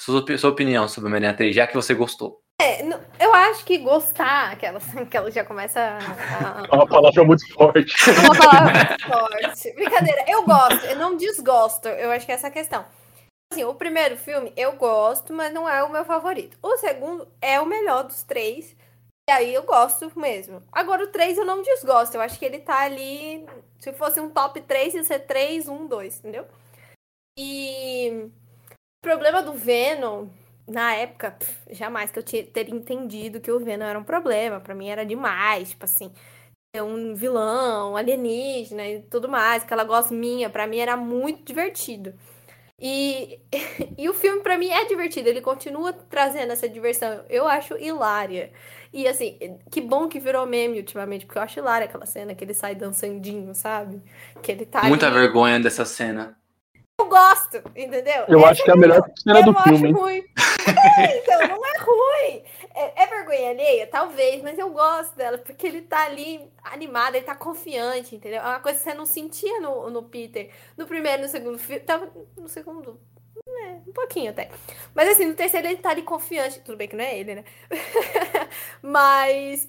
sua, 0.00 0.24
sua 0.38 0.50
opinião 0.50 0.88
sobre 0.88 1.08
o 1.08 1.08
Homem-Aranha 1.08 1.36
3, 1.36 1.54
já 1.54 1.66
que 1.66 1.74
você 1.74 1.94
gostou. 1.94 2.42
É, 2.60 2.82
eu 3.32 3.50
acho 3.50 3.64
que 3.64 3.78
gostar, 3.78 4.52
aquela, 4.52 4.78
aquela 5.00 5.30
já 5.30 5.44
começa 5.44 5.80
a. 5.80 6.64
É 6.70 6.74
uma 6.74 6.86
palavra 6.86 7.24
muito 7.24 7.52
forte. 7.52 7.94
É 8.10 8.20
uma 8.20 8.36
palavra 8.36 8.72
muito 8.72 9.06
forte. 9.06 9.72
Brincadeira, 9.74 10.24
eu 10.28 10.44
gosto, 10.44 10.84
eu 10.86 10.96
não 10.96 11.16
desgosto, 11.16 11.88
eu 11.88 12.10
acho 12.10 12.26
que 12.26 12.32
é 12.32 12.34
essa 12.34 12.48
a 12.48 12.50
questão. 12.50 12.84
Assim, 13.52 13.64
o 13.64 13.74
primeiro 13.74 14.16
filme 14.16 14.52
eu 14.56 14.72
gosto, 14.72 15.32
mas 15.32 15.52
não 15.52 15.68
é 15.68 15.82
o 15.82 15.90
meu 15.90 16.04
favorito. 16.04 16.56
O 16.62 16.76
segundo 16.76 17.28
é 17.40 17.60
o 17.60 17.66
melhor 17.66 18.04
dos 18.04 18.22
três. 18.22 18.74
E 19.28 19.32
aí 19.32 19.54
eu 19.54 19.62
gosto 19.62 20.10
mesmo. 20.18 20.62
Agora 20.72 21.04
o 21.04 21.08
3 21.08 21.38
eu 21.38 21.44
não 21.44 21.62
desgosto. 21.62 22.16
Eu 22.16 22.20
acho 22.20 22.38
que 22.38 22.44
ele 22.44 22.58
tá 22.58 22.80
ali. 22.80 23.46
Se 23.78 23.92
fosse 23.92 24.20
um 24.20 24.28
top 24.28 24.60
3, 24.60 24.94
ia 24.94 25.04
ser 25.04 25.20
3, 25.20 25.68
1, 25.68 25.86
2, 25.86 26.18
entendeu? 26.18 26.46
E 27.38 28.26
o 28.26 29.02
problema 29.02 29.42
do 29.42 29.52
Venom, 29.52 30.28
na 30.68 30.94
época, 30.94 31.32
pff, 31.32 31.74
jamais 31.74 32.10
que 32.10 32.18
eu 32.18 32.22
teria 32.22 32.74
entendido 32.74 33.40
que 33.40 33.50
o 33.50 33.60
Venom 33.60 33.84
era 33.86 33.98
um 33.98 34.04
problema. 34.04 34.60
para 34.60 34.74
mim 34.74 34.88
era 34.88 35.04
demais, 35.04 35.70
tipo 35.70 35.84
assim, 35.84 36.12
um 36.76 37.14
vilão, 37.14 37.96
alienígena 37.96 38.88
e 38.88 39.02
tudo 39.02 39.28
mais, 39.28 39.62
aquela 39.62 39.84
gosminha, 39.84 40.48
para 40.50 40.66
mim 40.66 40.78
era 40.78 40.96
muito 40.96 41.44
divertido. 41.44 42.14
E, 42.82 43.38
e 43.96 44.08
o 44.08 44.14
filme, 44.14 44.42
para 44.42 44.58
mim, 44.58 44.68
é 44.68 44.84
divertido. 44.86 45.28
Ele 45.28 45.40
continua 45.40 45.92
trazendo 45.92 46.52
essa 46.52 46.68
diversão. 46.68 47.24
Eu 47.30 47.46
acho 47.46 47.76
hilária. 47.78 48.52
E 48.92 49.06
assim, 49.06 49.38
que 49.70 49.80
bom 49.80 50.08
que 50.08 50.18
virou 50.18 50.44
meme 50.44 50.78
ultimamente, 50.78 51.24
porque 51.24 51.38
eu 51.38 51.42
acho 51.42 51.60
hilária 51.60 51.86
aquela 51.86 52.04
cena 52.04 52.34
que 52.34 52.44
ele 52.44 52.52
sai 52.52 52.74
dançandinho, 52.74 53.54
sabe? 53.54 54.02
Que 54.42 54.52
ele 54.52 54.66
tá. 54.66 54.82
Muita 54.82 55.06
ali... 55.06 55.14
vergonha 55.14 55.60
dessa 55.60 55.84
cena. 55.84 56.36
Eu 57.00 57.08
gosto, 57.08 57.56
entendeu? 57.74 58.24
Eu 58.28 58.38
Essa 58.40 58.50
acho 58.50 58.64
que 58.64 58.70
é 58.70 58.74
a 58.74 58.76
melhor 58.76 59.10
cena 59.16 59.42
do 59.42 59.54
filme. 59.62 59.90
Acho 59.90 60.00
ruim. 60.00 60.24
É, 60.98 61.18
então, 61.18 61.48
não 61.48 61.66
é 61.66 61.78
ruim. 61.78 62.44
É, 62.74 63.02
é, 63.02 63.06
vergonha 63.06 63.50
alheia? 63.50 63.86
Talvez, 63.86 64.42
mas 64.42 64.58
eu 64.58 64.70
gosto 64.70 65.16
dela, 65.16 65.38
porque 65.38 65.66
ele 65.66 65.82
tá 65.82 66.04
ali 66.04 66.50
animado, 66.62 67.16
ele 67.16 67.24
tá 67.24 67.34
confiante, 67.34 68.14
entendeu? 68.14 68.40
É 68.40 68.46
uma 68.46 68.60
coisa 68.60 68.78
que 68.78 68.84
você 68.84 68.94
não 68.94 69.06
sentia 69.06 69.60
no, 69.60 69.90
no 69.90 70.02
Peter. 70.04 70.50
No 70.76 70.86
primeiro, 70.86 71.22
no 71.22 71.28
segundo 71.28 71.58
filme. 71.58 71.80
Tava 71.80 72.10
no 72.36 72.48
segundo. 72.48 73.00
É, 73.48 73.72
um 73.86 73.92
pouquinho 73.92 74.30
até. 74.30 74.50
Mas 74.94 75.08
assim, 75.08 75.26
no 75.26 75.34
terceiro 75.34 75.66
ele 75.66 75.78
tá 75.78 75.90
ali 75.90 76.02
confiante. 76.02 76.60
Tudo 76.60 76.76
bem 76.76 76.88
que 76.88 76.96
não 76.96 77.04
é 77.04 77.18
ele, 77.18 77.34
né? 77.36 77.44
mas 78.80 79.68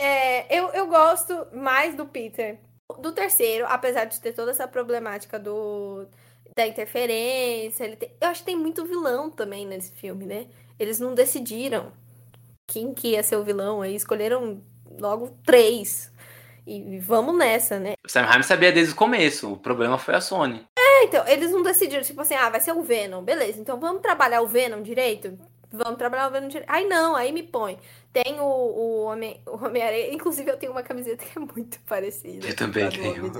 é, 0.00 0.56
eu, 0.56 0.68
eu 0.70 0.86
gosto 0.86 1.46
mais 1.52 1.94
do 1.94 2.06
Peter. 2.06 2.58
Do 2.98 3.12
terceiro, 3.12 3.66
apesar 3.68 4.06
de 4.06 4.20
ter 4.20 4.32
toda 4.32 4.50
essa 4.50 4.66
problemática 4.66 5.38
do 5.38 6.08
da 6.60 6.66
interferência. 6.66 7.84
Ele 7.84 7.96
tem... 7.96 8.12
Eu 8.20 8.28
acho 8.28 8.40
que 8.40 8.46
tem 8.46 8.56
muito 8.56 8.84
vilão 8.84 9.30
também 9.30 9.66
nesse 9.66 9.92
filme, 9.92 10.26
né? 10.26 10.46
Eles 10.78 11.00
não 11.00 11.14
decidiram 11.14 11.92
quem 12.66 12.94
que 12.94 13.08
ia 13.08 13.22
ser 13.22 13.36
o 13.36 13.44
vilão, 13.44 13.82
aí 13.82 13.94
escolheram 13.94 14.62
logo 15.00 15.36
três. 15.44 16.12
E 16.66 16.98
vamos 16.98 17.36
nessa, 17.36 17.78
né? 17.78 17.94
O 18.04 18.08
Sam 18.08 18.22
Raimi 18.22 18.44
sabia 18.44 18.70
desde 18.70 18.92
o 18.92 18.96
começo, 18.96 19.52
o 19.52 19.56
problema 19.56 19.98
foi 19.98 20.14
a 20.14 20.20
Sony. 20.20 20.64
É, 20.78 21.04
então, 21.04 21.26
eles 21.26 21.50
não 21.50 21.62
decidiram, 21.62 22.02
tipo 22.02 22.20
assim, 22.20 22.34
ah, 22.34 22.48
vai 22.50 22.60
ser 22.60 22.72
o 22.72 22.82
Venom, 22.82 23.24
beleza, 23.24 23.58
então 23.58 23.80
vamos 23.80 24.02
trabalhar 24.02 24.42
o 24.42 24.46
Venom 24.46 24.82
direito? 24.82 25.38
Vamos 25.72 25.98
trabalhar 25.98 26.28
o 26.28 26.30
Venom 26.30 26.48
direito. 26.48 26.70
Aí 26.70 26.86
não, 26.86 27.16
aí 27.16 27.32
me 27.32 27.42
põe. 27.42 27.78
Tem 28.12 28.40
o, 28.40 28.44
o 28.44 29.04
Homem-Aranha, 29.04 30.04
Homem 30.06 30.14
inclusive 30.14 30.50
eu 30.50 30.56
tenho 30.56 30.72
uma 30.72 30.82
camiseta 30.82 31.24
que 31.24 31.38
é 31.38 31.40
muito 31.40 31.78
parecida. 31.82 32.46
Eu 32.46 32.56
também 32.56 32.88
tenho. 32.88 33.32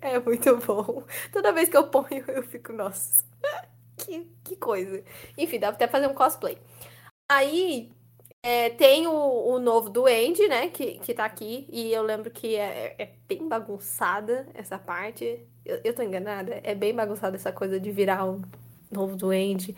É 0.00 0.18
muito 0.18 0.56
bom. 0.58 1.04
Toda 1.30 1.52
vez 1.52 1.68
que 1.68 1.76
eu 1.76 1.88
ponho, 1.88 2.24
eu 2.28 2.42
fico, 2.42 2.72
nossa, 2.72 3.22
que, 3.98 4.26
que 4.42 4.56
coisa. 4.56 5.02
Enfim, 5.36 5.58
dá 5.58 5.68
até 5.68 5.86
fazer 5.86 6.06
um 6.06 6.14
cosplay. 6.14 6.56
Aí, 7.30 7.92
é, 8.42 8.70
tem 8.70 9.06
o, 9.06 9.12
o 9.12 9.58
novo 9.58 9.88
Duende, 9.90 10.46
né? 10.48 10.68
Que, 10.68 10.98
que 10.98 11.14
tá 11.14 11.24
aqui. 11.24 11.66
E 11.70 11.92
eu 11.92 12.02
lembro 12.02 12.30
que 12.30 12.56
é, 12.56 12.94
é 12.98 13.10
bem 13.26 13.48
bagunçada 13.48 14.46
essa 14.54 14.78
parte. 14.78 15.46
Eu, 15.64 15.80
eu 15.84 15.94
tô 15.94 16.02
enganada? 16.02 16.60
É 16.62 16.74
bem 16.74 16.94
bagunçada 16.94 17.36
essa 17.36 17.52
coisa 17.52 17.80
de 17.80 17.90
virar 17.90 18.24
um 18.26 18.42
novo 18.90 19.16
Duende. 19.16 19.74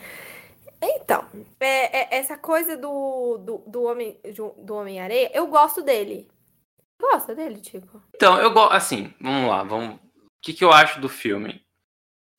Então, 0.83 1.27
é, 1.61 2.17
é, 2.17 2.19
essa 2.19 2.37
coisa 2.37 2.77
do, 2.77 3.39
do, 3.39 3.59
do 3.67 3.83
Homem 3.85 4.21
do 4.59 4.75
Homem-Areia, 4.75 5.31
eu 5.35 5.47
gosto 5.47 5.83
dele. 5.83 6.29
Gosta 7.01 7.35
dele, 7.35 7.61
tipo? 7.61 8.03
Então, 8.15 8.39
eu 8.39 8.51
gosto. 8.51 8.73
Assim, 8.73 9.15
vamos 9.21 9.49
lá. 9.49 9.63
Vamos... 9.63 9.97
O 9.97 10.01
que, 10.43 10.53
que 10.53 10.65
eu 10.65 10.73
acho 10.73 11.01
do 11.01 11.09
filme? 11.09 11.65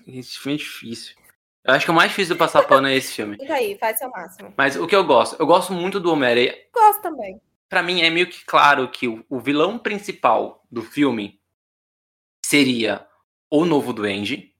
Esse 0.05 0.37
filme 0.37 0.55
é 0.55 0.57
difícil. 0.57 1.15
Eu 1.63 1.73
acho 1.73 1.85
que 1.85 1.91
o 1.91 1.93
mais 1.93 2.09
difícil 2.09 2.35
de 2.35 2.39
passar 2.39 2.63
pano 2.63 2.87
é 2.87 2.95
esse 2.95 3.13
filme. 3.13 3.35
Fica 3.41 3.53
aí, 3.53 3.77
faz 3.77 3.97
seu 3.97 4.09
máximo. 4.09 4.53
Mas 4.57 4.75
o 4.77 4.87
que 4.87 4.95
eu 4.95 5.03
gosto? 5.03 5.35
Eu 5.37 5.45
gosto 5.45 5.73
muito 5.73 5.99
do 5.99 6.11
Homem-Aranha. 6.11 6.55
Gosto 6.73 7.01
também. 7.01 7.41
Pra 7.67 7.83
mim 7.83 8.01
é 8.01 8.09
meio 8.09 8.29
que 8.29 8.45
claro 8.45 8.89
que 8.89 9.07
o, 9.07 9.25
o 9.29 9.39
vilão 9.39 9.77
principal 9.77 10.65
do 10.71 10.81
filme 10.81 11.41
seria 12.45 13.05
o 13.51 13.65
novo 13.65 13.91
Duende. 13.91 14.55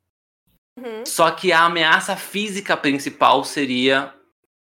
Uhum. 0.77 1.05
Só 1.05 1.31
que 1.31 1.51
a 1.51 1.65
ameaça 1.65 2.15
física 2.15 2.77
principal 2.77 3.43
seria 3.43 4.13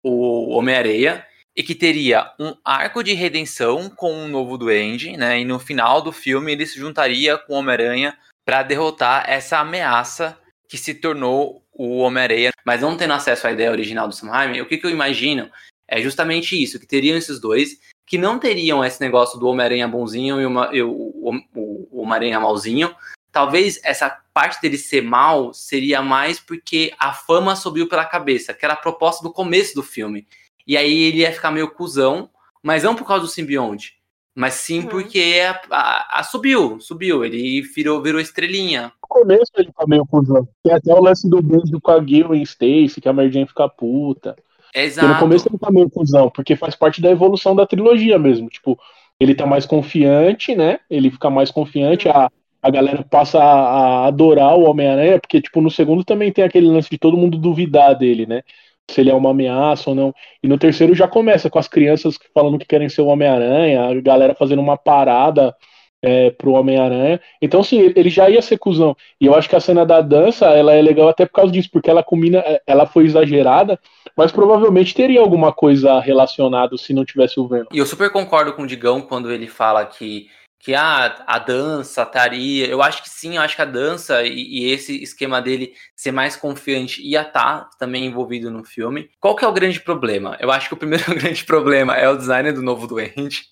o 0.03 0.49
Homem-Areia. 0.49 1.25
E 1.55 1.63
que 1.63 1.75
teria 1.75 2.31
um 2.39 2.55
arco 2.63 3.03
de 3.03 3.13
redenção 3.13 3.89
com 3.89 4.13
um 4.13 4.29
novo 4.29 4.57
Duende, 4.57 5.17
né? 5.17 5.41
E 5.41 5.43
no 5.43 5.59
final 5.59 6.01
do 6.01 6.11
filme 6.11 6.53
ele 6.53 6.65
se 6.65 6.79
juntaria 6.79 7.37
com 7.37 7.53
o 7.53 7.57
Homem-Aranha 7.57 8.17
para 8.45 8.63
derrotar 8.63 9.29
essa 9.29 9.59
ameaça 9.59 10.37
que 10.69 10.77
se 10.77 10.93
tornou 10.93 11.61
o 11.73 11.97
Homem-Aranha, 11.97 12.51
mas 12.65 12.81
não 12.81 12.95
tendo 12.95 13.13
acesso 13.13 13.47
à 13.47 13.51
ideia 13.51 13.71
original 13.71 14.07
do 14.07 14.13
Sam 14.13 14.29
Raimi, 14.29 14.61
o 14.61 14.67
que, 14.67 14.77
que 14.77 14.85
eu 14.85 14.91
imagino 14.91 15.49
é 15.87 16.01
justamente 16.01 16.61
isso, 16.61 16.79
que 16.79 16.85
teriam 16.85 17.17
esses 17.17 17.41
dois, 17.41 17.77
que 18.05 18.17
não 18.17 18.39
teriam 18.39 18.85
esse 18.85 19.01
negócio 19.01 19.39
do 19.39 19.47
Homem-Aranha 19.47 19.87
bonzinho 19.87 20.39
e, 20.39 20.45
uma, 20.45 20.69
e 20.73 20.81
o, 20.81 20.91
o, 20.91 21.87
o 21.91 22.01
Homem-Aranha 22.01 22.39
malzinho. 22.39 22.95
Talvez 23.31 23.79
essa 23.83 24.09
parte 24.33 24.61
dele 24.61 24.77
ser 24.77 25.01
mal 25.01 25.53
seria 25.53 26.01
mais 26.01 26.39
porque 26.39 26.91
a 26.97 27.13
fama 27.13 27.55
subiu 27.55 27.87
pela 27.87 28.05
cabeça, 28.05 28.53
que 28.53 28.65
era 28.65 28.73
a 28.73 28.77
proposta 28.77 29.23
do 29.23 29.31
começo 29.31 29.75
do 29.75 29.83
filme. 29.83 30.27
E 30.65 30.75
aí 30.75 31.03
ele 31.03 31.19
ia 31.19 31.31
ficar 31.31 31.51
meio 31.51 31.71
cuzão, 31.71 32.29
mas 32.63 32.83
não 32.83 32.95
por 32.95 33.05
causa 33.05 33.23
do 33.23 33.29
simbionte, 33.29 33.99
mas 34.35 34.53
sim 34.53 34.79
uhum. 34.79 34.87
porque 34.87 35.41
a, 35.45 35.61
a, 35.69 36.19
a, 36.19 36.23
subiu, 36.23 36.79
subiu, 36.79 37.25
ele 37.25 37.61
virou, 37.61 38.01
virou 38.01 38.21
estrelinha. 38.21 38.91
No 39.01 39.07
começo 39.07 39.51
ele 39.57 39.71
tá 39.71 39.85
meio 39.87 40.05
cuzão. 40.05 40.47
Tem 40.63 40.73
até 40.73 40.93
o 40.93 41.01
lance 41.01 41.29
do 41.29 41.41
beijo 41.41 41.79
com 41.81 41.91
a 41.91 42.03
Gil 42.03 42.33
em 42.33 42.41
Stacy, 42.43 43.01
que 43.01 43.09
a 43.09 43.13
Jane 43.13 43.47
fica 43.47 43.67
puta. 43.67 44.35
Exato. 44.73 45.07
no 45.07 45.19
começo 45.19 45.47
ele 45.49 45.57
tá 45.57 45.71
meio 45.71 45.89
cuzão, 45.89 46.29
porque 46.29 46.55
faz 46.55 46.75
parte 46.75 47.01
da 47.01 47.09
evolução 47.09 47.55
da 47.55 47.65
trilogia 47.65 48.17
mesmo. 48.19 48.49
Tipo, 48.49 48.79
ele 49.19 49.35
tá 49.35 49.45
mais 49.45 49.65
confiante, 49.65 50.55
né? 50.55 50.79
Ele 50.89 51.11
fica 51.11 51.29
mais 51.29 51.51
confiante, 51.51 52.07
uhum. 52.07 52.13
a, 52.15 52.31
a 52.61 52.69
galera 52.69 53.05
passa 53.09 53.39
a, 53.39 54.03
a 54.03 54.07
adorar 54.07 54.57
o 54.57 54.69
Homem-Aranha, 54.69 55.19
porque, 55.19 55.41
tipo, 55.41 55.61
no 55.61 55.71
segundo 55.71 56.03
também 56.03 56.31
tem 56.31 56.43
aquele 56.43 56.67
lance 56.67 56.89
de 56.89 56.97
todo 56.97 57.17
mundo 57.17 57.37
duvidar 57.37 57.95
dele, 57.95 58.25
né? 58.25 58.41
se 58.89 59.01
ele 59.01 59.09
é 59.09 59.13
uma 59.13 59.31
ameaça 59.31 59.89
ou 59.89 59.95
não. 59.95 60.13
E 60.41 60.47
no 60.47 60.57
terceiro 60.57 60.95
já 60.95 61.07
começa 61.07 61.49
com 61.49 61.59
as 61.59 61.67
crianças 61.67 62.17
falando 62.33 62.57
que 62.57 62.65
querem 62.65 62.89
ser 62.89 63.01
o 63.01 63.07
Homem-Aranha, 63.07 63.83
a 63.83 64.01
galera 64.01 64.35
fazendo 64.35 64.61
uma 64.61 64.77
parada 64.77 65.55
é, 66.01 66.31
pro 66.31 66.53
Homem-Aranha. 66.53 67.19
Então, 67.41 67.61
sim, 67.61 67.93
ele 67.95 68.09
já 68.09 68.29
ia 68.29 68.41
ser 68.41 68.57
cuzão. 68.57 68.95
E 69.19 69.25
eu 69.25 69.35
acho 69.35 69.49
que 69.49 69.55
a 69.55 69.59
cena 69.59 69.85
da 69.85 70.01
dança, 70.01 70.47
ela 70.47 70.73
é 70.73 70.81
legal 70.81 71.09
até 71.09 71.25
por 71.25 71.33
causa 71.33 71.51
disso, 71.51 71.69
porque 71.71 71.89
ela 71.89 72.03
combina, 72.03 72.39
é, 72.39 72.61
ela 72.65 72.85
foi 72.85 73.05
exagerada, 73.05 73.79
mas 74.15 74.31
provavelmente 74.31 74.95
teria 74.95 75.19
alguma 75.19 75.51
coisa 75.51 75.99
relacionada 75.99 76.77
se 76.77 76.93
não 76.93 77.05
tivesse 77.05 77.39
o 77.39 77.47
Venom. 77.47 77.67
E 77.71 77.77
eu 77.77 77.85
super 77.85 78.11
concordo 78.11 78.53
com 78.53 78.63
o 78.63 78.67
Digão 78.67 79.01
quando 79.01 79.31
ele 79.31 79.47
fala 79.47 79.85
que 79.85 80.27
que 80.59 80.75
ah, 80.75 81.23
a 81.25 81.39
dança 81.39 82.03
estaria. 82.03 82.67
Eu 82.67 82.83
acho 82.83 83.01
que 83.01 83.09
sim, 83.09 83.37
eu 83.37 83.41
acho 83.41 83.55
que 83.55 83.61
a 83.61 83.65
dança 83.65 84.23
e, 84.23 84.59
e, 84.59 84.71
esse 84.71 85.01
esquema 85.01 85.41
dele 85.41 85.73
ser 85.95 86.11
mais 86.11 86.35
confiante 86.35 87.01
ia 87.01 87.21
estar 87.21 87.61
tá 87.61 87.69
também 87.79 88.05
envolvido 88.05 88.51
no 88.51 88.63
filme. 88.63 89.09
Qual 89.19 89.35
que 89.35 89.45
é 89.45 89.47
o 89.47 89.53
grande 89.53 89.79
problema? 89.79 90.37
Eu 90.39 90.51
acho 90.51 90.67
que 90.67 90.73
o 90.73 90.77
primeiro 90.77 91.05
grande 91.15 91.45
problema 91.45 91.95
é 91.95 92.09
o 92.09 92.17
design 92.17 92.51
do 92.51 92.61
novo 92.61 92.85
doente. 92.85 93.47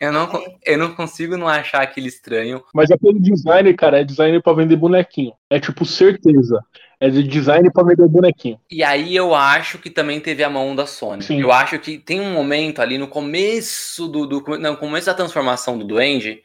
Eu 0.00 0.12
não, 0.12 0.28
eu 0.64 0.78
não 0.78 0.94
consigo 0.94 1.36
não 1.36 1.48
achar 1.48 1.82
aquele 1.82 2.08
estranho. 2.08 2.62
Mas 2.74 2.90
aquele 2.90 3.18
design, 3.18 3.72
cara, 3.74 4.00
é 4.00 4.04
design 4.04 4.40
para 4.42 4.56
vender 4.56 4.76
bonequinho. 4.76 5.32
É 5.48 5.58
tipo 5.58 5.84
certeza. 5.84 6.60
É 6.98 7.10
de 7.10 7.22
design 7.22 7.70
para 7.70 7.86
vender 7.86 8.08
bonequinho. 8.08 8.58
E 8.70 8.82
aí 8.82 9.14
eu 9.14 9.34
acho 9.34 9.78
que 9.78 9.90
também 9.90 10.18
teve 10.18 10.42
a 10.42 10.48
mão 10.48 10.74
da 10.74 10.86
Sony. 10.86 11.22
Sim. 11.22 11.40
Eu 11.40 11.52
acho 11.52 11.78
que 11.78 11.98
tem 11.98 12.20
um 12.20 12.32
momento 12.32 12.80
ali 12.80 12.96
no 12.96 13.06
começo 13.06 14.08
do, 14.08 14.26
do 14.26 14.58
não, 14.58 14.74
começo 14.76 15.06
da 15.06 15.14
transformação 15.14 15.78
do 15.78 15.84
Duende 15.84 16.42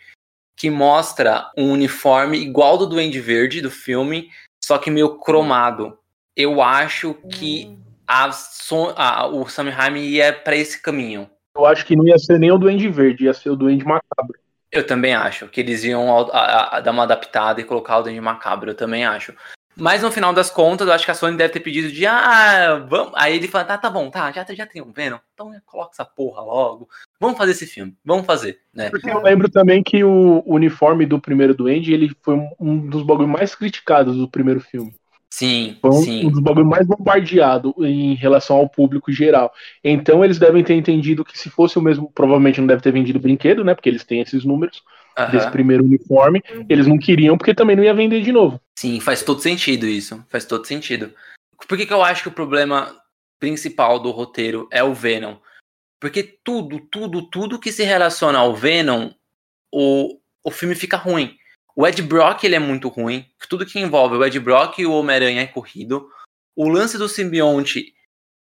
que 0.56 0.69
mostra 0.69 1.49
um 1.57 1.72
uniforme 1.72 2.38
igual 2.38 2.78
do 2.78 2.86
Duende 2.86 3.19
Verde 3.19 3.61
do 3.61 3.72
filme, 3.72 4.30
só 4.64 4.78
que 4.78 4.91
meio 4.91 5.18
cromado. 5.18 5.98
Eu 6.36 6.61
acho 6.61 7.15
que 7.32 7.65
hum. 7.68 7.80
a, 8.07 8.30
a, 8.95 9.28
o 9.28 9.48
Sam 9.48 9.69
Raimi 9.69 10.02
ia 10.02 10.32
para 10.34 10.56
esse 10.56 10.82
caminho. 10.82 11.30
Eu 11.56 11.65
acho 11.65 11.86
que 11.86 11.95
não 11.95 12.07
ia 12.07 12.19
ser 12.19 12.40
nem 12.40 12.52
o 12.52 12.57
Duende 12.57 12.88
Verde, 12.90 13.26
ia 13.26 13.34
ser 13.34 13.49
o 13.49 13.56
Duende 13.56 13.84
Macabro. 13.84 14.40
Eu 14.72 14.86
também 14.86 15.14
acho 15.14 15.48
que 15.48 15.60
eles 15.60 15.84
iam 15.84 16.15
a, 16.15 16.30
a, 16.32 16.78
a 16.78 16.80
dar 16.80 16.91
uma 16.91 17.03
adaptada 17.03 17.60
e 17.60 17.65
colocar 17.65 17.98
o 17.98 18.03
Duende 18.03 18.22
Macabro. 18.22 18.69
Eu 18.69 18.76
também 18.76 19.03
acho. 19.03 19.34
Mas 19.82 20.03
no 20.03 20.12
final 20.12 20.32
das 20.32 20.52
contas, 20.52 20.88
eu 20.88 20.94
acho 20.94 21.03
que 21.03 21.10
a 21.10 21.16
Sony 21.16 21.36
deve 21.36 21.52
ter 21.52 21.60
pedido 21.60 21.91
de 21.91 22.06
ah, 22.06 22.86
vamos. 22.88 23.14
Aí 23.16 23.36
ele 23.36 23.48
fala, 23.48 23.66
tá, 23.66 23.78
tá 23.80 23.90
bom, 23.90 24.12
tá, 24.12 24.32
já, 24.32 24.45
já 24.53 24.68
tem 24.68 24.80
um 24.80 24.91
Venom, 24.91 25.18
então 25.34 25.52
coloca 25.66 25.90
essa 25.91 26.06
porra 26.06 26.40
logo. 26.40 26.88
Vamos 27.20 27.36
fazer 27.36 27.53
esse 27.53 27.66
filme, 27.66 27.95
vamos 28.06 28.28
fazer, 28.28 28.60
né? 28.72 28.91
Porque 28.91 29.10
eu 29.10 29.20
lembro 29.24 29.49
também 29.49 29.82
que 29.82 30.03
o 30.03 30.44
uniforme 30.45 31.03
do 31.08 31.20
primeiro 31.20 31.56
Duende, 31.56 31.91
ele 31.94 32.16
foi 32.22 32.40
um 32.60 32.88
dos 32.88 33.02
bagulhos 33.02 33.32
mais 33.32 33.56
criticados 33.56 34.16
do 34.16 34.30
primeiro 34.30 34.62
filme. 34.62 34.94
Sim, 35.32 35.78
foi 35.82 35.90
um, 35.90 36.03
sim. 36.03 36.28
um 36.28 36.30
dos 36.30 36.41
bagulhos 36.41 36.70
mais 36.70 36.86
bombardeados 36.86 37.74
em 37.80 38.14
relação 38.14 38.58
ao 38.58 38.70
público 38.70 39.12
geral. 39.12 39.52
Então 39.84 40.24
eles 40.24 40.38
devem 40.38 40.64
ter 40.64 40.76
entendido 40.76 41.26
que 41.26 41.40
se 41.40 41.49
fosse 41.49 41.80
o 41.80 41.82
mesmo, 41.82 42.12
provavelmente 42.14 42.60
não 42.62 42.68
deve 42.68 42.84
ter 42.84 42.91
vendido 42.91 43.20
brinquedo, 43.20 43.64
né? 43.64 43.74
Porque 43.74 43.90
eles 43.90 44.03
têm 44.03 44.22
esses 44.22 44.45
números 44.45 44.84
uhum. 45.18 45.32
desse 45.32 45.50
primeiro 45.52 45.84
uniforme. 45.84 46.42
Eles 46.70 46.88
não 46.88 46.98
queriam 46.98 47.38
porque 47.38 47.54
também 47.54 47.76
não 47.76 47.84
ia 47.84 47.94
vender 47.94 48.22
de 48.22 48.32
novo. 48.32 48.60
Sim, 48.78 49.00
faz 49.00 49.24
todo 49.24 49.42
sentido 49.42 49.86
isso. 49.86 50.24
Faz 50.30 50.46
todo 50.46 50.66
sentido. 50.66 51.14
Por 51.68 51.78
que, 51.78 51.86
que 51.86 51.94
eu 51.94 52.04
acho 52.04 52.24
que 52.24 52.30
o 52.30 52.34
problema 52.34 52.96
principal 53.40 54.00
do 54.00 54.12
roteiro 54.12 54.68
é 54.72 54.84
o 54.84 54.94
Venom? 54.94 55.38
Porque 56.00 56.24
tudo, 56.24 56.80
tudo, 56.80 57.30
tudo 57.30 57.60
que 57.60 57.72
se 57.72 57.84
relaciona 57.84 58.40
ao 58.40 58.56
Venom, 58.56 59.12
o, 59.72 60.20
o 60.44 60.52
filme 60.52 60.74
fica 60.74 60.98
ruim. 60.98 61.38
O 61.76 61.88
Ed 61.88 62.02
Brock 62.02 62.44
ele 62.44 62.56
é 62.56 62.60
muito 62.60 62.88
ruim. 62.88 63.26
Tudo 63.48 63.66
que 63.66 63.80
envolve 63.80 64.16
o 64.16 64.26
Ed 64.26 64.40
Brock 64.40 64.80
e 64.80 64.86
o 64.86 64.92
Homem-Aranha 64.92 65.44
é 65.44 65.48
corrido. 65.48 66.10
O 66.56 66.68
lance 66.68 66.98
do 66.98 67.08
simbionte, 67.08 67.94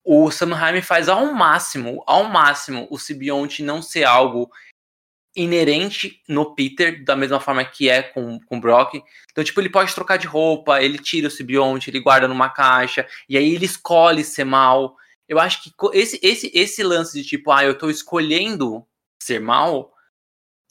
o 0.04 0.30
Sam 0.30 0.54
Raimi 0.54 0.82
faz 0.82 1.08
ao 1.08 1.34
máximo, 1.34 2.04
ao 2.06 2.26
máximo, 2.26 2.88
o 2.92 3.00
simbionte 3.00 3.64
não 3.64 3.82
ser 3.82 4.04
algo 4.04 4.52
inerente 5.36 6.22
no 6.28 6.56
Peter, 6.56 7.04
da 7.04 7.16
mesma 7.16 7.40
forma 7.40 7.64
que 7.66 7.90
é 7.90 8.02
com, 8.02 8.40
com 8.40 8.58
o 8.58 8.62
Brock. 8.62 9.02
Então, 9.32 9.44
tipo, 9.44 9.60
ele 9.60 9.70
pode 9.70 9.94
trocar 9.94 10.18
de 10.18 10.28
roupa, 10.28 10.82
ele 10.82 10.98
tira 10.98 11.28
o 11.28 11.32
simbionte, 11.32 11.90
ele 11.90 12.00
guarda 12.00 12.28
numa 12.28 12.50
caixa, 12.50 13.08
e 13.28 13.38
aí 13.38 13.54
ele 13.54 13.66
escolhe 13.66 14.24
ser 14.24 14.46
mal. 14.46 14.96
Eu 15.28 15.40
acho 15.40 15.64
que 15.64 15.72
esse, 15.94 16.20
esse, 16.24 16.52
esse 16.54 16.84
lance 16.84 17.22
de 17.22 17.28
tipo, 17.28 17.52
ah, 17.52 17.64
eu 17.64 17.78
tô 17.78 17.90
escolhendo 17.90 18.86
ser 19.20 19.40
mal, 19.40 19.94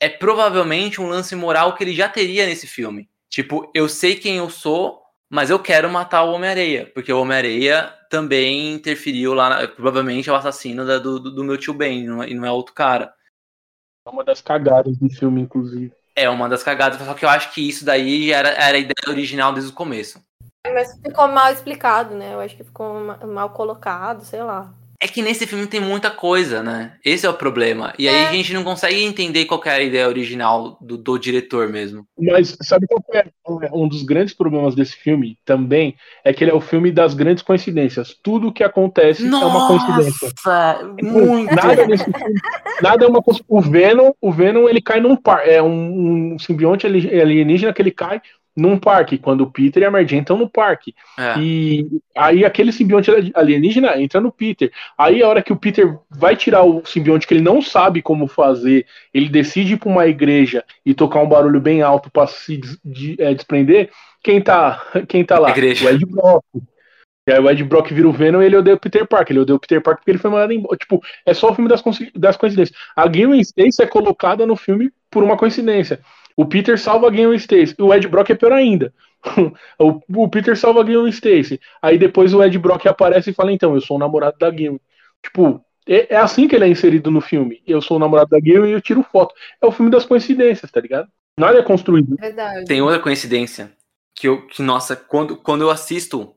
é 0.01 0.09
provavelmente 0.09 1.01
um 1.01 1.09
lance 1.09 1.35
moral 1.35 1.74
que 1.74 1.85
ele 1.85 1.95
já 1.95 2.09
teria 2.09 2.47
nesse 2.47 2.66
filme. 2.66 3.09
Tipo, 3.28 3.70
eu 3.74 3.89
sei 3.89 4.15
quem 4.15 4.36
eu 4.36 4.49
sou, 4.49 5.03
mas 5.28 5.51
eu 5.51 5.59
quero 5.59 5.91
matar 5.91 6.23
o 6.23 6.32
Homem-Areia, 6.32 6.91
porque 6.95 7.12
o 7.12 7.20
Homem-Areia 7.20 7.93
também 8.09 8.74
interferiu 8.74 9.35
lá, 9.35 9.66
provavelmente 9.66 10.28
é 10.28 10.32
o 10.32 10.36
assassino 10.36 10.86
da, 10.86 10.99
do, 10.99 11.19
do 11.19 11.43
meu 11.43 11.57
tio 11.57 11.74
Ben, 11.74 12.07
é, 12.23 12.28
e 12.28 12.35
não 12.35 12.47
é 12.47 12.53
outro 12.53 12.73
cara. 12.73 13.12
É 14.06 14.10
uma 14.10 14.24
das 14.24 14.40
cagadas 14.40 14.97
do 14.98 15.09
filme, 15.09 15.40
inclusive. 15.40 15.93
É 16.14 16.28
uma 16.28 16.48
das 16.48 16.62
cagadas, 16.62 17.01
só 17.01 17.14
que 17.14 17.24
eu 17.24 17.28
acho 17.28 17.52
que 17.52 17.68
isso 17.68 17.85
daí 17.85 18.31
era, 18.31 18.51
era 18.51 18.76
a 18.76 18.81
ideia 18.81 19.09
original 19.09 19.52
desde 19.52 19.72
o 19.72 19.74
começo. 19.74 20.22
Mas 20.66 20.98
ficou 21.01 21.28
mal 21.28 21.52
explicado, 21.52 22.14
né? 22.14 22.35
Eu 22.35 22.40
acho 22.40 22.56
que 22.56 22.64
ficou 22.64 22.94
mal 23.26 23.51
colocado, 23.51 24.24
sei 24.24 24.43
lá. 24.43 24.72
É 25.00 25.08
que 25.08 25.22
nesse 25.22 25.46
filme 25.46 25.66
tem 25.66 25.80
muita 25.80 26.10
coisa, 26.10 26.62
né? 26.62 26.94
Esse 27.04 27.26
é 27.26 27.28
o 27.28 27.34
problema. 27.34 27.92
E 27.98 28.08
aí 28.08 28.14
é. 28.14 28.28
a 28.28 28.32
gente 28.32 28.52
não 28.52 28.64
consegue 28.64 29.02
entender 29.02 29.44
qual 29.44 29.60
é 29.64 29.70
a 29.70 29.82
ideia 29.82 30.08
original 30.08 30.78
do, 30.80 30.96
do 30.96 31.18
diretor 31.18 31.68
mesmo. 31.68 32.06
Mas 32.18 32.56
sabe 32.62 32.86
qual 32.86 33.02
é 33.62 33.70
um 33.72 33.88
dos 33.88 34.02
grandes 34.02 34.34
problemas 34.34 34.74
desse 34.74 34.96
filme 34.96 35.38
também? 35.44 35.96
É 36.24 36.32
que 36.32 36.44
ele 36.44 36.50
é 36.50 36.54
o 36.54 36.60
filme 36.60 36.90
das 36.90 37.14
grandes 37.14 37.42
coincidências. 37.42 38.16
Tudo 38.22 38.52
que 38.52 38.64
acontece 38.64 39.24
Nossa, 39.24 39.44
é 39.44 39.48
uma 39.48 39.66
coincidência. 39.66 40.28
Muito. 41.02 41.54
Nada 41.54 41.86
nesse 41.86 42.04
filme, 42.04 42.40
nada 42.82 43.04
é 43.04 43.08
uma 43.08 43.22
coisa. 43.22 43.40
O 43.48 43.60
Venom, 43.60 44.12
o 44.20 44.32
Venom 44.32 44.68
ele 44.68 44.80
cai 44.80 45.00
num 45.00 45.16
par. 45.16 45.46
É 45.46 45.62
um, 45.62 46.34
um 46.34 46.38
simbionte 46.38 46.86
alienígena 46.86 47.72
que 47.72 47.82
ele 47.82 47.90
cai 47.90 48.20
num 48.56 48.78
parque, 48.78 49.18
quando 49.18 49.40
o 49.43 49.51
Peter 49.51 49.82
e 49.82 49.86
a 49.86 49.90
Mary 49.90 50.06
Jane 50.06 50.20
estão 50.20 50.36
no 50.36 50.48
parque. 50.48 50.94
É. 51.18 51.39
E 51.39 51.86
aí 52.16 52.44
aquele 52.44 52.72
simbionte 52.72 53.10
alienígena 53.35 54.01
entra 54.01 54.20
no 54.20 54.31
Peter. 54.31 54.70
Aí 54.97 55.22
a 55.22 55.28
hora 55.28 55.43
que 55.43 55.52
o 55.52 55.56
Peter 55.56 55.98
vai 56.09 56.36
tirar 56.36 56.62
o 56.62 56.85
simbionte 56.85 57.26
que 57.26 57.35
ele 57.35 57.43
não 57.43 57.60
sabe 57.60 58.01
como 58.01 58.28
fazer, 58.28 58.86
ele 59.12 59.28
decide 59.28 59.74
ir 59.74 59.78
para 59.78 59.89
uma 59.89 60.06
igreja 60.06 60.64
e 60.86 60.94
tocar 60.94 61.20
um 61.20 61.28
barulho 61.28 61.60
bem 61.60 61.82
alto 61.82 62.10
para 62.10 62.26
se 62.28 62.60
de, 62.85 63.16
é, 63.18 63.35
desprender. 63.35 63.90
Quem 64.22 64.40
tá, 64.40 64.82
quem 65.09 65.24
tá 65.24 65.39
lá? 65.39 65.51
Igreja. 65.51 65.86
O 65.86 65.90
Ed 65.90 66.06
Brock. 66.06 66.44
E 67.26 67.32
aí 67.32 67.40
o 67.40 67.51
Ed 67.51 67.64
Brock 67.64 67.90
vira 67.90 68.06
o 68.06 68.12
Venom 68.12 68.43
e 68.43 68.47
ele 68.47 68.56
odeia 68.56 68.76
o 68.76 68.78
Peter 68.78 69.06
Parker. 69.06 69.32
Ele 69.32 69.40
odeia 69.40 69.56
o 69.56 69.60
Peter 69.60 69.82
Parker 69.82 70.01
porque 70.01 70.10
ele 70.10 70.18
foi 70.18 70.31
mandado 70.31 70.52
embora. 70.52 70.76
Tipo, 70.76 71.02
é 71.24 71.32
só 71.32 71.51
o 71.51 71.55
filme 71.55 71.68
das, 71.68 71.82
das 72.14 72.36
coincidências. 72.36 72.78
A 72.94 73.06
Gwen 73.09 73.40
Stacy 73.40 73.82
é 73.82 73.86
colocada 73.86 74.47
no 74.47 74.56
filme 74.56 74.93
por 75.10 75.22
uma 75.22 75.36
coincidência. 75.36 76.01
O 76.36 76.47
Peter 76.47 76.78
salva 76.78 77.06
a 77.06 77.11
Gwen 77.11 77.35
Stacy. 77.35 77.74
O 77.78 77.93
Ed 77.94 78.09
Brock 78.09 78.31
é 78.31 78.35
pior 78.35 78.52
ainda. 78.52 78.93
o, 79.78 80.01
o, 80.23 80.28
Peter 80.28 80.56
salva 80.56 80.81
a 80.81 80.82
Gwen 80.82 81.09
Stacy. 81.09 81.61
Aí 81.81 81.98
depois 81.98 82.35
o 82.35 82.43
Ed 82.43 82.59
Brock 82.59 82.86
aparece 82.86 83.31
e 83.31 83.35
fala: 83.35 83.52
Então, 83.52 83.74
eu 83.74 83.81
sou 83.81 83.97
o 83.97 84.01
namorado 84.01 84.36
da 84.39 84.51
Gwen. 84.51 84.81
Tipo, 85.23 85.65
é, 85.86 86.15
é, 86.15 86.16
assim 86.16 86.48
que 86.48 86.56
ele 86.56 86.65
é 86.65 86.69
inserido 86.69 87.11
no 87.11 87.20
filme. 87.20 87.62
Eu 87.66 87.81
sou 87.81 87.97
o 87.97 88.01
namorado 88.01 88.31
da 88.31 88.40
Gwen 88.40 88.66
e 88.66 88.73
eu 88.73 88.81
tiro 88.81 89.02
foto. 89.02 89.35
É 89.62 89.66
o 89.66 89.73
filme 89.73 89.90
das 89.90 90.05
coincidências, 90.05 90.70
tá 90.70 90.81
ligado? 90.81 91.09
Nada 91.39 91.59
é 91.59 91.62
construído. 91.62 92.16
Verdade. 92.16 92.65
Tem 92.65 92.82
outra 92.82 93.01
coincidência 93.01 93.73
que 94.15 94.28
eu, 94.28 94.47
que 94.47 94.62
nossa, 94.62 94.94
quando, 94.97 95.36
quando 95.36 95.62
eu 95.62 95.70
assisto, 95.70 96.35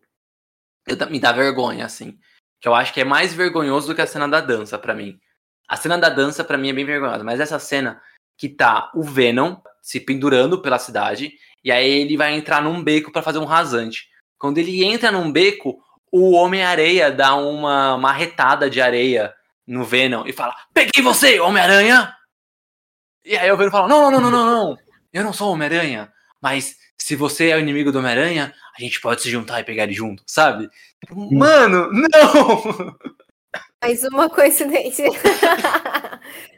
eu, 0.87 0.97
me 1.09 1.19
dá 1.19 1.31
vergonha, 1.31 1.85
assim. 1.85 2.17
Que 2.59 2.67
eu 2.67 2.73
acho 2.73 2.93
que 2.93 3.01
é 3.01 3.05
mais 3.05 3.33
vergonhoso 3.33 3.87
do 3.87 3.95
que 3.95 4.01
a 4.01 4.07
cena 4.07 4.27
da 4.27 4.41
dança, 4.41 4.77
para 4.77 4.95
mim. 4.95 5.19
A 5.67 5.75
cena 5.75 5.97
da 5.97 6.09
dança, 6.09 6.43
para 6.43 6.57
mim, 6.57 6.69
é 6.69 6.73
bem 6.73 6.85
vergonhosa, 6.85 7.23
mas 7.23 7.39
essa 7.39 7.59
cena 7.59 8.01
que 8.37 8.49
tá 8.49 8.91
o 8.95 9.03
Venom 9.03 9.57
se 9.87 10.01
pendurando 10.01 10.61
pela 10.61 10.77
cidade, 10.77 11.31
e 11.63 11.71
aí 11.71 11.89
ele 11.89 12.17
vai 12.17 12.35
entrar 12.35 12.61
num 12.61 12.83
beco 12.83 13.09
para 13.09 13.21
fazer 13.21 13.39
um 13.39 13.45
rasante. 13.45 14.09
Quando 14.37 14.57
ele 14.57 14.83
entra 14.83 15.13
num 15.13 15.31
beco, 15.31 15.79
o 16.11 16.33
Homem-Areia 16.33 17.09
dá 17.09 17.35
uma 17.35 17.97
marretada 17.97 18.69
de 18.69 18.81
areia 18.81 19.33
no 19.65 19.85
Venom 19.85 20.25
e 20.27 20.33
fala: 20.33 20.53
Peguei 20.73 21.01
você, 21.01 21.39
Homem-Aranha! 21.39 22.13
E 23.23 23.37
aí 23.37 23.49
o 23.49 23.55
Venom 23.55 23.71
fala: 23.71 23.87
Não, 23.87 24.11
não, 24.11 24.19
não, 24.19 24.29
não, 24.29 24.45
não, 24.45 24.67
não, 24.67 24.77
eu 25.13 25.23
não 25.23 25.31
sou 25.31 25.53
Homem-Aranha, 25.53 26.11
mas 26.41 26.75
se 26.97 27.15
você 27.15 27.51
é 27.51 27.55
o 27.55 27.59
inimigo 27.61 27.89
do 27.89 27.99
Homem-Aranha, 27.99 28.53
a 28.77 28.81
gente 28.81 28.99
pode 28.99 29.21
se 29.21 29.29
juntar 29.29 29.61
e 29.61 29.63
pegar 29.63 29.83
ele 29.83 29.93
junto, 29.93 30.21
sabe? 30.27 30.69
Mano, 31.31 31.89
não! 31.93 32.97
Mais 33.81 34.03
uma 34.03 34.29
coincidência. 34.29 35.05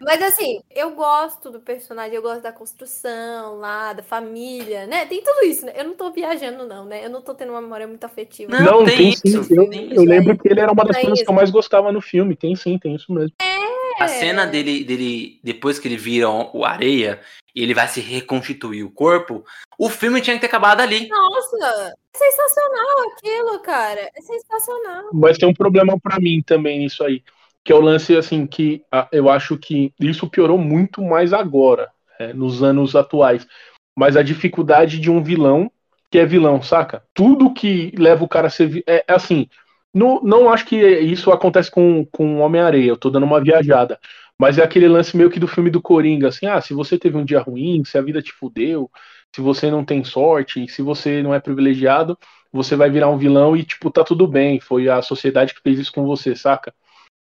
Mas 0.02 0.22
assim, 0.22 0.62
eu 0.74 0.92
gosto 0.92 1.50
do 1.52 1.60
personagem, 1.60 2.16
eu 2.16 2.22
gosto 2.22 2.42
da 2.42 2.52
construção 2.52 3.58
lá, 3.58 3.94
da 3.94 4.04
família, 4.04 4.88
né? 4.88 5.06
Tem 5.06 5.22
tudo 5.24 5.46
isso, 5.46 5.66
né? 5.66 5.74
Eu 5.76 5.86
não 5.86 5.96
tô 5.96 6.12
viajando, 6.12 6.68
não, 6.68 6.86
né? 6.86 7.06
Eu 7.06 7.10
não 7.10 7.22
tô 7.22 7.34
tendo 7.34 7.52
uma 7.52 7.62
memória 7.62 7.88
muito 7.88 8.04
afetiva. 8.04 8.52
Não, 8.52 8.80
não 8.80 8.86
tem, 8.86 8.98
tem 8.98 9.10
isso, 9.10 9.44
sim. 9.44 9.56
Eu, 9.56 9.70
tem 9.70 9.94
eu 9.94 10.04
lembro 10.04 10.38
que 10.38 10.48
ele 10.48 10.60
era 10.60 10.72
uma 10.72 10.86
das 10.86 10.98
coisas 10.98 11.22
que 11.22 11.30
eu 11.30 11.34
mais 11.34 11.52
gostava 11.52 11.92
no 11.92 12.02
filme. 12.02 12.36
Tem 12.36 12.56
sim, 12.56 12.78
tem 12.78 12.96
isso 12.96 13.12
mesmo. 13.12 13.34
É. 13.42 14.04
A 14.04 14.08
cena 14.08 14.46
dele, 14.46 14.84
dele, 14.84 15.40
depois 15.44 15.78
que 15.78 15.88
ele 15.88 15.98
vira 15.98 16.30
o 16.30 16.64
areia 16.64 17.20
e 17.54 17.62
ele 17.62 17.74
vai 17.74 17.88
se 17.88 18.00
reconstituir 18.00 18.84
o 18.84 18.90
corpo, 18.92 19.44
o 19.78 19.90
filme 19.90 20.22
tinha 20.22 20.36
que 20.36 20.42
ter 20.42 20.48
acabado 20.48 20.80
ali. 20.80 21.10
Nossa, 21.10 21.58
é 21.58 22.18
sensacional 22.18 23.10
aquilo, 23.12 23.60
cara. 23.60 24.10
É 24.16 24.22
sensacional. 24.22 25.10
Mas 25.12 25.38
tem 25.38 25.50
um 25.50 25.54
problema 25.54 26.00
para 26.00 26.20
mim 26.20 26.42
também 26.42 26.80
nisso 26.80 27.04
aí 27.04 27.22
que 27.64 27.72
é 27.72 27.76
o 27.76 27.82
lance 27.82 28.16
assim 28.16 28.48
que 28.48 28.82
eu 29.12 29.30
acho 29.30 29.58
que 29.58 29.94
isso 30.00 30.30
piorou 30.30 30.58
muito 30.58 31.02
mais 31.02 31.34
agora, 31.34 31.90
é, 32.20 32.34
nos 32.34 32.64
anos 32.64 32.96
atuais. 32.96 33.48
Mas 33.96 34.16
a 34.16 34.24
dificuldade 34.24 35.00
de 35.00 35.12
um 35.12 35.22
vilão 35.22 35.72
que 36.12 36.18
é 36.18 36.26
vilão, 36.26 36.62
saca? 36.62 37.04
Tudo 37.14 37.54
que 37.54 37.92
leva 37.98 38.24
o 38.24 38.28
cara 38.28 38.48
a 38.48 38.50
ser 38.50 38.84
é, 38.88 39.04
é 39.08 39.14
assim. 39.14 39.48
Não, 39.94 40.22
não 40.22 40.50
acho 40.52 40.66
que 40.66 40.78
isso 40.78 41.32
acontece 41.32 41.70
com, 41.72 42.06
com 42.12 42.40
Homem-Areia, 42.40 42.90
eu 42.90 42.98
tô 42.98 43.10
dando 43.10 43.26
uma 43.26 43.42
viajada. 43.42 44.00
Mas 44.40 44.58
é 44.58 44.64
aquele 44.64 44.88
lance 44.88 45.18
meio 45.18 45.30
que 45.30 45.40
do 45.40 45.48
filme 45.48 45.70
do 45.70 45.82
Coringa, 45.82 46.30
assim, 46.30 46.46
ah, 46.46 46.62
se 46.62 46.74
você 46.74 46.98
teve 46.98 47.18
um 47.18 47.26
dia 47.26 47.42
ruim, 47.42 47.84
se 47.84 47.98
a 47.98 48.02
vida 48.02 48.22
te 48.22 48.32
fudeu, 48.32 48.90
se 49.36 49.42
você 49.42 49.70
não 49.70 49.84
tem 49.84 50.04
sorte, 50.04 50.68
se 50.70 50.82
você 50.82 51.22
não 51.22 51.34
é 51.34 51.40
privilegiado, 51.40 52.18
você 52.52 52.76
vai 52.76 52.90
virar 52.90 53.10
um 53.10 53.18
vilão 53.18 53.56
e, 53.56 53.64
tipo, 53.64 53.92
tá 53.92 54.04
tudo 54.04 54.28
bem, 54.28 54.60
foi 54.60 54.88
a 54.90 55.02
sociedade 55.02 55.54
que 55.54 55.62
fez 55.62 55.78
isso 55.78 55.92
com 55.92 56.06
você, 56.06 56.36
saca? 56.36 56.74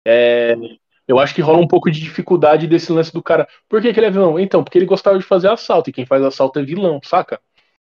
É, 0.06 0.56
eu 1.08 1.20
acho 1.20 1.34
que 1.36 1.42
rola 1.42 1.60
um 1.60 1.68
pouco 1.68 1.90
de 1.90 2.00
dificuldade 2.00 2.68
desse 2.68 2.92
lance 2.92 3.14
do 3.14 3.22
cara. 3.22 3.48
Por 3.70 3.82
que, 3.82 3.94
que 3.94 4.00
ele 4.00 4.08
é 4.08 4.12
vilão? 4.12 4.40
Então, 4.40 4.64
porque 4.64 4.78
ele 4.78 4.86
gostava 4.86 5.18
de 5.18 5.26
fazer 5.26 5.50
assalto, 5.50 5.90
e 5.90 5.94
quem 5.94 6.06
faz 6.06 6.24
assalto 6.24 6.60
é 6.60 6.64
vilão, 6.64 7.00
saca? 7.04 7.40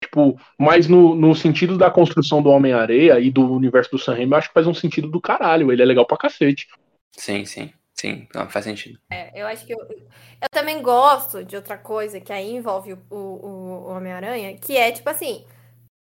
Tipo, 0.04 0.40
mas 0.60 0.88
no, 0.88 1.16
no 1.16 1.34
sentido 1.34 1.78
da 1.78 1.90
construção 1.90 2.42
do 2.42 2.50
Homem-Areia 2.50 3.20
e 3.20 3.32
do 3.32 3.52
universo 3.52 3.92
do 3.92 3.98
Sam 3.98 4.14
Raimi, 4.14 4.32
eu 4.32 4.38
acho 4.38 4.48
que 4.50 4.54
faz 4.54 4.68
um 4.68 4.74
sentido 4.74 5.08
do 5.08 5.20
caralho. 5.20 5.72
Ele 5.72 5.82
é 5.82 5.86
legal 5.86 6.06
pra 6.06 6.18
cacete. 6.18 6.68
Sim, 7.14 7.46
sim. 7.46 7.74
Sim, 8.00 8.28
não, 8.34 8.48
faz 8.48 8.66
sentido. 8.66 9.00
É, 9.12 9.32
eu 9.42 9.48
acho 9.48 9.66
que 9.66 9.74
eu, 9.74 9.80
eu 9.80 10.50
também 10.52 10.84
gosto 10.84 11.44
de 11.44 11.56
outra 11.56 11.80
coisa 11.80 12.22
que 12.22 12.32
aí 12.32 12.52
envolve 12.52 12.94
o, 12.94 13.00
o, 13.10 13.16
o 13.16 13.90
Homem-Aranha, 13.90 14.56
que 14.56 14.78
é 14.78 14.92
tipo 14.92 15.10
assim, 15.10 15.44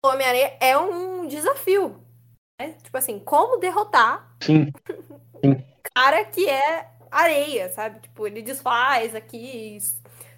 o 0.03 0.07
Homem-Aranha 0.07 0.57
é 0.59 0.75
um 0.75 1.27
desafio. 1.27 2.03
Né? 2.59 2.75
Tipo 2.83 2.97
assim, 2.97 3.19
como 3.19 3.59
derrotar 3.59 4.35
Sim. 4.41 4.71
Sim 5.43 5.63
cara 5.93 6.25
que 6.25 6.47
é 6.49 6.87
areia, 7.11 7.69
sabe? 7.69 7.99
Tipo, 7.99 8.27
ele 8.27 8.41
desfaz 8.41 9.15
aqui, 9.15 9.77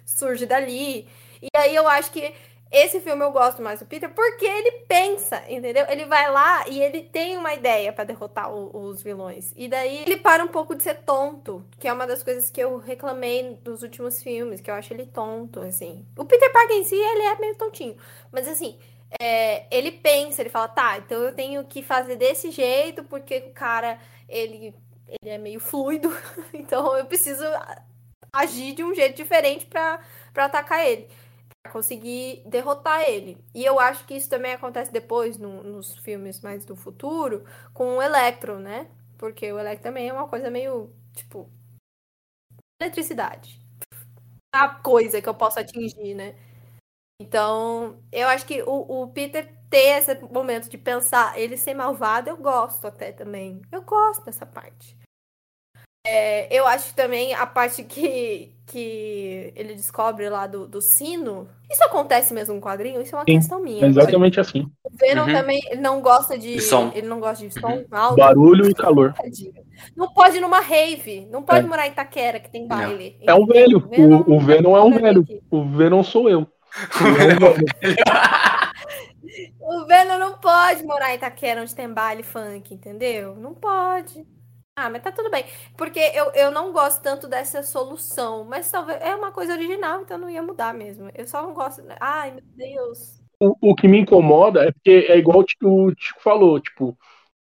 surge 0.04 0.46
dali. 0.46 1.08
E 1.40 1.48
aí 1.56 1.74
eu 1.74 1.88
acho 1.88 2.10
que 2.10 2.34
esse 2.70 3.00
filme 3.00 3.24
eu 3.24 3.30
gosto 3.30 3.62
mais 3.62 3.78
do 3.78 3.86
Peter 3.86 4.10
porque 4.10 4.44
ele 4.44 4.72
pensa, 4.88 5.42
entendeu? 5.48 5.86
Ele 5.88 6.04
vai 6.04 6.30
lá 6.30 6.68
e 6.68 6.82
ele 6.82 7.02
tem 7.02 7.36
uma 7.36 7.54
ideia 7.54 7.92
para 7.92 8.04
derrotar 8.04 8.52
o, 8.52 8.88
os 8.88 9.02
vilões. 9.02 9.52
E 9.56 9.68
daí 9.68 10.02
ele 10.02 10.16
para 10.16 10.44
um 10.44 10.48
pouco 10.48 10.74
de 10.74 10.82
ser 10.82 10.96
tonto, 11.02 11.64
que 11.78 11.86
é 11.86 11.92
uma 11.92 12.06
das 12.06 12.22
coisas 12.22 12.50
que 12.50 12.60
eu 12.60 12.76
reclamei 12.76 13.56
dos 13.62 13.82
últimos 13.82 14.22
filmes, 14.22 14.60
que 14.60 14.70
eu 14.70 14.74
acho 14.74 14.92
ele 14.92 15.06
tonto, 15.06 15.60
assim. 15.60 16.04
O 16.16 16.24
Peter 16.24 16.52
Parker 16.52 16.76
em 16.76 16.84
si, 16.84 16.96
ele 16.96 17.22
é 17.22 17.38
meio 17.38 17.54
tontinho, 17.54 17.96
mas 18.32 18.48
assim, 18.48 18.76
é, 19.20 19.64
ele 19.70 19.92
pensa, 19.92 20.42
ele 20.42 20.50
fala, 20.50 20.68
tá, 20.68 20.98
então 20.98 21.22
eu 21.22 21.32
tenho 21.32 21.64
que 21.64 21.82
fazer 21.82 22.16
desse 22.16 22.50
jeito 22.50 23.04
porque 23.04 23.38
o 23.38 23.52
cara, 23.52 23.98
ele 24.28 24.74
ele 25.08 25.30
é 25.30 25.38
meio 25.38 25.60
fluido, 25.60 26.10
então 26.54 26.96
eu 26.96 27.06
preciso 27.06 27.44
agir 28.32 28.74
de 28.74 28.84
um 28.84 28.94
jeito 28.94 29.16
diferente 29.16 29.66
para 29.66 30.00
atacar 30.36 30.84
ele, 30.86 31.08
para 31.62 31.72
conseguir 31.72 32.42
derrotar 32.46 33.02
ele. 33.08 33.38
E 33.54 33.64
eu 33.64 33.80
acho 33.80 34.06
que 34.06 34.14
isso 34.16 34.30
também 34.30 34.52
acontece 34.54 34.92
depois 34.92 35.38
no, 35.38 35.62
nos 35.62 35.96
filmes 35.98 36.40
mais 36.40 36.64
do 36.66 36.76
futuro 36.76 37.44
com 37.74 37.96
o 37.98 38.02
Electro, 38.02 38.58
né? 38.60 38.88
Porque 39.18 39.52
o 39.52 39.58
Electro 39.58 39.84
também 39.84 40.08
é 40.08 40.12
uma 40.12 40.28
coisa 40.28 40.50
meio 40.50 40.90
tipo 41.14 41.50
eletricidade. 42.80 43.60
A 44.52 44.68
coisa 44.70 45.22
que 45.22 45.28
eu 45.28 45.34
posso 45.34 45.60
atingir, 45.60 46.14
né? 46.14 46.36
Então, 47.20 48.02
eu 48.12 48.28
acho 48.28 48.46
que 48.46 48.62
o, 48.62 49.02
o 49.04 49.08
Peter 49.12 49.48
ter 49.70 49.98
esse 49.98 50.14
momento 50.30 50.68
de 50.68 50.78
pensar 50.78 51.38
ele 51.38 51.56
ser 51.56 51.74
malvado, 51.74 52.30
eu 52.30 52.36
gosto 52.36 52.86
até 52.86 53.12
também. 53.12 53.60
Eu 53.70 53.82
gosto 53.82 54.24
dessa 54.24 54.46
parte. 54.46 54.96
É, 56.06 56.46
eu 56.56 56.64
acho 56.68 56.94
também 56.94 57.34
a 57.34 57.44
parte 57.44 57.82
que, 57.82 58.52
que 58.64 59.52
ele 59.56 59.74
descobre 59.74 60.28
lá 60.30 60.46
do, 60.46 60.66
do 60.68 60.80
sino. 60.80 61.48
Isso 61.68 61.82
acontece 61.82 62.32
mesmo 62.32 62.54
no 62.54 62.60
quadrinho? 62.60 63.02
Isso 63.02 63.16
é 63.16 63.18
uma 63.18 63.24
Sim, 63.24 63.38
questão 63.38 63.60
minha. 63.60 63.84
É 63.84 63.88
exatamente 63.88 64.38
assim. 64.38 64.70
O 64.84 64.90
Venom 64.96 65.26
uhum. 65.26 65.32
também 65.32 65.60
não 65.80 66.00
gosta 66.00 66.38
de. 66.38 66.54
de 66.54 66.60
som. 66.60 66.92
Ele 66.94 67.08
não 67.08 67.18
gosta 67.18 67.44
de 67.44 67.52
som 67.52 67.72
uhum. 67.72 67.86
alto. 67.90 68.16
Barulho 68.16 68.70
e 68.70 68.74
calor. 68.74 69.14
Não 69.96 70.12
pode 70.12 70.36
ir 70.36 70.40
numa 70.40 70.60
rave. 70.60 71.26
Não 71.28 71.42
pode 71.42 71.66
é. 71.66 71.68
morar 71.68 71.88
em 71.88 71.90
Itaquera, 71.90 72.38
que 72.38 72.50
tem 72.50 72.68
baile. 72.68 73.18
É 73.22 73.34
um 73.34 73.44
velho. 73.44 73.78
O 73.78 73.88
Venom, 73.88 74.24
o, 74.28 74.36
o 74.36 74.40
Venom 74.40 74.76
é 74.76 74.82
um 74.82 74.90
velho. 74.92 75.26
O 75.50 75.64
Venom 75.64 76.04
sou 76.04 76.30
eu. 76.30 76.42
o 77.00 77.14
Venom 77.14 77.54
não 80.18 80.38
pode 80.38 80.84
morar 80.84 81.12
em 81.12 81.16
Itaquera, 81.16 81.62
onde 81.62 81.74
tem 81.74 81.92
baile 81.92 82.22
funk, 82.22 82.72
entendeu? 82.74 83.34
Não 83.36 83.54
pode. 83.54 84.26
Ah, 84.78 84.90
mas 84.90 85.02
tá 85.02 85.10
tudo 85.10 85.30
bem. 85.30 85.44
Porque 85.76 85.98
eu, 85.98 86.30
eu 86.32 86.50
não 86.50 86.70
gosto 86.70 87.02
tanto 87.02 87.26
dessa 87.26 87.62
solução. 87.62 88.44
Mas 88.44 88.70
talvez 88.70 89.00
é 89.00 89.14
uma 89.14 89.32
coisa 89.32 89.54
original, 89.54 90.02
então 90.02 90.18
não 90.18 90.28
ia 90.28 90.42
mudar 90.42 90.74
mesmo. 90.74 91.10
Eu 91.14 91.26
só 91.26 91.42
não 91.42 91.54
gosto. 91.54 91.82
Né? 91.82 91.96
Ai, 91.98 92.32
meu 92.32 92.42
Deus. 92.54 93.20
O, 93.40 93.70
o 93.70 93.74
que 93.74 93.88
me 93.88 93.98
incomoda 93.98 94.64
é 94.64 94.72
porque 94.72 95.06
é 95.08 95.16
igual 95.16 95.38
o 95.38 95.44
Tico 95.44 96.20
falou, 96.22 96.60
tipo, 96.60 96.96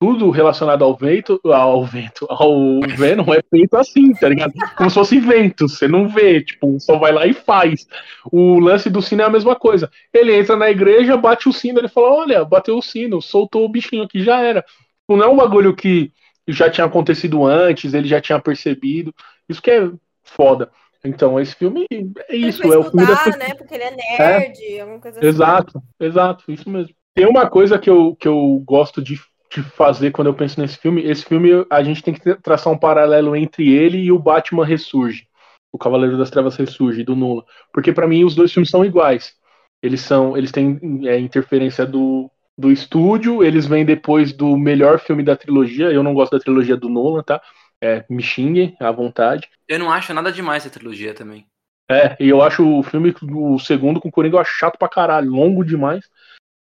tudo 0.01 0.31
relacionado 0.31 0.83
ao 0.83 0.97
vento, 0.97 1.39
ao 1.45 1.85
vento, 1.85 2.27
ao 2.31 2.81
Venom 2.97 3.35
é 3.35 3.43
feito 3.43 3.77
assim, 3.77 4.15
tá 4.15 4.31
ligado? 4.31 4.55
Como 4.75 4.89
se 4.89 4.95
fosse 4.95 5.21
vento, 5.21 5.69
você 5.69 5.87
não 5.87 6.09
vê, 6.09 6.43
tipo, 6.43 6.81
só 6.81 6.97
vai 6.97 7.13
lá 7.13 7.27
e 7.27 7.35
faz. 7.35 7.87
O 8.33 8.59
lance 8.59 8.89
do 8.89 9.03
sino 9.03 9.21
é 9.21 9.27
a 9.27 9.31
mesma 9.31 9.55
coisa. 9.55 9.91
Ele 10.11 10.35
entra 10.35 10.57
na 10.57 10.71
igreja, 10.71 11.19
bate 11.19 11.51
o 11.51 11.53
sino, 11.53 11.79
ele 11.79 11.89
fala: 11.89 12.15
Olha, 12.15 12.45
bateu 12.47 12.79
o 12.79 12.83
sino, 12.83 13.21
soltou 13.21 13.63
o 13.63 13.69
bichinho 13.69 14.05
aqui, 14.05 14.25
já 14.25 14.41
era. 14.41 14.65
Não 15.07 15.23
é 15.23 15.29
um 15.29 15.37
bagulho 15.37 15.77
que 15.77 16.11
já 16.49 16.71
tinha 16.71 16.87
acontecido 16.87 17.45
antes, 17.45 17.93
ele 17.93 18.09
já 18.09 18.23
tinha 18.23 18.41
percebido. 18.41 19.15
Isso 19.47 19.61
que 19.61 19.71
é 19.71 19.91
foda. 20.25 20.71
Então, 21.05 21.39
esse 21.39 21.55
filme 21.55 21.87
é 21.91 22.35
isso. 22.35 22.63
Ele 22.65 22.73
é 22.73 22.79
o 22.79 22.85
filme 22.85 23.07
da... 23.07 23.37
né? 23.37 23.55
Porque 23.55 23.75
ele 23.75 23.85
é 23.85 23.91
nerd, 23.91 24.65
é. 24.65 24.81
alguma 24.81 24.99
coisa 24.99 25.19
assim. 25.19 25.29
Exato, 25.29 25.83
exato, 26.01 26.51
isso 26.51 26.71
mesmo. 26.71 26.95
Tem 27.15 27.27
uma 27.27 27.51
coisa 27.51 27.79
que 27.79 27.91
eu, 27.91 28.17
que 28.17 28.29
eu 28.29 28.63
gosto 28.65 29.03
de, 29.03 29.21
de 29.51 29.63
fazer 29.63 30.13
quando 30.13 30.29
eu 30.29 30.35
penso 30.35 30.61
nesse 30.61 30.79
filme. 30.79 31.03
Esse 31.03 31.25
filme, 31.25 31.51
a 31.71 31.83
gente 31.83 32.03
tem 32.03 32.15
que 32.15 32.35
traçar 32.37 32.73
um 32.73 32.79
paralelo 32.79 33.35
entre 33.35 33.69
ele 33.73 33.99
e 33.99 34.13
o 34.13 34.19
Batman 34.19 34.65
Ressurge. 34.65 35.27
O 35.73 35.79
Cavaleiro 35.79 36.17
das 36.17 36.31
Trevas 36.31 36.57
Ressurge, 36.57 37.05
do 37.05 37.17
Nula. 37.17 37.45
Porque 37.73 37.93
para 37.93 38.07
mim 38.07 38.25
os 38.25 38.35
dois 38.35 38.53
filmes 38.53 38.71
são 38.71 38.85
iguais. 38.85 39.35
Eles 39.83 40.01
são, 40.01 40.37
eles 40.37 40.53
têm 40.53 40.79
é, 41.05 41.19
interferência 41.19 41.87
do, 41.87 42.31
do 42.57 42.71
estúdio, 42.71 43.43
eles 43.43 43.67
vêm 43.67 43.85
depois 43.85 44.33
do 44.33 44.57
melhor 44.57 44.99
filme 45.01 45.23
da 45.23 45.37
trilogia. 45.37 45.91
Eu 45.91 46.03
não 46.03 46.15
gosto 46.15 46.33
da 46.33 46.43
trilogia 46.43 46.77
do 46.77 46.89
Nolan, 46.89 47.23
tá? 47.23 47.41
É, 47.83 48.05
me 48.11 48.23
xinguem 48.23 48.77
à 48.79 48.91
vontade. 48.93 49.49
Eu 49.67 49.79
não 49.79 49.91
acho 49.91 50.13
nada 50.13 50.31
demais 50.31 50.65
essa 50.65 50.73
trilogia 50.73 51.15
também. 51.15 51.47
É, 51.91 52.17
e 52.21 52.29
eu 52.29 52.41
acho 52.41 52.65
o 52.65 52.83
filme, 52.85 53.13
o 53.33 53.59
segundo 53.59 54.01
com 54.01 54.09
o 54.09 54.13
Coringa, 54.13 54.37
eu 54.37 54.41
acho 54.41 54.57
chato 54.57 54.79
pra 54.79 54.89
caralho, 54.89 55.31
longo 55.31 55.65
demais. 55.65 56.05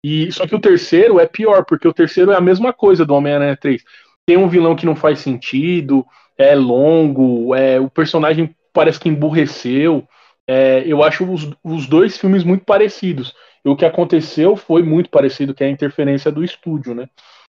E 0.05 0.31
só 0.31 0.47
que 0.47 0.55
o 0.55 0.61
terceiro 0.61 1.19
é 1.19 1.27
pior, 1.27 1.65
porque 1.65 1.89
o 1.89 1.93
terceiro 1.93 2.31
é 2.31 2.37
a 2.37 2.41
mesma 2.41 2.75
coisa 2.75 3.07
do 3.07 3.15
Homem-Aranha 3.15 3.57
3. 3.57 3.83
Tem 4.27 4.37
um 4.37 4.51
vilão 4.51 4.77
que 4.77 4.85
não 4.85 4.95
faz 4.95 5.21
sentido, 5.21 6.05
é 6.37 6.55
longo, 6.55 7.55
é, 7.55 7.81
o 7.81 7.89
personagem 7.89 8.55
parece 8.71 9.01
que 9.01 9.09
emburreceu. 9.09 10.07
É, 10.47 10.85
eu 10.87 11.03
acho 11.03 11.25
os, 11.25 11.51
os 11.65 11.87
dois 11.87 12.19
filmes 12.19 12.45
muito 12.45 12.67
parecidos. 12.67 13.35
E 13.65 13.69
o 13.71 13.75
que 13.75 13.87
aconteceu 13.87 14.57
foi 14.57 14.83
muito 14.83 15.09
parecido, 15.09 15.55
que 15.55 15.65
é 15.65 15.69
a 15.69 15.71
interferência 15.71 16.31
do 16.31 16.45
estúdio, 16.45 16.95
né? 16.95 17.09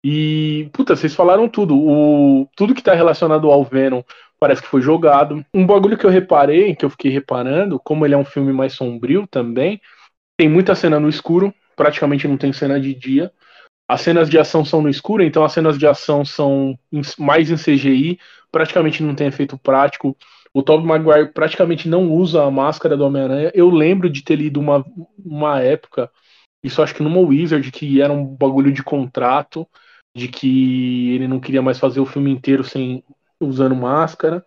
E, 0.04 0.70
puta, 0.72 0.94
vocês 0.94 1.16
falaram 1.16 1.48
tudo. 1.48 1.76
O, 1.76 2.48
tudo 2.56 2.76
que 2.76 2.82
tá 2.82 2.94
relacionado 2.94 3.50
ao 3.50 3.64
Venom 3.64 4.02
parece 4.38 4.62
que 4.62 4.68
foi 4.68 4.80
jogado. 4.80 5.44
Um 5.52 5.66
bagulho 5.66 5.98
que 5.98 6.06
eu 6.06 6.10
reparei, 6.10 6.76
que 6.76 6.84
eu 6.84 6.90
fiquei 6.90 7.10
reparando, 7.10 7.80
como 7.80 8.06
ele 8.06 8.14
é 8.14 8.18
um 8.18 8.24
filme 8.24 8.52
mais 8.52 8.74
sombrio 8.74 9.26
também, 9.26 9.80
tem 10.38 10.48
muita 10.48 10.76
cena 10.76 11.00
no 11.00 11.08
escuro, 11.08 11.52
praticamente 11.76 12.26
não 12.26 12.36
tem 12.36 12.52
cena 12.52 12.80
de 12.80 12.94
dia. 12.94 13.30
As 13.88 14.00
cenas 14.00 14.28
de 14.28 14.38
ação 14.38 14.64
são 14.64 14.82
no 14.82 14.88
escuro, 14.88 15.22
então 15.22 15.44
as 15.44 15.52
cenas 15.52 15.78
de 15.78 15.86
ação 15.86 16.24
são 16.24 16.76
mais 17.18 17.50
em 17.50 17.56
CGI, 17.56 18.18
praticamente 18.50 19.02
não 19.02 19.14
tem 19.14 19.28
efeito 19.28 19.56
prático. 19.56 20.16
O 20.52 20.62
Tobey 20.62 20.86
Maguire 20.86 21.32
praticamente 21.32 21.88
não 21.88 22.10
usa 22.10 22.42
a 22.42 22.50
máscara 22.50 22.96
do 22.96 23.04
Homem-Aranha. 23.04 23.52
Eu 23.54 23.70
lembro 23.70 24.10
de 24.10 24.24
ter 24.24 24.36
lido 24.36 24.58
uma, 24.58 24.84
uma 25.24 25.60
época, 25.60 26.10
isso 26.64 26.82
acho 26.82 26.94
que 26.94 27.02
numa 27.02 27.20
Wizard, 27.20 27.70
que 27.70 28.00
era 28.00 28.12
um 28.12 28.24
bagulho 28.24 28.72
de 28.72 28.82
contrato, 28.82 29.68
de 30.16 30.28
que 30.28 31.14
ele 31.14 31.28
não 31.28 31.38
queria 31.38 31.62
mais 31.62 31.78
fazer 31.78 32.00
o 32.00 32.06
filme 32.06 32.30
inteiro 32.30 32.64
sem 32.64 33.04
usando 33.38 33.76
máscara. 33.76 34.44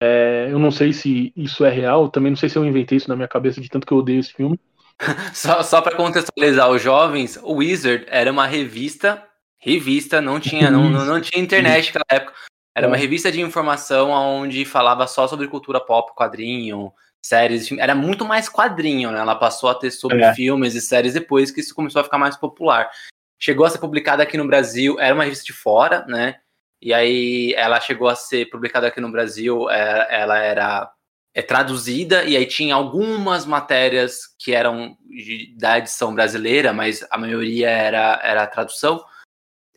É, 0.00 0.48
eu 0.50 0.58
não 0.58 0.70
sei 0.70 0.92
se 0.92 1.32
isso 1.34 1.64
é 1.64 1.70
real, 1.70 2.10
também 2.10 2.30
não 2.30 2.36
sei 2.36 2.48
se 2.50 2.58
eu 2.58 2.64
inventei 2.64 2.98
isso 2.98 3.08
na 3.08 3.16
minha 3.16 3.26
cabeça 3.26 3.60
de 3.60 3.68
tanto 3.68 3.86
que 3.86 3.92
eu 3.92 3.98
odeio 3.98 4.20
esse 4.20 4.32
filme. 4.32 4.60
só 5.34 5.62
só 5.62 5.80
para 5.80 5.96
contextualizar 5.96 6.70
os 6.70 6.82
jovens, 6.82 7.38
o 7.42 7.54
Wizard 7.54 8.06
era 8.08 8.30
uma 8.30 8.46
revista, 8.46 9.22
revista, 9.58 10.20
não 10.20 10.40
tinha, 10.40 10.70
não, 10.70 10.88
não, 10.88 11.20
tinha 11.20 11.42
internet 11.42 11.86
naquela 11.86 12.20
época. 12.22 12.34
Era 12.74 12.86
uma 12.86 12.96
é. 12.96 13.00
revista 13.00 13.32
de 13.32 13.40
informação 13.40 14.10
onde 14.10 14.64
falava 14.64 15.06
só 15.06 15.26
sobre 15.26 15.48
cultura 15.48 15.80
pop, 15.80 16.14
quadrinho, 16.14 16.92
séries, 17.22 17.70
era 17.72 17.94
muito 17.94 18.24
mais 18.24 18.48
quadrinho, 18.48 19.10
né? 19.10 19.18
Ela 19.18 19.34
passou 19.34 19.68
a 19.68 19.74
ter 19.74 19.90
sobre 19.90 20.22
é. 20.22 20.34
filmes 20.34 20.74
e 20.74 20.80
séries 20.80 21.14
depois 21.14 21.50
que 21.50 21.60
isso 21.60 21.74
começou 21.74 22.00
a 22.00 22.04
ficar 22.04 22.18
mais 22.18 22.36
popular. 22.36 22.90
Chegou 23.38 23.66
a 23.66 23.70
ser 23.70 23.78
publicada 23.78 24.22
aqui 24.22 24.36
no 24.36 24.46
Brasil, 24.46 24.98
era 25.00 25.14
uma 25.14 25.24
revista 25.24 25.44
de 25.44 25.52
fora, 25.52 26.04
né? 26.06 26.36
E 26.80 26.92
aí 26.92 27.54
ela 27.54 27.80
chegou 27.80 28.08
a 28.08 28.14
ser 28.14 28.46
publicada 28.50 28.86
aqui 28.86 29.00
no 29.00 29.10
Brasil, 29.10 29.68
é, 29.70 30.06
ela 30.10 30.38
era 30.38 30.90
é, 31.36 31.42
traduzida, 31.42 32.24
e 32.24 32.34
aí 32.34 32.46
tinha 32.46 32.74
algumas 32.74 33.44
matérias 33.44 34.34
que 34.38 34.54
eram 34.54 34.96
de, 35.06 35.54
da 35.58 35.76
edição 35.76 36.14
brasileira, 36.14 36.72
mas 36.72 37.06
a 37.10 37.18
maioria 37.18 37.68
era, 37.68 38.18
era 38.24 38.42
a 38.42 38.46
tradução. 38.46 39.04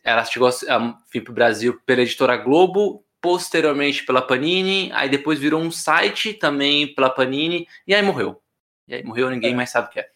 Ela 0.02 0.24
chegou 0.24 0.48
a 0.48 0.98
vir 1.12 1.20
para 1.20 1.30
o 1.30 1.34
Brasil 1.34 1.78
pela 1.84 2.00
editora 2.00 2.38
Globo, 2.38 3.04
posteriormente 3.20 4.06
pela 4.06 4.22
Panini, 4.22 4.90
aí 4.94 5.10
depois 5.10 5.38
virou 5.38 5.60
um 5.60 5.70
site 5.70 6.32
também 6.32 6.94
pela 6.94 7.10
Panini, 7.10 7.68
e 7.86 7.94
aí 7.94 8.00
morreu. 8.00 8.40
E 8.88 8.94
aí 8.94 9.04
morreu, 9.04 9.28
ninguém 9.28 9.52
é. 9.52 9.54
mais 9.54 9.68
sabe 9.68 9.88
o 9.88 9.90
que 9.90 10.00
é. 10.00 10.08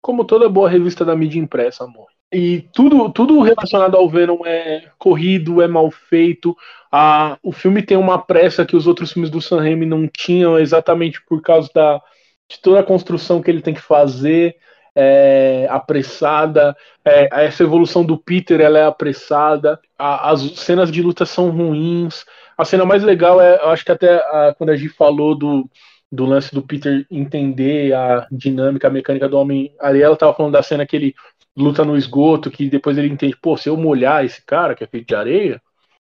Como 0.00 0.24
toda 0.24 0.48
boa 0.48 0.70
revista 0.70 1.04
da 1.04 1.14
mídia 1.14 1.38
impressa, 1.38 1.84
amor. 1.84 2.08
E 2.32 2.66
tudo, 2.72 3.10
tudo 3.10 3.42
relacionado 3.42 3.94
ao 3.94 4.08
Venom 4.08 4.38
é 4.46 4.84
corrido, 4.98 5.60
é 5.60 5.68
mal 5.68 5.90
feito. 5.90 6.56
Ah, 6.90 7.36
o 7.42 7.52
filme 7.52 7.82
tem 7.82 7.96
uma 7.96 8.18
pressa 8.18 8.64
que 8.64 8.74
os 8.74 8.86
outros 8.86 9.12
filmes 9.12 9.30
do 9.30 9.40
Sam 9.40 9.60
Raimi 9.60 9.84
não 9.84 10.08
tinham, 10.08 10.58
exatamente 10.58 11.22
por 11.26 11.42
causa 11.42 11.68
da, 11.74 12.00
de 12.48 12.58
toda 12.60 12.80
a 12.80 12.84
construção 12.84 13.42
que 13.42 13.50
ele 13.50 13.60
tem 13.60 13.74
que 13.74 13.82
fazer, 13.82 14.56
é, 14.94 15.66
apressada. 15.70 16.74
É, 17.04 17.28
essa 17.44 17.62
evolução 17.62 18.02
do 18.02 18.16
Peter 18.16 18.60
ela 18.60 18.78
é 18.78 18.84
apressada. 18.84 19.78
A, 19.98 20.30
as 20.30 20.40
cenas 20.58 20.90
de 20.90 21.02
luta 21.02 21.26
são 21.26 21.50
ruins. 21.50 22.24
A 22.56 22.64
cena 22.64 22.86
mais 22.86 23.02
legal 23.02 23.40
é, 23.42 23.56
eu 23.56 23.68
acho 23.68 23.84
que 23.84 23.92
até 23.92 24.16
a, 24.16 24.54
quando 24.56 24.70
a 24.70 24.76
gente 24.76 24.90
falou 24.90 25.34
do, 25.34 25.68
do 26.10 26.26
lance 26.26 26.54
do 26.54 26.62
Peter 26.62 27.06
entender 27.10 27.94
a 27.94 28.26
dinâmica, 28.30 28.88
a 28.88 28.90
mecânica 28.90 29.28
do 29.28 29.38
Homem-Areia, 29.38 30.04
ela 30.04 30.14
estava 30.14 30.34
falando 30.34 30.52
da 30.52 30.62
cena 30.62 30.86
que 30.86 30.96
ele 30.96 31.14
luta 31.56 31.84
no 31.84 31.96
esgoto, 31.96 32.50
que 32.50 32.68
depois 32.70 32.96
ele 32.98 33.08
entende, 33.08 33.36
pô, 33.36 33.56
se 33.56 33.68
eu 33.68 33.76
molhar 33.76 34.24
esse 34.24 34.44
cara 34.44 34.74
que 34.74 34.84
é 34.84 34.86
feito 34.86 35.08
de 35.08 35.14
areia, 35.14 35.60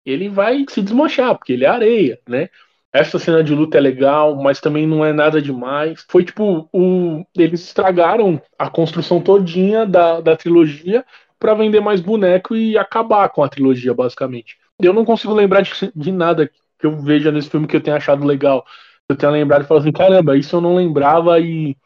ele 0.05 0.29
vai 0.29 0.65
se 0.69 0.83
desmanchar, 0.83 1.37
porque 1.37 1.53
ele 1.53 1.65
é 1.65 1.69
areia, 1.69 2.19
né? 2.29 2.49
Essa 2.93 3.19
cena 3.19 3.43
de 3.43 3.53
luta 3.55 3.77
é 3.77 3.81
legal, 3.81 4.37
mas 4.37 4.61
também 4.61 4.87
não 4.87 5.05
é 5.05 5.13
nada 5.13 5.43
demais. 5.43 6.05
Foi 6.09 6.25
tipo, 6.25 6.69
o, 6.73 7.25
eles 7.37 7.65
estragaram 7.65 8.41
a 8.57 8.71
construção 8.71 9.21
todinha 9.21 9.85
da, 9.85 10.21
da 10.21 10.37
trilogia 10.37 11.05
para 11.39 11.55
vender 11.55 11.81
mais 11.81 12.01
boneco 12.01 12.55
e 12.55 12.79
acabar 12.79 13.29
com 13.31 13.43
a 13.43 13.49
trilogia, 13.49 13.93
basicamente. 13.93 14.57
Eu 14.81 14.93
não 14.93 15.05
consigo 15.05 15.35
lembrar 15.35 15.63
de, 15.63 15.73
de 15.95 16.13
nada 16.13 16.49
que 16.79 16.87
eu 16.87 16.97
veja 17.03 17.33
nesse 17.33 17.51
filme 17.51 17.67
que 17.67 17.77
eu 17.77 17.81
tenha 17.83 17.97
achado 17.97 18.25
legal. 18.25 18.65
Eu 19.09 19.17
tenha 19.17 19.33
lembrado 19.33 19.63
e 19.63 19.67
falado 19.67 19.83
assim, 19.83 19.93
caramba, 19.93 20.37
isso 20.37 20.55
eu 20.55 20.61
não 20.61 20.77
lembrava 20.77 21.41
e 21.41 21.77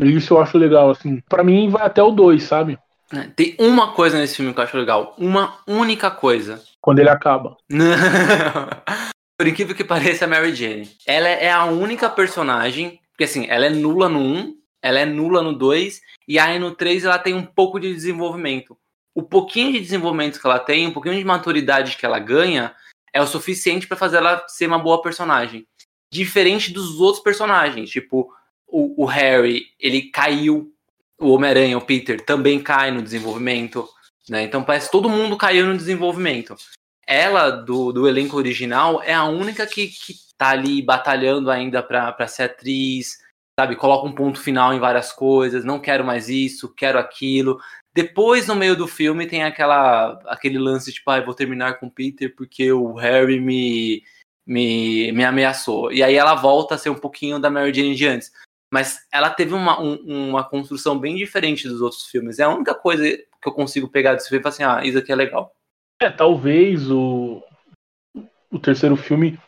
isso 0.00 0.34
eu 0.34 0.40
acho 0.40 0.58
legal, 0.58 0.90
assim. 0.90 1.20
para 1.28 1.44
mim 1.44 1.68
vai 1.68 1.84
até 1.86 2.02
o 2.02 2.10
2, 2.10 2.42
sabe? 2.42 2.78
É, 3.12 3.28
tem 3.34 3.56
uma 3.58 3.92
coisa 3.92 4.18
nesse 4.18 4.36
filme 4.36 4.52
que 4.52 4.58
eu 4.58 4.64
acho 4.64 4.76
legal. 4.76 5.14
Uma 5.18 5.58
única 5.66 6.10
coisa. 6.10 6.62
Quando 6.80 6.98
ele 6.98 7.08
acaba. 7.08 7.56
Por 9.38 9.46
incrível 9.46 9.76
que 9.76 9.84
pareça, 9.84 10.24
a 10.24 10.28
Mary 10.28 10.54
Jane. 10.54 10.90
Ela 11.06 11.28
é 11.28 11.50
a 11.50 11.64
única 11.64 12.08
personagem. 12.08 13.00
Porque 13.12 13.24
assim, 13.24 13.46
ela 13.48 13.66
é 13.66 13.70
nula 13.70 14.08
no 14.08 14.18
1, 14.18 14.56
ela 14.82 15.00
é 15.00 15.06
nula 15.06 15.42
no 15.42 15.54
2, 15.54 16.00
e 16.28 16.38
aí 16.38 16.58
no 16.58 16.74
3 16.74 17.04
ela 17.04 17.18
tem 17.18 17.32
um 17.32 17.44
pouco 17.44 17.80
de 17.80 17.92
desenvolvimento. 17.92 18.76
O 19.14 19.22
pouquinho 19.22 19.72
de 19.72 19.80
desenvolvimento 19.80 20.38
que 20.38 20.46
ela 20.46 20.58
tem, 20.58 20.86
um 20.86 20.92
pouquinho 20.92 21.16
de 21.16 21.24
maturidade 21.24 21.96
que 21.96 22.04
ela 22.04 22.18
ganha, 22.18 22.74
é 23.12 23.22
o 23.22 23.26
suficiente 23.26 23.86
para 23.86 23.96
fazer 23.96 24.18
ela 24.18 24.44
ser 24.48 24.66
uma 24.66 24.78
boa 24.78 25.00
personagem. 25.00 25.66
Diferente 26.12 26.70
dos 26.70 27.00
outros 27.00 27.22
personagens. 27.22 27.88
Tipo, 27.88 28.30
o, 28.66 29.04
o 29.04 29.06
Harry, 29.06 29.64
ele 29.80 30.10
caiu 30.10 30.70
o 31.18 31.32
Homem-Aranha, 31.32 31.78
o 31.78 31.84
Peter, 31.84 32.20
também 32.24 32.62
cai 32.62 32.90
no 32.90 33.02
desenvolvimento, 33.02 33.88
né? 34.28 34.42
Então 34.42 34.62
parece 34.62 34.86
que 34.86 34.92
todo 34.92 35.08
mundo 35.08 35.36
caiu 35.36 35.66
no 35.66 35.76
desenvolvimento. 35.76 36.54
Ela, 37.06 37.50
do, 37.50 37.92
do 37.92 38.08
elenco 38.08 38.36
original, 38.36 39.02
é 39.02 39.14
a 39.14 39.24
única 39.24 39.66
que, 39.66 39.88
que 39.88 40.14
tá 40.36 40.50
ali 40.50 40.82
batalhando 40.82 41.50
ainda 41.50 41.82
para 41.82 42.26
ser 42.26 42.44
atriz, 42.44 43.18
sabe? 43.58 43.76
Coloca 43.76 44.06
um 44.06 44.14
ponto 44.14 44.40
final 44.40 44.74
em 44.74 44.80
várias 44.80 45.12
coisas, 45.12 45.64
não 45.64 45.80
quero 45.80 46.04
mais 46.04 46.28
isso, 46.28 46.74
quero 46.74 46.98
aquilo. 46.98 47.58
Depois, 47.94 48.46
no 48.46 48.54
meio 48.54 48.76
do 48.76 48.86
filme, 48.86 49.26
tem 49.26 49.44
aquela, 49.44 50.20
aquele 50.26 50.58
lance 50.58 50.92
tipo, 50.92 51.10
ah, 51.10 51.20
vou 51.20 51.32
terminar 51.32 51.78
com 51.78 51.86
o 51.86 51.90
Peter 51.90 52.34
porque 52.36 52.70
o 52.70 52.92
Harry 52.94 53.40
me, 53.40 54.02
me, 54.46 55.12
me 55.12 55.24
ameaçou. 55.24 55.90
E 55.90 56.02
aí 56.02 56.14
ela 56.14 56.34
volta 56.34 56.74
a 56.74 56.78
ser 56.78 56.90
um 56.90 56.98
pouquinho 56.98 57.38
da 57.38 57.48
Mary 57.48 57.72
Jane 57.72 57.94
de 57.94 58.06
antes 58.06 58.32
mas 58.76 58.98
ela 59.10 59.30
teve 59.30 59.54
uma, 59.54 59.80
um, 59.80 60.28
uma 60.28 60.44
construção 60.44 60.98
bem 60.98 61.16
diferente 61.16 61.66
dos 61.66 61.80
outros 61.80 62.04
filmes. 62.10 62.38
É 62.38 62.42
a 62.42 62.50
única 62.50 62.74
coisa 62.74 63.04
que 63.10 63.48
eu 63.48 63.52
consigo 63.52 63.88
pegar 63.88 64.12
desse 64.12 64.28
filme 64.28 64.40
e 64.40 64.42
falar 64.42 64.52
assim, 64.52 64.64
ah, 64.64 64.86
isso 64.86 64.98
aqui 64.98 65.10
é 65.10 65.14
legal. 65.14 65.50
É, 65.98 66.10
talvez 66.10 66.90
o, 66.90 67.42
o 68.52 68.58
terceiro 68.58 68.94
filme 68.94 69.38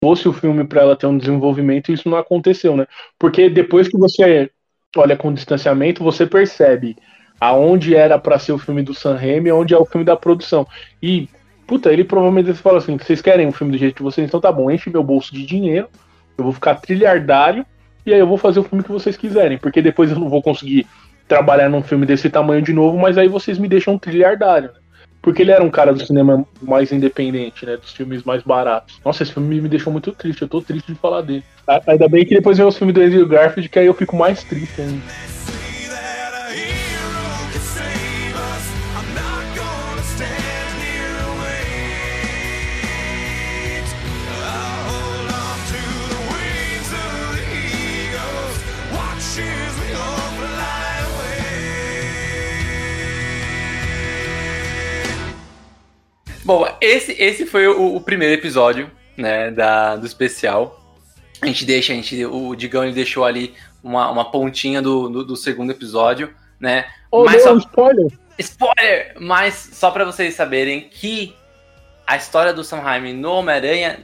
fosse 0.00 0.28
o 0.28 0.32
filme 0.32 0.62
para 0.62 0.82
ela 0.82 0.94
ter 0.94 1.08
um 1.08 1.18
desenvolvimento 1.18 1.90
e 1.90 1.94
isso 1.94 2.08
não 2.08 2.16
aconteceu, 2.16 2.76
né? 2.76 2.86
Porque 3.18 3.50
depois 3.50 3.88
que 3.88 3.98
você 3.98 4.48
olha 4.96 5.16
com 5.16 5.34
distanciamento, 5.34 6.04
você 6.04 6.24
percebe 6.24 6.96
aonde 7.40 7.96
era 7.96 8.20
para 8.20 8.38
ser 8.38 8.52
o 8.52 8.58
filme 8.58 8.84
do 8.84 8.94
Sam 8.94 9.16
Raimi 9.16 9.48
e 9.48 9.52
onde 9.52 9.74
é 9.74 9.78
o 9.78 9.84
filme 9.84 10.04
da 10.04 10.14
produção. 10.14 10.64
E, 11.02 11.28
puta, 11.66 11.92
ele 11.92 12.04
provavelmente 12.04 12.54
fala 12.54 12.78
assim, 12.78 12.96
vocês 12.96 13.20
querem 13.20 13.48
um 13.48 13.52
filme 13.52 13.72
do 13.72 13.78
jeito 13.78 13.96
de 13.96 14.04
vocês, 14.04 14.28
então 14.28 14.40
tá 14.40 14.52
bom, 14.52 14.70
enche 14.70 14.90
meu 14.90 15.02
bolso 15.02 15.34
de 15.34 15.44
dinheiro, 15.44 15.88
eu 16.38 16.44
vou 16.44 16.52
ficar 16.52 16.76
trilhardário 16.76 17.66
e 18.06 18.14
aí 18.14 18.20
eu 18.20 18.26
vou 18.26 18.38
fazer 18.38 18.60
o 18.60 18.62
filme 18.62 18.84
que 18.84 18.92
vocês 18.92 19.16
quiserem, 19.16 19.58
porque 19.58 19.82
depois 19.82 20.10
eu 20.10 20.18
não 20.18 20.28
vou 20.28 20.40
conseguir 20.40 20.86
trabalhar 21.26 21.68
num 21.68 21.82
filme 21.82 22.06
desse 22.06 22.30
tamanho 22.30 22.62
de 22.62 22.72
novo, 22.72 22.96
mas 22.96 23.18
aí 23.18 23.26
vocês 23.26 23.58
me 23.58 23.68
deixam 23.68 23.98
trilhardário, 23.98 24.68
né? 24.68 24.80
Porque 25.20 25.42
ele 25.42 25.50
era 25.50 25.64
um 25.64 25.70
cara 25.70 25.92
do 25.92 26.06
cinema 26.06 26.46
mais 26.62 26.92
independente, 26.92 27.66
né? 27.66 27.76
Dos 27.76 27.92
filmes 27.92 28.22
mais 28.22 28.44
baratos. 28.44 29.00
Nossa, 29.04 29.24
esse 29.24 29.32
filme 29.32 29.60
me 29.60 29.68
deixou 29.68 29.92
muito 29.92 30.12
triste, 30.12 30.42
eu 30.42 30.48
tô 30.48 30.62
triste 30.62 30.92
de 30.92 30.98
falar 30.98 31.22
dele. 31.22 31.42
Ainda 31.84 32.08
bem 32.08 32.24
que 32.24 32.36
depois 32.36 32.56
vem 32.56 32.64
os 32.64 32.78
filmes 32.78 32.94
do 32.94 33.00
Andrew 33.00 33.26
Garfield, 33.26 33.68
que 33.68 33.78
aí 33.80 33.86
eu 33.86 33.94
fico 33.94 34.14
mais 34.14 34.44
triste 34.44 34.80
ainda. 34.80 35.02
Bom, 56.46 56.64
esse, 56.80 57.10
esse 57.20 57.44
foi 57.44 57.66
o, 57.66 57.96
o, 57.96 58.00
primeiro 58.00 58.32
episódio, 58.32 58.88
né, 59.16 59.50
da, 59.50 59.96
do 59.96 60.06
especial. 60.06 60.80
A 61.42 61.46
gente 61.46 61.64
deixa, 61.64 61.92
a 61.92 61.96
gente, 61.96 62.24
o 62.24 62.54
Digão 62.54 62.84
ele 62.84 62.92
deixou 62.92 63.24
ali 63.24 63.52
uma, 63.82 64.08
uma 64.12 64.30
pontinha 64.30 64.80
do, 64.80 65.08
do, 65.08 65.24
do 65.24 65.36
segundo 65.36 65.72
episódio, 65.72 66.32
né? 66.60 66.86
Oh, 67.10 67.24
mas 67.24 67.44
não, 67.44 67.60
só... 67.60 67.66
spoiler! 67.66 68.12
Spoiler! 68.38 69.16
Mas 69.18 69.70
só 69.72 69.90
para 69.90 70.04
vocês 70.04 70.34
saberem 70.34 70.82
que 70.82 71.34
a 72.06 72.16
história 72.16 72.54
do 72.54 72.62
Sam 72.62 72.78
Raimi 72.78 73.12
no 73.12 73.32
Homem-Aranha 73.32 73.98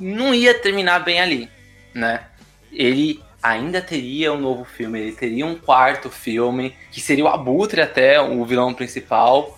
não 0.00 0.34
ia 0.34 0.54
terminar 0.54 1.04
bem 1.04 1.20
ali, 1.20 1.48
né? 1.94 2.24
Ele 2.72 3.22
ainda 3.40 3.80
teria 3.80 4.32
um 4.32 4.40
novo 4.40 4.64
filme, 4.64 4.98
ele 4.98 5.12
teria 5.12 5.46
um 5.46 5.54
quarto 5.54 6.10
filme, 6.10 6.74
que 6.90 7.00
seria 7.00 7.24
o 7.24 7.28
Abutre 7.28 7.80
até, 7.80 8.20
o 8.20 8.44
vilão 8.44 8.74
principal, 8.74 9.57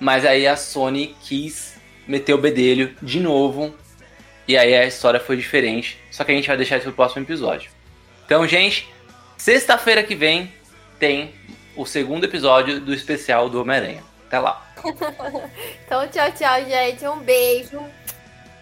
mas 0.00 0.24
aí 0.24 0.46
a 0.46 0.56
Sony 0.56 1.16
quis 1.22 1.78
meter 2.06 2.34
o 2.34 2.38
bedelho 2.38 2.94
de 3.02 3.20
novo. 3.20 3.74
E 4.46 4.56
aí 4.56 4.74
a 4.74 4.86
história 4.86 5.20
foi 5.20 5.36
diferente. 5.36 5.98
Só 6.10 6.24
que 6.24 6.32
a 6.32 6.34
gente 6.34 6.48
vai 6.48 6.56
deixar 6.56 6.76
isso 6.76 6.84
pro 6.84 6.94
próximo 6.94 7.22
episódio. 7.22 7.70
Então, 8.24 8.46
gente, 8.46 8.88
sexta-feira 9.36 10.02
que 10.02 10.14
vem 10.14 10.52
tem 10.98 11.32
o 11.76 11.84
segundo 11.84 12.24
episódio 12.24 12.80
do 12.80 12.94
especial 12.94 13.48
do 13.48 13.60
Homem-Aranha. 13.60 14.02
Até 14.26 14.38
lá. 14.38 14.66
então, 15.84 16.08
tchau, 16.08 16.32
tchau, 16.32 16.64
gente. 16.64 17.06
Um 17.06 17.18
beijo. 17.18 17.80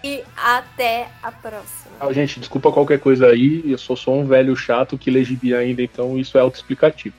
E 0.02 0.22
até 0.36 1.08
a 1.22 1.32
próxima. 1.32 1.96
Ah, 1.98 2.12
gente, 2.12 2.38
desculpa 2.38 2.70
qualquer 2.70 2.98
coisa 2.98 3.28
aí. 3.28 3.62
Eu 3.64 3.78
sou 3.78 3.96
só 3.96 4.12
um 4.12 4.26
velho 4.26 4.54
chato 4.54 4.98
que 4.98 5.10
legibia 5.10 5.58
ainda, 5.58 5.82
então 5.82 6.18
isso 6.18 6.36
é 6.36 6.40
autoexplicativo. 6.40 7.14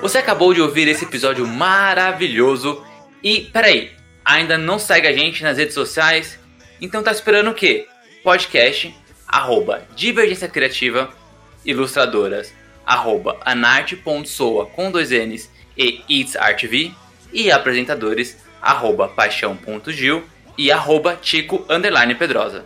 Você 0.00 0.16
acabou 0.16 0.54
de 0.54 0.62
ouvir 0.62 0.88
esse 0.88 1.04
episódio 1.04 1.46
maravilhoso 1.46 2.82
e, 3.22 3.42
peraí, 3.52 3.92
ainda 4.24 4.56
não 4.56 4.78
segue 4.78 5.06
a 5.06 5.12
gente 5.12 5.42
nas 5.42 5.58
redes 5.58 5.74
sociais? 5.74 6.38
Então 6.80 7.02
tá 7.02 7.12
esperando 7.12 7.50
o 7.50 7.54
quê? 7.54 7.86
Podcast, 8.24 8.94
arroba 9.28 9.86
Divergência 9.94 10.48
Criativa, 10.48 11.12
ilustradoras, 11.66 12.50
arroba 12.86 13.38
anarte.soa 13.44 14.64
com 14.66 14.90
dois 14.90 15.10
N's 15.10 15.50
e 15.76 16.02
itsartv 16.08 16.94
e 17.30 17.52
apresentadores, 17.52 18.38
arroba 18.62 19.06
paixão.gil 19.06 20.24
e 20.56 20.72
arroba 20.72 21.18
tico 21.20 21.66
underline 21.68 22.14
pedrosa. 22.14 22.64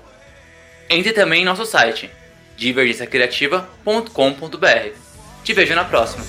Entre 0.89 1.13
também 1.13 1.43
em 1.43 1.45
nosso 1.45 1.67
site, 1.67 2.09
divergenciacriativa.com.br. 2.57 4.93
Te 5.43 5.53
vejo 5.53 5.75
na 5.75 5.85
próxima. 5.85 6.25